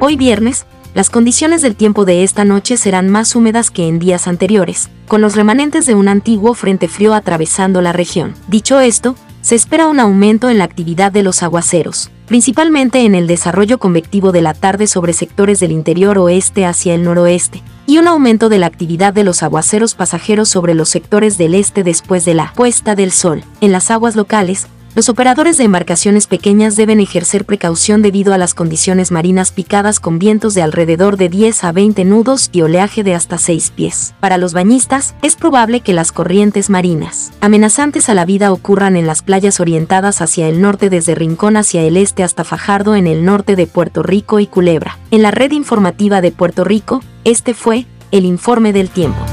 Hoy 0.00 0.16
viernes, 0.16 0.66
las 0.92 1.08
condiciones 1.08 1.62
del 1.62 1.76
tiempo 1.76 2.04
de 2.04 2.24
esta 2.24 2.44
noche 2.44 2.76
serán 2.76 3.08
más 3.08 3.36
húmedas 3.36 3.70
que 3.70 3.86
en 3.86 4.00
días 4.00 4.26
anteriores, 4.26 4.90
con 5.06 5.20
los 5.20 5.36
remanentes 5.36 5.86
de 5.86 5.94
un 5.94 6.08
antiguo 6.08 6.52
frente 6.54 6.88
frío 6.88 7.14
atravesando 7.14 7.80
la 7.80 7.92
región. 7.92 8.34
Dicho 8.48 8.80
esto, 8.80 9.14
se 9.40 9.54
espera 9.54 9.86
un 9.86 10.00
aumento 10.00 10.50
en 10.50 10.58
la 10.58 10.64
actividad 10.64 11.12
de 11.12 11.22
los 11.22 11.44
aguaceros, 11.44 12.10
principalmente 12.26 13.04
en 13.04 13.14
el 13.14 13.28
desarrollo 13.28 13.78
convectivo 13.78 14.32
de 14.32 14.42
la 14.42 14.52
tarde 14.52 14.88
sobre 14.88 15.12
sectores 15.12 15.60
del 15.60 15.70
interior 15.70 16.18
oeste 16.18 16.66
hacia 16.66 16.94
el 16.94 17.04
noroeste, 17.04 17.62
y 17.86 17.98
un 17.98 18.08
aumento 18.08 18.48
de 18.48 18.58
la 18.58 18.66
actividad 18.66 19.14
de 19.14 19.22
los 19.22 19.44
aguaceros 19.44 19.94
pasajeros 19.94 20.48
sobre 20.48 20.74
los 20.74 20.88
sectores 20.88 21.38
del 21.38 21.54
este 21.54 21.84
después 21.84 22.24
de 22.24 22.34
la 22.34 22.52
puesta 22.52 22.96
del 22.96 23.12
sol. 23.12 23.44
En 23.60 23.70
las 23.70 23.92
aguas 23.92 24.16
locales, 24.16 24.66
los 24.98 25.08
operadores 25.08 25.56
de 25.56 25.62
embarcaciones 25.62 26.26
pequeñas 26.26 26.74
deben 26.74 26.98
ejercer 26.98 27.44
precaución 27.44 28.02
debido 28.02 28.34
a 28.34 28.36
las 28.36 28.52
condiciones 28.52 29.12
marinas 29.12 29.52
picadas 29.52 30.00
con 30.00 30.18
vientos 30.18 30.54
de 30.54 30.62
alrededor 30.62 31.16
de 31.16 31.28
10 31.28 31.62
a 31.62 31.70
20 31.70 32.04
nudos 32.04 32.50
y 32.50 32.62
oleaje 32.62 33.04
de 33.04 33.14
hasta 33.14 33.38
6 33.38 33.70
pies. 33.76 34.14
Para 34.18 34.38
los 34.38 34.54
bañistas, 34.54 35.14
es 35.22 35.36
probable 35.36 35.82
que 35.82 35.92
las 35.92 36.10
corrientes 36.10 36.68
marinas 36.68 37.30
amenazantes 37.40 38.08
a 38.08 38.14
la 38.14 38.24
vida 38.24 38.50
ocurran 38.50 38.96
en 38.96 39.06
las 39.06 39.22
playas 39.22 39.60
orientadas 39.60 40.20
hacia 40.20 40.48
el 40.48 40.60
norte 40.60 40.90
desde 40.90 41.14
Rincón 41.14 41.56
hacia 41.56 41.82
el 41.82 41.96
este 41.96 42.24
hasta 42.24 42.42
Fajardo 42.42 42.96
en 42.96 43.06
el 43.06 43.24
norte 43.24 43.54
de 43.54 43.68
Puerto 43.68 44.02
Rico 44.02 44.40
y 44.40 44.48
Culebra. 44.48 44.98
En 45.12 45.22
la 45.22 45.30
red 45.30 45.52
informativa 45.52 46.20
de 46.20 46.32
Puerto 46.32 46.64
Rico, 46.64 47.04
este 47.22 47.54
fue 47.54 47.86
el 48.10 48.24
informe 48.24 48.72
del 48.72 48.90
tiempo. 48.90 49.24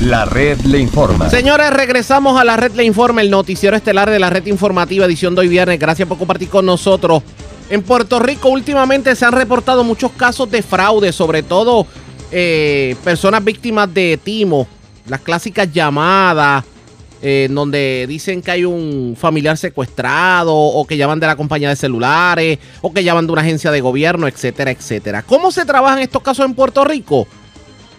La 0.00 0.24
red 0.24 0.58
le 0.62 0.78
informa. 0.78 1.28
Señores, 1.28 1.70
regresamos 1.70 2.40
a 2.40 2.44
la 2.44 2.56
red 2.56 2.72
le 2.72 2.84
informa, 2.84 3.20
el 3.20 3.30
noticiero 3.30 3.76
estelar 3.76 4.08
de 4.08 4.18
la 4.18 4.30
red 4.30 4.46
informativa, 4.46 5.04
edición 5.04 5.34
de 5.34 5.42
hoy 5.42 5.48
viernes. 5.48 5.78
Gracias 5.78 6.08
por 6.08 6.16
compartir 6.16 6.48
con 6.48 6.64
nosotros. 6.64 7.22
En 7.68 7.82
Puerto 7.82 8.18
Rico 8.18 8.48
últimamente 8.48 9.14
se 9.14 9.26
han 9.26 9.32
reportado 9.32 9.84
muchos 9.84 10.12
casos 10.12 10.50
de 10.50 10.62
fraude, 10.62 11.12
sobre 11.12 11.42
todo 11.42 11.86
eh, 12.32 12.96
personas 13.04 13.44
víctimas 13.44 13.92
de 13.92 14.18
timo, 14.24 14.66
las 15.06 15.20
clásicas 15.20 15.70
llamadas, 15.70 16.64
eh, 17.20 17.48
donde 17.50 18.06
dicen 18.08 18.40
que 18.40 18.52
hay 18.52 18.64
un 18.64 19.14
familiar 19.20 19.58
secuestrado 19.58 20.56
o 20.56 20.86
que 20.86 20.96
llaman 20.96 21.20
de 21.20 21.26
la 21.26 21.36
compañía 21.36 21.68
de 21.68 21.76
celulares 21.76 22.58
o 22.80 22.90
que 22.90 23.04
llaman 23.04 23.26
de 23.26 23.32
una 23.34 23.42
agencia 23.42 23.70
de 23.70 23.82
gobierno, 23.82 24.26
etcétera, 24.26 24.70
etcétera. 24.70 25.22
¿Cómo 25.24 25.52
se 25.52 25.66
trabajan 25.66 25.98
estos 25.98 26.22
casos 26.22 26.46
en 26.46 26.54
Puerto 26.54 26.86
Rico? 26.86 27.28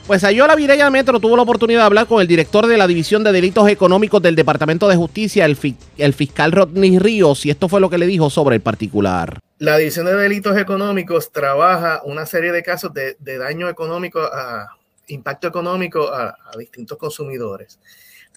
Pues 0.08 0.24
Ayola 0.24 0.56
Virella 0.56 0.90
Metro 0.90 1.20
tuvo 1.20 1.36
la 1.36 1.44
oportunidad 1.44 1.82
de 1.82 1.86
hablar 1.86 2.08
con 2.08 2.22
el 2.22 2.28
director 2.28 2.68
de 2.68 2.78
la 2.78 2.88
División 2.88 3.24
de 3.24 3.32
Delitos 3.32 3.70
Económicos 3.70 4.22
del 4.22 4.36
Departamento 4.36 4.88
de 4.88 4.96
Justicia, 4.96 5.46
el, 5.46 5.58
el, 5.98 6.14
fiscal 6.14 6.52
Rodney 6.52 6.98
Ríos, 7.00 7.46
y 7.46 7.52
esto 7.52 7.70
fue 7.70 7.80
lo 7.80 7.90
que 7.90 7.98
le 7.98 8.08
dijo 8.08 8.30
sobre 8.30 8.56
el 8.56 8.62
particular. 8.62 9.40
La 9.60 9.78
División 9.78 10.08
de 10.08 10.16
Delitos 10.16 10.58
Económicos 10.58 11.32
trabaja 11.32 12.02
una 12.04 12.26
serie 12.26 12.52
de 12.52 12.64
casos 12.64 12.92
de, 12.94 13.16
daño 13.20 13.70
económico, 13.70 14.20
a 14.22 14.76
impacto 15.08 15.48
económico 15.48 16.12
a, 16.12 16.30
a, 16.30 16.58
distintos 16.58 16.98
consumidores. 16.98 17.80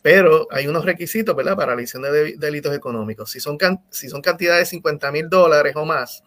Pero 0.02 0.46
hay 0.50 0.66
unos 0.66 0.84
requisitos, 0.84 1.34
¿verdad?, 1.34 1.56
para 1.56 1.72
la 1.72 1.76
División 1.78 2.02
de 2.02 2.36
Delitos 2.36 2.76
Económicos. 2.76 3.30
Si 3.30 3.40
son, 3.40 3.56
si 3.90 4.10
son 4.10 4.20
cantidades 4.20 4.68
de 4.68 4.76
50 4.76 5.10
mil 5.10 5.30
dólares 5.30 5.74
o 5.76 5.86
más, 5.86 6.22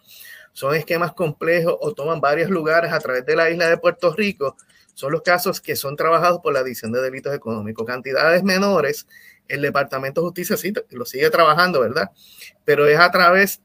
son 0.52 0.74
esquemas 0.74 1.14
complejos 1.14 1.76
o 1.80 1.94
toman 1.94 2.20
varios 2.20 2.50
lugares 2.50 2.92
a 2.92 3.00
través 3.00 3.24
de 3.24 3.36
la 3.36 3.52
isla 3.52 3.70
de 3.70 3.78
Puerto 3.78 4.12
Rico, 4.16 4.58
son 4.98 5.12
los 5.12 5.22
casos 5.22 5.62
que 5.62 5.76
son 5.76 5.96
trabajados 5.96 6.40
por 6.42 6.54
la 6.54 6.64
División 6.64 6.92
de 6.92 7.00
Delitos 7.00 7.32
Económicos. 7.32 7.86
Cantidades 7.86 8.42
menores, 8.42 9.06
el 9.48 9.62
Departamento 9.62 10.22
de 10.22 10.26
Justicia 10.26 10.58
sí 10.58 10.74
lo 10.90 11.06
sigue 11.06 11.30
trabajando, 11.30 11.82
¿verdad? 11.82 12.10
Pero 12.66 12.88
es 12.88 12.98
a 12.98 13.12
través 13.12 13.62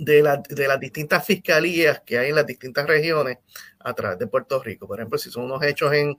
de, 0.00 0.20
la, 0.20 0.38
de 0.38 0.66
las 0.66 0.80
distintas 0.80 1.24
fiscalías 1.24 2.02
que 2.04 2.18
hay 2.18 2.30
en 2.30 2.34
las 2.34 2.44
distintas 2.44 2.88
regiones 2.88 3.38
a 3.78 3.94
través 3.94 4.18
de 4.18 4.26
Puerto 4.26 4.60
Rico. 4.60 4.88
Por 4.88 4.98
ejemplo, 4.98 5.16
si 5.16 5.30
son 5.30 5.44
unos 5.44 5.62
hechos 5.62 5.92
en, 5.92 6.18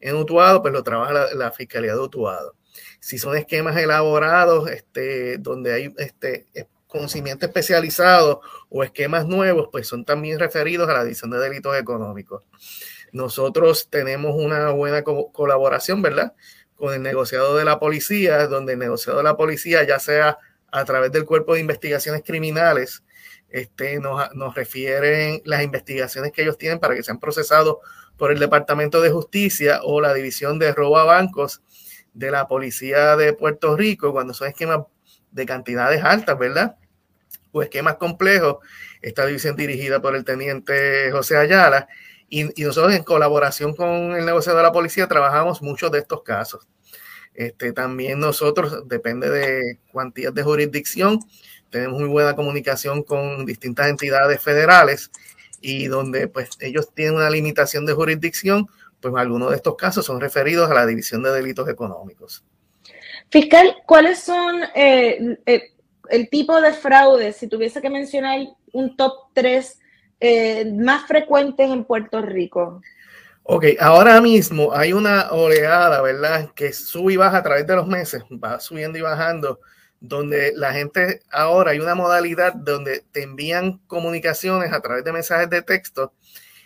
en 0.00 0.16
Utuado, 0.16 0.62
pues 0.62 0.72
lo 0.72 0.82
trabaja 0.82 1.12
la, 1.12 1.34
la 1.34 1.52
Fiscalía 1.52 1.92
de 1.92 2.00
Utuado. 2.00 2.56
Si 3.00 3.18
son 3.18 3.36
esquemas 3.36 3.76
elaborados 3.76 4.70
este, 4.70 5.36
donde 5.36 5.74
hay 5.74 5.94
este, 5.98 6.46
conocimiento 6.86 7.44
especializado 7.44 8.40
o 8.70 8.82
esquemas 8.82 9.26
nuevos, 9.26 9.68
pues 9.70 9.86
son 9.86 10.06
también 10.06 10.38
referidos 10.38 10.88
a 10.88 10.94
la 10.94 11.04
División 11.04 11.30
de 11.32 11.38
Delitos 11.38 11.76
Económicos. 11.76 12.44
Nosotros 13.14 13.90
tenemos 13.90 14.34
una 14.34 14.70
buena 14.70 15.04
co 15.04 15.30
colaboración, 15.30 16.02
¿verdad? 16.02 16.34
Con 16.74 16.92
el 16.92 17.00
negociado 17.00 17.56
de 17.56 17.64
la 17.64 17.78
policía, 17.78 18.48
donde 18.48 18.72
el 18.72 18.80
negociado 18.80 19.18
de 19.18 19.24
la 19.24 19.36
policía, 19.36 19.84
ya 19.84 20.00
sea 20.00 20.36
a 20.72 20.84
través 20.84 21.12
del 21.12 21.24
cuerpo 21.24 21.54
de 21.54 21.60
investigaciones 21.60 22.22
criminales, 22.26 23.04
este, 23.50 24.00
nos, 24.00 24.34
nos 24.34 24.56
refieren 24.56 25.40
las 25.44 25.62
investigaciones 25.62 26.32
que 26.32 26.42
ellos 26.42 26.58
tienen 26.58 26.80
para 26.80 26.96
que 26.96 27.04
sean 27.04 27.20
procesados 27.20 27.76
por 28.16 28.32
el 28.32 28.40
Departamento 28.40 29.00
de 29.00 29.12
Justicia 29.12 29.78
o 29.84 30.00
la 30.00 30.12
División 30.12 30.58
de 30.58 30.72
Robo 30.72 30.98
a 30.98 31.04
Bancos 31.04 31.62
de 32.14 32.32
la 32.32 32.48
Policía 32.48 33.14
de 33.14 33.32
Puerto 33.32 33.76
Rico, 33.76 34.10
cuando 34.10 34.34
son 34.34 34.48
esquemas 34.48 34.80
de 35.30 35.46
cantidades 35.46 36.02
altas, 36.02 36.36
¿verdad? 36.36 36.74
O 37.52 37.62
esquemas 37.62 37.94
complejos. 37.94 38.56
Esta 39.00 39.24
división 39.24 39.54
dirigida 39.54 40.02
por 40.02 40.16
el 40.16 40.24
teniente 40.24 41.12
José 41.12 41.36
Ayala 41.36 41.86
y, 42.28 42.44
nosotros 42.62 42.94
en 42.94 43.04
colaboración 43.04 43.74
con 43.74 44.12
el 44.12 44.24
negociado 44.24 44.58
de 44.58 44.64
la 44.64 44.72
policía 44.72 45.06
trabajamos 45.06 45.62
muchos 45.62 45.90
de 45.92 46.00
estos 46.00 46.22
casos. 46.22 46.66
Este, 47.34 47.72
también 47.72 48.20
nosotros, 48.20 48.88
depende 48.88 49.28
de 49.28 49.78
cuantías 49.90 50.32
de 50.34 50.42
jurisdicción, 50.42 51.18
tenemos 51.70 52.00
muy 52.00 52.08
buena 52.08 52.36
comunicación 52.36 53.02
con 53.02 53.44
distintas 53.44 53.88
entidades 53.88 54.40
federales 54.40 55.10
y 55.60 55.86
donde 55.86 56.28
pues 56.28 56.50
ellos 56.60 56.92
tienen 56.94 57.16
una 57.16 57.30
limitación 57.30 57.86
de 57.86 57.94
jurisdicción, 57.94 58.68
pues 59.00 59.14
algunos 59.16 59.50
de 59.50 59.56
estos 59.56 59.76
casos 59.76 60.06
son 60.06 60.20
referidos 60.20 60.70
a 60.70 60.74
la 60.74 60.86
División 60.86 61.22
de 61.22 61.30
Delitos 61.30 61.68
Económicos. 61.68 62.44
Fiscal, 63.30 63.76
¿cuáles 63.86 64.20
son 64.20 64.62
eh, 64.74 65.38
el 66.08 66.28
tipo 66.28 66.60
de 66.60 66.72
fraude, 66.72 67.32
si 67.32 67.48
tuviese 67.48 67.80
que 67.80 67.90
mencionar 67.90 68.40
un 68.72 68.96
top 68.96 69.12
3 69.32 69.78
eh, 70.20 70.70
más 70.72 71.06
frecuentes 71.06 71.70
en 71.70 71.84
Puerto 71.84 72.22
Rico? 72.22 72.80
Ok, 73.46 73.66
ahora 73.78 74.20
mismo 74.22 74.72
hay 74.72 74.94
una 74.94 75.30
oleada, 75.30 76.00
¿verdad? 76.00 76.50
Que 76.54 76.72
sube 76.72 77.12
y 77.12 77.16
baja 77.16 77.38
a 77.38 77.42
través 77.42 77.66
de 77.66 77.76
los 77.76 77.86
meses, 77.86 78.22
va 78.42 78.58
subiendo 78.58 78.98
y 78.98 79.02
bajando, 79.02 79.60
donde 80.00 80.52
la 80.56 80.72
gente 80.72 81.20
ahora 81.30 81.72
hay 81.72 81.78
una 81.78 81.94
modalidad 81.94 82.54
donde 82.54 83.04
te 83.12 83.22
envían 83.22 83.78
comunicaciones 83.86 84.72
a 84.72 84.80
través 84.80 85.04
de 85.04 85.12
mensajes 85.12 85.50
de 85.50 85.60
texto 85.60 86.14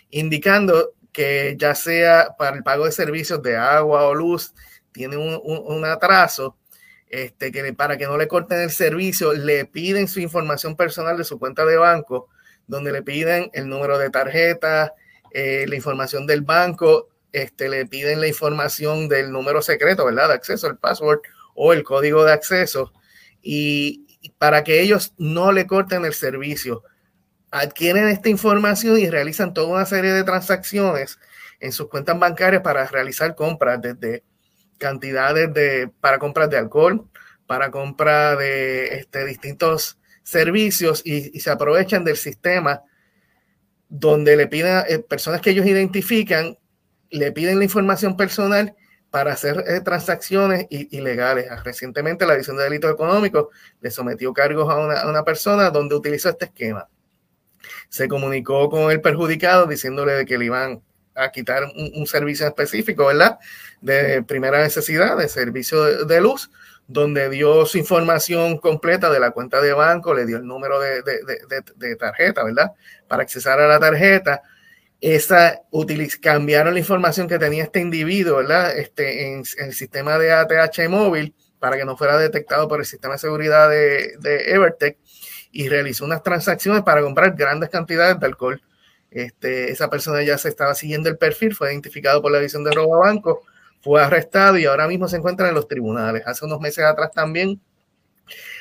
indicando 0.09 0.93
que 1.11 1.55
ya 1.57 1.75
sea 1.75 2.35
para 2.37 2.55
el 2.55 2.63
pago 2.63 2.85
de 2.85 2.91
servicios 2.93 3.41
de 3.43 3.57
agua 3.57 4.03
o 4.07 4.15
luz, 4.15 4.53
tiene 4.91 5.17
un, 5.17 5.39
un, 5.43 5.75
un 5.75 5.85
atraso, 5.85 6.55
este, 7.09 7.51
que 7.51 7.73
para 7.73 7.97
que 7.97 8.05
no 8.05 8.17
le 8.17 8.27
corten 8.27 8.61
el 8.61 8.71
servicio, 8.71 9.33
le 9.33 9.65
piden 9.65 10.07
su 10.07 10.19
información 10.19 10.77
personal 10.77 11.17
de 11.17 11.23
su 11.23 11.39
cuenta 11.39 11.65
de 11.65 11.75
banco 11.75 12.29
donde 12.69 12.91
le 12.91 13.01
piden 13.01 13.49
el 13.53 13.67
número 13.67 13.97
de 13.97 14.09
tarjeta, 14.09 14.93
eh, 15.31 15.65
la 15.67 15.75
información 15.75 16.25
del 16.25 16.41
banco, 16.41 17.09
este, 17.33 17.67
le 17.67 17.85
piden 17.85 18.21
la 18.21 18.27
información 18.27 19.09
del 19.09 19.31
número 19.31 19.61
secreto, 19.61 20.05
¿verdad? 20.05 20.29
De 20.29 20.35
acceso, 20.35 20.67
el 20.67 20.77
password 20.77 21.19
o 21.55 21.73
el 21.73 21.83
código 21.83 22.23
de 22.23 22.31
acceso. 22.31 22.93
Y 23.41 24.19
para 24.37 24.63
que 24.63 24.81
ellos 24.81 25.13
no 25.17 25.51
le 25.51 25.67
corten 25.67 26.05
el 26.05 26.13
servicio, 26.13 26.83
adquieren 27.51 28.07
esta 28.07 28.29
información 28.29 28.97
y 28.99 29.09
realizan 29.09 29.53
toda 29.53 29.67
una 29.67 29.85
serie 29.85 30.13
de 30.13 30.23
transacciones 30.23 31.19
en 31.59 31.71
sus 31.71 31.89
cuentas 31.89 32.17
bancarias 32.19 32.61
para 32.61 32.85
realizar 32.87 33.35
compras 33.35 33.81
desde 33.81 34.23
cantidades 34.77 35.53
de 35.53 35.89
para 35.99 36.19
compras 36.19 36.49
de 36.49 36.57
alcohol, 36.57 37.07
para 37.47 37.71
compra 37.71 38.35
de 38.35 38.99
este, 38.99 39.25
distintos 39.25 39.98
servicios 40.23 41.01
y, 41.05 41.39
se 41.39 41.49
aprovechan 41.49 42.03
del 42.03 42.17
sistema 42.17 42.83
donde 43.87 44.35
le 44.35 44.47
piden 44.47 44.83
eh, 44.87 44.99
personas 44.99 45.41
que 45.41 45.49
ellos 45.51 45.65
identifican, 45.65 46.57
le 47.09 47.31
piden 47.31 47.57
la 47.57 47.63
información 47.63 48.15
personal 48.15 48.75
para 49.09 49.33
hacer 49.33 49.63
eh, 49.67 49.81
transacciones 49.81 50.67
ilegales. 50.69 51.47
Recientemente 51.63 52.27
la 52.27 52.33
División 52.33 52.57
de 52.57 52.63
Delitos 52.63 52.91
Económicos 52.91 53.47
le 53.81 53.89
sometió 53.89 54.31
cargos 54.33 54.69
a 54.69 54.77
una, 54.77 55.01
a 55.01 55.09
una 55.09 55.23
persona 55.23 55.71
donde 55.71 55.95
utilizó 55.95 56.29
este 56.29 56.45
esquema. 56.45 56.87
Se 57.89 58.07
comunicó 58.07 58.69
con 58.69 58.91
el 58.91 59.01
perjudicado 59.01 59.65
diciéndole 59.65 60.13
de 60.13 60.25
que 60.25 60.37
le 60.37 60.45
iban 60.45 60.83
a 61.19 61.31
quitar 61.31 61.63
un, 61.75 62.07
servicio 62.07 62.47
específico, 62.47 63.07
¿verdad? 63.07 63.37
De 63.81 64.23
primera 64.23 64.61
necesidad, 64.61 65.17
de 65.17 65.27
servicio 65.27 66.05
de, 66.05 66.21
luz, 66.21 66.49
donde 66.89 67.29
dio 67.29 67.65
su 67.65 67.77
información 67.77 68.57
completa 68.57 69.09
de 69.09 69.19
la 69.19 69.31
cuenta 69.31 69.61
de 69.61 69.71
banco, 69.73 70.13
le 70.13 70.25
dio 70.25 70.37
el 70.37 70.45
número 70.45 70.79
de, 70.79 71.01
de 71.03 71.95
tarjeta, 71.95 72.43
¿verdad? 72.43 72.71
Para 73.07 73.23
accesar 73.23 73.59
a 73.59 73.67
la 73.67 73.79
tarjeta. 73.79 74.41
Esa 74.99 75.61
cambiaron 76.19 76.73
la 76.73 76.79
información 76.79 77.29
que 77.29 77.39
tenía 77.39 77.63
este 77.63 77.79
individuo, 77.79 78.37
¿verdad? 78.37 78.77
Este, 78.77 79.27
en, 79.27 79.43
el 79.59 79.73
sistema 79.73 80.17
de 80.17 80.33
ATH 80.33 80.89
móvil 80.89 81.33
para 81.59 81.77
que 81.77 81.85
no 81.85 81.95
fuera 81.95 82.17
detectado 82.17 82.67
por 82.67 82.79
el 82.79 82.85
sistema 82.85 83.13
de 83.13 83.19
seguridad 83.19 83.69
de, 83.69 84.17
de 84.19 84.51
Evertech 84.51 84.97
y 85.51 85.69
realizó 85.69 86.03
unas 86.03 86.23
transacciones 86.23 86.83
para 86.83 87.01
comprar 87.01 87.35
grandes 87.35 87.69
cantidades 87.69 88.19
de 88.19 88.25
alcohol 88.25 88.61
este, 89.11 89.71
esa 89.71 89.89
persona 89.89 90.21
ya 90.23 90.37
se 90.37 90.49
estaba 90.49 90.75
siguiendo 90.75 91.09
el 91.09 91.17
perfil, 91.17 91.55
fue 91.55 91.71
identificado 91.71 92.21
por 92.21 92.31
la 92.31 92.37
división 92.39 92.63
de 92.63 92.71
robo 92.71 92.95
a 92.95 93.07
banco, 93.07 93.43
fue 93.81 94.01
arrestado 94.01 94.57
y 94.57 94.65
ahora 94.65 94.87
mismo 94.87 95.07
se 95.07 95.17
encuentra 95.17 95.49
en 95.49 95.55
los 95.55 95.67
tribunales. 95.67 96.23
Hace 96.25 96.45
unos 96.45 96.59
meses 96.59 96.83
atrás 96.83 97.11
también 97.11 97.61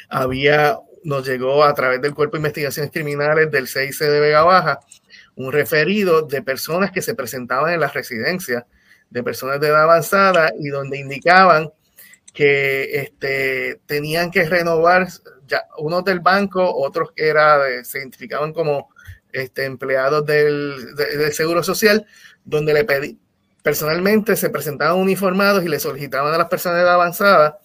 había, 0.08 0.78
nos 1.04 1.26
llegó 1.26 1.64
a 1.64 1.74
través 1.74 2.00
del 2.00 2.14
Cuerpo 2.14 2.36
de 2.36 2.40
Investigaciones 2.40 2.90
Criminales 2.92 3.50
del 3.50 3.68
CIC 3.68 3.98
de 3.98 4.20
Vega 4.20 4.42
Baja 4.42 4.80
un 5.38 5.52
referido 5.52 6.22
de 6.22 6.42
personas 6.42 6.90
que 6.90 7.00
se 7.00 7.14
presentaban 7.14 7.72
en 7.72 7.80
las 7.80 7.94
residencias 7.94 8.64
de 9.08 9.22
personas 9.22 9.60
de 9.60 9.68
edad 9.68 9.84
avanzada 9.84 10.52
y 10.58 10.68
donde 10.68 10.98
indicaban 10.98 11.70
que 12.34 13.00
este, 13.00 13.80
tenían 13.86 14.32
que 14.32 14.44
renovar 14.44 15.08
ya 15.46 15.64
unos 15.78 16.04
del 16.04 16.20
banco, 16.20 16.74
otros 16.74 17.12
que 17.12 17.28
era 17.28 17.84
se 17.84 17.98
identificaban 17.98 18.52
como 18.52 18.90
este, 19.32 19.64
empleados 19.64 20.26
del, 20.26 20.74
Seguro 21.32 21.62
Social, 21.62 22.04
donde 22.44 22.74
le 22.74 22.84
pedí, 22.84 23.18
personalmente 23.68 24.34
se 24.34 24.48
presentaban 24.48 24.96
uniformados 24.96 25.62
y 25.62 25.68
le 25.68 25.78
solicitaban 25.78 26.32
a 26.32 26.38
las 26.38 26.48
personas 26.48 26.78
de 26.78 26.84
edad 26.84 26.94
avanzada 26.94 27.58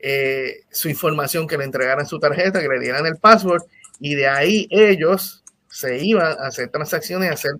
eh, 0.00 0.62
su 0.72 0.88
información, 0.88 1.46
que 1.46 1.56
le 1.56 1.62
entregaran 1.62 2.06
su 2.06 2.18
tarjeta, 2.18 2.60
que 2.60 2.66
le 2.66 2.80
dieran 2.80 3.06
el 3.06 3.18
password, 3.18 3.62
y 4.00 4.16
de 4.16 4.26
ahí 4.26 4.66
ellos 4.68 5.44
se 5.68 6.04
iban 6.04 6.36
a 6.40 6.48
hacer 6.48 6.70
transacciones, 6.70 7.30
a 7.30 7.34
hacer, 7.34 7.52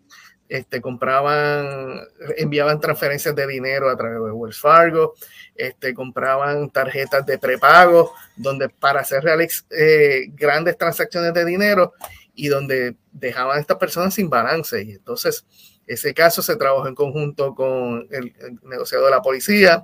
este, 0.49 0.81
compraban, 0.81 2.01
enviaban 2.37 2.81
transferencias 2.81 3.37
de 3.37 3.47
dinero 3.47 3.89
a 3.89 3.97
través 3.97 4.25
de 4.25 4.33
Wells 4.33 4.59
Fargo, 4.59 5.15
este, 5.55 5.95
compraban 5.95 6.71
tarjetas 6.71 7.25
de 7.27 7.39
prepago, 7.39 8.13
donde 8.35 8.71
para 8.71 9.03
hacer 9.03 9.23
reales, 9.23 9.65
eh, 9.71 10.27
grandes 10.31 10.77
transacciones 10.77 11.33
de 11.33 11.45
dinero, 11.45 11.93
y 12.35 12.49
donde 12.49 12.97
dejaban 13.13 13.57
a 13.57 13.61
estas 13.61 13.77
personas 13.77 14.15
sin 14.15 14.29
balance. 14.29 14.83
Y 14.83 14.91
entonces, 14.91 15.45
ese 15.89 16.15
caso 16.15 16.43
se 16.43 16.57
trabajó 16.57 16.87
en 16.87 16.95
conjunto 16.95 17.55
con 17.55 18.07
el, 18.11 18.33
negociado 18.63 19.07
de 19.07 19.11
la 19.11 19.23
policía, 19.23 19.83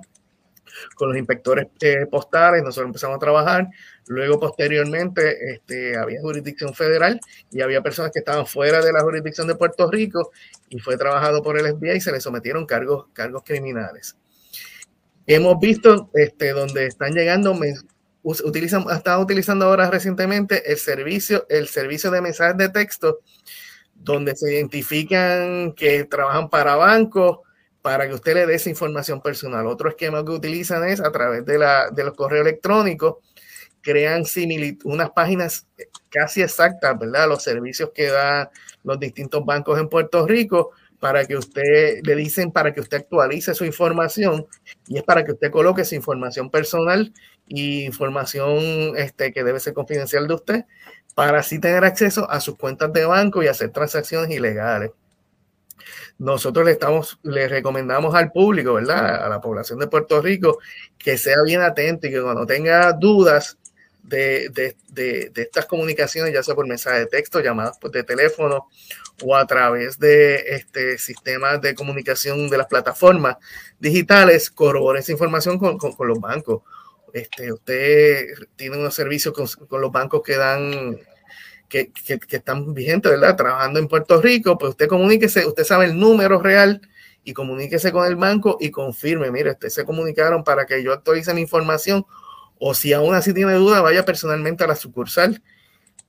con 0.95 1.09
los 1.09 1.17
inspectores 1.17 1.67
eh, 1.81 2.05
postales, 2.05 2.63
nosotros 2.63 2.89
empezamos 2.89 3.15
a 3.17 3.19
trabajar. 3.19 3.67
Luego, 4.07 4.39
posteriormente, 4.39 5.53
este, 5.53 5.97
había 5.97 6.21
jurisdicción 6.21 6.73
federal 6.73 7.19
y 7.51 7.61
había 7.61 7.81
personas 7.81 8.11
que 8.11 8.19
estaban 8.19 8.45
fuera 8.45 8.81
de 8.81 8.93
la 8.93 9.01
jurisdicción 9.01 9.47
de 9.47 9.55
Puerto 9.55 9.89
Rico 9.89 10.31
y 10.69 10.79
fue 10.79 10.97
trabajado 10.97 11.41
por 11.41 11.57
el 11.57 11.65
FBI 11.75 11.97
y 11.97 12.01
se 12.01 12.11
le 12.11 12.21
sometieron 12.21 12.65
cargos, 12.65 13.07
cargos 13.13 13.43
criminales. 13.43 14.15
Hemos 15.25 15.59
visto 15.59 16.11
este, 16.13 16.51
donde 16.51 16.85
están 16.85 17.13
llegando 17.13 17.57
utilizan, 18.21 18.85
estado 18.91 19.21
utilizando 19.21 19.65
ahora 19.65 19.89
recientemente 19.89 20.71
el 20.71 20.77
servicio, 20.77 21.45
el 21.49 21.67
servicio 21.67 22.11
de 22.11 22.21
mensajes 22.21 22.57
de 22.57 22.69
texto, 22.69 23.19
donde 24.05 24.35
se 24.35 24.53
identifican 24.53 25.73
que 25.73 26.03
trabajan 26.05 26.49
para 26.49 26.75
bancos 26.75 27.39
para 27.81 28.07
que 28.07 28.13
usted 28.13 28.35
le 28.35 28.45
dé 28.45 28.55
esa 28.55 28.69
información 28.69 29.21
personal. 29.21 29.67
Otro 29.67 29.89
esquema 29.89 30.23
que 30.23 30.31
utilizan 30.31 30.87
es 30.87 30.99
a 30.99 31.11
través 31.11 31.45
de, 31.45 31.57
la, 31.57 31.89
de 31.89 32.03
los 32.03 32.13
correos 32.13 32.45
electrónicos, 32.45 33.17
crean 33.81 34.23
unas 34.85 35.09
páginas 35.11 35.67
casi 36.09 36.41
exactas, 36.41 36.97
¿verdad? 36.97 37.27
Los 37.27 37.43
servicios 37.43 37.91
que 37.93 38.09
dan 38.09 38.49
los 38.83 38.99
distintos 38.99 39.43
bancos 39.45 39.79
en 39.79 39.89
Puerto 39.89 40.25
Rico 40.25 40.71
para 40.99 41.25
que 41.25 41.35
usted, 41.35 41.99
le 42.03 42.15
dicen 42.15 42.51
para 42.51 42.73
que 42.73 42.81
usted 42.81 42.97
actualice 42.97 43.53
su 43.53 43.65
información 43.65 44.47
y 44.87 44.97
es 44.97 45.03
para 45.03 45.23
que 45.23 45.33
usted 45.33 45.51
coloque 45.51 45.85
su 45.85 45.93
información 45.93 46.49
personal 46.49 47.13
y 47.47 47.83
información 47.85 48.97
este, 48.97 49.31
que 49.31 49.43
debe 49.43 49.59
ser 49.59 49.73
confidencial 49.73 50.27
de 50.27 50.33
usted 50.33 50.65
para 51.15 51.39
así 51.39 51.59
tener 51.59 51.83
acceso 51.85 52.29
a 52.29 52.39
sus 52.41 52.57
cuentas 52.57 52.93
de 52.93 53.05
banco 53.05 53.41
y 53.41 53.47
hacer 53.47 53.71
transacciones 53.71 54.29
ilegales. 54.29 54.91
Nosotros 56.17 56.65
le 56.65 56.73
estamos, 56.73 57.19
le 57.23 57.47
recomendamos 57.47 58.13
al 58.15 58.31
público, 58.31 58.75
¿verdad? 58.75 59.25
A 59.25 59.29
la 59.29 59.41
población 59.41 59.79
de 59.79 59.87
Puerto 59.87 60.21
Rico 60.21 60.59
que 60.97 61.17
sea 61.17 61.37
bien 61.43 61.61
atento 61.61 62.07
y 62.07 62.11
que 62.11 62.21
cuando 62.21 62.45
tenga 62.45 62.91
dudas 62.93 63.57
de, 64.03 64.49
de, 64.49 64.75
de, 64.89 65.31
estas 65.41 65.65
comunicaciones, 65.65 66.33
ya 66.33 66.43
sea 66.43 66.53
por 66.53 66.67
mensaje 66.67 66.99
de 66.99 67.05
texto, 67.07 67.39
llamadas 67.39 67.79
de 67.79 68.03
teléfono 68.03 68.67
o 69.23 69.35
a 69.35 69.47
través 69.47 69.97
de 69.97 70.35
este 70.55 70.97
sistemas 70.97 71.59
de 71.61 71.73
comunicación 71.73 72.49
de 72.49 72.57
las 72.57 72.67
plataformas 72.67 73.37
digitales, 73.79 74.51
corrobore 74.51 74.99
esa 74.99 75.11
información 75.11 75.57
con, 75.57 75.77
con 75.77 76.07
los 76.07 76.19
bancos 76.19 76.61
este, 77.15 77.53
usted 77.53 78.27
tiene 78.57 78.77
unos 78.77 78.93
servicios 78.93 79.33
con, 79.33 79.81
los 79.81 79.89
bancos 79.89 80.21
que 80.21 80.35
dan, 80.35 80.99
que, 81.69 81.89
que, 81.93 82.35
están 82.35 82.73
vigentes, 82.73 83.09
¿verdad? 83.09 83.37
Trabajando 83.37 83.79
en 83.79 83.87
Puerto 83.87 84.21
Rico, 84.21 84.57
pues 84.57 84.71
usted 84.71 84.89
comuníquese, 84.89 85.45
usted 85.45 85.63
sabe 85.63 85.85
el 85.85 85.97
número 85.97 86.41
real 86.41 86.81
y 87.23 87.31
comuníquese 87.31 87.93
con 87.93 88.05
el 88.05 88.17
banco 88.17 88.57
y 88.59 88.69
confirme, 88.69 89.31
mire, 89.31 89.51
usted 89.51 89.69
se 89.69 89.85
comunicaron 89.85 90.43
para 90.43 90.65
que 90.65 90.83
yo 90.83 90.91
actualice 90.91 91.33
mi 91.33 91.39
información 91.39 92.05
o 92.59 92.73
si 92.73 92.91
aún 92.91 93.15
así 93.15 93.33
tiene 93.33 93.53
duda, 93.53 93.79
vaya 93.79 94.03
personalmente 94.03 94.65
a 94.65 94.67
la 94.67 94.75
sucursal. 94.75 95.41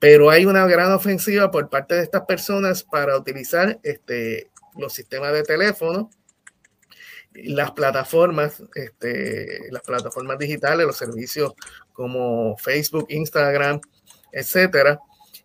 Pero 0.01 0.29
hay 0.29 0.45
una 0.45 0.67
gran 0.67 0.91
ofensiva 0.91 1.53
por 1.53 1.71
parte 1.71 1.95
de 1.95 2.03
estas 2.03 2.23
personas 2.23 2.83
para 2.83 3.17
utilizar 3.17 3.79
este, 3.85 4.51
los 4.77 4.93
sistemas 4.93 5.33
de 5.33 5.45
teléfono 5.45 6.11
las 7.45 7.73
plataformas, 7.73 8.63
este, 8.75 9.71
las 9.71 9.83
plataformas 9.83 10.39
digitales, 10.39 10.87
los 10.87 10.97
servicios 10.97 11.55
como 11.93 12.57
Facebook, 12.57 13.07
Instagram, 13.11 13.81
etcétera, 14.33 15.01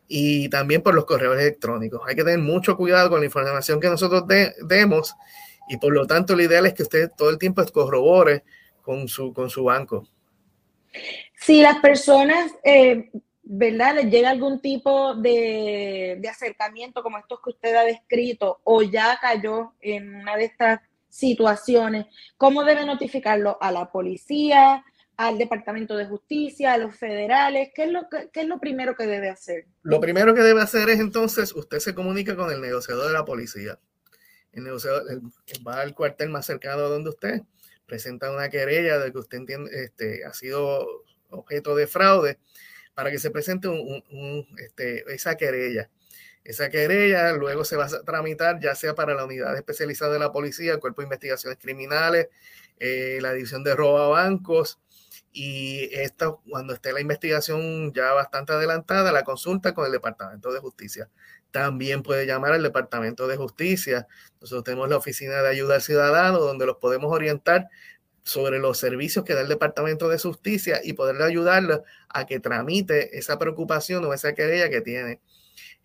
y 0.08 0.50
también 0.50 0.82
por 0.82 0.94
los 0.94 1.06
correos 1.06 1.40
electrónicos. 1.40 2.02
Hay 2.08 2.16
que 2.16 2.24
tener 2.24 2.40
mucho 2.40 2.76
cuidado 2.76 3.10
con 3.10 3.20
la 3.20 3.26
información 3.26 3.80
que 3.80 3.90
nosotros 3.90 4.24
demos 4.64 5.16
y 5.70 5.78
por 5.78 5.94
lo 5.94 6.06
tanto 6.06 6.36
lo 6.36 6.44
ideal 6.44 6.66
es 6.66 6.74
que 6.74 6.84
usted 6.84 7.12
todo 7.18 7.30
el 7.30 7.38
tiempo 7.38 7.64
corrobore 7.72 8.44
con 8.82 9.08
su, 9.08 9.34
con 9.34 9.50
su 9.50 9.64
banco. 9.64 10.08
Si 11.36 11.62
las 11.62 11.78
personas, 11.78 12.52
eh, 12.64 13.10
¿verdad? 13.44 13.96
Les 13.96 14.12
llega 14.12 14.30
algún 14.30 14.60
tipo 14.60 15.16
de, 15.16 16.18
de 16.20 16.30
acercamiento 16.30 17.02
como 17.02 17.18
estos 17.18 17.40
que 17.42 17.52
usted 17.52 17.76
ha 17.76 17.84
descrito 17.84 18.60
o 18.64 18.82
ya 18.82 19.18
cayó 19.22 19.74
en 19.80 20.16
una 20.16 20.36
de 20.36 20.46
estas 20.46 20.82
situaciones, 21.12 22.08
¿cómo 22.38 22.64
debe 22.64 22.86
notificarlo 22.86 23.58
a 23.62 23.72
la 23.72 23.92
policía, 23.92 24.84
al 25.18 25.38
Departamento 25.38 25.96
de 25.96 26.08
Justicia, 26.08 26.74
a 26.74 26.78
los 26.78 26.96
federales? 26.96 27.70
¿Qué 27.76 27.84
es 27.84 27.92
lo, 27.92 28.08
qué 28.10 28.42
es 28.42 28.48
lo 28.48 28.60
primero 28.60 28.96
que 28.96 29.06
debe 29.06 29.30
hacer? 29.30 29.68
Lo 29.84 30.00
primero 30.00 30.34
que 30.34 30.42
debe 30.42 30.62
hacer 30.62 30.90
es 30.90 31.00
entonces, 31.00 31.54
usted 31.54 31.80
se 31.80 31.94
comunica 31.94 32.36
con 32.36 32.52
el 32.52 32.62
negociador 32.62 33.08
de 33.08 33.14
la 33.14 33.26
policía. 33.26 33.78
El 34.52 34.64
negociador 34.64 35.04
va 35.68 35.82
al 35.82 35.94
cuartel 35.94 36.30
más 36.30 36.46
cercano 36.46 36.82
donde 36.82 37.10
usted 37.10 37.42
presenta 37.86 38.32
una 38.32 38.50
querella 38.50 39.00
de 39.00 39.12
que 39.12 39.18
usted 39.18 39.38
entiende, 39.38 39.84
este, 39.84 40.26
ha 40.26 40.34
sido 40.34 40.88
objeto 41.30 41.76
de 41.76 41.88
fraude 41.88 42.40
para 42.94 43.12
que 43.12 43.20
se 43.20 43.32
presente 43.32 43.68
un, 43.68 44.48
este, 44.58 45.04
esa 45.14 45.36
querella. 45.36 45.90
Esa 46.44 46.70
querella 46.70 47.34
luego 47.34 47.64
se 47.64 47.76
va 47.76 47.86
a 47.86 48.04
tramitar 48.04 48.60
ya 48.60 48.76
sea 48.76 48.96
para 48.96 49.14
la 49.14 49.26
unidad 49.26 49.56
especializada 49.56 50.14
de 50.14 50.20
la 50.20 50.32
policía, 50.32 50.74
el 50.74 50.80
cuerpo 50.80 51.02
de 51.02 51.06
investigaciones 51.06 51.60
criminales, 51.62 52.30
eh, 52.80 53.20
la 53.22 53.34
división 53.34 53.64
de 53.64 53.76
robo 53.76 54.00
a 54.00 54.08
bancos 54.10 54.80
y 55.32 55.90
esto 55.94 56.42
cuando 56.50 56.74
esté 56.74 56.92
la 56.94 57.02
investigación 57.02 57.94
ya 57.94 58.12
bastante 58.14 58.54
adelantada, 58.54 59.12
la 59.12 59.24
consulta 59.24 59.74
con 59.74 59.86
el 59.86 59.92
Departamento 59.92 60.52
de 60.52 60.60
Justicia. 60.60 61.10
También 61.52 62.02
puede 62.04 62.26
llamar 62.26 62.54
al 62.54 62.64
Departamento 62.64 63.28
de 63.28 63.38
Justicia. 63.38 64.08
Nosotros 64.42 64.64
tenemos 64.64 64.90
la 64.90 64.98
Oficina 64.98 65.42
de 65.42 65.50
Ayuda 65.50 65.76
al 65.76 65.82
Ciudadano 65.82 66.40
donde 66.40 66.66
los 66.66 66.78
podemos 66.78 67.14
orientar 67.14 67.70
sobre 68.24 68.60
los 68.60 68.78
servicios 68.78 69.26
que 69.26 69.34
da 69.34 69.42
el 69.42 69.48
Departamento 69.48 70.10
de 70.10 70.18
Justicia 70.18 70.82
y 70.84 70.94
poderle 70.94 71.24
ayudarle 71.24 71.82
a 72.10 72.26
que 72.26 72.40
tramite 72.40 73.18
esa 73.18 73.38
preocupación 73.38 74.04
o 74.06 74.14
esa 74.14 74.34
querella 74.34 74.70
que 74.70 74.82
tiene 74.82 75.20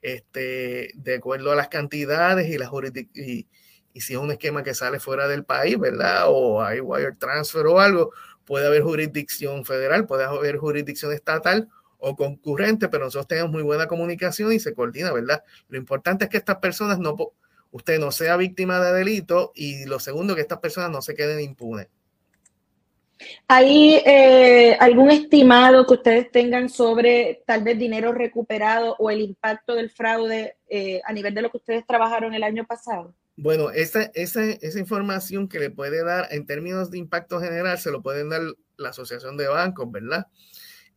este, 0.02 0.90
de 0.94 1.14
acuerdo 1.16 1.52
a 1.52 1.56
las 1.56 1.68
cantidades 1.68 2.48
y, 2.48 2.59
las 2.59 2.70
y, 3.14 3.47
y 3.93 4.01
si 4.01 4.12
es 4.12 4.18
un 4.18 4.31
esquema 4.31 4.62
que 4.62 4.74
sale 4.74 5.01
fuera 5.01 5.27
del 5.27 5.44
país, 5.44 5.78
¿verdad? 5.78 6.24
O 6.27 6.62
hay 6.62 6.81
wire 6.81 7.12
transfer 7.12 7.66
o 7.66 7.81
algo, 7.81 8.12
puede 8.44 8.66
haber 8.66 8.82
jurisdicción 8.82 9.64
federal, 9.64 10.06
puede 10.06 10.24
haber 10.24 10.59
jurisdicción 10.59 11.12
estatal 11.12 11.68
o 11.98 12.14
concurrente, 12.16 12.89
pero 12.89 13.05
nosotros 13.05 13.27
tenemos 13.28 13.51
muy 13.51 13.62
buena 13.62 13.86
comunicación 13.86 14.52
y 14.52 14.60
se 14.60 14.74
coordina, 14.74 15.12
¿verdad? 15.12 15.43
Lo 15.68 15.78
importante 15.78 16.24
es 16.24 16.31
que 16.31 16.36
estas 16.36 16.56
personas 16.56 16.98
no, 16.98 17.16
usted 17.70 17.98
no 17.98 18.12
sea 18.12 18.36
víctima 18.36 18.81
de 18.81 18.93
delito 18.93 19.52
y 19.55 19.86
lo 19.86 19.98
segundo, 19.98 20.35
que 20.35 20.43
estas 20.43 20.59
personas 20.59 20.90
no 20.90 21.02
se 21.02 21.14
queden 21.14 21.40
impunes. 21.40 21.89
¿Hay 23.49 24.03
eh, 24.05 24.77
algún 24.79 25.11
estimado 25.11 25.87
que 25.87 25.95
ustedes 25.95 26.31
tengan 26.31 26.69
sobre 26.69 27.43
tal 27.47 27.63
vez 27.63 27.79
dinero 27.79 28.13
recuperado 28.13 28.97
o 28.99 29.11
el 29.11 29.21
impacto 29.21 29.75
del 29.75 29.91
fraude 29.91 30.57
eh, 30.69 31.01
a 31.05 31.13
nivel 31.13 31.35
de 31.35 31.43
lo 31.43 31.51
que 31.51 31.59
ustedes 31.59 31.87
trabajaron 31.87 32.35
el 32.35 32.43
año 32.43 32.67
pasado? 32.67 33.15
Bueno, 33.37 33.71
esa, 33.71 34.11
esa, 34.15 34.43
esa 34.45 34.79
información 34.79 35.49
que 35.49 35.59
le 35.59 35.71
puede 35.71 36.03
dar 36.03 36.29
en 36.31 36.47
términos 36.47 36.91
de 36.91 36.99
impacto 36.99 37.41
general, 37.41 37.79
se 37.79 37.91
lo 37.91 38.03
pueden 38.03 38.31
dar 38.31 38.41
la 38.77 38.91
Asociación 38.91 39.37
de 39.37 39.49
Bancos, 39.49 39.91
¿verdad? 39.91 40.27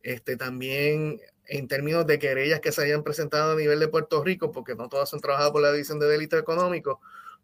Este, 0.02 0.36
también 0.36 1.20
en 1.46 1.68
términos 1.68 2.06
de 2.06 2.18
querellas 2.18 2.60
que 2.60 2.72
se 2.72 2.82
hayan 2.82 3.02
presentado 3.02 3.52
a 3.52 3.56
nivel 3.56 3.80
de 3.80 3.88
Puerto 3.88 4.22
Rico, 4.22 4.52
porque 4.52 4.74
no 4.74 4.88
todas 4.88 5.10
son 5.10 5.20
trabajadas 5.20 5.52
por 5.52 5.62
la 5.62 5.72
División 5.72 5.98
de 5.98 6.06
Delitos 6.06 6.40
Económicos, 6.40 6.98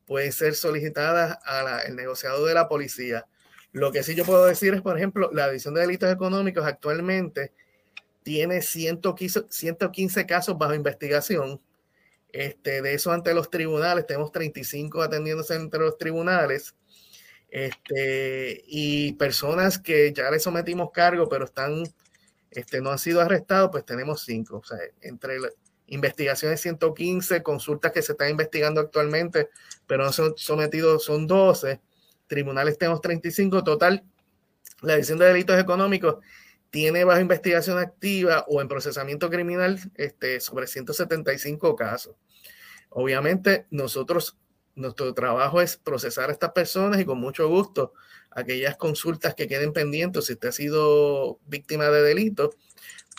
pueden 0.07 0.33
ser 0.33 0.55
solicitadas 0.55 1.39
al 1.45 1.95
negociado 1.97 2.47
de 2.47 2.55
la 2.55 2.69
policía. 2.69 3.27
Lo 3.77 3.93
que 3.93 4.03
sí 4.03 4.15
yo 4.15 4.25
puedo 4.25 4.47
decir 4.47 4.73
es, 4.73 4.81
por 4.81 4.97
ejemplo, 4.97 5.31
la 5.35 5.49
División 5.49 5.75
de 5.75 5.83
Delitos 5.83 6.11
Económicos 6.11 6.65
actualmente 6.65 7.53
tiene 8.23 8.63
115, 8.63 9.45
115 9.51 10.25
casos 10.25 10.57
bajo 10.57 10.73
investigación 10.73 11.61
este, 12.33 12.81
de 12.81 12.95
eso 12.95 13.13
ante 13.13 13.35
los 13.35 13.51
tribunales, 13.51 14.07
tenemos 14.07 14.33
35 14.33 15.03
atendiéndose 15.03 15.57
entre 15.57 15.81
los 15.81 15.99
tribunales. 15.99 16.75
Este, 17.51 18.65
y 18.67 19.13
personas 19.13 19.79
que 19.79 20.11
ya 20.15 20.31
le 20.31 20.41
sometimos 20.41 20.91
cargo, 20.91 21.29
pero 21.29 21.45
están, 21.45 21.83
este, 22.51 22.81
no 22.81 22.91
han 22.91 22.99
sido 22.99 23.21
arrestados, 23.21 23.69
pues 23.71 23.85
tenemos 23.85 24.23
5. 24.23 24.57
O 24.57 24.65
sea, 24.65 24.79
entre 25.03 25.37
investigaciones 25.89 26.63
115, 26.63 27.43
consultas 27.43 27.93
que 27.93 28.01
se 28.01 28.13
están 28.13 28.31
investigando 28.31 28.81
actualmente, 28.81 29.51
pero 29.87 30.03
no 30.05 30.13
son 30.15 30.33
sometidos, 30.39 31.05
son 31.05 31.27
12. 31.27 31.79
Tribunales 32.27 32.79
tenemos 32.79 33.01
35. 33.01 33.65
Total, 33.65 34.05
la 34.83 34.95
División 34.95 35.19
de 35.19 35.27
Delitos 35.27 35.59
Económicos 35.59 36.17
tiene 36.71 37.05
bajo 37.05 37.21
investigación 37.21 37.79
activa 37.79 38.45
o 38.49 38.61
en 38.61 38.69
procesamiento 38.69 39.31
criminal 39.31 39.79
este, 39.95 40.41
sobre 40.41 40.67
175 40.67 41.75
casos. 41.77 42.17
Obviamente, 42.91 43.67
nosotros, 43.71 44.37
nuestro 44.75 45.15
trabajo 45.15 45.61
es 45.61 45.77
procesar 45.77 46.29
a 46.29 46.33
estas 46.33 46.53
personas 46.53 47.01
y 47.01 47.05
con 47.05 47.19
mucho 47.19 47.49
gusto 47.49 47.93
aquellas 48.31 48.77
consultas 48.77 49.35
que 49.35 49.49
queden 49.49 49.73
pendientes, 49.73 50.27
si 50.27 50.35
usted 50.35 50.49
ha 50.49 50.53
sido 50.53 51.39
víctima 51.47 51.87
de 51.87 52.03
delito, 52.03 52.55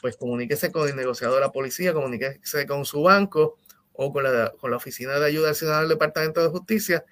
pues 0.01 0.15
comuníquese 0.15 0.71
con 0.71 0.87
el 0.87 0.95
negociador 0.95 1.37
de 1.37 1.41
la 1.41 1.51
policía, 1.51 1.93
comuníquese 1.93 2.67
con 2.67 2.85
su 2.85 3.01
banco 3.01 3.57
o 3.93 4.13
con 4.13 4.23
la, 4.23 4.53
con 4.59 4.69
la 4.69 4.77
Oficina 4.77 5.17
de 5.19 5.25
Ayuda 5.25 5.49
al 5.49 5.55
Ciudadano 5.55 5.87
del 5.87 5.97
Departamento 5.97 6.43
de 6.43 6.49
Justicia 6.49 7.03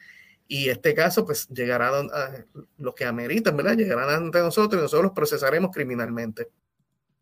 y 0.47 0.69
este 0.69 0.93
caso 0.93 1.25
pues 1.25 1.47
llegará 1.49 1.89
a, 1.89 2.31
los 2.77 2.93
que 2.93 3.05
ameritan, 3.05 3.57
¿verdad? 3.57 3.75
Llegarán 3.75 4.09
ante 4.09 4.39
nosotros 4.39 4.79
y 4.79 4.83
nosotros 4.83 5.05
los 5.05 5.13
procesaremos 5.13 5.71
criminalmente. 5.73 6.49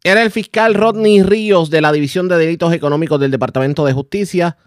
Era 0.03 0.21
el 0.21 0.31
fiscal 0.31 0.73
Rodney 0.73 1.23
Ríos 1.23 1.69
de 1.69 1.79
la 1.79 1.91
División 1.93 2.27
de 2.27 2.37
Delitos 2.37 2.73
Económicos 2.73 3.19
del 3.19 3.31
Departamento 3.31 3.85
de 3.85 3.93
Justicia. 3.93 4.57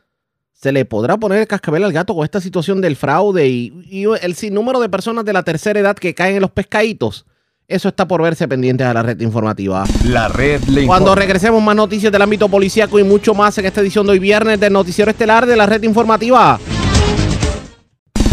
¿Se 0.55 0.73
le 0.73 0.87
podrá 0.87 1.19
poner 1.19 1.41
el 1.41 1.47
cascabel 1.47 1.85
al 1.85 1.93
gato 1.93 2.15
con 2.15 2.25
esta 2.25 2.41
situación 2.41 2.81
del 2.81 2.97
fraude 2.97 3.47
y, 3.47 4.05
el 4.23 4.35
sinnúmero 4.35 4.81
de 4.81 4.89
personas 4.89 5.27
de 5.27 5.35
la 5.35 5.43
tercera 5.43 5.79
edad 5.79 5.97
que 5.97 6.15
caen 6.15 6.37
en 6.37 6.43
los 6.43 6.51
pescaditos? 6.51 7.27
Eso 7.69 7.89
está 7.89 8.09
por 8.09 8.23
verse 8.23 8.49
pendiente 8.49 8.85
a 8.85 8.95
la 8.95 9.03
red 9.03 9.21
informativa. 9.21 9.85
La 10.05 10.29
red 10.29 10.63
le 10.65 10.87
Cuando 10.87 11.15
regresemos 11.15 11.63
más 11.63 11.77
noticias 11.77 12.11
del 12.11 12.23
ámbito 12.23 12.49
policíaco 12.49 12.99
y 12.99 13.05
mucho 13.05 13.35
más 13.35 13.59
en 13.59 13.67
esta 13.67 13.83
edición 13.83 14.07
de 14.07 14.13
hoy 14.13 14.19
viernes 14.21 14.59
del 14.59 14.73
noticiero 14.73 15.11
estelar 15.11 15.45
de 15.45 15.57
la 15.57 15.67
red 15.67 15.83
informativa. 15.83 16.59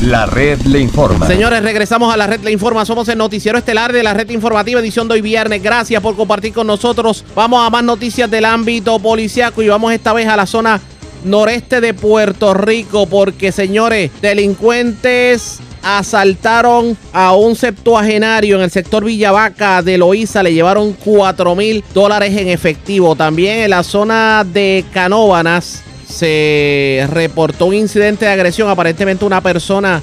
La 0.03 0.25
red 0.25 0.59
le 0.63 0.81
informa. 0.81 1.25
Señores, 1.27 1.63
regresamos 1.63 2.13
a 2.13 2.17
la 2.17 2.27
red 2.27 2.41
le 2.41 2.51
informa. 2.51 2.85
Somos 2.85 3.07
el 3.07 3.17
noticiero 3.17 3.57
estelar 3.57 3.93
de 3.93 4.03
la 4.03 4.13
red 4.13 4.30
informativa, 4.31 4.81
edición 4.81 5.07
de 5.07 5.13
hoy 5.13 5.21
viernes. 5.21 5.63
Gracias 5.63 6.01
por 6.01 6.17
compartir 6.17 6.51
con 6.51 6.67
nosotros. 6.67 7.23
Vamos 7.34 7.65
a 7.65 7.69
más 7.69 7.85
noticias 7.85 8.30
del 8.30 8.43
ámbito 8.43 8.99
policiaco 8.99 9.61
y 9.61 9.69
vamos 9.69 9.93
esta 9.93 10.11
vez 10.11 10.27
a 10.27 10.35
la 10.35 10.45
zona 10.45 10.81
noreste 11.23 11.80
de 11.80 11.93
Puerto 11.93 12.53
Rico 12.53 13.05
porque, 13.05 13.53
señores, 13.53 14.11
delincuentes 14.21 15.61
asaltaron 15.81 16.97
a 17.13 17.34
un 17.34 17.55
septuagenario 17.55 18.57
en 18.57 18.63
el 18.63 18.71
sector 18.71 19.05
Villavaca 19.05 19.81
de 19.81 19.97
Loíza. 19.97 20.43
Le 20.43 20.53
llevaron 20.53 20.91
4 20.91 21.55
mil 21.55 21.81
dólares 21.93 22.35
en 22.35 22.49
efectivo. 22.49 23.15
También 23.15 23.59
en 23.59 23.69
la 23.69 23.84
zona 23.84 24.43
de 24.43 24.84
Canóbanas 24.91 25.81
se 26.05 27.07
reportó 27.11 27.67
un 27.67 27.75
incidente 27.75 28.25
de 28.25 28.31
agresión. 28.31 28.69
Aparentemente 28.69 29.25
una 29.25 29.41
persona 29.41 30.01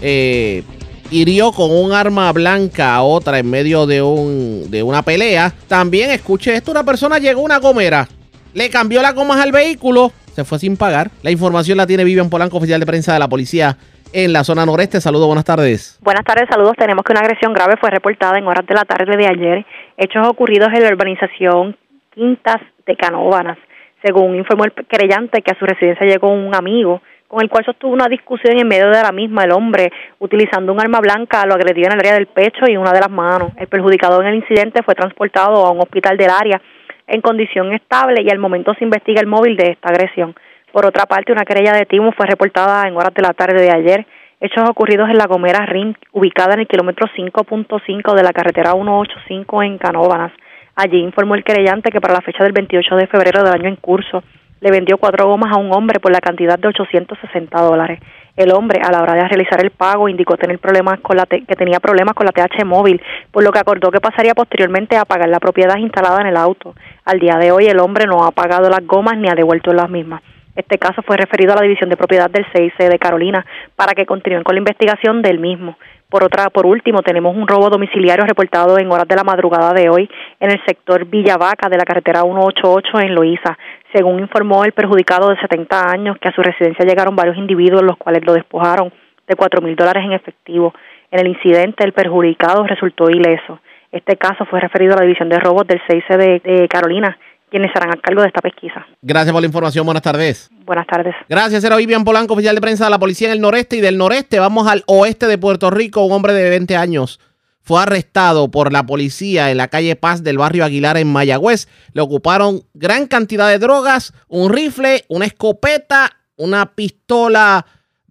eh, 0.00 0.62
hirió 1.10 1.52
con 1.52 1.70
un 1.70 1.92
arma 1.92 2.32
blanca 2.32 2.94
a 2.94 3.02
otra 3.02 3.38
en 3.38 3.50
medio 3.50 3.86
de, 3.86 4.02
un, 4.02 4.70
de 4.70 4.82
una 4.82 5.02
pelea. 5.02 5.52
También, 5.68 6.10
escuche 6.10 6.54
esto, 6.54 6.70
una 6.70 6.84
persona 6.84 7.18
llegó 7.18 7.40
a 7.40 7.44
una 7.44 7.58
gomera, 7.58 8.08
le 8.54 8.70
cambió 8.70 9.02
las 9.02 9.14
gomas 9.14 9.40
al 9.40 9.52
vehículo, 9.52 10.12
se 10.34 10.44
fue 10.44 10.58
sin 10.58 10.76
pagar. 10.76 11.10
La 11.22 11.30
información 11.30 11.78
la 11.78 11.86
tiene 11.86 12.04
Vivian 12.04 12.30
Polanco, 12.30 12.58
oficial 12.58 12.80
de 12.80 12.86
prensa 12.86 13.12
de 13.12 13.18
la 13.18 13.28
policía 13.28 13.76
en 14.12 14.32
la 14.32 14.44
zona 14.44 14.66
noreste. 14.66 15.00
Saludos, 15.00 15.26
buenas 15.26 15.44
tardes. 15.44 15.98
Buenas 16.02 16.24
tardes, 16.24 16.48
saludos. 16.48 16.74
Tenemos 16.78 17.04
que 17.04 17.12
una 17.12 17.20
agresión 17.20 17.52
grave 17.52 17.74
fue 17.80 17.90
reportada 17.90 18.38
en 18.38 18.46
horas 18.46 18.66
de 18.66 18.74
la 18.74 18.84
tarde 18.84 19.16
de 19.16 19.26
ayer. 19.26 19.66
Hechos 19.96 20.26
ocurridos 20.26 20.68
en 20.72 20.82
la 20.82 20.88
urbanización 20.88 21.76
Quintas 22.14 22.60
de 22.86 22.96
Canóbanas. 22.96 23.58
Según 24.06 24.36
informó 24.36 24.64
el 24.64 24.72
querellante, 24.72 25.42
que 25.42 25.50
a 25.50 25.58
su 25.58 25.66
residencia 25.66 26.06
llegó 26.06 26.30
un 26.30 26.54
amigo 26.54 27.02
con 27.26 27.42
el 27.42 27.50
cual 27.50 27.64
sostuvo 27.64 27.92
una 27.92 28.06
discusión 28.06 28.56
en 28.56 28.68
medio 28.68 28.88
de 28.88 29.02
la 29.02 29.10
misma 29.10 29.42
el 29.42 29.50
hombre, 29.50 29.90
utilizando 30.20 30.72
un 30.72 30.80
arma 30.80 31.00
blanca, 31.00 31.44
lo 31.44 31.54
agredió 31.54 31.86
en 31.86 31.94
el 31.94 31.98
área 31.98 32.14
del 32.14 32.28
pecho 32.28 32.66
y 32.68 32.76
una 32.76 32.92
de 32.92 33.00
las 33.00 33.10
manos. 33.10 33.50
El 33.56 33.66
perjudicado 33.66 34.20
en 34.20 34.28
el 34.28 34.36
incidente 34.36 34.84
fue 34.84 34.94
transportado 34.94 35.66
a 35.66 35.72
un 35.72 35.80
hospital 35.80 36.16
del 36.16 36.30
área 36.30 36.62
en 37.08 37.20
condición 37.20 37.72
estable 37.72 38.22
y 38.22 38.30
al 38.30 38.38
momento 38.38 38.74
se 38.74 38.84
investiga 38.84 39.20
el 39.20 39.26
móvil 39.26 39.56
de 39.56 39.70
esta 39.70 39.88
agresión. 39.88 40.36
Por 40.70 40.86
otra 40.86 41.06
parte, 41.06 41.32
una 41.32 41.44
querella 41.44 41.72
de 41.72 41.86
timo 41.86 42.12
fue 42.12 42.26
reportada 42.26 42.86
en 42.86 42.96
horas 42.96 43.12
de 43.12 43.22
la 43.22 43.32
tarde 43.32 43.60
de 43.60 43.72
ayer. 43.72 44.06
Hechos 44.38 44.68
ocurridos 44.68 45.10
en 45.10 45.18
la 45.18 45.26
Gomera 45.26 45.66
RIM, 45.66 45.94
ubicada 46.12 46.54
en 46.54 46.60
el 46.60 46.68
kilómetro 46.68 47.08
5.5 47.16 48.14
de 48.14 48.22
la 48.22 48.32
carretera 48.32 48.70
185 48.70 49.62
en 49.64 49.78
Canóbanas. 49.78 50.32
Allí 50.76 50.98
informó 50.98 51.34
el 51.34 51.42
querellante 51.42 51.90
que 51.90 52.02
para 52.02 52.12
la 52.12 52.20
fecha 52.20 52.44
del 52.44 52.52
28 52.52 52.96
de 52.96 53.06
febrero 53.06 53.42
del 53.42 53.54
año 53.54 53.68
en 53.68 53.76
curso 53.76 54.22
le 54.60 54.70
vendió 54.70 54.98
cuatro 54.98 55.26
gomas 55.26 55.50
a 55.52 55.58
un 55.58 55.72
hombre 55.72 56.00
por 56.00 56.12
la 56.12 56.20
cantidad 56.20 56.58
de 56.58 56.68
860 56.68 57.60
dólares. 57.62 57.98
El 58.36 58.52
hombre, 58.52 58.82
a 58.84 58.92
la 58.92 59.00
hora 59.00 59.14
de 59.14 59.26
realizar 59.26 59.64
el 59.64 59.70
pago, 59.70 60.10
indicó 60.10 60.36
tener 60.36 60.58
problemas 60.58 61.00
con 61.00 61.16
la 61.16 61.24
que 61.24 61.56
tenía 61.56 61.80
problemas 61.80 62.14
con 62.14 62.26
la 62.26 62.32
TH 62.32 62.66
móvil, 62.66 63.00
por 63.30 63.42
lo 63.42 63.52
que 63.52 63.58
acordó 63.58 63.90
que 63.90 64.00
pasaría 64.00 64.34
posteriormente 64.34 64.98
a 64.98 65.06
pagar 65.06 65.30
la 65.30 65.40
propiedad 65.40 65.78
instalada 65.78 66.20
en 66.20 66.26
el 66.26 66.36
auto. 66.36 66.74
Al 67.06 67.18
día 67.18 67.36
de 67.36 67.52
hoy, 67.52 67.64
el 67.64 67.78
hombre 67.78 68.04
no 68.04 68.24
ha 68.24 68.30
pagado 68.32 68.68
las 68.68 68.86
gomas 68.86 69.16
ni 69.16 69.28
ha 69.30 69.34
devuelto 69.34 69.72
las 69.72 69.88
mismas. 69.88 70.20
Este 70.56 70.78
caso 70.78 71.02
fue 71.02 71.18
referido 71.18 71.52
a 71.52 71.56
la 71.56 71.62
División 71.62 71.90
de 71.90 71.98
Propiedad 71.98 72.30
del 72.30 72.46
CIC 72.46 72.88
de 72.88 72.98
Carolina 72.98 73.44
para 73.76 73.92
que 73.92 74.06
continúen 74.06 74.42
con 74.42 74.54
la 74.54 74.60
investigación 74.60 75.20
del 75.20 75.38
mismo. 75.38 75.76
Por 76.08 76.24
otra, 76.24 76.48
por 76.48 76.64
último, 76.64 77.02
tenemos 77.02 77.36
un 77.36 77.46
robo 77.46 77.68
domiciliario 77.68 78.24
reportado 78.24 78.78
en 78.78 78.90
horas 78.90 79.06
de 79.06 79.16
la 79.16 79.24
madrugada 79.24 79.74
de 79.74 79.90
hoy 79.90 80.08
en 80.40 80.50
el 80.50 80.64
sector 80.64 81.04
Villavaca 81.04 81.68
de 81.68 81.76
la 81.76 81.84
carretera 81.84 82.22
188 82.22 83.00
en 83.00 83.14
Loíza. 83.14 83.58
Según 83.92 84.20
informó 84.20 84.64
el 84.64 84.72
perjudicado 84.72 85.28
de 85.28 85.40
70 85.40 85.90
años, 85.90 86.16
que 86.18 86.28
a 86.28 86.32
su 86.32 86.42
residencia 86.42 86.86
llegaron 86.86 87.16
varios 87.16 87.36
individuos, 87.36 87.82
los 87.82 87.96
cuales 87.98 88.24
lo 88.24 88.32
despojaron 88.32 88.92
de 89.26 89.34
cuatro 89.34 89.60
mil 89.60 89.76
dólares 89.76 90.04
en 90.04 90.12
efectivo. 90.12 90.72
En 91.10 91.20
el 91.20 91.28
incidente, 91.28 91.84
el 91.84 91.92
perjudicado 91.92 92.64
resultó 92.66 93.10
ileso. 93.10 93.60
Este 93.92 94.16
caso 94.16 94.44
fue 94.46 94.60
referido 94.60 94.94
a 94.94 94.96
la 94.96 95.02
División 95.02 95.28
de 95.28 95.38
Robos 95.38 95.66
del 95.66 95.80
CIC 95.88 96.08
de, 96.16 96.40
de 96.40 96.68
Carolina, 96.68 97.18
quienes 97.50 97.70
serán 97.72 97.90
a 97.90 98.00
cargo 98.00 98.22
de 98.22 98.28
esta 98.28 98.40
pesquisa. 98.40 98.86
Gracias 99.02 99.32
por 99.32 99.40
la 99.40 99.46
información. 99.46 99.84
Buenas 99.84 100.02
tardes. 100.02 100.50
Buenas 100.64 100.86
tardes. 100.86 101.14
Gracias, 101.28 101.62
era 101.64 101.76
Vivian 101.76 102.04
Polanco, 102.04 102.34
oficial 102.34 102.54
de 102.54 102.60
prensa 102.60 102.84
de 102.84 102.90
la 102.90 102.98
policía 102.98 103.28
en 103.28 103.34
el 103.34 103.40
noreste 103.40 103.76
y 103.76 103.80
del 103.80 103.98
noreste. 103.98 104.38
Vamos 104.38 104.66
al 104.66 104.82
oeste 104.86 105.26
de 105.26 105.38
Puerto 105.38 105.70
Rico. 105.70 106.04
Un 106.04 106.12
hombre 106.12 106.32
de 106.32 106.50
20 106.50 106.76
años 106.76 107.20
fue 107.62 107.82
arrestado 107.82 108.50
por 108.50 108.72
la 108.72 108.84
policía 108.84 109.50
en 109.50 109.56
la 109.56 109.68
calle 109.68 109.96
Paz 109.96 110.22
del 110.22 110.38
barrio 110.38 110.64
Aguilar 110.64 110.96
en 110.96 111.12
Mayagüez. 111.12 111.68
Le 111.92 112.00
ocuparon 112.00 112.62
gran 112.74 113.06
cantidad 113.06 113.48
de 113.48 113.58
drogas, 113.58 114.12
un 114.28 114.52
rifle, 114.52 115.04
una 115.08 115.26
escopeta, 115.26 116.10
una 116.36 116.74
pistola 116.74 117.66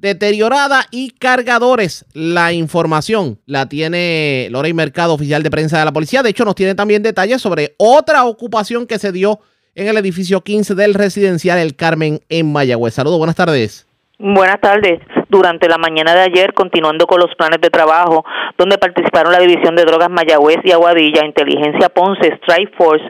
deteriorada 0.05 0.85
y 0.91 1.09
cargadores. 1.11 2.05
La 2.13 2.53
información 2.53 3.39
la 3.47 3.67
tiene 3.67 4.47
Lorey 4.51 4.73
Mercado, 4.73 5.15
oficial 5.15 5.41
de 5.41 5.49
prensa 5.49 5.79
de 5.79 5.85
la 5.85 5.91
policía. 5.91 6.21
De 6.21 6.29
hecho, 6.29 6.45
nos 6.45 6.53
tiene 6.53 6.75
también 6.75 7.01
detalles 7.01 7.41
sobre 7.41 7.73
otra 7.77 8.25
ocupación 8.25 8.85
que 8.85 8.99
se 8.99 9.11
dio 9.11 9.39
en 9.73 9.87
el 9.87 9.97
edificio 9.97 10.41
15 10.41 10.75
del 10.75 10.93
residencial 10.93 11.57
El 11.57 11.75
Carmen 11.75 12.19
en 12.29 12.51
Mayagüez. 12.51 12.93
Saludos, 12.93 13.17
buenas 13.17 13.35
tardes. 13.35 13.87
Buenas 14.19 14.61
tardes. 14.61 14.99
Durante 15.35 15.67
la 15.67 15.77
mañana 15.77 16.13
de 16.13 16.21
ayer, 16.21 16.53
continuando 16.53 17.07
con 17.07 17.19
los 17.19 17.35
planes 17.35 17.59
de 17.59 17.69
trabajo, 17.69 18.23
donde 18.57 18.77
participaron 18.77 19.33
la 19.33 19.39
División 19.39 19.75
de 19.75 19.83
Drogas 19.83 20.09
Mayagüez 20.09 20.59
y 20.63 20.71
Aguadilla, 20.71 21.25
Inteligencia 21.25 21.89
Ponce, 21.89 22.39
Strike 22.41 22.75
Force, 22.77 23.03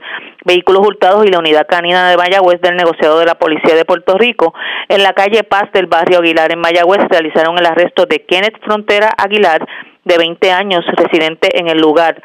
Vehículos 0.44 0.88
Hurtados 0.88 1.26
y 1.26 1.30
la 1.30 1.40
Unidad 1.40 1.68
Canina 1.68 2.10
de 2.10 2.18
Mayagüez 2.18 2.60
del 2.62 2.76
negociado 2.76 3.20
de 3.20 3.26
la 3.26 3.36
Policía 3.36 3.76
de 3.76 3.86
Puerto 3.86 4.18
Rico. 4.18 4.54
En 4.90 5.04
la 5.04 5.14
calle 5.14 5.44
Paz 5.44 5.72
del 5.72 5.86
barrio 5.86 6.20
Aguilar 6.20 6.52
en 6.52 6.60
Mayagüez 6.60 7.02
realizaron 7.10 7.58
el 7.60 7.66
arresto 7.66 8.06
de 8.06 8.26
Kenneth 8.26 8.60
Frontera 8.64 9.12
Aguilar, 9.18 9.68
de 10.04 10.18
20 10.18 10.52
años, 10.52 10.86
residente 10.96 11.60
en 11.60 11.68
el 11.68 11.78
lugar, 11.78 12.22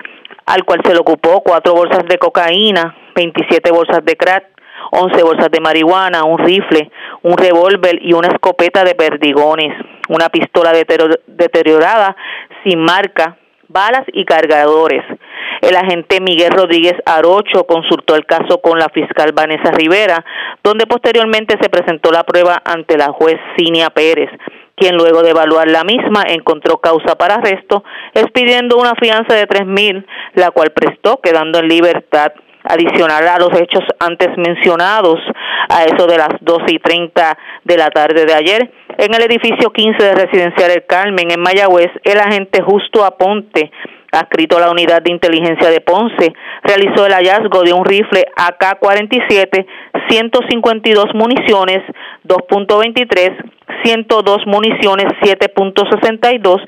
al 0.47 0.65
cual 0.65 0.81
se 0.85 0.93
le 0.93 1.01
ocupó 1.01 1.43
cuatro 1.43 1.75
bolsas 1.75 2.05
de 2.09 2.19
cocaína, 2.19 2.95
27 3.15 3.71
bolsas 3.71 4.05
de 4.05 4.17
crack, 4.17 4.45
11 4.91 5.23
bolsas 5.23 5.51
de 5.51 5.61
marihuana, 5.61 6.25
un 6.25 6.39
rifle, 6.39 6.91
un 7.23 7.37
revólver 7.37 7.99
y 8.03 8.13
una 8.13 8.29
escopeta 8.29 8.85
de 8.85 8.95
perdigones, 8.95 9.75
una 10.09 10.29
pistola 10.29 10.73
deteriorada 10.73 12.17
sin 12.65 12.81
marca, 12.81 13.37
balas 13.69 14.05
y 14.13 14.25
cargadores. 14.25 15.05
El 15.61 15.77
agente 15.77 16.21
Miguel 16.21 16.53
Rodríguez 16.53 16.95
Arocho 17.05 17.65
consultó 17.67 18.17
el 18.17 18.25
caso 18.25 18.61
con 18.61 18.79
la 18.79 18.89
fiscal 18.89 19.33
Vanessa 19.33 19.71
Rivera, 19.71 20.25
donde 20.65 20.87
posteriormente 20.87 21.57
se 21.61 21.69
presentó 21.69 22.11
la 22.11 22.25
prueba 22.25 22.63
ante 22.65 22.97
la 22.97 23.09
juez 23.13 23.37
Cinia 23.57 23.91
Pérez, 23.91 24.31
quien 24.75 24.97
luego 24.97 25.23
de 25.23 25.31
evaluar 25.31 25.69
la 25.69 25.85
misma 25.85 26.25
encontró 26.27 26.79
causa 26.79 27.15
para 27.17 27.35
arresto, 27.35 27.85
expidiendo 28.15 28.79
una 28.79 28.95
fianza 28.95 29.35
de 29.35 29.47
tres 29.47 29.67
mil, 29.67 30.07
la 30.35 30.51
cual 30.51 30.71
prestó 30.71 31.21
quedando 31.21 31.59
en 31.59 31.69
libertad 31.69 32.33
adicional 32.65 33.27
a 33.27 33.39
los 33.39 33.53
hechos 33.61 33.85
antes 33.99 34.29
mencionados, 34.37 35.19
a 35.69 35.85
eso 35.85 36.07
de 36.07 36.19
las 36.19 36.31
12 36.41 36.65
y 36.69 36.79
30 36.79 37.39
de 37.65 37.77
la 37.77 37.91
tarde 37.91 38.25
de 38.27 38.35
ayer, 38.35 38.71
en 38.99 39.15
el 39.15 39.23
edificio 39.23 39.71
15 39.71 40.03
de 40.03 40.15
Residencial 40.15 40.71
El 40.71 40.87
Carmen, 40.87 41.31
en 41.31 41.41
Mayagüez, 41.41 41.91
el 42.05 42.19
agente 42.19 42.63
Justo 42.63 43.05
Aponte, 43.05 43.71
adscrito 44.13 44.57
a 44.57 44.61
la 44.61 44.71
unidad 44.71 45.03
de 45.03 45.13
inteligencia 45.13 45.71
de 45.71 45.81
Ponce, 45.81 46.33
realizó 46.63 47.07
el 47.07 47.13
hallazgo 47.13 47.63
de 47.63 47.73
un 47.73 47.85
rifle 47.85 48.25
AK-47, 48.37 49.67
152 50.09 51.07
municiones, 51.15 51.79
2.23, 52.27 53.37
102 53.85 54.47
municiones, 54.47 55.07
7.62, 55.23 56.61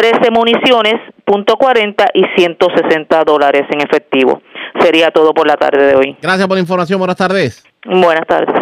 13 0.00 0.30
municiones, 0.30 0.94
.40 1.26 2.06
y 2.14 2.22
160 2.34 3.22
dólares 3.24 3.66
en 3.70 3.82
efectivo. 3.82 4.40
Sería 4.80 5.10
todo 5.10 5.34
por 5.34 5.46
la 5.46 5.56
tarde 5.56 5.88
de 5.88 5.94
hoy. 5.94 6.16
Gracias 6.22 6.48
por 6.48 6.56
la 6.56 6.62
información. 6.62 6.98
Buenas 6.98 7.18
tardes. 7.18 7.62
Buenas 7.84 8.26
tardes. 8.26 8.54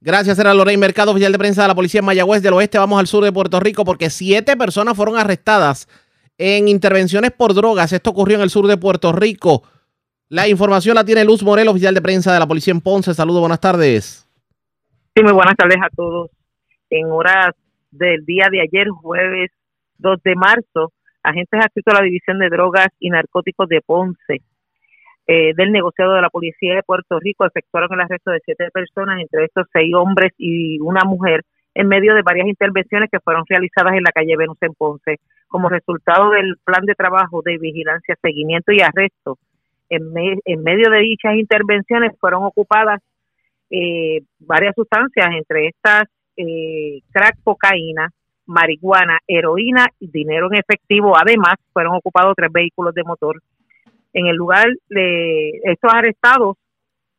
Gracias, 0.00 0.38
era 0.38 0.54
Lorraine 0.54 0.80
Mercado, 0.80 1.10
oficial 1.10 1.32
de 1.32 1.38
prensa 1.38 1.62
de 1.62 1.68
la 1.68 1.74
Policía 1.74 1.98
en 1.98 2.06
Mayagüez 2.06 2.42
del 2.42 2.54
Oeste. 2.54 2.78
Vamos 2.78 2.98
al 2.98 3.06
sur 3.06 3.24
de 3.24 3.30
Puerto 3.30 3.60
Rico 3.60 3.84
porque 3.84 4.08
siete 4.08 4.56
personas 4.56 4.96
fueron 4.96 5.18
arrestadas 5.18 5.86
en 6.38 6.68
intervenciones 6.68 7.32
por 7.32 7.52
drogas. 7.52 7.92
Esto 7.92 8.08
ocurrió 8.08 8.36
en 8.36 8.42
el 8.42 8.48
sur 8.48 8.66
de 8.66 8.78
Puerto 8.78 9.12
Rico. 9.12 9.64
La 10.30 10.48
información 10.48 10.94
la 10.94 11.04
tiene 11.04 11.26
Luz 11.26 11.42
Morel, 11.42 11.68
oficial 11.68 11.92
de 11.92 12.00
prensa 12.00 12.32
de 12.32 12.38
la 12.38 12.46
Policía 12.46 12.72
en 12.72 12.80
Ponce. 12.80 13.12
Saludos, 13.12 13.40
buenas 13.40 13.60
tardes. 13.60 14.26
Sí, 15.14 15.22
muy 15.22 15.34
buenas 15.34 15.56
tardes 15.56 15.76
a 15.76 15.94
todos. 15.94 16.30
En 16.88 17.04
horas 17.10 17.50
del 17.90 18.24
día 18.24 18.46
de 18.50 18.62
ayer, 18.62 18.88
jueves 18.88 19.50
2 19.98 20.22
de 20.22 20.34
marzo, 20.34 20.92
agentes 21.22 21.60
adscritos 21.60 21.94
a 21.94 22.00
la 22.00 22.04
División 22.04 22.38
de 22.38 22.48
Drogas 22.48 22.88
y 22.98 23.10
Narcóticos 23.10 23.68
de 23.68 23.80
Ponce 23.80 24.42
eh, 25.28 25.54
del 25.56 25.72
negociado 25.72 26.14
de 26.14 26.22
la 26.22 26.30
Policía 26.30 26.76
de 26.76 26.84
Puerto 26.84 27.18
Rico 27.18 27.44
efectuaron 27.44 27.92
el 27.92 28.00
arresto 28.00 28.30
de 28.30 28.40
siete 28.44 28.70
personas, 28.72 29.20
entre 29.20 29.44
estos 29.44 29.66
seis 29.72 29.92
hombres 29.92 30.32
y 30.38 30.78
una 30.78 31.02
mujer, 31.04 31.42
en 31.74 31.88
medio 31.88 32.14
de 32.14 32.22
varias 32.22 32.46
intervenciones 32.46 33.10
que 33.10 33.18
fueron 33.18 33.42
realizadas 33.48 33.94
en 33.94 34.04
la 34.04 34.12
calle 34.12 34.36
Venus 34.36 34.56
en 34.60 34.74
Ponce. 34.74 35.18
Como 35.48 35.68
resultado 35.68 36.30
del 36.30 36.56
plan 36.64 36.84
de 36.86 36.94
trabajo 36.94 37.42
de 37.44 37.58
vigilancia, 37.58 38.16
seguimiento 38.22 38.70
y 38.72 38.80
arresto, 38.80 39.38
en, 39.88 40.02
en 40.44 40.62
medio 40.62 40.90
de 40.90 41.00
dichas 41.00 41.34
intervenciones 41.34 42.12
fueron 42.20 42.44
ocupadas 42.44 43.00
eh, 43.70 44.20
varias 44.38 44.74
sustancias, 44.76 45.26
entre 45.32 45.68
estas 45.68 46.04
eh, 46.36 47.00
crack, 47.10 47.36
cocaína, 47.42 48.10
marihuana, 48.46 49.18
heroína 49.26 49.86
y 50.00 50.08
dinero 50.08 50.48
en 50.50 50.58
efectivo. 50.58 51.16
Además, 51.16 51.56
fueron 51.72 51.96
ocupados 51.96 52.34
tres 52.36 52.50
vehículos 52.52 52.94
de 52.94 53.04
motor. 53.04 53.42
En 54.12 54.26
el 54.26 54.36
lugar, 54.36 54.66
de 54.88 55.50
estos 55.64 55.92
arrestados 55.92 56.56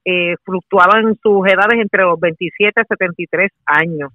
eh, 0.05 0.35
fluctuaban 0.43 1.15
sus 1.21 1.45
edades 1.47 1.79
entre 1.81 2.03
los 2.03 2.19
27 2.19 2.79
a 2.79 2.85
73 2.85 3.51
años. 3.65 4.11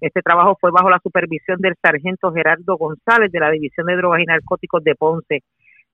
Este 0.00 0.20
trabajo 0.22 0.56
fue 0.60 0.70
bajo 0.70 0.90
la 0.90 0.98
supervisión 1.02 1.60
del 1.60 1.74
sargento 1.80 2.32
Gerardo 2.32 2.76
González 2.76 3.30
de 3.30 3.40
la 3.40 3.50
División 3.50 3.86
de 3.86 3.96
Drogas 3.96 4.20
y 4.20 4.24
Narcóticos 4.24 4.82
de 4.82 4.94
Ponce, 4.94 5.42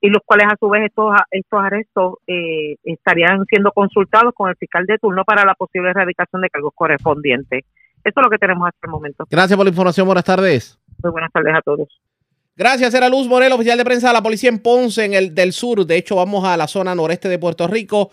y 0.01 0.09
los 0.09 0.23
cuales 0.25 0.47
a 0.51 0.57
su 0.59 0.69
vez 0.69 0.85
estos, 0.87 1.15
estos 1.31 1.61
arrestos 1.61 2.15
eh, 2.27 2.77
estarían 2.85 3.45
siendo 3.47 3.71
consultados 3.73 4.33
con 4.35 4.49
el 4.49 4.57
fiscal 4.57 4.87
de 4.87 4.99
turno 4.99 5.25
para 5.25 5.45
la 5.45 5.55
posible 5.55 5.91
erradicación 5.91 6.43
de 6.43 6.51
cargos 6.51 6.73
correspondientes. 6.75 7.65
Eso 8.05 8.21
es 8.21 8.25
lo 8.25 8.31
que 8.31 8.39
tenemos 8.39 8.67
hasta 8.67 8.87
el 8.87 8.91
momento. 8.91 9.27
Gracias 9.31 9.57
por 9.57 9.67
la 9.67 9.71
información. 9.71 10.07
Buenas 10.07 10.25
tardes. 10.25 10.79
Muy 11.03 11.13
buenas 11.13 11.33
tardes 11.33 11.55
a 11.55 11.63
todos. 11.63 11.89
Gracias, 12.57 12.93
era 12.93 13.09
Luz 13.09 13.27
Morel, 13.27 13.53
oficial 13.53 13.79
de 13.79 13.85
prensa 13.85 14.09
de 14.09 14.13
la 14.13 14.23
policía 14.23 14.51
en 14.51 14.59
Ponce, 14.59 15.05
en 15.05 15.15
el 15.15 15.35
del 15.35 15.53
sur. 15.53 15.87
De 15.87 15.97
hecho, 15.97 16.17
vamos 16.17 16.45
a 16.45 16.57
la 16.59 16.67
zona 16.67 16.95
noreste 16.95 17.29
de 17.29 17.39
Puerto 17.39 17.67
Rico, 17.67 18.11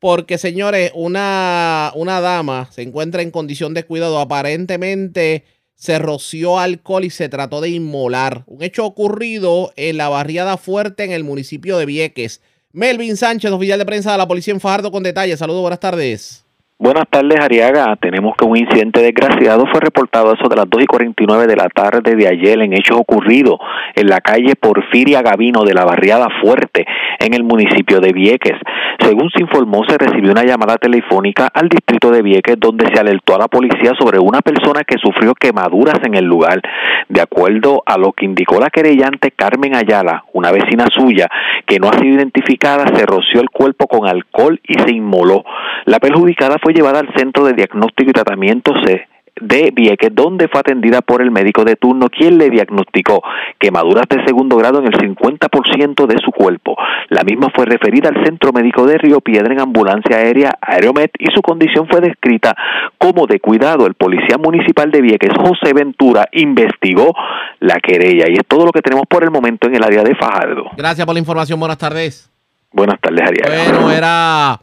porque, 0.00 0.36
señores, 0.36 0.90
una, 0.94 1.92
una 1.94 2.20
dama 2.20 2.68
se 2.72 2.82
encuentra 2.82 3.22
en 3.22 3.30
condición 3.30 3.72
de 3.72 3.84
cuidado. 3.84 4.18
Aparentemente 4.18 5.44
se 5.74 5.98
roció 5.98 6.58
alcohol 6.58 7.04
y 7.04 7.10
se 7.10 7.28
trató 7.28 7.60
de 7.60 7.70
inmolar. 7.70 8.42
Un 8.46 8.62
hecho 8.62 8.84
ocurrido 8.84 9.72
en 9.76 9.96
la 9.96 10.08
barriada 10.08 10.56
fuerte 10.56 11.04
en 11.04 11.12
el 11.12 11.22
municipio 11.22 11.78
de 11.78 11.86
Vieques. 11.86 12.42
Melvin 12.72 13.16
Sánchez, 13.16 13.52
oficial 13.52 13.78
de 13.78 13.86
prensa 13.86 14.12
de 14.12 14.18
la 14.18 14.26
policía 14.26 14.54
en 14.54 14.60
Fajardo, 14.60 14.90
con 14.90 15.04
detalles. 15.04 15.38
Saludos, 15.38 15.60
buenas 15.60 15.78
tardes. 15.78 16.43
Buenas 16.84 17.08
tardes, 17.08 17.40
Ariaga. 17.40 17.96
Tenemos 17.96 18.36
que 18.36 18.44
un 18.44 18.58
incidente 18.58 19.00
desgraciado 19.00 19.64
fue 19.72 19.80
reportado 19.80 20.34
eso 20.34 20.50
de 20.50 20.56
las 20.56 20.68
2 20.68 20.82
y 20.82 20.86
49 20.86 21.46
de 21.46 21.56
la 21.56 21.70
tarde 21.70 22.14
de 22.14 22.28
ayer 22.28 22.60
en 22.60 22.74
hechos 22.74 22.98
ocurridos 22.98 23.56
en 23.94 24.06
la 24.06 24.20
calle 24.20 24.54
Porfiria 24.54 25.22
Gavino 25.22 25.64
de 25.64 25.72
la 25.72 25.86
barriada 25.86 26.28
Fuerte 26.42 26.84
en 27.20 27.32
el 27.32 27.42
municipio 27.42 28.00
de 28.00 28.12
Vieques. 28.12 28.58
Según 29.00 29.30
se 29.30 29.40
informó, 29.40 29.82
se 29.88 29.96
recibió 29.96 30.30
una 30.30 30.44
llamada 30.44 30.76
telefónica 30.76 31.48
al 31.54 31.70
distrito 31.70 32.10
de 32.10 32.20
Vieques 32.20 32.56
donde 32.60 32.86
se 32.92 33.00
alertó 33.00 33.34
a 33.34 33.38
la 33.38 33.48
policía 33.48 33.92
sobre 33.98 34.18
una 34.18 34.42
persona 34.42 34.84
que 34.84 34.98
sufrió 34.98 35.32
quemaduras 35.34 36.00
en 36.04 36.14
el 36.14 36.26
lugar. 36.26 36.60
De 37.08 37.22
acuerdo 37.22 37.82
a 37.86 37.96
lo 37.96 38.12
que 38.12 38.26
indicó 38.26 38.60
la 38.60 38.68
querellante 38.68 39.30
Carmen 39.30 39.74
Ayala, 39.74 40.24
una 40.34 40.52
vecina 40.52 40.84
suya 40.92 41.28
que 41.64 41.78
no 41.78 41.88
ha 41.88 41.94
sido 41.94 42.16
identificada, 42.16 42.94
se 42.94 43.06
roció 43.06 43.40
el 43.40 43.48
cuerpo 43.48 43.86
con 43.86 44.06
alcohol 44.06 44.60
y 44.68 44.74
se 44.74 44.92
inmoló. 44.92 45.44
La 45.86 45.98
perjudicada 45.98 46.56
fue 46.62 46.73
llevada 46.74 47.00
al 47.00 47.08
Centro 47.16 47.44
de 47.44 47.54
Diagnóstico 47.54 48.10
y 48.10 48.12
Tratamiento 48.12 48.72
C 48.84 49.06
de 49.40 49.72
Vieques, 49.74 50.10
donde 50.12 50.48
fue 50.48 50.60
atendida 50.60 51.00
por 51.00 51.20
el 51.20 51.30
médico 51.30 51.64
de 51.64 51.76
turno, 51.76 52.08
quien 52.08 52.38
le 52.38 52.50
diagnosticó 52.50 53.22
quemaduras 53.58 54.04
de 54.08 54.24
segundo 54.24 54.56
grado 54.56 54.78
en 54.78 54.86
el 54.86 54.92
50% 54.92 56.06
de 56.06 56.18
su 56.24 56.30
cuerpo. 56.30 56.76
La 57.08 57.22
misma 57.22 57.48
fue 57.54 57.64
referida 57.66 58.10
al 58.10 58.24
Centro 58.24 58.52
Médico 58.52 58.86
de 58.86 58.98
Río 58.98 59.20
Piedra 59.20 59.52
en 59.52 59.60
ambulancia 59.60 60.16
aérea 60.16 60.52
Aeromet 60.60 61.10
y 61.18 61.26
su 61.34 61.42
condición 61.42 61.88
fue 61.88 62.00
descrita 62.00 62.54
como 62.98 63.26
de 63.26 63.40
cuidado. 63.40 63.86
El 63.86 63.94
policía 63.94 64.38
municipal 64.38 64.90
de 64.90 65.00
Vieques, 65.00 65.32
José 65.36 65.72
Ventura, 65.74 66.28
investigó 66.32 67.12
la 67.60 67.76
querella 67.80 68.26
y 68.28 68.34
es 68.34 68.46
todo 68.46 68.66
lo 68.66 68.72
que 68.72 68.82
tenemos 68.82 69.06
por 69.08 69.24
el 69.24 69.30
momento 69.30 69.68
en 69.68 69.76
el 69.76 69.82
área 69.82 70.02
de 70.02 70.14
Fajardo. 70.14 70.70
Gracias 70.76 71.04
por 71.04 71.14
la 71.14 71.20
información. 71.20 71.58
Buenas 71.58 71.78
tardes. 71.78 72.30
Buenas 72.72 73.00
tardes, 73.00 73.22
Ariel. 73.22 73.72
Bueno, 73.72 73.90
era 73.90 74.58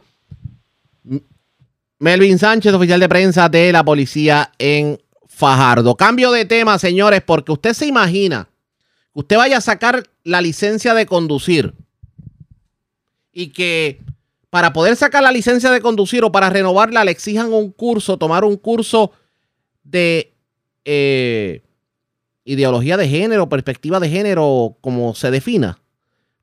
Melvin 2.02 2.36
Sánchez, 2.36 2.74
oficial 2.74 2.98
de 2.98 3.08
prensa 3.08 3.48
de 3.48 3.70
la 3.70 3.84
policía 3.84 4.50
en 4.58 5.00
Fajardo. 5.28 5.96
Cambio 5.96 6.32
de 6.32 6.44
tema, 6.44 6.76
señores, 6.80 7.22
porque 7.24 7.52
usted 7.52 7.74
se 7.74 7.86
imagina 7.86 8.48
que 9.14 9.20
usted 9.20 9.36
vaya 9.36 9.58
a 9.58 9.60
sacar 9.60 10.02
la 10.24 10.40
licencia 10.40 10.94
de 10.94 11.06
conducir 11.06 11.74
y 13.32 13.50
que 13.50 14.00
para 14.50 14.72
poder 14.72 14.96
sacar 14.96 15.22
la 15.22 15.30
licencia 15.30 15.70
de 15.70 15.80
conducir 15.80 16.24
o 16.24 16.32
para 16.32 16.50
renovarla 16.50 17.04
le 17.04 17.12
exijan 17.12 17.52
un 17.52 17.70
curso, 17.70 18.18
tomar 18.18 18.44
un 18.44 18.56
curso 18.56 19.12
de 19.84 20.34
eh, 20.84 21.62
ideología 22.44 22.96
de 22.96 23.06
género, 23.06 23.48
perspectiva 23.48 24.00
de 24.00 24.08
género, 24.08 24.76
como 24.80 25.14
se 25.14 25.30
defina 25.30 25.78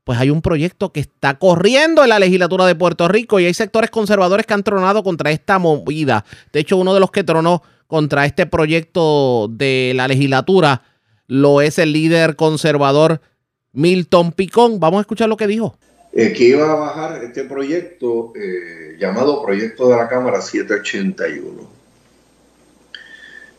pues 0.09 0.17
hay 0.17 0.31
un 0.31 0.41
proyecto 0.41 0.91
que 0.91 1.01
está 1.01 1.37
corriendo 1.37 2.01
en 2.01 2.09
la 2.09 2.17
legislatura 2.17 2.65
de 2.65 2.73
Puerto 2.73 3.07
Rico 3.07 3.39
y 3.39 3.45
hay 3.45 3.53
sectores 3.53 3.91
conservadores 3.91 4.47
que 4.47 4.55
han 4.55 4.63
tronado 4.63 5.03
contra 5.03 5.29
esta 5.29 5.59
movida. 5.59 6.25
De 6.51 6.61
hecho, 6.61 6.77
uno 6.77 6.95
de 6.95 6.99
los 6.99 7.11
que 7.11 7.23
tronó 7.23 7.61
contra 7.85 8.25
este 8.25 8.47
proyecto 8.47 9.47
de 9.51 9.93
la 9.95 10.07
legislatura 10.07 10.81
lo 11.27 11.61
es 11.61 11.77
el 11.77 11.93
líder 11.93 12.35
conservador 12.35 13.21
Milton 13.71 14.31
Picón. 14.31 14.79
Vamos 14.79 14.97
a 14.97 15.01
escuchar 15.01 15.29
lo 15.29 15.37
que 15.37 15.45
dijo. 15.45 15.77
Eh, 16.11 16.33
que 16.33 16.45
iba 16.45 16.71
a 16.71 16.75
bajar 16.75 17.23
este 17.23 17.43
proyecto 17.43 18.33
eh, 18.35 18.97
llamado 18.99 19.43
Proyecto 19.43 19.89
de 19.89 19.95
la 19.95 20.07
Cámara 20.07 20.41
781. 20.41 21.69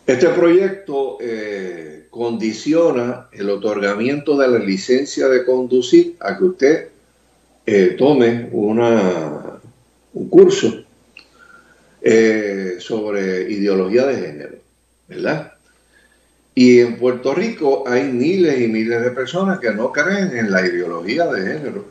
Este 0.05 0.29
proyecto 0.31 1.19
eh, 1.21 2.00
condiciona 2.11 3.29
el 3.33 3.49
otorgamiento 3.49 4.37
de 4.37 4.49
la 4.49 4.59
licencia 4.59 5.29
de 5.29 5.45
conducir 5.45 6.17
a 6.21 6.37
que 6.37 6.45
usted 6.45 6.89
eh, 7.65 7.95
tome 7.97 8.49
una, 8.51 9.61
un 10.13 10.29
curso 10.29 10.85
eh, 12.03 12.77
sobre 12.81 13.51
ideología 13.51 14.07
de 14.07 14.17
género, 14.17 14.57
¿verdad? 15.07 15.53
Y 16.55 16.81
en 16.81 16.99
Puerto 16.99 17.33
Rico 17.33 17.85
hay 17.87 18.05
miles 18.05 18.61
y 18.61 18.67
miles 18.67 19.03
de 19.03 19.13
personas 19.13 19.61
que 19.61 19.71
no 19.71 19.93
creen 19.93 20.37
en 20.37 20.51
la 20.51 20.67
ideología 20.67 21.27
de 21.27 21.43
género 21.43 21.85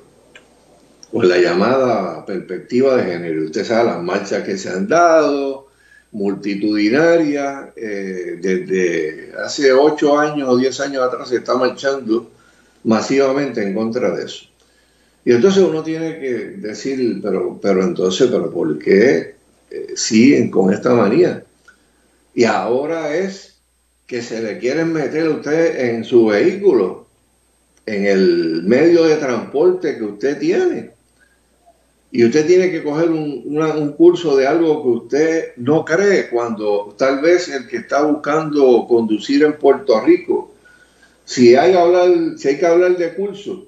o 1.13 1.23
en 1.23 1.29
la 1.29 1.37
llamada 1.37 2.25
perspectiva 2.25 2.97
de 2.97 3.03
género. 3.03 3.45
Usted 3.45 3.63
sabe 3.63 3.85
las 3.85 4.03
marchas 4.03 4.43
que 4.43 4.57
se 4.57 4.69
han 4.69 4.87
dado, 4.87 5.68
multitudinarias, 6.11 7.69
eh, 7.75 8.39
desde 8.41 9.31
hace 9.43 9.71
ocho 9.71 10.17
años 10.17 10.49
o 10.49 10.57
diez 10.57 10.79
años 10.79 11.03
atrás 11.03 11.29
se 11.29 11.37
está 11.37 11.55
marchando 11.55 12.31
masivamente 12.83 13.61
en 13.61 13.73
contra 13.73 14.11
de 14.15 14.25
eso. 14.25 14.45
Y 15.25 15.31
entonces 15.33 15.63
uno 15.63 15.83
tiene 15.83 16.19
que 16.19 16.33
decir, 16.57 17.19
pero, 17.21 17.59
pero 17.61 17.83
entonces, 17.83 18.27
pero 18.31 18.49
¿por 18.49 18.79
qué 18.79 19.35
eh, 19.69 19.87
siguen 19.95 20.49
con 20.49 20.73
esta 20.73 20.93
manía? 20.93 21.43
Y 22.33 22.45
ahora 22.45 23.15
es 23.15 23.57
que 24.07 24.21
se 24.23 24.41
le 24.41 24.57
quieren 24.57 24.91
meter 24.91 25.27
a 25.27 25.31
usted 25.31 25.91
en 25.91 26.03
su 26.03 26.27
vehículo, 26.27 27.07
en 27.85 28.05
el 28.05 28.63
medio 28.63 29.03
de 29.03 29.17
transporte 29.17 29.97
que 29.97 30.03
usted 30.03 30.39
tiene. 30.39 30.91
Y 32.11 32.25
usted 32.25 32.47
tiene 32.47 32.71
que 32.71 32.83
coger 32.83 33.11
un, 33.11 33.43
un, 33.45 33.93
curso 33.93 34.35
de 34.35 34.47
algo 34.47 34.81
que 34.81 34.89
usted 34.89 35.51
no 35.57 35.85
cree 35.85 36.27
cuando 36.29 36.95
tal 36.97 37.21
vez 37.21 37.49
el 37.49 37.67
que 37.67 37.77
está 37.77 38.01
buscando 38.03 38.87
conducir 38.87 39.43
en 39.43 39.53
Puerto 39.53 40.01
Rico, 40.01 40.51
si 41.23 41.55
hay, 41.55 41.73
hablar, 41.73 42.09
si 42.37 42.47
hay 42.47 42.57
que 42.57 42.65
hablar 42.65 42.97
de 42.97 43.13
curso, 43.13 43.67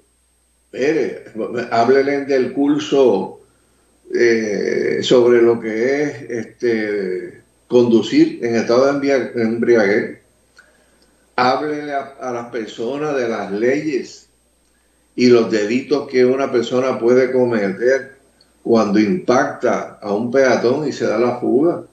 espere, 0.72 1.26
háblele 1.70 2.26
del 2.26 2.54
curso 2.54 3.42
eh, 4.14 5.00
sobre 5.04 5.42
lo 5.42 5.60
que 5.60 6.04
es 6.04 6.22
este, 6.30 7.42
conducir 7.68 8.44
en 8.44 8.56
estado 8.56 9.00
de 9.00 9.32
embriaguez. 9.36 10.20
Háblele 11.36 11.94
a, 11.94 12.32
las 12.32 12.48
personas 12.48 13.16
de 13.16 13.28
las 13.28 13.52
leyes 13.52 14.28
y 15.16 15.28
los 15.28 15.52
delitos 15.52 16.10
que 16.10 16.26
una 16.26 16.52
persona 16.52 17.00
puede 17.00 17.32
cometer 17.32 18.21
cuando 18.64 19.00
impacta 19.00 20.00
a 20.02 20.14
un 20.14 20.32
peatón 20.32 20.88
y 20.88 20.92
se 20.92 21.06
da 21.06 21.18
la 21.18 21.38
fuga. 21.40 21.84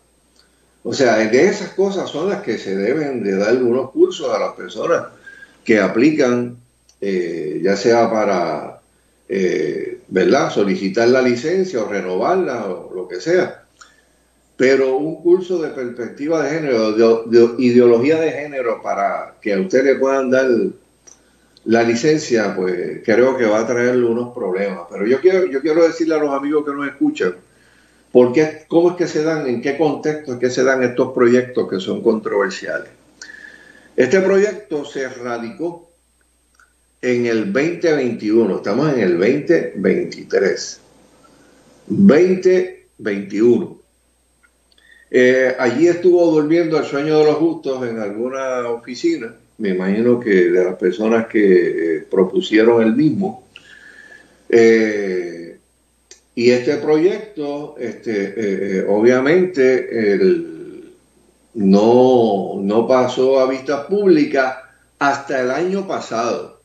O 0.82 0.93
sea, 0.93 1.16
de 1.16 1.49
esas 1.49 1.70
cosas 1.70 2.09
son 2.09 2.28
las 2.28 2.43
que 2.43 2.59
se 2.59 2.77
deben 2.77 3.23
de 3.23 3.36
dar 3.36 3.51
algunos 3.51 3.90
cursos 3.90 4.32
a 4.32 4.39
las 4.39 4.53
personas 4.55 5.05
que 5.65 5.81
aplican, 5.81 6.57
eh, 7.01 7.61
ya 7.62 7.77
sea 7.77 8.11
para, 8.11 8.81
eh, 9.28 10.01
¿verdad?, 10.09 10.51
solicitar 10.51 11.09
la 11.09 11.23
licencia 11.23 11.82
o 11.82 11.89
renovarla 11.89 12.66
o 12.66 12.95
lo 12.95 13.09
que 13.09 13.20
sea 13.20 13.65
pero 14.59 14.97
un 14.97 15.23
curso 15.23 15.62
de 15.62 15.69
perspectiva 15.69 16.43
de 16.43 16.51
género, 16.51 16.93
de, 16.93 17.55
ideología 17.62 18.19
de 18.19 18.32
género 18.32 18.82
para 18.82 19.36
que 19.40 19.55
a 19.55 19.61
usted 19.61 19.85
le 19.85 19.95
puedan 19.95 20.31
dar 20.31 20.49
la 21.69 21.82
licencia, 21.82 22.57
pues 22.57 23.03
creo 23.05 23.36
que 23.36 23.45
va 23.45 23.61
a 23.61 23.66
traerle 23.66 24.07
unos 24.07 24.35
problemas. 24.35 24.86
Pero 24.90 25.07
yo 25.07 25.20
quiero, 25.20 25.45
yo 25.47 25.61
quiero 25.61 25.86
decirle 25.86 26.15
a 26.15 26.19
los 26.19 26.31
amigos 26.31 26.65
que 26.65 26.73
nos 26.73 26.86
escuchan, 26.86 27.35
¿por 28.11 28.32
qué, 28.32 28.65
¿cómo 28.69 28.90
es 28.90 28.97
que 28.97 29.07
se 29.07 29.23
dan, 29.23 29.47
en 29.47 29.61
qué 29.61 29.77
contexto 29.77 30.32
es 30.32 30.39
que 30.39 30.49
se 30.49 30.65
dan 30.65 30.82
estos 30.82 31.12
proyectos 31.12 31.69
que 31.69 31.78
son 31.78 32.03
controversiales? 32.03 32.89
Este 33.95 34.19
proyecto 34.23 34.86
se 34.86 35.11
radicó 35.11 35.90
en 37.03 37.27
el 37.27 37.53
2021, 37.53 38.57
estamos 38.57 38.95
en 38.95 39.01
el 39.01 39.19
2023. 39.19 40.81
2021 41.86 43.78
eh, 45.11 45.55
allí 45.59 45.89
estuvo 45.89 46.31
durmiendo 46.31 46.78
el 46.78 46.85
sueño 46.85 47.19
de 47.19 47.24
los 47.24 47.36
justos 47.36 47.86
en 47.86 47.99
alguna 47.99 48.69
oficina, 48.69 49.35
me 49.59 49.70
imagino 49.70 50.20
que 50.20 50.51
de 50.51 50.64
las 50.64 50.76
personas 50.76 51.26
que 51.26 51.97
eh, 51.97 52.06
propusieron 52.09 52.82
el 52.82 52.94
mismo. 52.94 53.48
Eh, 54.48 55.59
y 56.35 56.51
este 56.51 56.76
proyecto, 56.76 57.74
este, 57.78 58.85
obviamente, 58.89 60.16
no, 61.55 62.55
no 62.60 62.86
pasó 62.86 63.40
a 63.40 63.51
vista 63.51 63.89
pública 63.89 64.70
hasta 65.01 65.40
el 65.40 65.51
año 65.51 65.89
pasado. 65.89 66.60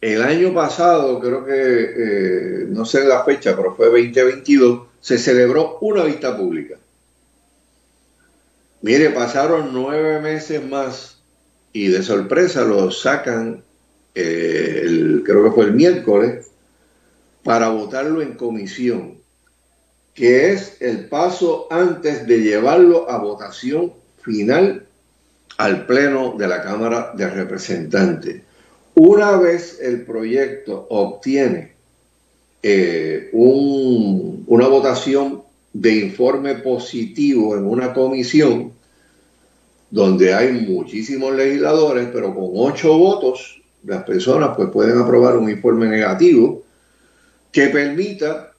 El 0.00 0.22
año 0.22 0.52
pasado, 0.52 1.20
creo 1.20 1.44
que, 1.46 2.66
no 2.68 2.84
sé 2.84 3.04
la 3.04 3.22
fecha, 3.24 3.56
pero 3.56 3.76
fue 3.76 3.86
2022, 3.86 4.88
se 5.00 5.18
celebró 5.18 5.78
una 5.80 6.02
vista 6.02 6.36
pública. 6.36 6.74
Mire, 8.82 9.10
pasaron 9.10 9.70
nueve 9.72 10.20
meses 10.20 10.62
más 10.68 11.13
y 11.74 11.88
de 11.88 12.02
sorpresa 12.04 12.64
lo 12.64 12.90
sacan, 12.92 13.62
eh, 14.14 15.20
creo 15.24 15.44
que 15.44 15.50
fue 15.50 15.64
el 15.64 15.74
miércoles, 15.74 16.46
para 17.42 17.68
votarlo 17.68 18.22
en 18.22 18.34
comisión, 18.34 19.18
que 20.14 20.52
es 20.52 20.80
el 20.80 21.08
paso 21.08 21.66
antes 21.70 22.26
de 22.28 22.38
llevarlo 22.38 23.10
a 23.10 23.18
votación 23.18 23.92
final 24.22 24.86
al 25.58 25.84
Pleno 25.86 26.36
de 26.38 26.46
la 26.46 26.62
Cámara 26.62 27.12
de 27.16 27.28
Representantes. 27.28 28.42
Una 28.94 29.36
vez 29.36 29.80
el 29.82 30.02
proyecto 30.02 30.86
obtiene 30.88 31.72
eh, 32.62 33.30
una 33.32 34.68
votación 34.68 35.42
de 35.72 35.92
informe 35.96 36.54
positivo 36.54 37.56
en 37.56 37.66
una 37.66 37.92
comisión 37.92 38.73
donde 39.94 40.34
hay 40.34 40.50
muchísimos 40.50 41.36
legisladores, 41.36 42.08
pero 42.12 42.34
con 42.34 42.50
ocho 42.54 42.98
votos 42.98 43.62
las 43.84 44.02
personas 44.02 44.50
pues 44.56 44.68
pueden 44.70 44.98
aprobar 44.98 45.36
un 45.36 45.48
informe 45.48 45.86
negativo 45.86 46.64
que 47.52 47.68
permita 47.68 48.50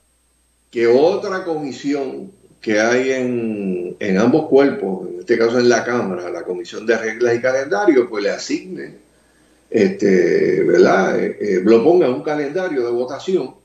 que 0.72 0.88
otra 0.88 1.44
comisión 1.44 2.32
que 2.62 2.80
hay 2.80 3.12
en, 3.12 3.98
en 3.99 4.18
ambos 4.18 4.48
cuerpos, 4.48 5.10
en 5.10 5.20
este 5.20 5.38
caso 5.38 5.60
en 5.60 5.68
la 5.68 5.84
Cámara, 5.84 6.30
la 6.30 6.44
Comisión 6.44 6.86
de 6.86 6.98
Reglas 6.98 7.36
y 7.36 7.41
Calendario, 7.41 8.10
pues 8.10 8.24
le 8.24 8.30
asigne, 8.30 8.95
este, 9.70 10.64
¿verdad? 10.64 11.20
Eh, 11.20 11.38
eh, 11.41 11.62
lo 11.66 11.84
ponga 11.84 12.07
en 12.07 12.14
un 12.14 12.24
calendario 12.24 12.86
de 12.86 12.91
votación 12.91 13.56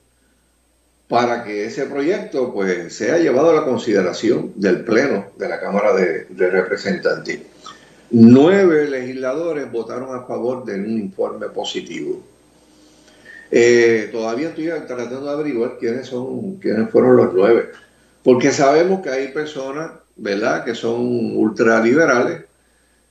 para 1.06 1.44
que 1.44 1.66
ese 1.66 1.86
proyecto 1.86 2.52
pues 2.52 2.92
sea 2.96 3.18
llevado 3.18 3.50
a 3.50 3.54
la 3.54 3.64
consideración 3.64 4.54
del 4.56 4.84
Pleno 4.84 5.26
de 5.36 5.48
la 5.48 5.60
Cámara 5.60 5.92
de, 5.94 6.26
Representantes. 6.50 7.49
Nueve 8.12 8.88
legisladores 8.90 9.70
votaron 9.70 10.16
a 10.16 10.22
favor 10.22 10.64
de 10.64 10.74
un 10.74 10.98
informe 10.98 11.46
positivo. 11.48 12.20
Eh, 13.50 14.08
todavía 14.12 14.48
estoy 14.48 14.66
tratando 14.86 15.24
de 15.24 15.30
averiguar 15.30 15.76
quiénes 15.78 16.06
son, 16.06 16.56
quiénes 16.56 16.90
fueron 16.90 17.16
los 17.16 17.34
nueve, 17.34 17.70
porque 18.22 18.52
sabemos 18.52 19.00
que 19.00 19.10
hay 19.10 19.28
personas, 19.28 19.92
¿verdad?, 20.16 20.64
que 20.64 20.74
son 20.74 21.36
ultraliberales, 21.36 22.42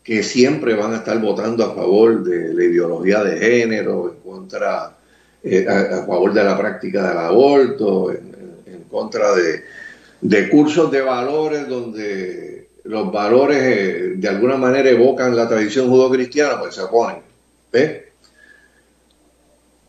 que 0.03 0.23
siempre 0.23 0.76
van 0.76 0.93
a 0.93 0.97
estar 0.97 1.19
votando 1.19 1.65
a 1.65 1.76
favor 1.76 2.23
de 2.23 2.53
la 2.53 2.63
ideología 2.63 3.23
de 3.23 3.38
género, 3.38 4.09
en 4.09 4.19
contra 4.21 4.95
eh, 5.43 5.65
a, 5.67 6.05
favor 6.05 6.34
de 6.34 6.43
la 6.43 6.57
práctica 6.57 7.09
del 7.09 7.17
aborto, 7.17 8.11
en, 8.11 8.84
contra 8.89 9.30
de, 9.35 10.49
cursos 10.49 10.89
de 10.89 11.01
valores 11.01 11.67
donde 11.67 12.59
los 12.90 13.11
valores 13.11 13.61
eh, 13.61 14.14
de 14.16 14.28
alguna 14.28 14.57
manera 14.57 14.90
evocan 14.90 15.36
la 15.36 15.48
tradición 15.48 15.90
judo-cristiana, 15.90 16.60
pues 16.60 16.74
se 16.74 16.82
oponen. 16.82 17.22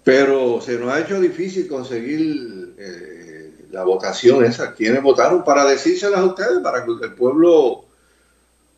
Pero 0.05 0.61
se 0.61 0.79
nos 0.79 0.93
ha 0.93 1.01
hecho 1.01 1.19
difícil 1.19 1.67
conseguir 1.67 2.75
eh, 2.77 3.53
la 3.71 3.85
votación 3.85 4.45
esa. 4.45 4.75
¿Quiénes 4.75 5.03
votaron 5.03 5.43
para 5.43 5.65
decírselas 5.65 6.21
a 6.21 6.27
ustedes, 6.27 6.59
para 6.63 6.85
que 6.85 6.91
el 7.03 7.15
pueblo 7.15 7.87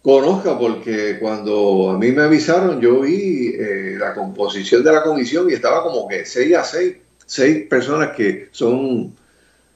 conozca, 0.02 0.56
porque 0.56 1.18
cuando 1.18 1.90
a 1.90 1.98
mí 1.98 2.12
me 2.12 2.22
avisaron, 2.22 2.80
yo 2.80 3.00
vi 3.00 3.56
eh, 3.58 3.96
la 3.98 4.14
composición 4.14 4.84
de 4.84 4.92
la 4.92 5.02
comisión 5.02 5.50
y 5.50 5.54
estaba 5.54 5.82
como 5.82 6.06
que 6.06 6.24
6 6.24 6.56
a 6.56 6.62
6, 6.62 6.96
seis 7.26 7.66
personas 7.68 8.12
que 8.16 8.50
son 8.52 9.16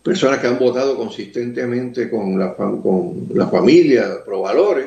personas 0.06 0.38
que 0.38 0.46
han 0.46 0.60
votado 0.60 0.96
consistentemente 0.96 2.08
con 2.08 2.38
la, 2.38 2.54
con 2.54 3.26
la 3.34 3.48
familia, 3.48 4.24
pro 4.24 4.42
valores, 4.42 4.86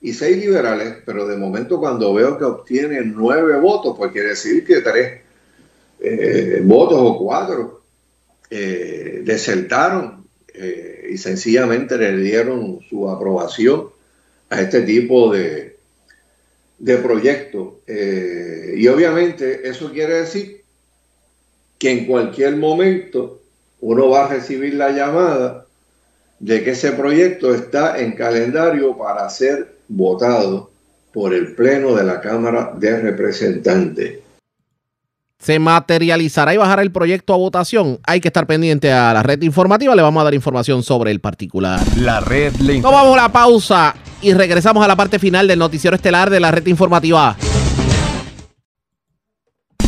y 0.00 0.12
seis 0.12 0.36
liberales, 0.36 0.98
pero 1.04 1.26
de 1.26 1.36
momento 1.36 1.80
cuando 1.80 2.14
veo 2.14 2.38
que 2.38 2.44
obtienen 2.44 3.14
nueve 3.16 3.58
votos, 3.58 3.96
pues 3.98 4.12
quiere 4.12 4.28
decir 4.28 4.64
que 4.64 4.80
tres 4.80 5.22
eh, 5.98 6.60
votos 6.62 6.98
o 7.00 7.18
cuatro 7.18 7.82
eh, 8.48 9.22
desertaron 9.24 10.22
y 11.10 11.18
sencillamente 11.18 11.98
le 11.98 12.16
dieron 12.18 12.78
su 12.88 13.10
aprobación 13.10 13.88
a 14.50 14.60
este 14.60 14.82
tipo 14.82 15.32
de, 15.32 15.78
de 16.78 16.96
proyectos. 16.98 17.74
Eh, 17.88 18.74
y 18.76 18.86
obviamente 18.86 19.68
eso 19.68 19.90
quiere 19.90 20.20
decir 20.20 20.62
que 21.76 21.90
en 21.90 22.06
cualquier 22.06 22.56
momento 22.56 23.40
uno 23.84 24.08
va 24.08 24.24
a 24.24 24.28
recibir 24.28 24.74
la 24.74 24.92
llamada 24.92 25.66
de 26.38 26.64
que 26.64 26.70
ese 26.70 26.92
proyecto 26.92 27.54
está 27.54 27.98
en 27.98 28.12
calendario 28.12 28.96
para 28.96 29.28
ser 29.28 29.76
votado 29.88 30.70
por 31.12 31.34
el 31.34 31.54
Pleno 31.54 31.94
de 31.94 32.02
la 32.02 32.22
Cámara 32.22 32.72
de 32.74 32.98
Representantes. 33.00 34.20
¿Se 35.38 35.58
materializará 35.58 36.54
y 36.54 36.56
bajará 36.56 36.80
el 36.80 36.92
proyecto 36.92 37.34
a 37.34 37.36
votación? 37.36 37.98
Hay 38.06 38.22
que 38.22 38.28
estar 38.28 38.46
pendiente 38.46 38.90
a 38.90 39.12
la 39.12 39.22
red 39.22 39.42
informativa. 39.42 39.94
Le 39.94 40.00
vamos 40.00 40.22
a 40.22 40.24
dar 40.24 40.34
información 40.34 40.82
sobre 40.82 41.10
el 41.10 41.20
particular. 41.20 41.78
La 41.98 42.20
red 42.20 42.54
le 42.56 42.80
Tomamos 42.80 43.14
la 43.14 43.28
pausa 43.28 43.94
y 44.22 44.32
regresamos 44.32 44.82
a 44.82 44.88
la 44.88 44.96
parte 44.96 45.18
final 45.18 45.46
del 45.46 45.58
noticiero 45.58 45.94
estelar 45.94 46.30
de 46.30 46.40
la 46.40 46.50
red 46.50 46.66
informativa. 46.68 47.36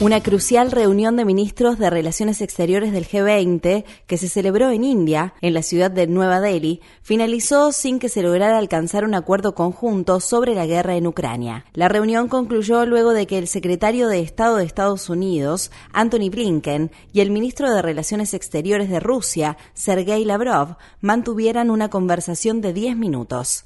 Una 0.00 0.22
crucial 0.22 0.70
reunión 0.70 1.16
de 1.16 1.24
ministros 1.24 1.76
de 1.76 1.90
Relaciones 1.90 2.40
Exteriores 2.40 2.92
del 2.92 3.08
G20, 3.08 3.84
que 4.06 4.16
se 4.16 4.28
celebró 4.28 4.70
en 4.70 4.84
India, 4.84 5.34
en 5.40 5.54
la 5.54 5.62
ciudad 5.64 5.90
de 5.90 6.06
Nueva 6.06 6.40
Delhi, 6.40 6.80
finalizó 7.02 7.72
sin 7.72 7.98
que 7.98 8.08
se 8.08 8.22
lograra 8.22 8.58
alcanzar 8.58 9.02
un 9.02 9.16
acuerdo 9.16 9.56
conjunto 9.56 10.20
sobre 10.20 10.54
la 10.54 10.66
guerra 10.66 10.94
en 10.94 11.08
Ucrania. 11.08 11.64
La 11.72 11.88
reunión 11.88 12.28
concluyó 12.28 12.86
luego 12.86 13.12
de 13.12 13.26
que 13.26 13.38
el 13.38 13.48
secretario 13.48 14.06
de 14.06 14.20
Estado 14.20 14.58
de 14.58 14.64
Estados 14.66 15.10
Unidos, 15.10 15.72
Anthony 15.92 16.30
Blinken, 16.30 16.92
y 17.12 17.18
el 17.18 17.32
ministro 17.32 17.68
de 17.74 17.82
Relaciones 17.82 18.34
Exteriores 18.34 18.88
de 18.90 19.00
Rusia, 19.00 19.56
Sergei 19.74 20.24
Lavrov, 20.24 20.76
mantuvieran 21.00 21.70
una 21.70 21.90
conversación 21.90 22.60
de 22.60 22.72
10 22.72 22.96
minutos. 22.96 23.64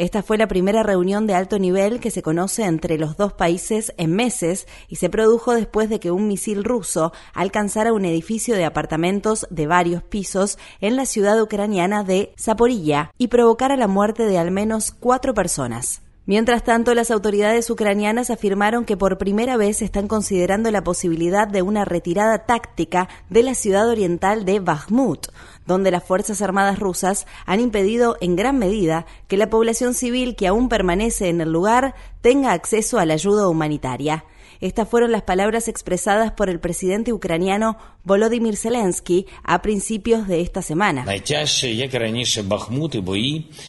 Esta 0.00 0.22
fue 0.22 0.38
la 0.38 0.48
primera 0.48 0.82
reunión 0.82 1.26
de 1.26 1.34
alto 1.34 1.58
nivel 1.58 2.00
que 2.00 2.10
se 2.10 2.22
conoce 2.22 2.64
entre 2.64 2.96
los 2.96 3.18
dos 3.18 3.34
países 3.34 3.92
en 3.98 4.16
meses 4.16 4.66
y 4.88 4.96
se 4.96 5.10
produjo 5.10 5.52
después 5.52 5.90
de 5.90 6.00
que 6.00 6.10
un 6.10 6.26
misil 6.26 6.64
ruso 6.64 7.12
alcanzara 7.34 7.92
un 7.92 8.06
edificio 8.06 8.56
de 8.56 8.64
apartamentos 8.64 9.46
de 9.50 9.66
varios 9.66 10.02
pisos 10.02 10.58
en 10.80 10.96
la 10.96 11.04
ciudad 11.04 11.38
ucraniana 11.42 12.02
de 12.02 12.32
Zaporilla 12.40 13.12
y 13.18 13.28
provocara 13.28 13.76
la 13.76 13.88
muerte 13.88 14.22
de 14.22 14.38
al 14.38 14.50
menos 14.50 14.90
cuatro 14.90 15.34
personas. 15.34 16.00
Mientras 16.24 16.62
tanto, 16.62 16.94
las 16.94 17.10
autoridades 17.10 17.68
ucranianas 17.70 18.30
afirmaron 18.30 18.84
que 18.84 18.96
por 18.96 19.18
primera 19.18 19.56
vez 19.56 19.82
están 19.82 20.06
considerando 20.06 20.70
la 20.70 20.84
posibilidad 20.84 21.48
de 21.48 21.60
una 21.60 21.84
retirada 21.84 22.46
táctica 22.46 23.08
de 23.30 23.42
la 23.42 23.54
ciudad 23.54 23.88
oriental 23.88 24.44
de 24.44 24.60
Bakhmut, 24.60 25.26
donde 25.70 25.92
las 25.92 26.04
Fuerzas 26.04 26.42
Armadas 26.42 26.78
rusas 26.80 27.26
han 27.46 27.60
impedido 27.60 28.16
en 28.20 28.34
gran 28.34 28.58
medida 28.58 29.06
que 29.28 29.36
la 29.36 29.48
población 29.48 29.94
civil 29.94 30.34
que 30.34 30.48
aún 30.48 30.68
permanece 30.68 31.28
en 31.28 31.40
el 31.40 31.52
lugar 31.52 31.94
tenga 32.20 32.52
acceso 32.52 32.98
a 32.98 33.06
la 33.06 33.14
ayuda 33.14 33.48
humanitaria. 33.48 34.24
Estas 34.60 34.88
fueron 34.88 35.12
las 35.12 35.22
palabras 35.22 35.68
expresadas 35.68 36.32
por 36.32 36.50
el 36.50 36.60
presidente 36.60 37.12
ucraniano 37.12 37.78
Volodymyr 38.04 38.56
Zelensky 38.56 39.26
a 39.42 39.62
principios 39.62 40.26
de 40.28 40.42
esta 40.42 40.60
semana. 40.60 41.04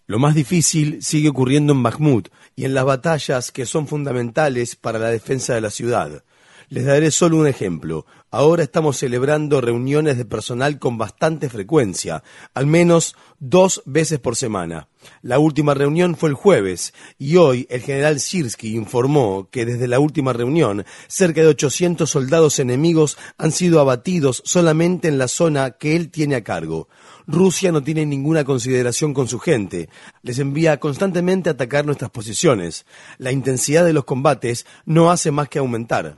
Lo 0.07 0.19
más 0.19 0.35
difícil 0.35 1.01
sigue 1.01 1.29
ocurriendo 1.29 1.71
en 1.71 1.83
Bakhmut 1.83 2.29
y 2.55 2.65
en 2.65 2.73
las 2.73 2.83
batallas 2.83 3.51
que 3.51 3.65
son 3.65 3.87
fundamentales 3.87 4.75
para 4.75 4.99
la 4.99 5.09
defensa 5.09 5.53
de 5.53 5.61
la 5.61 5.69
ciudad. 5.69 6.23
Les 6.71 6.85
daré 6.85 7.11
solo 7.11 7.35
un 7.35 7.47
ejemplo. 7.47 8.05
Ahora 8.29 8.63
estamos 8.63 8.95
celebrando 8.95 9.59
reuniones 9.59 10.17
de 10.17 10.23
personal 10.23 10.79
con 10.79 10.97
bastante 10.97 11.49
frecuencia, 11.49 12.23
al 12.53 12.65
menos 12.65 13.17
dos 13.39 13.83
veces 13.85 14.19
por 14.19 14.37
semana. 14.37 14.87
La 15.21 15.37
última 15.37 15.73
reunión 15.73 16.15
fue 16.15 16.29
el 16.29 16.35
jueves 16.35 16.93
y 17.19 17.35
hoy 17.35 17.67
el 17.69 17.81
general 17.81 18.21
Sirsky 18.21 18.73
informó 18.73 19.49
que 19.51 19.65
desde 19.65 19.89
la 19.89 19.99
última 19.99 20.31
reunión 20.31 20.85
cerca 21.09 21.41
de 21.41 21.47
800 21.47 22.09
soldados 22.09 22.57
enemigos 22.57 23.17
han 23.37 23.51
sido 23.51 23.81
abatidos 23.81 24.41
solamente 24.45 25.09
en 25.09 25.17
la 25.17 25.27
zona 25.27 25.71
que 25.71 25.97
él 25.97 26.09
tiene 26.09 26.35
a 26.35 26.43
cargo. 26.45 26.87
Rusia 27.27 27.73
no 27.73 27.83
tiene 27.83 28.05
ninguna 28.05 28.45
consideración 28.45 29.13
con 29.13 29.27
su 29.27 29.39
gente. 29.39 29.89
Les 30.21 30.39
envía 30.39 30.79
constantemente 30.79 31.49
a 31.49 31.51
atacar 31.51 31.85
nuestras 31.85 32.11
posiciones. 32.11 32.85
La 33.17 33.33
intensidad 33.33 33.83
de 33.83 33.91
los 33.91 34.05
combates 34.05 34.65
no 34.85 35.11
hace 35.11 35.31
más 35.31 35.49
que 35.49 35.59
aumentar. 35.59 36.17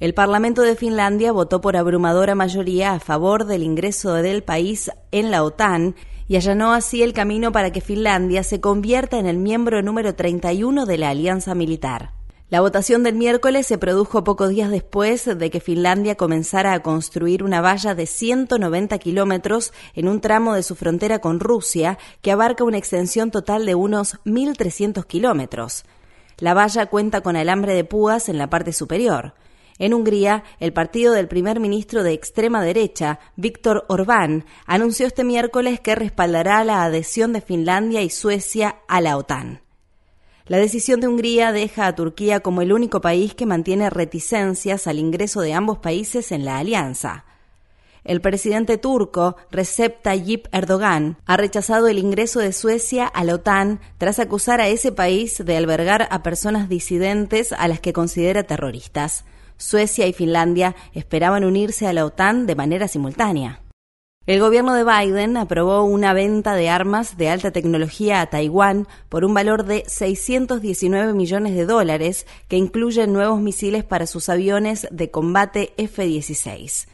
El 0.00 0.14
Parlamento 0.14 0.62
de 0.62 0.76
Finlandia 0.76 1.30
votó 1.30 1.60
por 1.60 1.76
abrumadora 1.76 2.34
mayoría 2.34 2.92
a 2.92 3.00
favor 3.00 3.44
del 3.44 3.62
ingreso 3.62 4.14
del 4.14 4.42
país 4.42 4.90
en 5.12 5.30
la 5.30 5.44
OTAN 5.44 5.94
y 6.26 6.36
allanó 6.36 6.72
así 6.72 7.02
el 7.02 7.12
camino 7.12 7.52
para 7.52 7.70
que 7.70 7.80
Finlandia 7.80 8.42
se 8.42 8.60
convierta 8.60 9.18
en 9.18 9.26
el 9.26 9.36
miembro 9.36 9.82
número 9.82 10.14
31 10.14 10.86
de 10.86 10.96
la 10.96 11.10
alianza 11.10 11.54
militar. 11.54 12.19
La 12.50 12.60
votación 12.60 13.04
del 13.04 13.14
miércoles 13.14 13.68
se 13.68 13.78
produjo 13.78 14.24
pocos 14.24 14.48
días 14.48 14.72
después 14.72 15.24
de 15.24 15.50
que 15.50 15.60
Finlandia 15.60 16.16
comenzara 16.16 16.72
a 16.72 16.82
construir 16.82 17.44
una 17.44 17.60
valla 17.60 17.94
de 17.94 18.06
190 18.06 18.98
kilómetros 18.98 19.72
en 19.94 20.08
un 20.08 20.20
tramo 20.20 20.54
de 20.54 20.64
su 20.64 20.74
frontera 20.74 21.20
con 21.20 21.38
Rusia 21.38 21.96
que 22.22 22.32
abarca 22.32 22.64
una 22.64 22.76
extensión 22.76 23.30
total 23.30 23.66
de 23.66 23.76
unos 23.76 24.16
1.300 24.24 25.06
kilómetros. 25.06 25.84
La 26.38 26.52
valla 26.52 26.86
cuenta 26.86 27.20
con 27.20 27.36
alambre 27.36 27.72
de 27.72 27.84
púas 27.84 28.28
en 28.28 28.36
la 28.36 28.50
parte 28.50 28.72
superior. 28.72 29.34
En 29.78 29.94
Hungría, 29.94 30.42
el 30.58 30.72
partido 30.72 31.12
del 31.12 31.28
primer 31.28 31.60
ministro 31.60 32.02
de 32.02 32.14
extrema 32.14 32.64
derecha, 32.64 33.20
Víctor 33.36 33.84
Orbán, 33.88 34.44
anunció 34.66 35.06
este 35.06 35.22
miércoles 35.22 35.78
que 35.78 35.94
respaldará 35.94 36.64
la 36.64 36.82
adhesión 36.82 37.32
de 37.32 37.42
Finlandia 37.42 38.02
y 38.02 38.10
Suecia 38.10 38.80
a 38.88 39.00
la 39.00 39.16
OTAN. 39.16 39.69
La 40.50 40.58
decisión 40.58 40.98
de 40.98 41.06
Hungría 41.06 41.52
deja 41.52 41.86
a 41.86 41.94
Turquía 41.94 42.40
como 42.40 42.60
el 42.60 42.72
único 42.72 43.00
país 43.00 43.36
que 43.36 43.46
mantiene 43.46 43.88
reticencias 43.88 44.88
al 44.88 44.98
ingreso 44.98 45.42
de 45.42 45.54
ambos 45.54 45.78
países 45.78 46.32
en 46.32 46.44
la 46.44 46.58
alianza. 46.58 47.24
El 48.02 48.20
presidente 48.20 48.76
turco 48.76 49.36
Recep 49.52 50.02
Tayyip 50.02 50.48
Erdogan 50.50 51.18
ha 51.24 51.36
rechazado 51.36 51.86
el 51.86 52.00
ingreso 52.00 52.40
de 52.40 52.52
Suecia 52.52 53.06
a 53.06 53.22
la 53.22 53.34
OTAN 53.34 53.78
tras 53.96 54.18
acusar 54.18 54.60
a 54.60 54.66
ese 54.66 54.90
país 54.90 55.38
de 55.38 55.56
albergar 55.56 56.08
a 56.10 56.24
personas 56.24 56.68
disidentes 56.68 57.52
a 57.52 57.68
las 57.68 57.78
que 57.78 57.92
considera 57.92 58.42
terroristas. 58.42 59.24
Suecia 59.56 60.08
y 60.08 60.12
Finlandia 60.12 60.74
esperaban 60.94 61.44
unirse 61.44 61.86
a 61.86 61.92
la 61.92 62.04
OTAN 62.04 62.48
de 62.48 62.56
manera 62.56 62.88
simultánea. 62.88 63.60
El 64.30 64.38
gobierno 64.38 64.74
de 64.74 64.84
Biden 64.84 65.36
aprobó 65.36 65.82
una 65.82 66.12
venta 66.12 66.54
de 66.54 66.68
armas 66.68 67.16
de 67.18 67.28
alta 67.28 67.50
tecnología 67.50 68.20
a 68.20 68.26
Taiwán 68.26 68.86
por 69.08 69.24
un 69.24 69.34
valor 69.34 69.64
de 69.64 69.82
619 69.88 71.14
millones 71.14 71.56
de 71.56 71.66
dólares 71.66 72.28
que 72.46 72.56
incluyen 72.56 73.12
nuevos 73.12 73.40
misiles 73.40 73.82
para 73.82 74.06
sus 74.06 74.28
aviones 74.28 74.86
de 74.92 75.10
combate 75.10 75.72
F-16. 75.78 76.86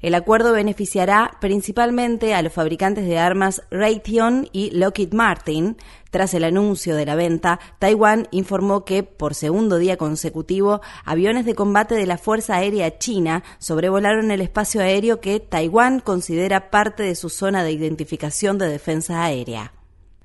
El 0.00 0.14
acuerdo 0.14 0.52
beneficiará 0.52 1.32
principalmente 1.40 2.34
a 2.34 2.42
los 2.42 2.52
fabricantes 2.52 3.04
de 3.06 3.18
armas 3.18 3.62
Raytheon 3.72 4.48
y 4.52 4.70
Lockheed 4.70 5.12
Martin. 5.12 5.76
Tras 6.16 6.32
el 6.32 6.44
anuncio 6.44 6.96
de 6.96 7.04
la 7.04 7.14
venta, 7.14 7.60
Taiwán 7.78 8.26
informó 8.30 8.86
que, 8.86 9.02
por 9.02 9.34
segundo 9.34 9.76
día 9.76 9.98
consecutivo, 9.98 10.80
aviones 11.04 11.44
de 11.44 11.54
combate 11.54 11.94
de 11.94 12.06
la 12.06 12.16
Fuerza 12.16 12.56
Aérea 12.56 12.96
China 12.96 13.44
sobrevolaron 13.58 14.30
el 14.30 14.40
espacio 14.40 14.80
aéreo 14.80 15.20
que 15.20 15.40
Taiwán 15.40 16.00
considera 16.00 16.70
parte 16.70 17.02
de 17.02 17.16
su 17.16 17.28
zona 17.28 17.64
de 17.64 17.72
identificación 17.72 18.56
de 18.56 18.66
defensa 18.66 19.24
aérea. 19.24 19.74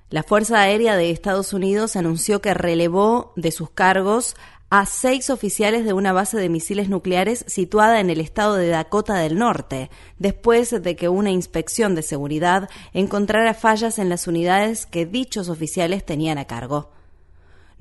La 0.10 0.24
Fuerza 0.24 0.62
Aérea 0.62 0.96
de 0.96 1.12
Estados 1.12 1.52
Unidos 1.52 1.98
anunció 1.98 2.40
que 2.40 2.54
relevó 2.54 3.34
de 3.36 3.52
sus 3.52 3.70
cargos 3.70 4.38
a 4.72 4.86
seis 4.86 5.30
oficiales 5.30 5.84
de 5.84 5.92
una 5.92 6.14
base 6.14 6.38
de 6.38 6.48
misiles 6.48 6.88
nucleares 6.88 7.44
situada 7.46 8.00
en 8.00 8.10
el 8.10 8.22
estado 8.22 8.56
de 8.56 8.70
Dakota 8.70 9.16
del 9.16 9.38
Norte, 9.38 9.92
después 10.18 10.72
de 10.82 10.96
que 10.96 11.10
una 11.10 11.30
inspección 11.30 11.94
de 11.94 12.02
seguridad 12.02 12.70
encontrara 12.94 13.54
fallas 13.54 14.00
en 14.00 14.08
las 14.08 14.28
unidades 14.28 14.86
que 14.86 15.06
dichos 15.06 15.50
oficiales 15.50 16.06
tenían 16.06 16.38
a 16.38 16.46
cargo. 16.46 16.90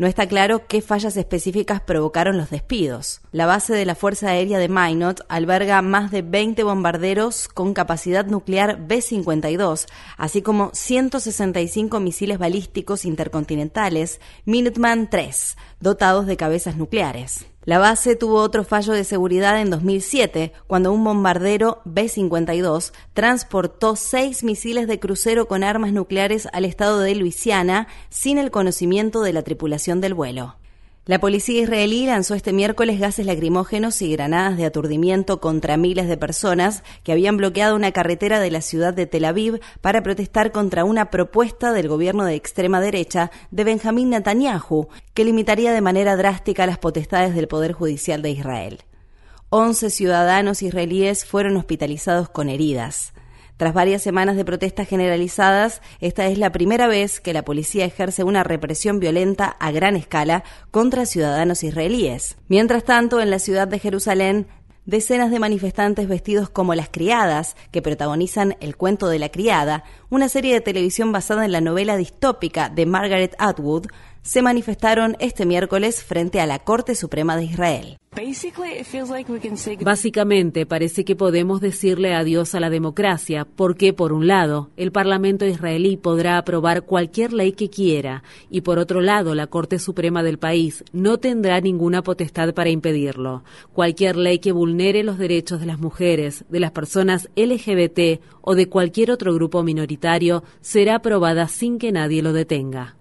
No 0.00 0.06
está 0.06 0.26
claro 0.26 0.66
qué 0.66 0.80
fallas 0.80 1.18
específicas 1.18 1.82
provocaron 1.82 2.38
los 2.38 2.48
despidos. 2.48 3.20
La 3.32 3.44
base 3.44 3.74
de 3.74 3.84
la 3.84 3.94
Fuerza 3.94 4.30
Aérea 4.30 4.58
de 4.58 4.70
Minot 4.70 5.26
alberga 5.28 5.82
más 5.82 6.10
de 6.10 6.22
20 6.22 6.62
bombarderos 6.64 7.48
con 7.48 7.74
capacidad 7.74 8.24
nuclear 8.24 8.80
B-52, 8.80 9.86
así 10.16 10.40
como 10.40 10.70
165 10.72 12.00
misiles 12.00 12.38
balísticos 12.38 13.04
intercontinentales 13.04 14.22
Minuteman 14.46 15.10
III, 15.12 15.28
dotados 15.80 16.26
de 16.26 16.36
cabezas 16.36 16.76
nucleares. 16.76 17.46
La 17.64 17.78
base 17.78 18.16
tuvo 18.16 18.36
otro 18.36 18.64
fallo 18.64 18.94
de 18.94 19.04
seguridad 19.04 19.60
en 19.60 19.70
2007, 19.70 20.52
cuando 20.66 20.92
un 20.92 21.04
bombardero 21.04 21.82
B-52 21.84 22.92
transportó 23.12 23.96
seis 23.96 24.44
misiles 24.44 24.88
de 24.88 24.98
crucero 24.98 25.46
con 25.46 25.62
armas 25.62 25.92
nucleares 25.92 26.48
al 26.52 26.64
estado 26.64 27.00
de 27.00 27.14
Luisiana 27.14 27.86
sin 28.08 28.38
el 28.38 28.50
conocimiento 28.50 29.20
de 29.22 29.34
la 29.34 29.42
tripulación 29.42 30.00
del 30.00 30.14
vuelo. 30.14 30.56
La 31.06 31.18
policía 31.18 31.62
israelí 31.62 32.04
lanzó 32.04 32.34
este 32.34 32.52
miércoles 32.52 33.00
gases 33.00 33.24
lacrimógenos 33.24 34.02
y 34.02 34.12
granadas 34.12 34.58
de 34.58 34.66
aturdimiento 34.66 35.40
contra 35.40 35.78
miles 35.78 36.08
de 36.08 36.18
personas 36.18 36.84
que 37.02 37.12
habían 37.12 37.38
bloqueado 37.38 37.74
una 37.74 37.90
carretera 37.90 38.38
de 38.38 38.50
la 38.50 38.60
ciudad 38.60 38.92
de 38.92 39.06
Tel 39.06 39.24
Aviv 39.24 39.60
para 39.80 40.02
protestar 40.02 40.52
contra 40.52 40.84
una 40.84 41.10
propuesta 41.10 41.72
del 41.72 41.88
gobierno 41.88 42.26
de 42.26 42.34
extrema 42.34 42.82
derecha 42.82 43.30
de 43.50 43.64
Benjamín 43.64 44.10
Netanyahu 44.10 44.88
que 45.14 45.24
limitaría 45.24 45.72
de 45.72 45.80
manera 45.80 46.16
drástica 46.16 46.66
las 46.66 46.78
potestades 46.78 47.34
del 47.34 47.48
Poder 47.48 47.72
Judicial 47.72 48.20
de 48.20 48.30
Israel. 48.30 48.80
Once 49.48 49.88
ciudadanos 49.88 50.62
israelíes 50.62 51.24
fueron 51.24 51.56
hospitalizados 51.56 52.28
con 52.28 52.50
heridas. 52.50 53.14
Tras 53.60 53.74
varias 53.74 54.00
semanas 54.00 54.36
de 54.36 54.44
protestas 54.46 54.88
generalizadas, 54.88 55.82
esta 56.00 56.26
es 56.28 56.38
la 56.38 56.50
primera 56.50 56.86
vez 56.86 57.20
que 57.20 57.34
la 57.34 57.42
policía 57.42 57.84
ejerce 57.84 58.24
una 58.24 58.42
represión 58.42 59.00
violenta 59.00 59.54
a 59.60 59.70
gran 59.70 59.96
escala 59.96 60.44
contra 60.70 61.04
ciudadanos 61.04 61.62
israelíes. 61.62 62.38
Mientras 62.48 62.84
tanto, 62.84 63.20
en 63.20 63.28
la 63.28 63.38
ciudad 63.38 63.68
de 63.68 63.78
Jerusalén, 63.78 64.46
decenas 64.86 65.30
de 65.30 65.40
manifestantes 65.40 66.08
vestidos 66.08 66.48
como 66.48 66.74
las 66.74 66.88
criadas, 66.88 67.54
que 67.70 67.82
protagonizan 67.82 68.56
El 68.60 68.78
cuento 68.78 69.10
de 69.10 69.18
la 69.18 69.28
criada, 69.28 69.84
una 70.08 70.30
serie 70.30 70.54
de 70.54 70.62
televisión 70.62 71.12
basada 71.12 71.44
en 71.44 71.52
la 71.52 71.60
novela 71.60 71.98
distópica 71.98 72.70
de 72.70 72.86
Margaret 72.86 73.36
Atwood, 73.38 73.88
se 74.22 74.42
manifestaron 74.42 75.16
este 75.20 75.46
miércoles 75.46 76.04
frente 76.04 76.40
a 76.40 76.46
la 76.46 76.58
Corte 76.58 76.94
Suprema 76.94 77.36
de 77.36 77.44
Israel. 77.44 77.96
Básicamente, 79.82 80.66
parece 80.66 81.04
que 81.04 81.14
podemos 81.14 81.60
decirle 81.60 82.14
adiós 82.14 82.54
a 82.56 82.60
la 82.60 82.68
democracia, 82.68 83.46
porque, 83.56 83.92
por 83.92 84.12
un 84.12 84.26
lado, 84.26 84.70
el 84.76 84.90
Parlamento 84.90 85.46
israelí 85.46 85.96
podrá 85.96 86.36
aprobar 86.36 86.82
cualquier 86.82 87.32
ley 87.32 87.52
que 87.52 87.70
quiera, 87.70 88.24
y 88.50 88.62
por 88.62 88.78
otro 88.78 89.00
lado, 89.00 89.36
la 89.36 89.46
Corte 89.46 89.78
Suprema 89.78 90.24
del 90.24 90.38
país 90.38 90.84
no 90.92 91.18
tendrá 91.18 91.60
ninguna 91.60 92.02
potestad 92.02 92.52
para 92.52 92.70
impedirlo. 92.70 93.44
Cualquier 93.72 94.16
ley 94.16 94.40
que 94.40 94.52
vulnere 94.52 95.04
los 95.04 95.16
derechos 95.16 95.60
de 95.60 95.66
las 95.66 95.78
mujeres, 95.78 96.44
de 96.48 96.60
las 96.60 96.72
personas 96.72 97.30
LGBT 97.36 98.20
o 98.40 98.56
de 98.56 98.68
cualquier 98.68 99.12
otro 99.12 99.32
grupo 99.32 99.62
minoritario 99.62 100.42
será 100.60 100.96
aprobada 100.96 101.46
sin 101.46 101.78
que 101.78 101.92
nadie 101.92 102.22
lo 102.22 102.32
detenga. 102.32 102.96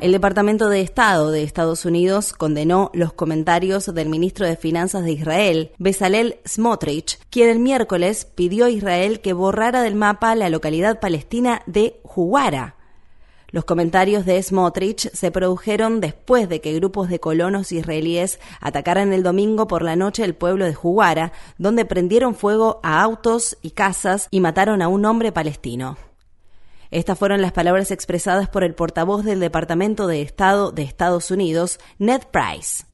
El 0.00 0.12
Departamento 0.12 0.68
de 0.68 0.80
Estado 0.80 1.30
de 1.30 1.44
Estados 1.44 1.84
Unidos 1.84 2.32
condenó 2.32 2.90
los 2.94 3.12
comentarios 3.12 3.94
del 3.94 4.08
ministro 4.08 4.44
de 4.44 4.56
Finanzas 4.56 5.04
de 5.04 5.12
Israel, 5.12 5.70
Bezalel 5.78 6.40
Smotrich, 6.44 7.20
quien 7.30 7.48
el 7.48 7.60
miércoles 7.60 8.24
pidió 8.24 8.64
a 8.64 8.70
Israel 8.70 9.20
que 9.20 9.34
borrara 9.34 9.82
del 9.82 9.94
mapa 9.94 10.34
la 10.34 10.48
localidad 10.48 10.98
palestina 10.98 11.62
de 11.66 12.00
Juwara. 12.02 12.74
Los 13.52 13.64
comentarios 13.64 14.26
de 14.26 14.42
Smotrich 14.42 15.10
se 15.12 15.30
produjeron 15.30 16.00
después 16.00 16.48
de 16.48 16.60
que 16.60 16.74
grupos 16.74 17.08
de 17.08 17.20
colonos 17.20 17.70
israelíes 17.70 18.40
atacaran 18.60 19.12
el 19.12 19.22
domingo 19.22 19.68
por 19.68 19.82
la 19.82 19.94
noche 19.94 20.24
el 20.24 20.34
pueblo 20.34 20.64
de 20.64 20.74
Juwara, 20.74 21.32
donde 21.56 21.84
prendieron 21.84 22.34
fuego 22.34 22.80
a 22.82 23.00
autos 23.00 23.58
y 23.62 23.70
casas 23.70 24.26
y 24.32 24.40
mataron 24.40 24.82
a 24.82 24.88
un 24.88 25.04
hombre 25.04 25.30
palestino. 25.30 26.09
Estas 26.90 27.18
fueron 27.18 27.40
las 27.40 27.52
palabras 27.52 27.92
expresadas 27.92 28.48
por 28.48 28.64
el 28.64 28.74
portavoz 28.74 29.24
del 29.24 29.38
Departamento 29.38 30.08
de 30.08 30.22
Estado 30.22 30.72
de 30.72 30.82
Estados 30.82 31.30
Unidos, 31.30 31.78
Ned 31.98 32.22
Price. 32.32 32.84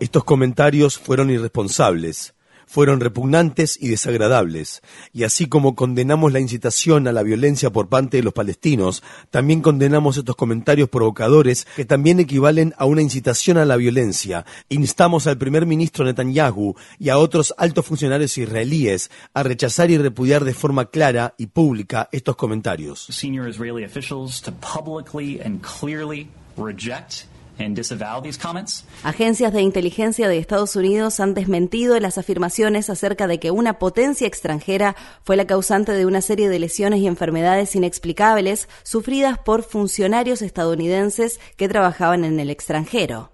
Estos 0.00 0.24
comentarios 0.24 0.98
fueron 0.98 1.30
irresponsables, 1.30 2.34
fueron 2.66 3.00
repugnantes 3.00 3.78
y 3.80 3.88
desagradables, 3.88 4.82
y 5.12 5.24
así 5.24 5.46
como 5.46 5.74
condenamos 5.74 6.32
la 6.32 6.40
incitación 6.40 7.08
a 7.08 7.12
la 7.12 7.22
violencia 7.22 7.70
por 7.70 7.88
parte 7.88 8.18
de 8.18 8.22
los 8.22 8.34
palestinos, 8.34 9.02
también 9.30 9.62
condenamos 9.62 10.16
estos 10.16 10.36
comentarios 10.36 10.88
provocadores 10.88 11.66
que 11.76 11.84
también 11.84 12.20
equivalen 12.20 12.74
a 12.76 12.84
una 12.84 13.02
incitación 13.02 13.56
a 13.56 13.64
la 13.64 13.76
violencia. 13.76 14.44
Instamos 14.68 15.26
al 15.26 15.38
primer 15.38 15.64
ministro 15.64 16.04
Netanyahu 16.04 16.74
y 16.98 17.08
a 17.08 17.18
otros 17.18 17.54
altos 17.56 17.86
funcionarios 17.86 18.36
israelíes 18.36 19.10
a 19.32 19.42
rechazar 19.42 19.90
y 19.90 19.98
repudiar 19.98 20.44
de 20.44 20.54
forma 20.54 20.86
clara 20.86 21.34
y 21.38 21.46
pública 21.46 22.08
estos 22.12 22.36
comentarios. 22.36 23.06
Agencias 29.02 29.52
de 29.52 29.62
inteligencia 29.62 30.28
de 30.28 30.38
Estados 30.38 30.76
Unidos 30.76 31.20
han 31.20 31.34
desmentido 31.34 31.98
las 32.00 32.18
afirmaciones 32.18 32.90
acerca 32.90 33.26
de 33.26 33.40
que 33.40 33.50
una 33.50 33.78
potencia 33.78 34.26
extranjera 34.26 34.94
fue 35.24 35.36
la 35.36 35.46
causante 35.46 35.92
de 35.92 36.06
una 36.06 36.20
serie 36.20 36.48
de 36.48 36.58
lesiones 36.58 37.00
y 37.00 37.06
enfermedades 37.06 37.74
inexplicables 37.74 38.68
sufridas 38.82 39.38
por 39.38 39.62
funcionarios 39.62 40.42
estadounidenses 40.42 41.40
que 41.56 41.68
trabajaban 41.68 42.24
en 42.24 42.38
el 42.40 42.50
extranjero. 42.50 43.30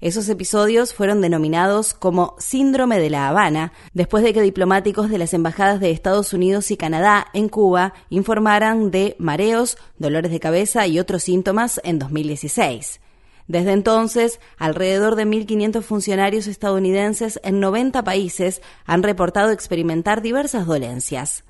Esos 0.00 0.28
episodios 0.28 0.94
fueron 0.94 1.20
denominados 1.20 1.92
como 1.92 2.36
Síndrome 2.38 3.00
de 3.00 3.10
la 3.10 3.28
Habana, 3.28 3.72
después 3.94 4.22
de 4.22 4.32
que 4.32 4.42
diplomáticos 4.42 5.10
de 5.10 5.18
las 5.18 5.34
embajadas 5.34 5.80
de 5.80 5.90
Estados 5.90 6.32
Unidos 6.32 6.70
y 6.70 6.76
Canadá 6.76 7.26
en 7.32 7.48
Cuba 7.48 7.94
informaran 8.08 8.92
de 8.92 9.16
mareos, 9.18 9.76
dolores 9.98 10.30
de 10.30 10.38
cabeza 10.38 10.86
y 10.86 11.00
otros 11.00 11.24
síntomas 11.24 11.80
en 11.82 11.98
2016. 11.98 13.00
Desde 13.48 13.72
entonces, 13.72 14.40
alrededor 14.58 15.16
de 15.16 15.24
1.500 15.26 15.82
funcionarios 15.82 16.46
estadounidenses 16.46 17.40
en 17.42 17.60
90 17.60 18.04
países 18.04 18.60
han 18.84 19.02
reportado 19.02 19.50
experimentar 19.50 20.20
diversas 20.20 20.66
dolencias. 20.66 21.44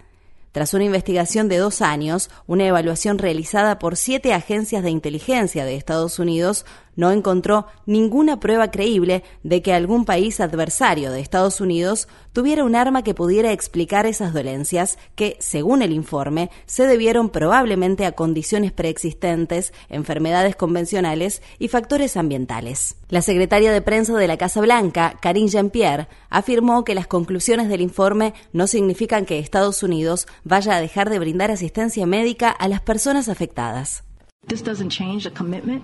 Tras 0.52 0.74
una 0.74 0.84
investigación 0.84 1.48
de 1.48 1.58
dos 1.58 1.82
años, 1.82 2.30
una 2.46 2.66
evaluación 2.66 3.18
realizada 3.18 3.78
por 3.78 3.96
siete 3.96 4.32
agencias 4.32 4.82
de 4.82 4.90
inteligencia 4.90 5.64
de 5.64 5.74
Estados 5.74 6.18
Unidos 6.20 6.64
no 6.98 7.12
encontró 7.12 7.66
ninguna 7.86 8.40
prueba 8.40 8.72
creíble 8.72 9.22
de 9.44 9.62
que 9.62 9.72
algún 9.72 10.04
país 10.04 10.40
adversario 10.40 11.12
de 11.12 11.20
Estados 11.20 11.60
Unidos 11.60 12.08
tuviera 12.32 12.64
un 12.64 12.74
arma 12.74 13.04
que 13.04 13.14
pudiera 13.14 13.52
explicar 13.52 14.04
esas 14.04 14.34
dolencias 14.34 14.98
que, 15.14 15.36
según 15.38 15.82
el 15.82 15.92
informe, 15.92 16.50
se 16.66 16.88
debieron 16.88 17.30
probablemente 17.30 18.04
a 18.04 18.12
condiciones 18.12 18.72
preexistentes, 18.72 19.72
enfermedades 19.88 20.56
convencionales 20.56 21.40
y 21.60 21.68
factores 21.68 22.16
ambientales. 22.16 22.96
La 23.08 23.22
secretaria 23.22 23.70
de 23.70 23.80
prensa 23.80 24.16
de 24.16 24.26
la 24.26 24.36
Casa 24.36 24.60
Blanca, 24.60 25.18
Karine 25.22 25.48
Jean-Pierre, 25.48 26.08
afirmó 26.30 26.82
que 26.82 26.96
las 26.96 27.06
conclusiones 27.06 27.68
del 27.68 27.80
informe 27.80 28.34
no 28.52 28.66
significan 28.66 29.24
que 29.24 29.38
Estados 29.38 29.84
Unidos 29.84 30.26
vaya 30.42 30.74
a 30.74 30.80
dejar 30.80 31.10
de 31.10 31.20
brindar 31.20 31.52
asistencia 31.52 32.06
médica 32.06 32.50
a 32.50 32.66
las 32.66 32.80
personas 32.80 33.28
afectadas. 33.28 34.07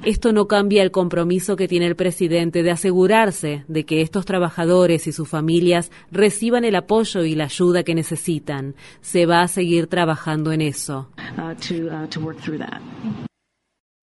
Esto 0.05 0.33
no 0.33 0.47
cambia 0.47 0.83
el 0.83 0.91
compromiso 0.91 1.57
que 1.57 1.69
tiene 1.69 1.87
el 1.87 1.97
presidente 1.97 2.63
de 2.63 2.71
asegurarse 2.71 3.65
de 3.69 3.85
que 3.85 4.01
estos 4.01 4.25
trabajadores 4.25 5.07
y 5.07 5.13
sus 5.13 5.29
familias 5.29 5.91
reciban 6.11 6.65
el 6.65 6.75
apoyo 6.75 7.25
y 7.25 7.35
la 7.35 7.45
ayuda 7.45 7.83
que 7.83 7.95
necesitan. 7.95 8.75
Se 9.01 9.27
va 9.27 9.43
a 9.43 9.49
seguir 9.49 9.87
trabajando 9.87 10.53
en 10.53 10.63
eso. 10.63 11.11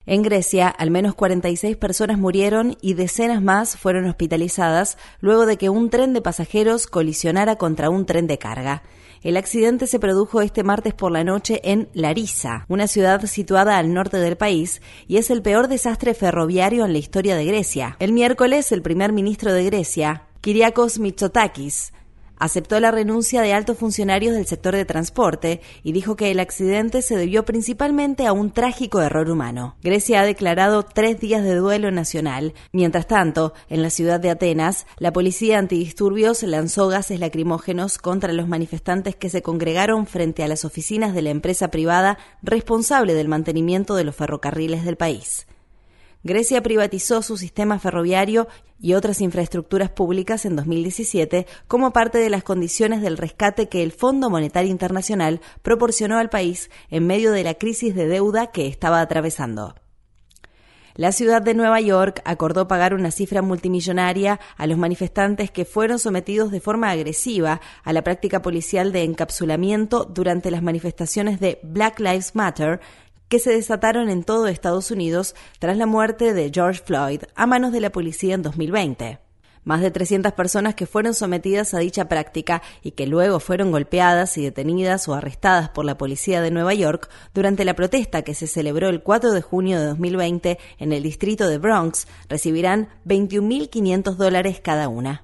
En 0.06 0.24
Grecia, 0.24 0.68
al 0.68 0.90
menos 0.90 1.14
46 1.14 1.78
personas 1.78 2.18
murieron 2.18 2.76
y 2.82 2.96
decenas 2.96 3.42
más 3.42 3.78
fueron 3.78 4.06
hospitalizadas 4.06 4.98
luego 5.20 5.46
de 5.46 5.58
que 5.58 5.70
un 5.70 5.90
tren 5.90 6.14
de 6.14 6.22
pasajeros 6.22 6.88
colisionara 6.88 7.56
contra 7.56 7.90
un 7.90 8.06
tren 8.06 8.28
de 8.28 8.38
carga. 8.38 8.84
El 9.24 9.38
accidente 9.38 9.86
se 9.86 10.00
produjo 10.00 10.42
este 10.42 10.64
martes 10.64 10.96
por 10.96 11.12
la 11.12 11.24
noche 11.24 11.62
en 11.64 11.90
Larissa, 11.94 12.66
una 12.70 12.88
ciudad 12.88 13.24
situada 13.28 13.78
al 13.78 13.94
norte 13.94 14.18
del 14.18 14.36
país, 14.36 14.82
y 15.08 15.18
es 15.18 15.30
el 15.30 15.44
peor 15.44 15.68
desastre 15.68 16.16
ferroviario 16.16 16.86
en 16.86 16.94
la 16.94 16.98
historia 16.98 17.36
de 17.36 17.46
Grecia. 17.46 17.98
El 18.00 18.14
miércoles, 18.14 18.72
el 18.72 18.82
primer 18.82 19.14
ministro 19.14 19.54
de 19.54 19.64
Grecia, 19.66 20.24
Kyriakos 20.42 20.98
Mitsotakis, 20.98 21.94
aceptó 22.42 22.80
la 22.80 22.90
renuncia 22.90 23.44
de 23.44 23.54
altos 23.54 23.78
funcionarios 23.78 24.34
del 24.34 24.48
sector 24.48 24.76
de 24.76 24.84
transporte 24.84 25.62
y 25.84 25.92
dijo 25.92 26.16
que 26.16 26.32
el 26.32 26.40
accidente 26.40 27.04
se 27.04 27.16
debió 27.16 27.46
principalmente 27.46 28.26
a 28.26 28.34
un 28.34 28.50
trágico 28.50 29.00
error 29.00 29.30
humano. 29.30 29.76
Grecia 29.84 30.22
ha 30.22 30.26
declarado 30.26 30.82
tres 30.82 31.20
días 31.20 31.44
de 31.44 31.54
duelo 31.54 31.92
nacional. 31.92 32.56
Mientras 32.72 33.06
tanto, 33.06 33.54
en 33.70 33.84
la 33.84 33.92
ciudad 33.92 34.20
de 34.20 34.32
Atenas, 34.32 34.88
la 34.98 35.14
policía 35.14 35.60
antidisturbios 35.60 36.42
lanzó 36.42 36.88
gases 36.88 37.20
lacrimógenos 37.20 38.00
contra 38.00 38.34
los 38.34 38.48
manifestantes 38.48 39.16
que 39.16 39.30
se 39.30 39.44
congregaron 39.44 40.08
frente 40.08 40.44
a 40.44 40.48
las 40.48 40.66
oficinas 40.66 41.14
de 41.14 41.22
la 41.22 41.30
empresa 41.30 41.70
privada 41.70 42.18
responsable 42.42 43.14
del 43.14 43.28
mantenimiento 43.28 43.94
de 43.96 44.04
los 44.04 44.16
ferrocarriles 44.16 44.84
del 44.84 44.98
país. 44.98 45.46
Grecia 46.24 46.62
privatizó 46.62 47.24
su 47.24 47.36
sistema 47.36 47.80
ferroviario 47.80 48.48
y 48.80 48.94
otras 48.94 49.22
infraestructuras 49.22 49.90
públicas 49.90 50.46
en 50.46 50.56
2017 50.56 51.48
como 51.68 51.94
parte 51.94 52.20
de 52.20 52.30
las 52.30 52.44
condiciones 52.44 53.02
del 53.02 53.18
rescate 53.18 53.70
que 53.70 53.82
el 53.82 53.92
Fondo 53.92 54.30
Monetario 54.30 54.70
Internacional 54.70 55.42
proporcionó 55.64 56.20
al 56.20 56.30
país 56.30 56.70
en 56.90 57.08
medio 57.08 57.32
de 57.32 57.44
la 57.44 57.56
crisis 57.56 57.96
de 57.96 58.08
deuda 58.08 58.52
que 58.52 58.68
estaba 58.68 59.02
atravesando. 59.02 59.76
La 60.94 61.14
ciudad 61.14 61.42
de 61.42 61.54
Nueva 61.54 61.80
York 61.80 62.22
acordó 62.26 62.68
pagar 62.68 62.94
una 62.94 63.12
cifra 63.12 63.42
multimillonaria 63.42 64.40
a 64.58 64.68
los 64.68 64.78
manifestantes 64.78 65.50
que 65.50 65.66
fueron 65.66 66.00
sometidos 66.00 66.52
de 66.52 66.60
forma 66.60 66.92
agresiva 66.92 67.62
a 67.84 67.94
la 67.94 68.04
práctica 68.04 68.42
policial 68.42 68.92
de 68.92 69.04
encapsulamiento 69.04 70.04
durante 70.04 70.52
las 70.52 70.62
manifestaciones 70.62 71.40
de 71.40 71.60
Black 71.64 72.00
Lives 72.00 72.36
Matter 72.36 72.82
que 73.32 73.40
se 73.40 73.52
desataron 73.52 74.10
en 74.10 74.26
todo 74.26 74.48
Estados 74.48 74.92
Unidos 74.92 75.36
tras 75.58 75.78
la 75.78 75.86
muerte 75.86 76.34
de 76.34 76.52
George 76.54 76.82
Floyd 76.86 77.22
a 77.34 77.48
manos 77.48 77.72
de 77.72 77.80
la 77.80 77.90
policía 77.90 78.36
en 78.36 78.42
2020. 78.42 79.20
Más 79.64 79.80
de 79.80 79.90
300 79.90 80.34
personas 80.34 80.76
que 80.76 80.86
fueron 80.86 81.14
sometidas 81.14 81.74
a 81.74 81.80
dicha 81.80 82.10
práctica 82.10 82.62
y 82.84 82.92
que 82.92 83.08
luego 83.08 83.40
fueron 83.40 83.72
golpeadas 83.72 84.38
y 84.38 84.44
detenidas 84.44 85.08
o 85.08 85.14
arrestadas 85.14 85.70
por 85.70 85.86
la 85.86 85.98
policía 85.98 86.42
de 86.42 86.52
Nueva 86.52 86.74
York 86.74 87.10
durante 87.34 87.64
la 87.64 87.74
protesta 87.74 88.24
que 88.24 88.34
se 88.34 88.48
celebró 88.48 88.90
el 88.90 89.02
4 89.02 89.32
de 89.32 89.42
junio 89.42 89.80
de 89.80 89.86
2020 89.86 90.60
en 90.80 90.92
el 90.92 91.02
distrito 91.02 91.48
de 91.48 91.58
Bronx 91.58 92.10
recibirán 92.28 92.90
21.500 93.06 94.16
dólares 94.16 94.60
cada 94.62 94.90
una. 94.90 95.24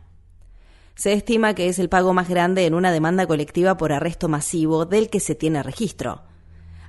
Se 0.96 1.12
estima 1.12 1.56
que 1.56 1.68
es 1.68 1.78
el 1.78 1.90
pago 1.90 2.14
más 2.14 2.30
grande 2.30 2.68
en 2.68 2.74
una 2.74 2.94
demanda 2.94 3.28
colectiva 3.28 3.76
por 3.76 3.92
arresto 3.92 4.30
masivo 4.30 4.86
del 4.86 5.10
que 5.10 5.20
se 5.20 5.36
tiene 5.36 5.62
registro. 5.62 6.22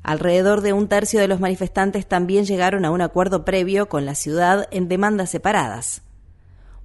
Alrededor 0.02 0.60
de 0.60 0.72
un 0.72 0.88
tercio 0.88 1.20
de 1.20 1.28
los 1.28 1.40
manifestantes 1.40 2.06
también 2.06 2.44
llegaron 2.44 2.84
a 2.84 2.90
un 2.90 3.00
acuerdo 3.00 3.44
previo 3.44 3.88
con 3.88 4.06
la 4.06 4.14
ciudad 4.14 4.68
en 4.70 4.88
demandas 4.88 5.30
separadas. 5.30 6.02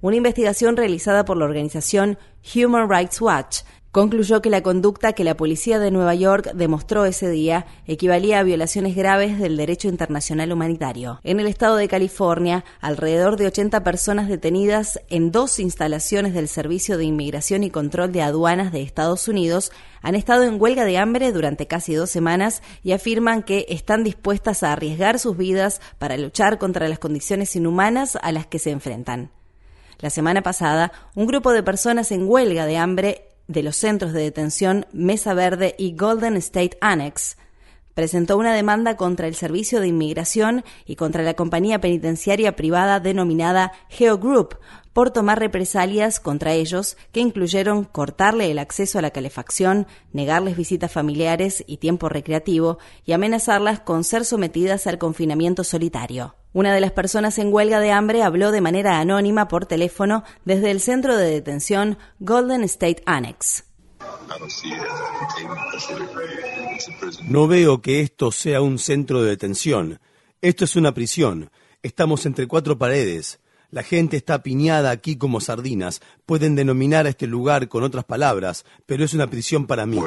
Una 0.00 0.16
investigación 0.16 0.76
realizada 0.76 1.24
por 1.24 1.36
la 1.36 1.46
organización 1.46 2.18
Human 2.54 2.90
Rights 2.90 3.20
Watch 3.20 3.62
concluyó 3.94 4.42
que 4.42 4.50
la 4.50 4.64
conducta 4.64 5.12
que 5.12 5.22
la 5.22 5.36
policía 5.36 5.78
de 5.78 5.92
Nueva 5.92 6.16
York 6.16 6.50
demostró 6.54 7.04
ese 7.04 7.30
día 7.30 7.66
equivalía 7.86 8.40
a 8.40 8.42
violaciones 8.42 8.96
graves 8.96 9.38
del 9.38 9.56
derecho 9.56 9.86
internacional 9.86 10.50
humanitario. 10.50 11.20
En 11.22 11.38
el 11.38 11.46
estado 11.46 11.76
de 11.76 11.86
California, 11.86 12.64
alrededor 12.80 13.36
de 13.36 13.46
80 13.46 13.84
personas 13.84 14.28
detenidas 14.28 14.98
en 15.10 15.30
dos 15.30 15.60
instalaciones 15.60 16.34
del 16.34 16.48
Servicio 16.48 16.98
de 16.98 17.04
Inmigración 17.04 17.62
y 17.62 17.70
Control 17.70 18.10
de 18.10 18.22
Aduanas 18.22 18.72
de 18.72 18.82
Estados 18.82 19.28
Unidos 19.28 19.70
han 20.02 20.16
estado 20.16 20.42
en 20.42 20.60
huelga 20.60 20.84
de 20.84 20.98
hambre 20.98 21.30
durante 21.30 21.68
casi 21.68 21.94
dos 21.94 22.10
semanas 22.10 22.64
y 22.82 22.90
afirman 22.90 23.44
que 23.44 23.64
están 23.68 24.02
dispuestas 24.02 24.64
a 24.64 24.72
arriesgar 24.72 25.20
sus 25.20 25.36
vidas 25.36 25.80
para 26.00 26.16
luchar 26.16 26.58
contra 26.58 26.88
las 26.88 26.98
condiciones 26.98 27.54
inhumanas 27.54 28.18
a 28.20 28.32
las 28.32 28.48
que 28.48 28.58
se 28.58 28.72
enfrentan. 28.72 29.30
La 30.00 30.10
semana 30.10 30.42
pasada, 30.42 30.90
un 31.14 31.28
grupo 31.28 31.52
de 31.52 31.62
personas 31.62 32.10
en 32.10 32.28
huelga 32.28 32.66
de 32.66 32.76
hambre 32.76 33.28
de 33.48 33.62
los 33.62 33.76
centros 33.76 34.12
de 34.12 34.22
detención 34.22 34.86
Mesa 34.92 35.34
Verde 35.34 35.74
y 35.78 35.94
Golden 35.94 36.36
State 36.36 36.78
Annex 36.80 37.36
presentó 37.94 38.36
una 38.36 38.54
demanda 38.54 38.96
contra 38.96 39.28
el 39.28 39.34
Servicio 39.34 39.80
de 39.80 39.88
Inmigración 39.88 40.64
y 40.84 40.96
contra 40.96 41.22
la 41.22 41.34
compañía 41.34 41.80
penitenciaria 41.80 42.56
privada 42.56 43.00
denominada 43.00 43.72
Geo 43.88 44.18
Group 44.18 44.58
por 44.94 45.10
tomar 45.10 45.38
represalias 45.38 46.20
contra 46.20 46.54
ellos 46.54 46.96
que 47.12 47.20
incluyeron 47.20 47.84
cortarle 47.84 48.50
el 48.50 48.58
acceso 48.58 48.98
a 48.98 49.02
la 49.02 49.10
calefacción, 49.10 49.86
negarles 50.12 50.56
visitas 50.56 50.90
familiares 50.90 51.62
y 51.66 51.76
tiempo 51.76 52.08
recreativo 52.08 52.78
y 53.04 53.12
amenazarlas 53.12 53.80
con 53.80 54.04
ser 54.04 54.24
sometidas 54.24 54.86
al 54.86 54.98
confinamiento 54.98 55.64
solitario. 55.64 56.36
Una 56.54 56.72
de 56.72 56.80
las 56.80 56.92
personas 56.92 57.38
en 57.38 57.52
huelga 57.52 57.80
de 57.80 57.90
hambre 57.90 58.22
habló 58.22 58.52
de 58.52 58.60
manera 58.60 59.00
anónima 59.00 59.48
por 59.48 59.66
teléfono 59.66 60.22
desde 60.44 60.70
el 60.70 60.80
centro 60.80 61.16
de 61.16 61.28
detención 61.28 61.98
Golden 62.20 62.62
State 62.62 63.02
Annex. 63.04 63.64
No 67.24 67.48
veo 67.48 67.82
que 67.82 68.00
esto 68.00 68.30
sea 68.30 68.60
un 68.60 68.78
centro 68.78 69.22
de 69.22 69.30
detención. 69.30 70.00
Esto 70.40 70.64
es 70.64 70.76
una 70.76 70.94
prisión. 70.94 71.50
Estamos 71.82 72.24
entre 72.26 72.46
cuatro 72.46 72.78
paredes. 72.78 73.40
La 73.74 73.82
gente 73.82 74.16
está 74.16 74.40
piñada 74.40 74.92
aquí 74.92 75.16
como 75.16 75.40
sardinas. 75.40 76.00
Pueden 76.26 76.54
denominar 76.54 77.06
a 77.06 77.08
este 77.08 77.26
lugar 77.26 77.66
con 77.66 77.82
otras 77.82 78.04
palabras, 78.04 78.64
pero 78.86 79.04
es 79.04 79.14
una 79.14 79.26
prisión 79.26 79.66
para 79.66 79.84
mí. 79.84 79.98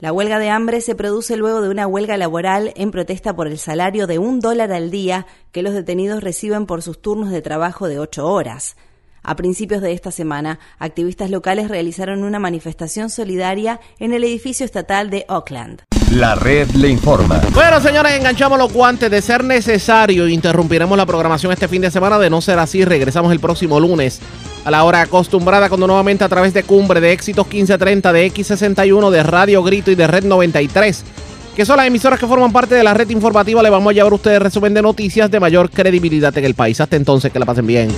La 0.00 0.12
huelga 0.12 0.38
de 0.38 0.50
hambre 0.50 0.82
se 0.82 0.94
produce 0.94 1.38
luego 1.38 1.62
de 1.62 1.70
una 1.70 1.86
huelga 1.86 2.18
laboral 2.18 2.74
en 2.76 2.90
protesta 2.90 3.34
por 3.34 3.46
el 3.46 3.56
salario 3.56 4.06
de 4.06 4.18
un 4.18 4.40
dólar 4.40 4.70
al 4.70 4.90
día 4.90 5.26
que 5.50 5.62
los 5.62 5.72
detenidos 5.72 6.22
reciben 6.22 6.66
por 6.66 6.82
sus 6.82 7.00
turnos 7.00 7.30
de 7.30 7.40
trabajo 7.40 7.88
de 7.88 7.98
ocho 7.98 8.26
horas. 8.26 8.76
A 9.22 9.36
principios 9.36 9.82
de 9.82 9.92
esta 9.92 10.10
semana, 10.10 10.58
activistas 10.78 11.30
locales 11.30 11.68
realizaron 11.68 12.24
una 12.24 12.38
manifestación 12.38 13.10
solidaria 13.10 13.80
en 13.98 14.12
el 14.12 14.24
edificio 14.24 14.64
estatal 14.64 15.10
de 15.10 15.26
Oakland. 15.28 15.82
La 16.12 16.34
red 16.34 16.68
le 16.70 16.88
informa. 16.88 17.40
Bueno, 17.54 17.80
señores, 17.80 18.12
enganchamos 18.14 18.58
los 18.58 18.72
guantes. 18.72 19.10
De 19.10 19.22
ser 19.22 19.44
necesario, 19.44 20.26
interrumpiremos 20.26 20.98
la 20.98 21.06
programación 21.06 21.52
este 21.52 21.68
fin 21.68 21.82
de 21.82 21.90
semana. 21.90 22.18
De 22.18 22.28
no 22.28 22.40
ser 22.40 22.58
así, 22.58 22.84
regresamos 22.84 23.30
el 23.30 23.38
próximo 23.38 23.78
lunes 23.78 24.20
a 24.64 24.70
la 24.70 24.84
hora 24.84 25.02
acostumbrada, 25.02 25.68
cuando 25.68 25.86
nuevamente 25.86 26.24
a 26.24 26.28
través 26.28 26.52
de 26.52 26.64
Cumbre, 26.64 27.00
de 27.00 27.12
Éxitos 27.12 27.46
1530, 27.46 28.12
de 28.12 28.32
X61, 28.32 29.10
de 29.10 29.22
Radio 29.22 29.62
Grito 29.62 29.90
y 29.90 29.94
de 29.94 30.06
Red 30.06 30.24
93, 30.24 31.04
que 31.54 31.64
son 31.64 31.76
las 31.76 31.86
emisoras 31.86 32.18
que 32.18 32.26
forman 32.26 32.52
parte 32.52 32.74
de 32.74 32.82
la 32.82 32.92
red 32.92 33.08
informativa, 33.10 33.62
le 33.62 33.70
vamos 33.70 33.90
a 33.90 33.94
llevar 33.94 34.12
a 34.12 34.16
ustedes 34.16 34.42
resumen 34.42 34.74
de 34.74 34.82
noticias 34.82 35.30
de 35.30 35.40
mayor 35.40 35.70
credibilidad 35.70 36.36
en 36.36 36.44
el 36.44 36.54
país. 36.54 36.80
Hasta 36.80 36.96
entonces, 36.96 37.32
que 37.32 37.38
la 37.38 37.46
pasen 37.46 37.66
bien. 37.66 37.90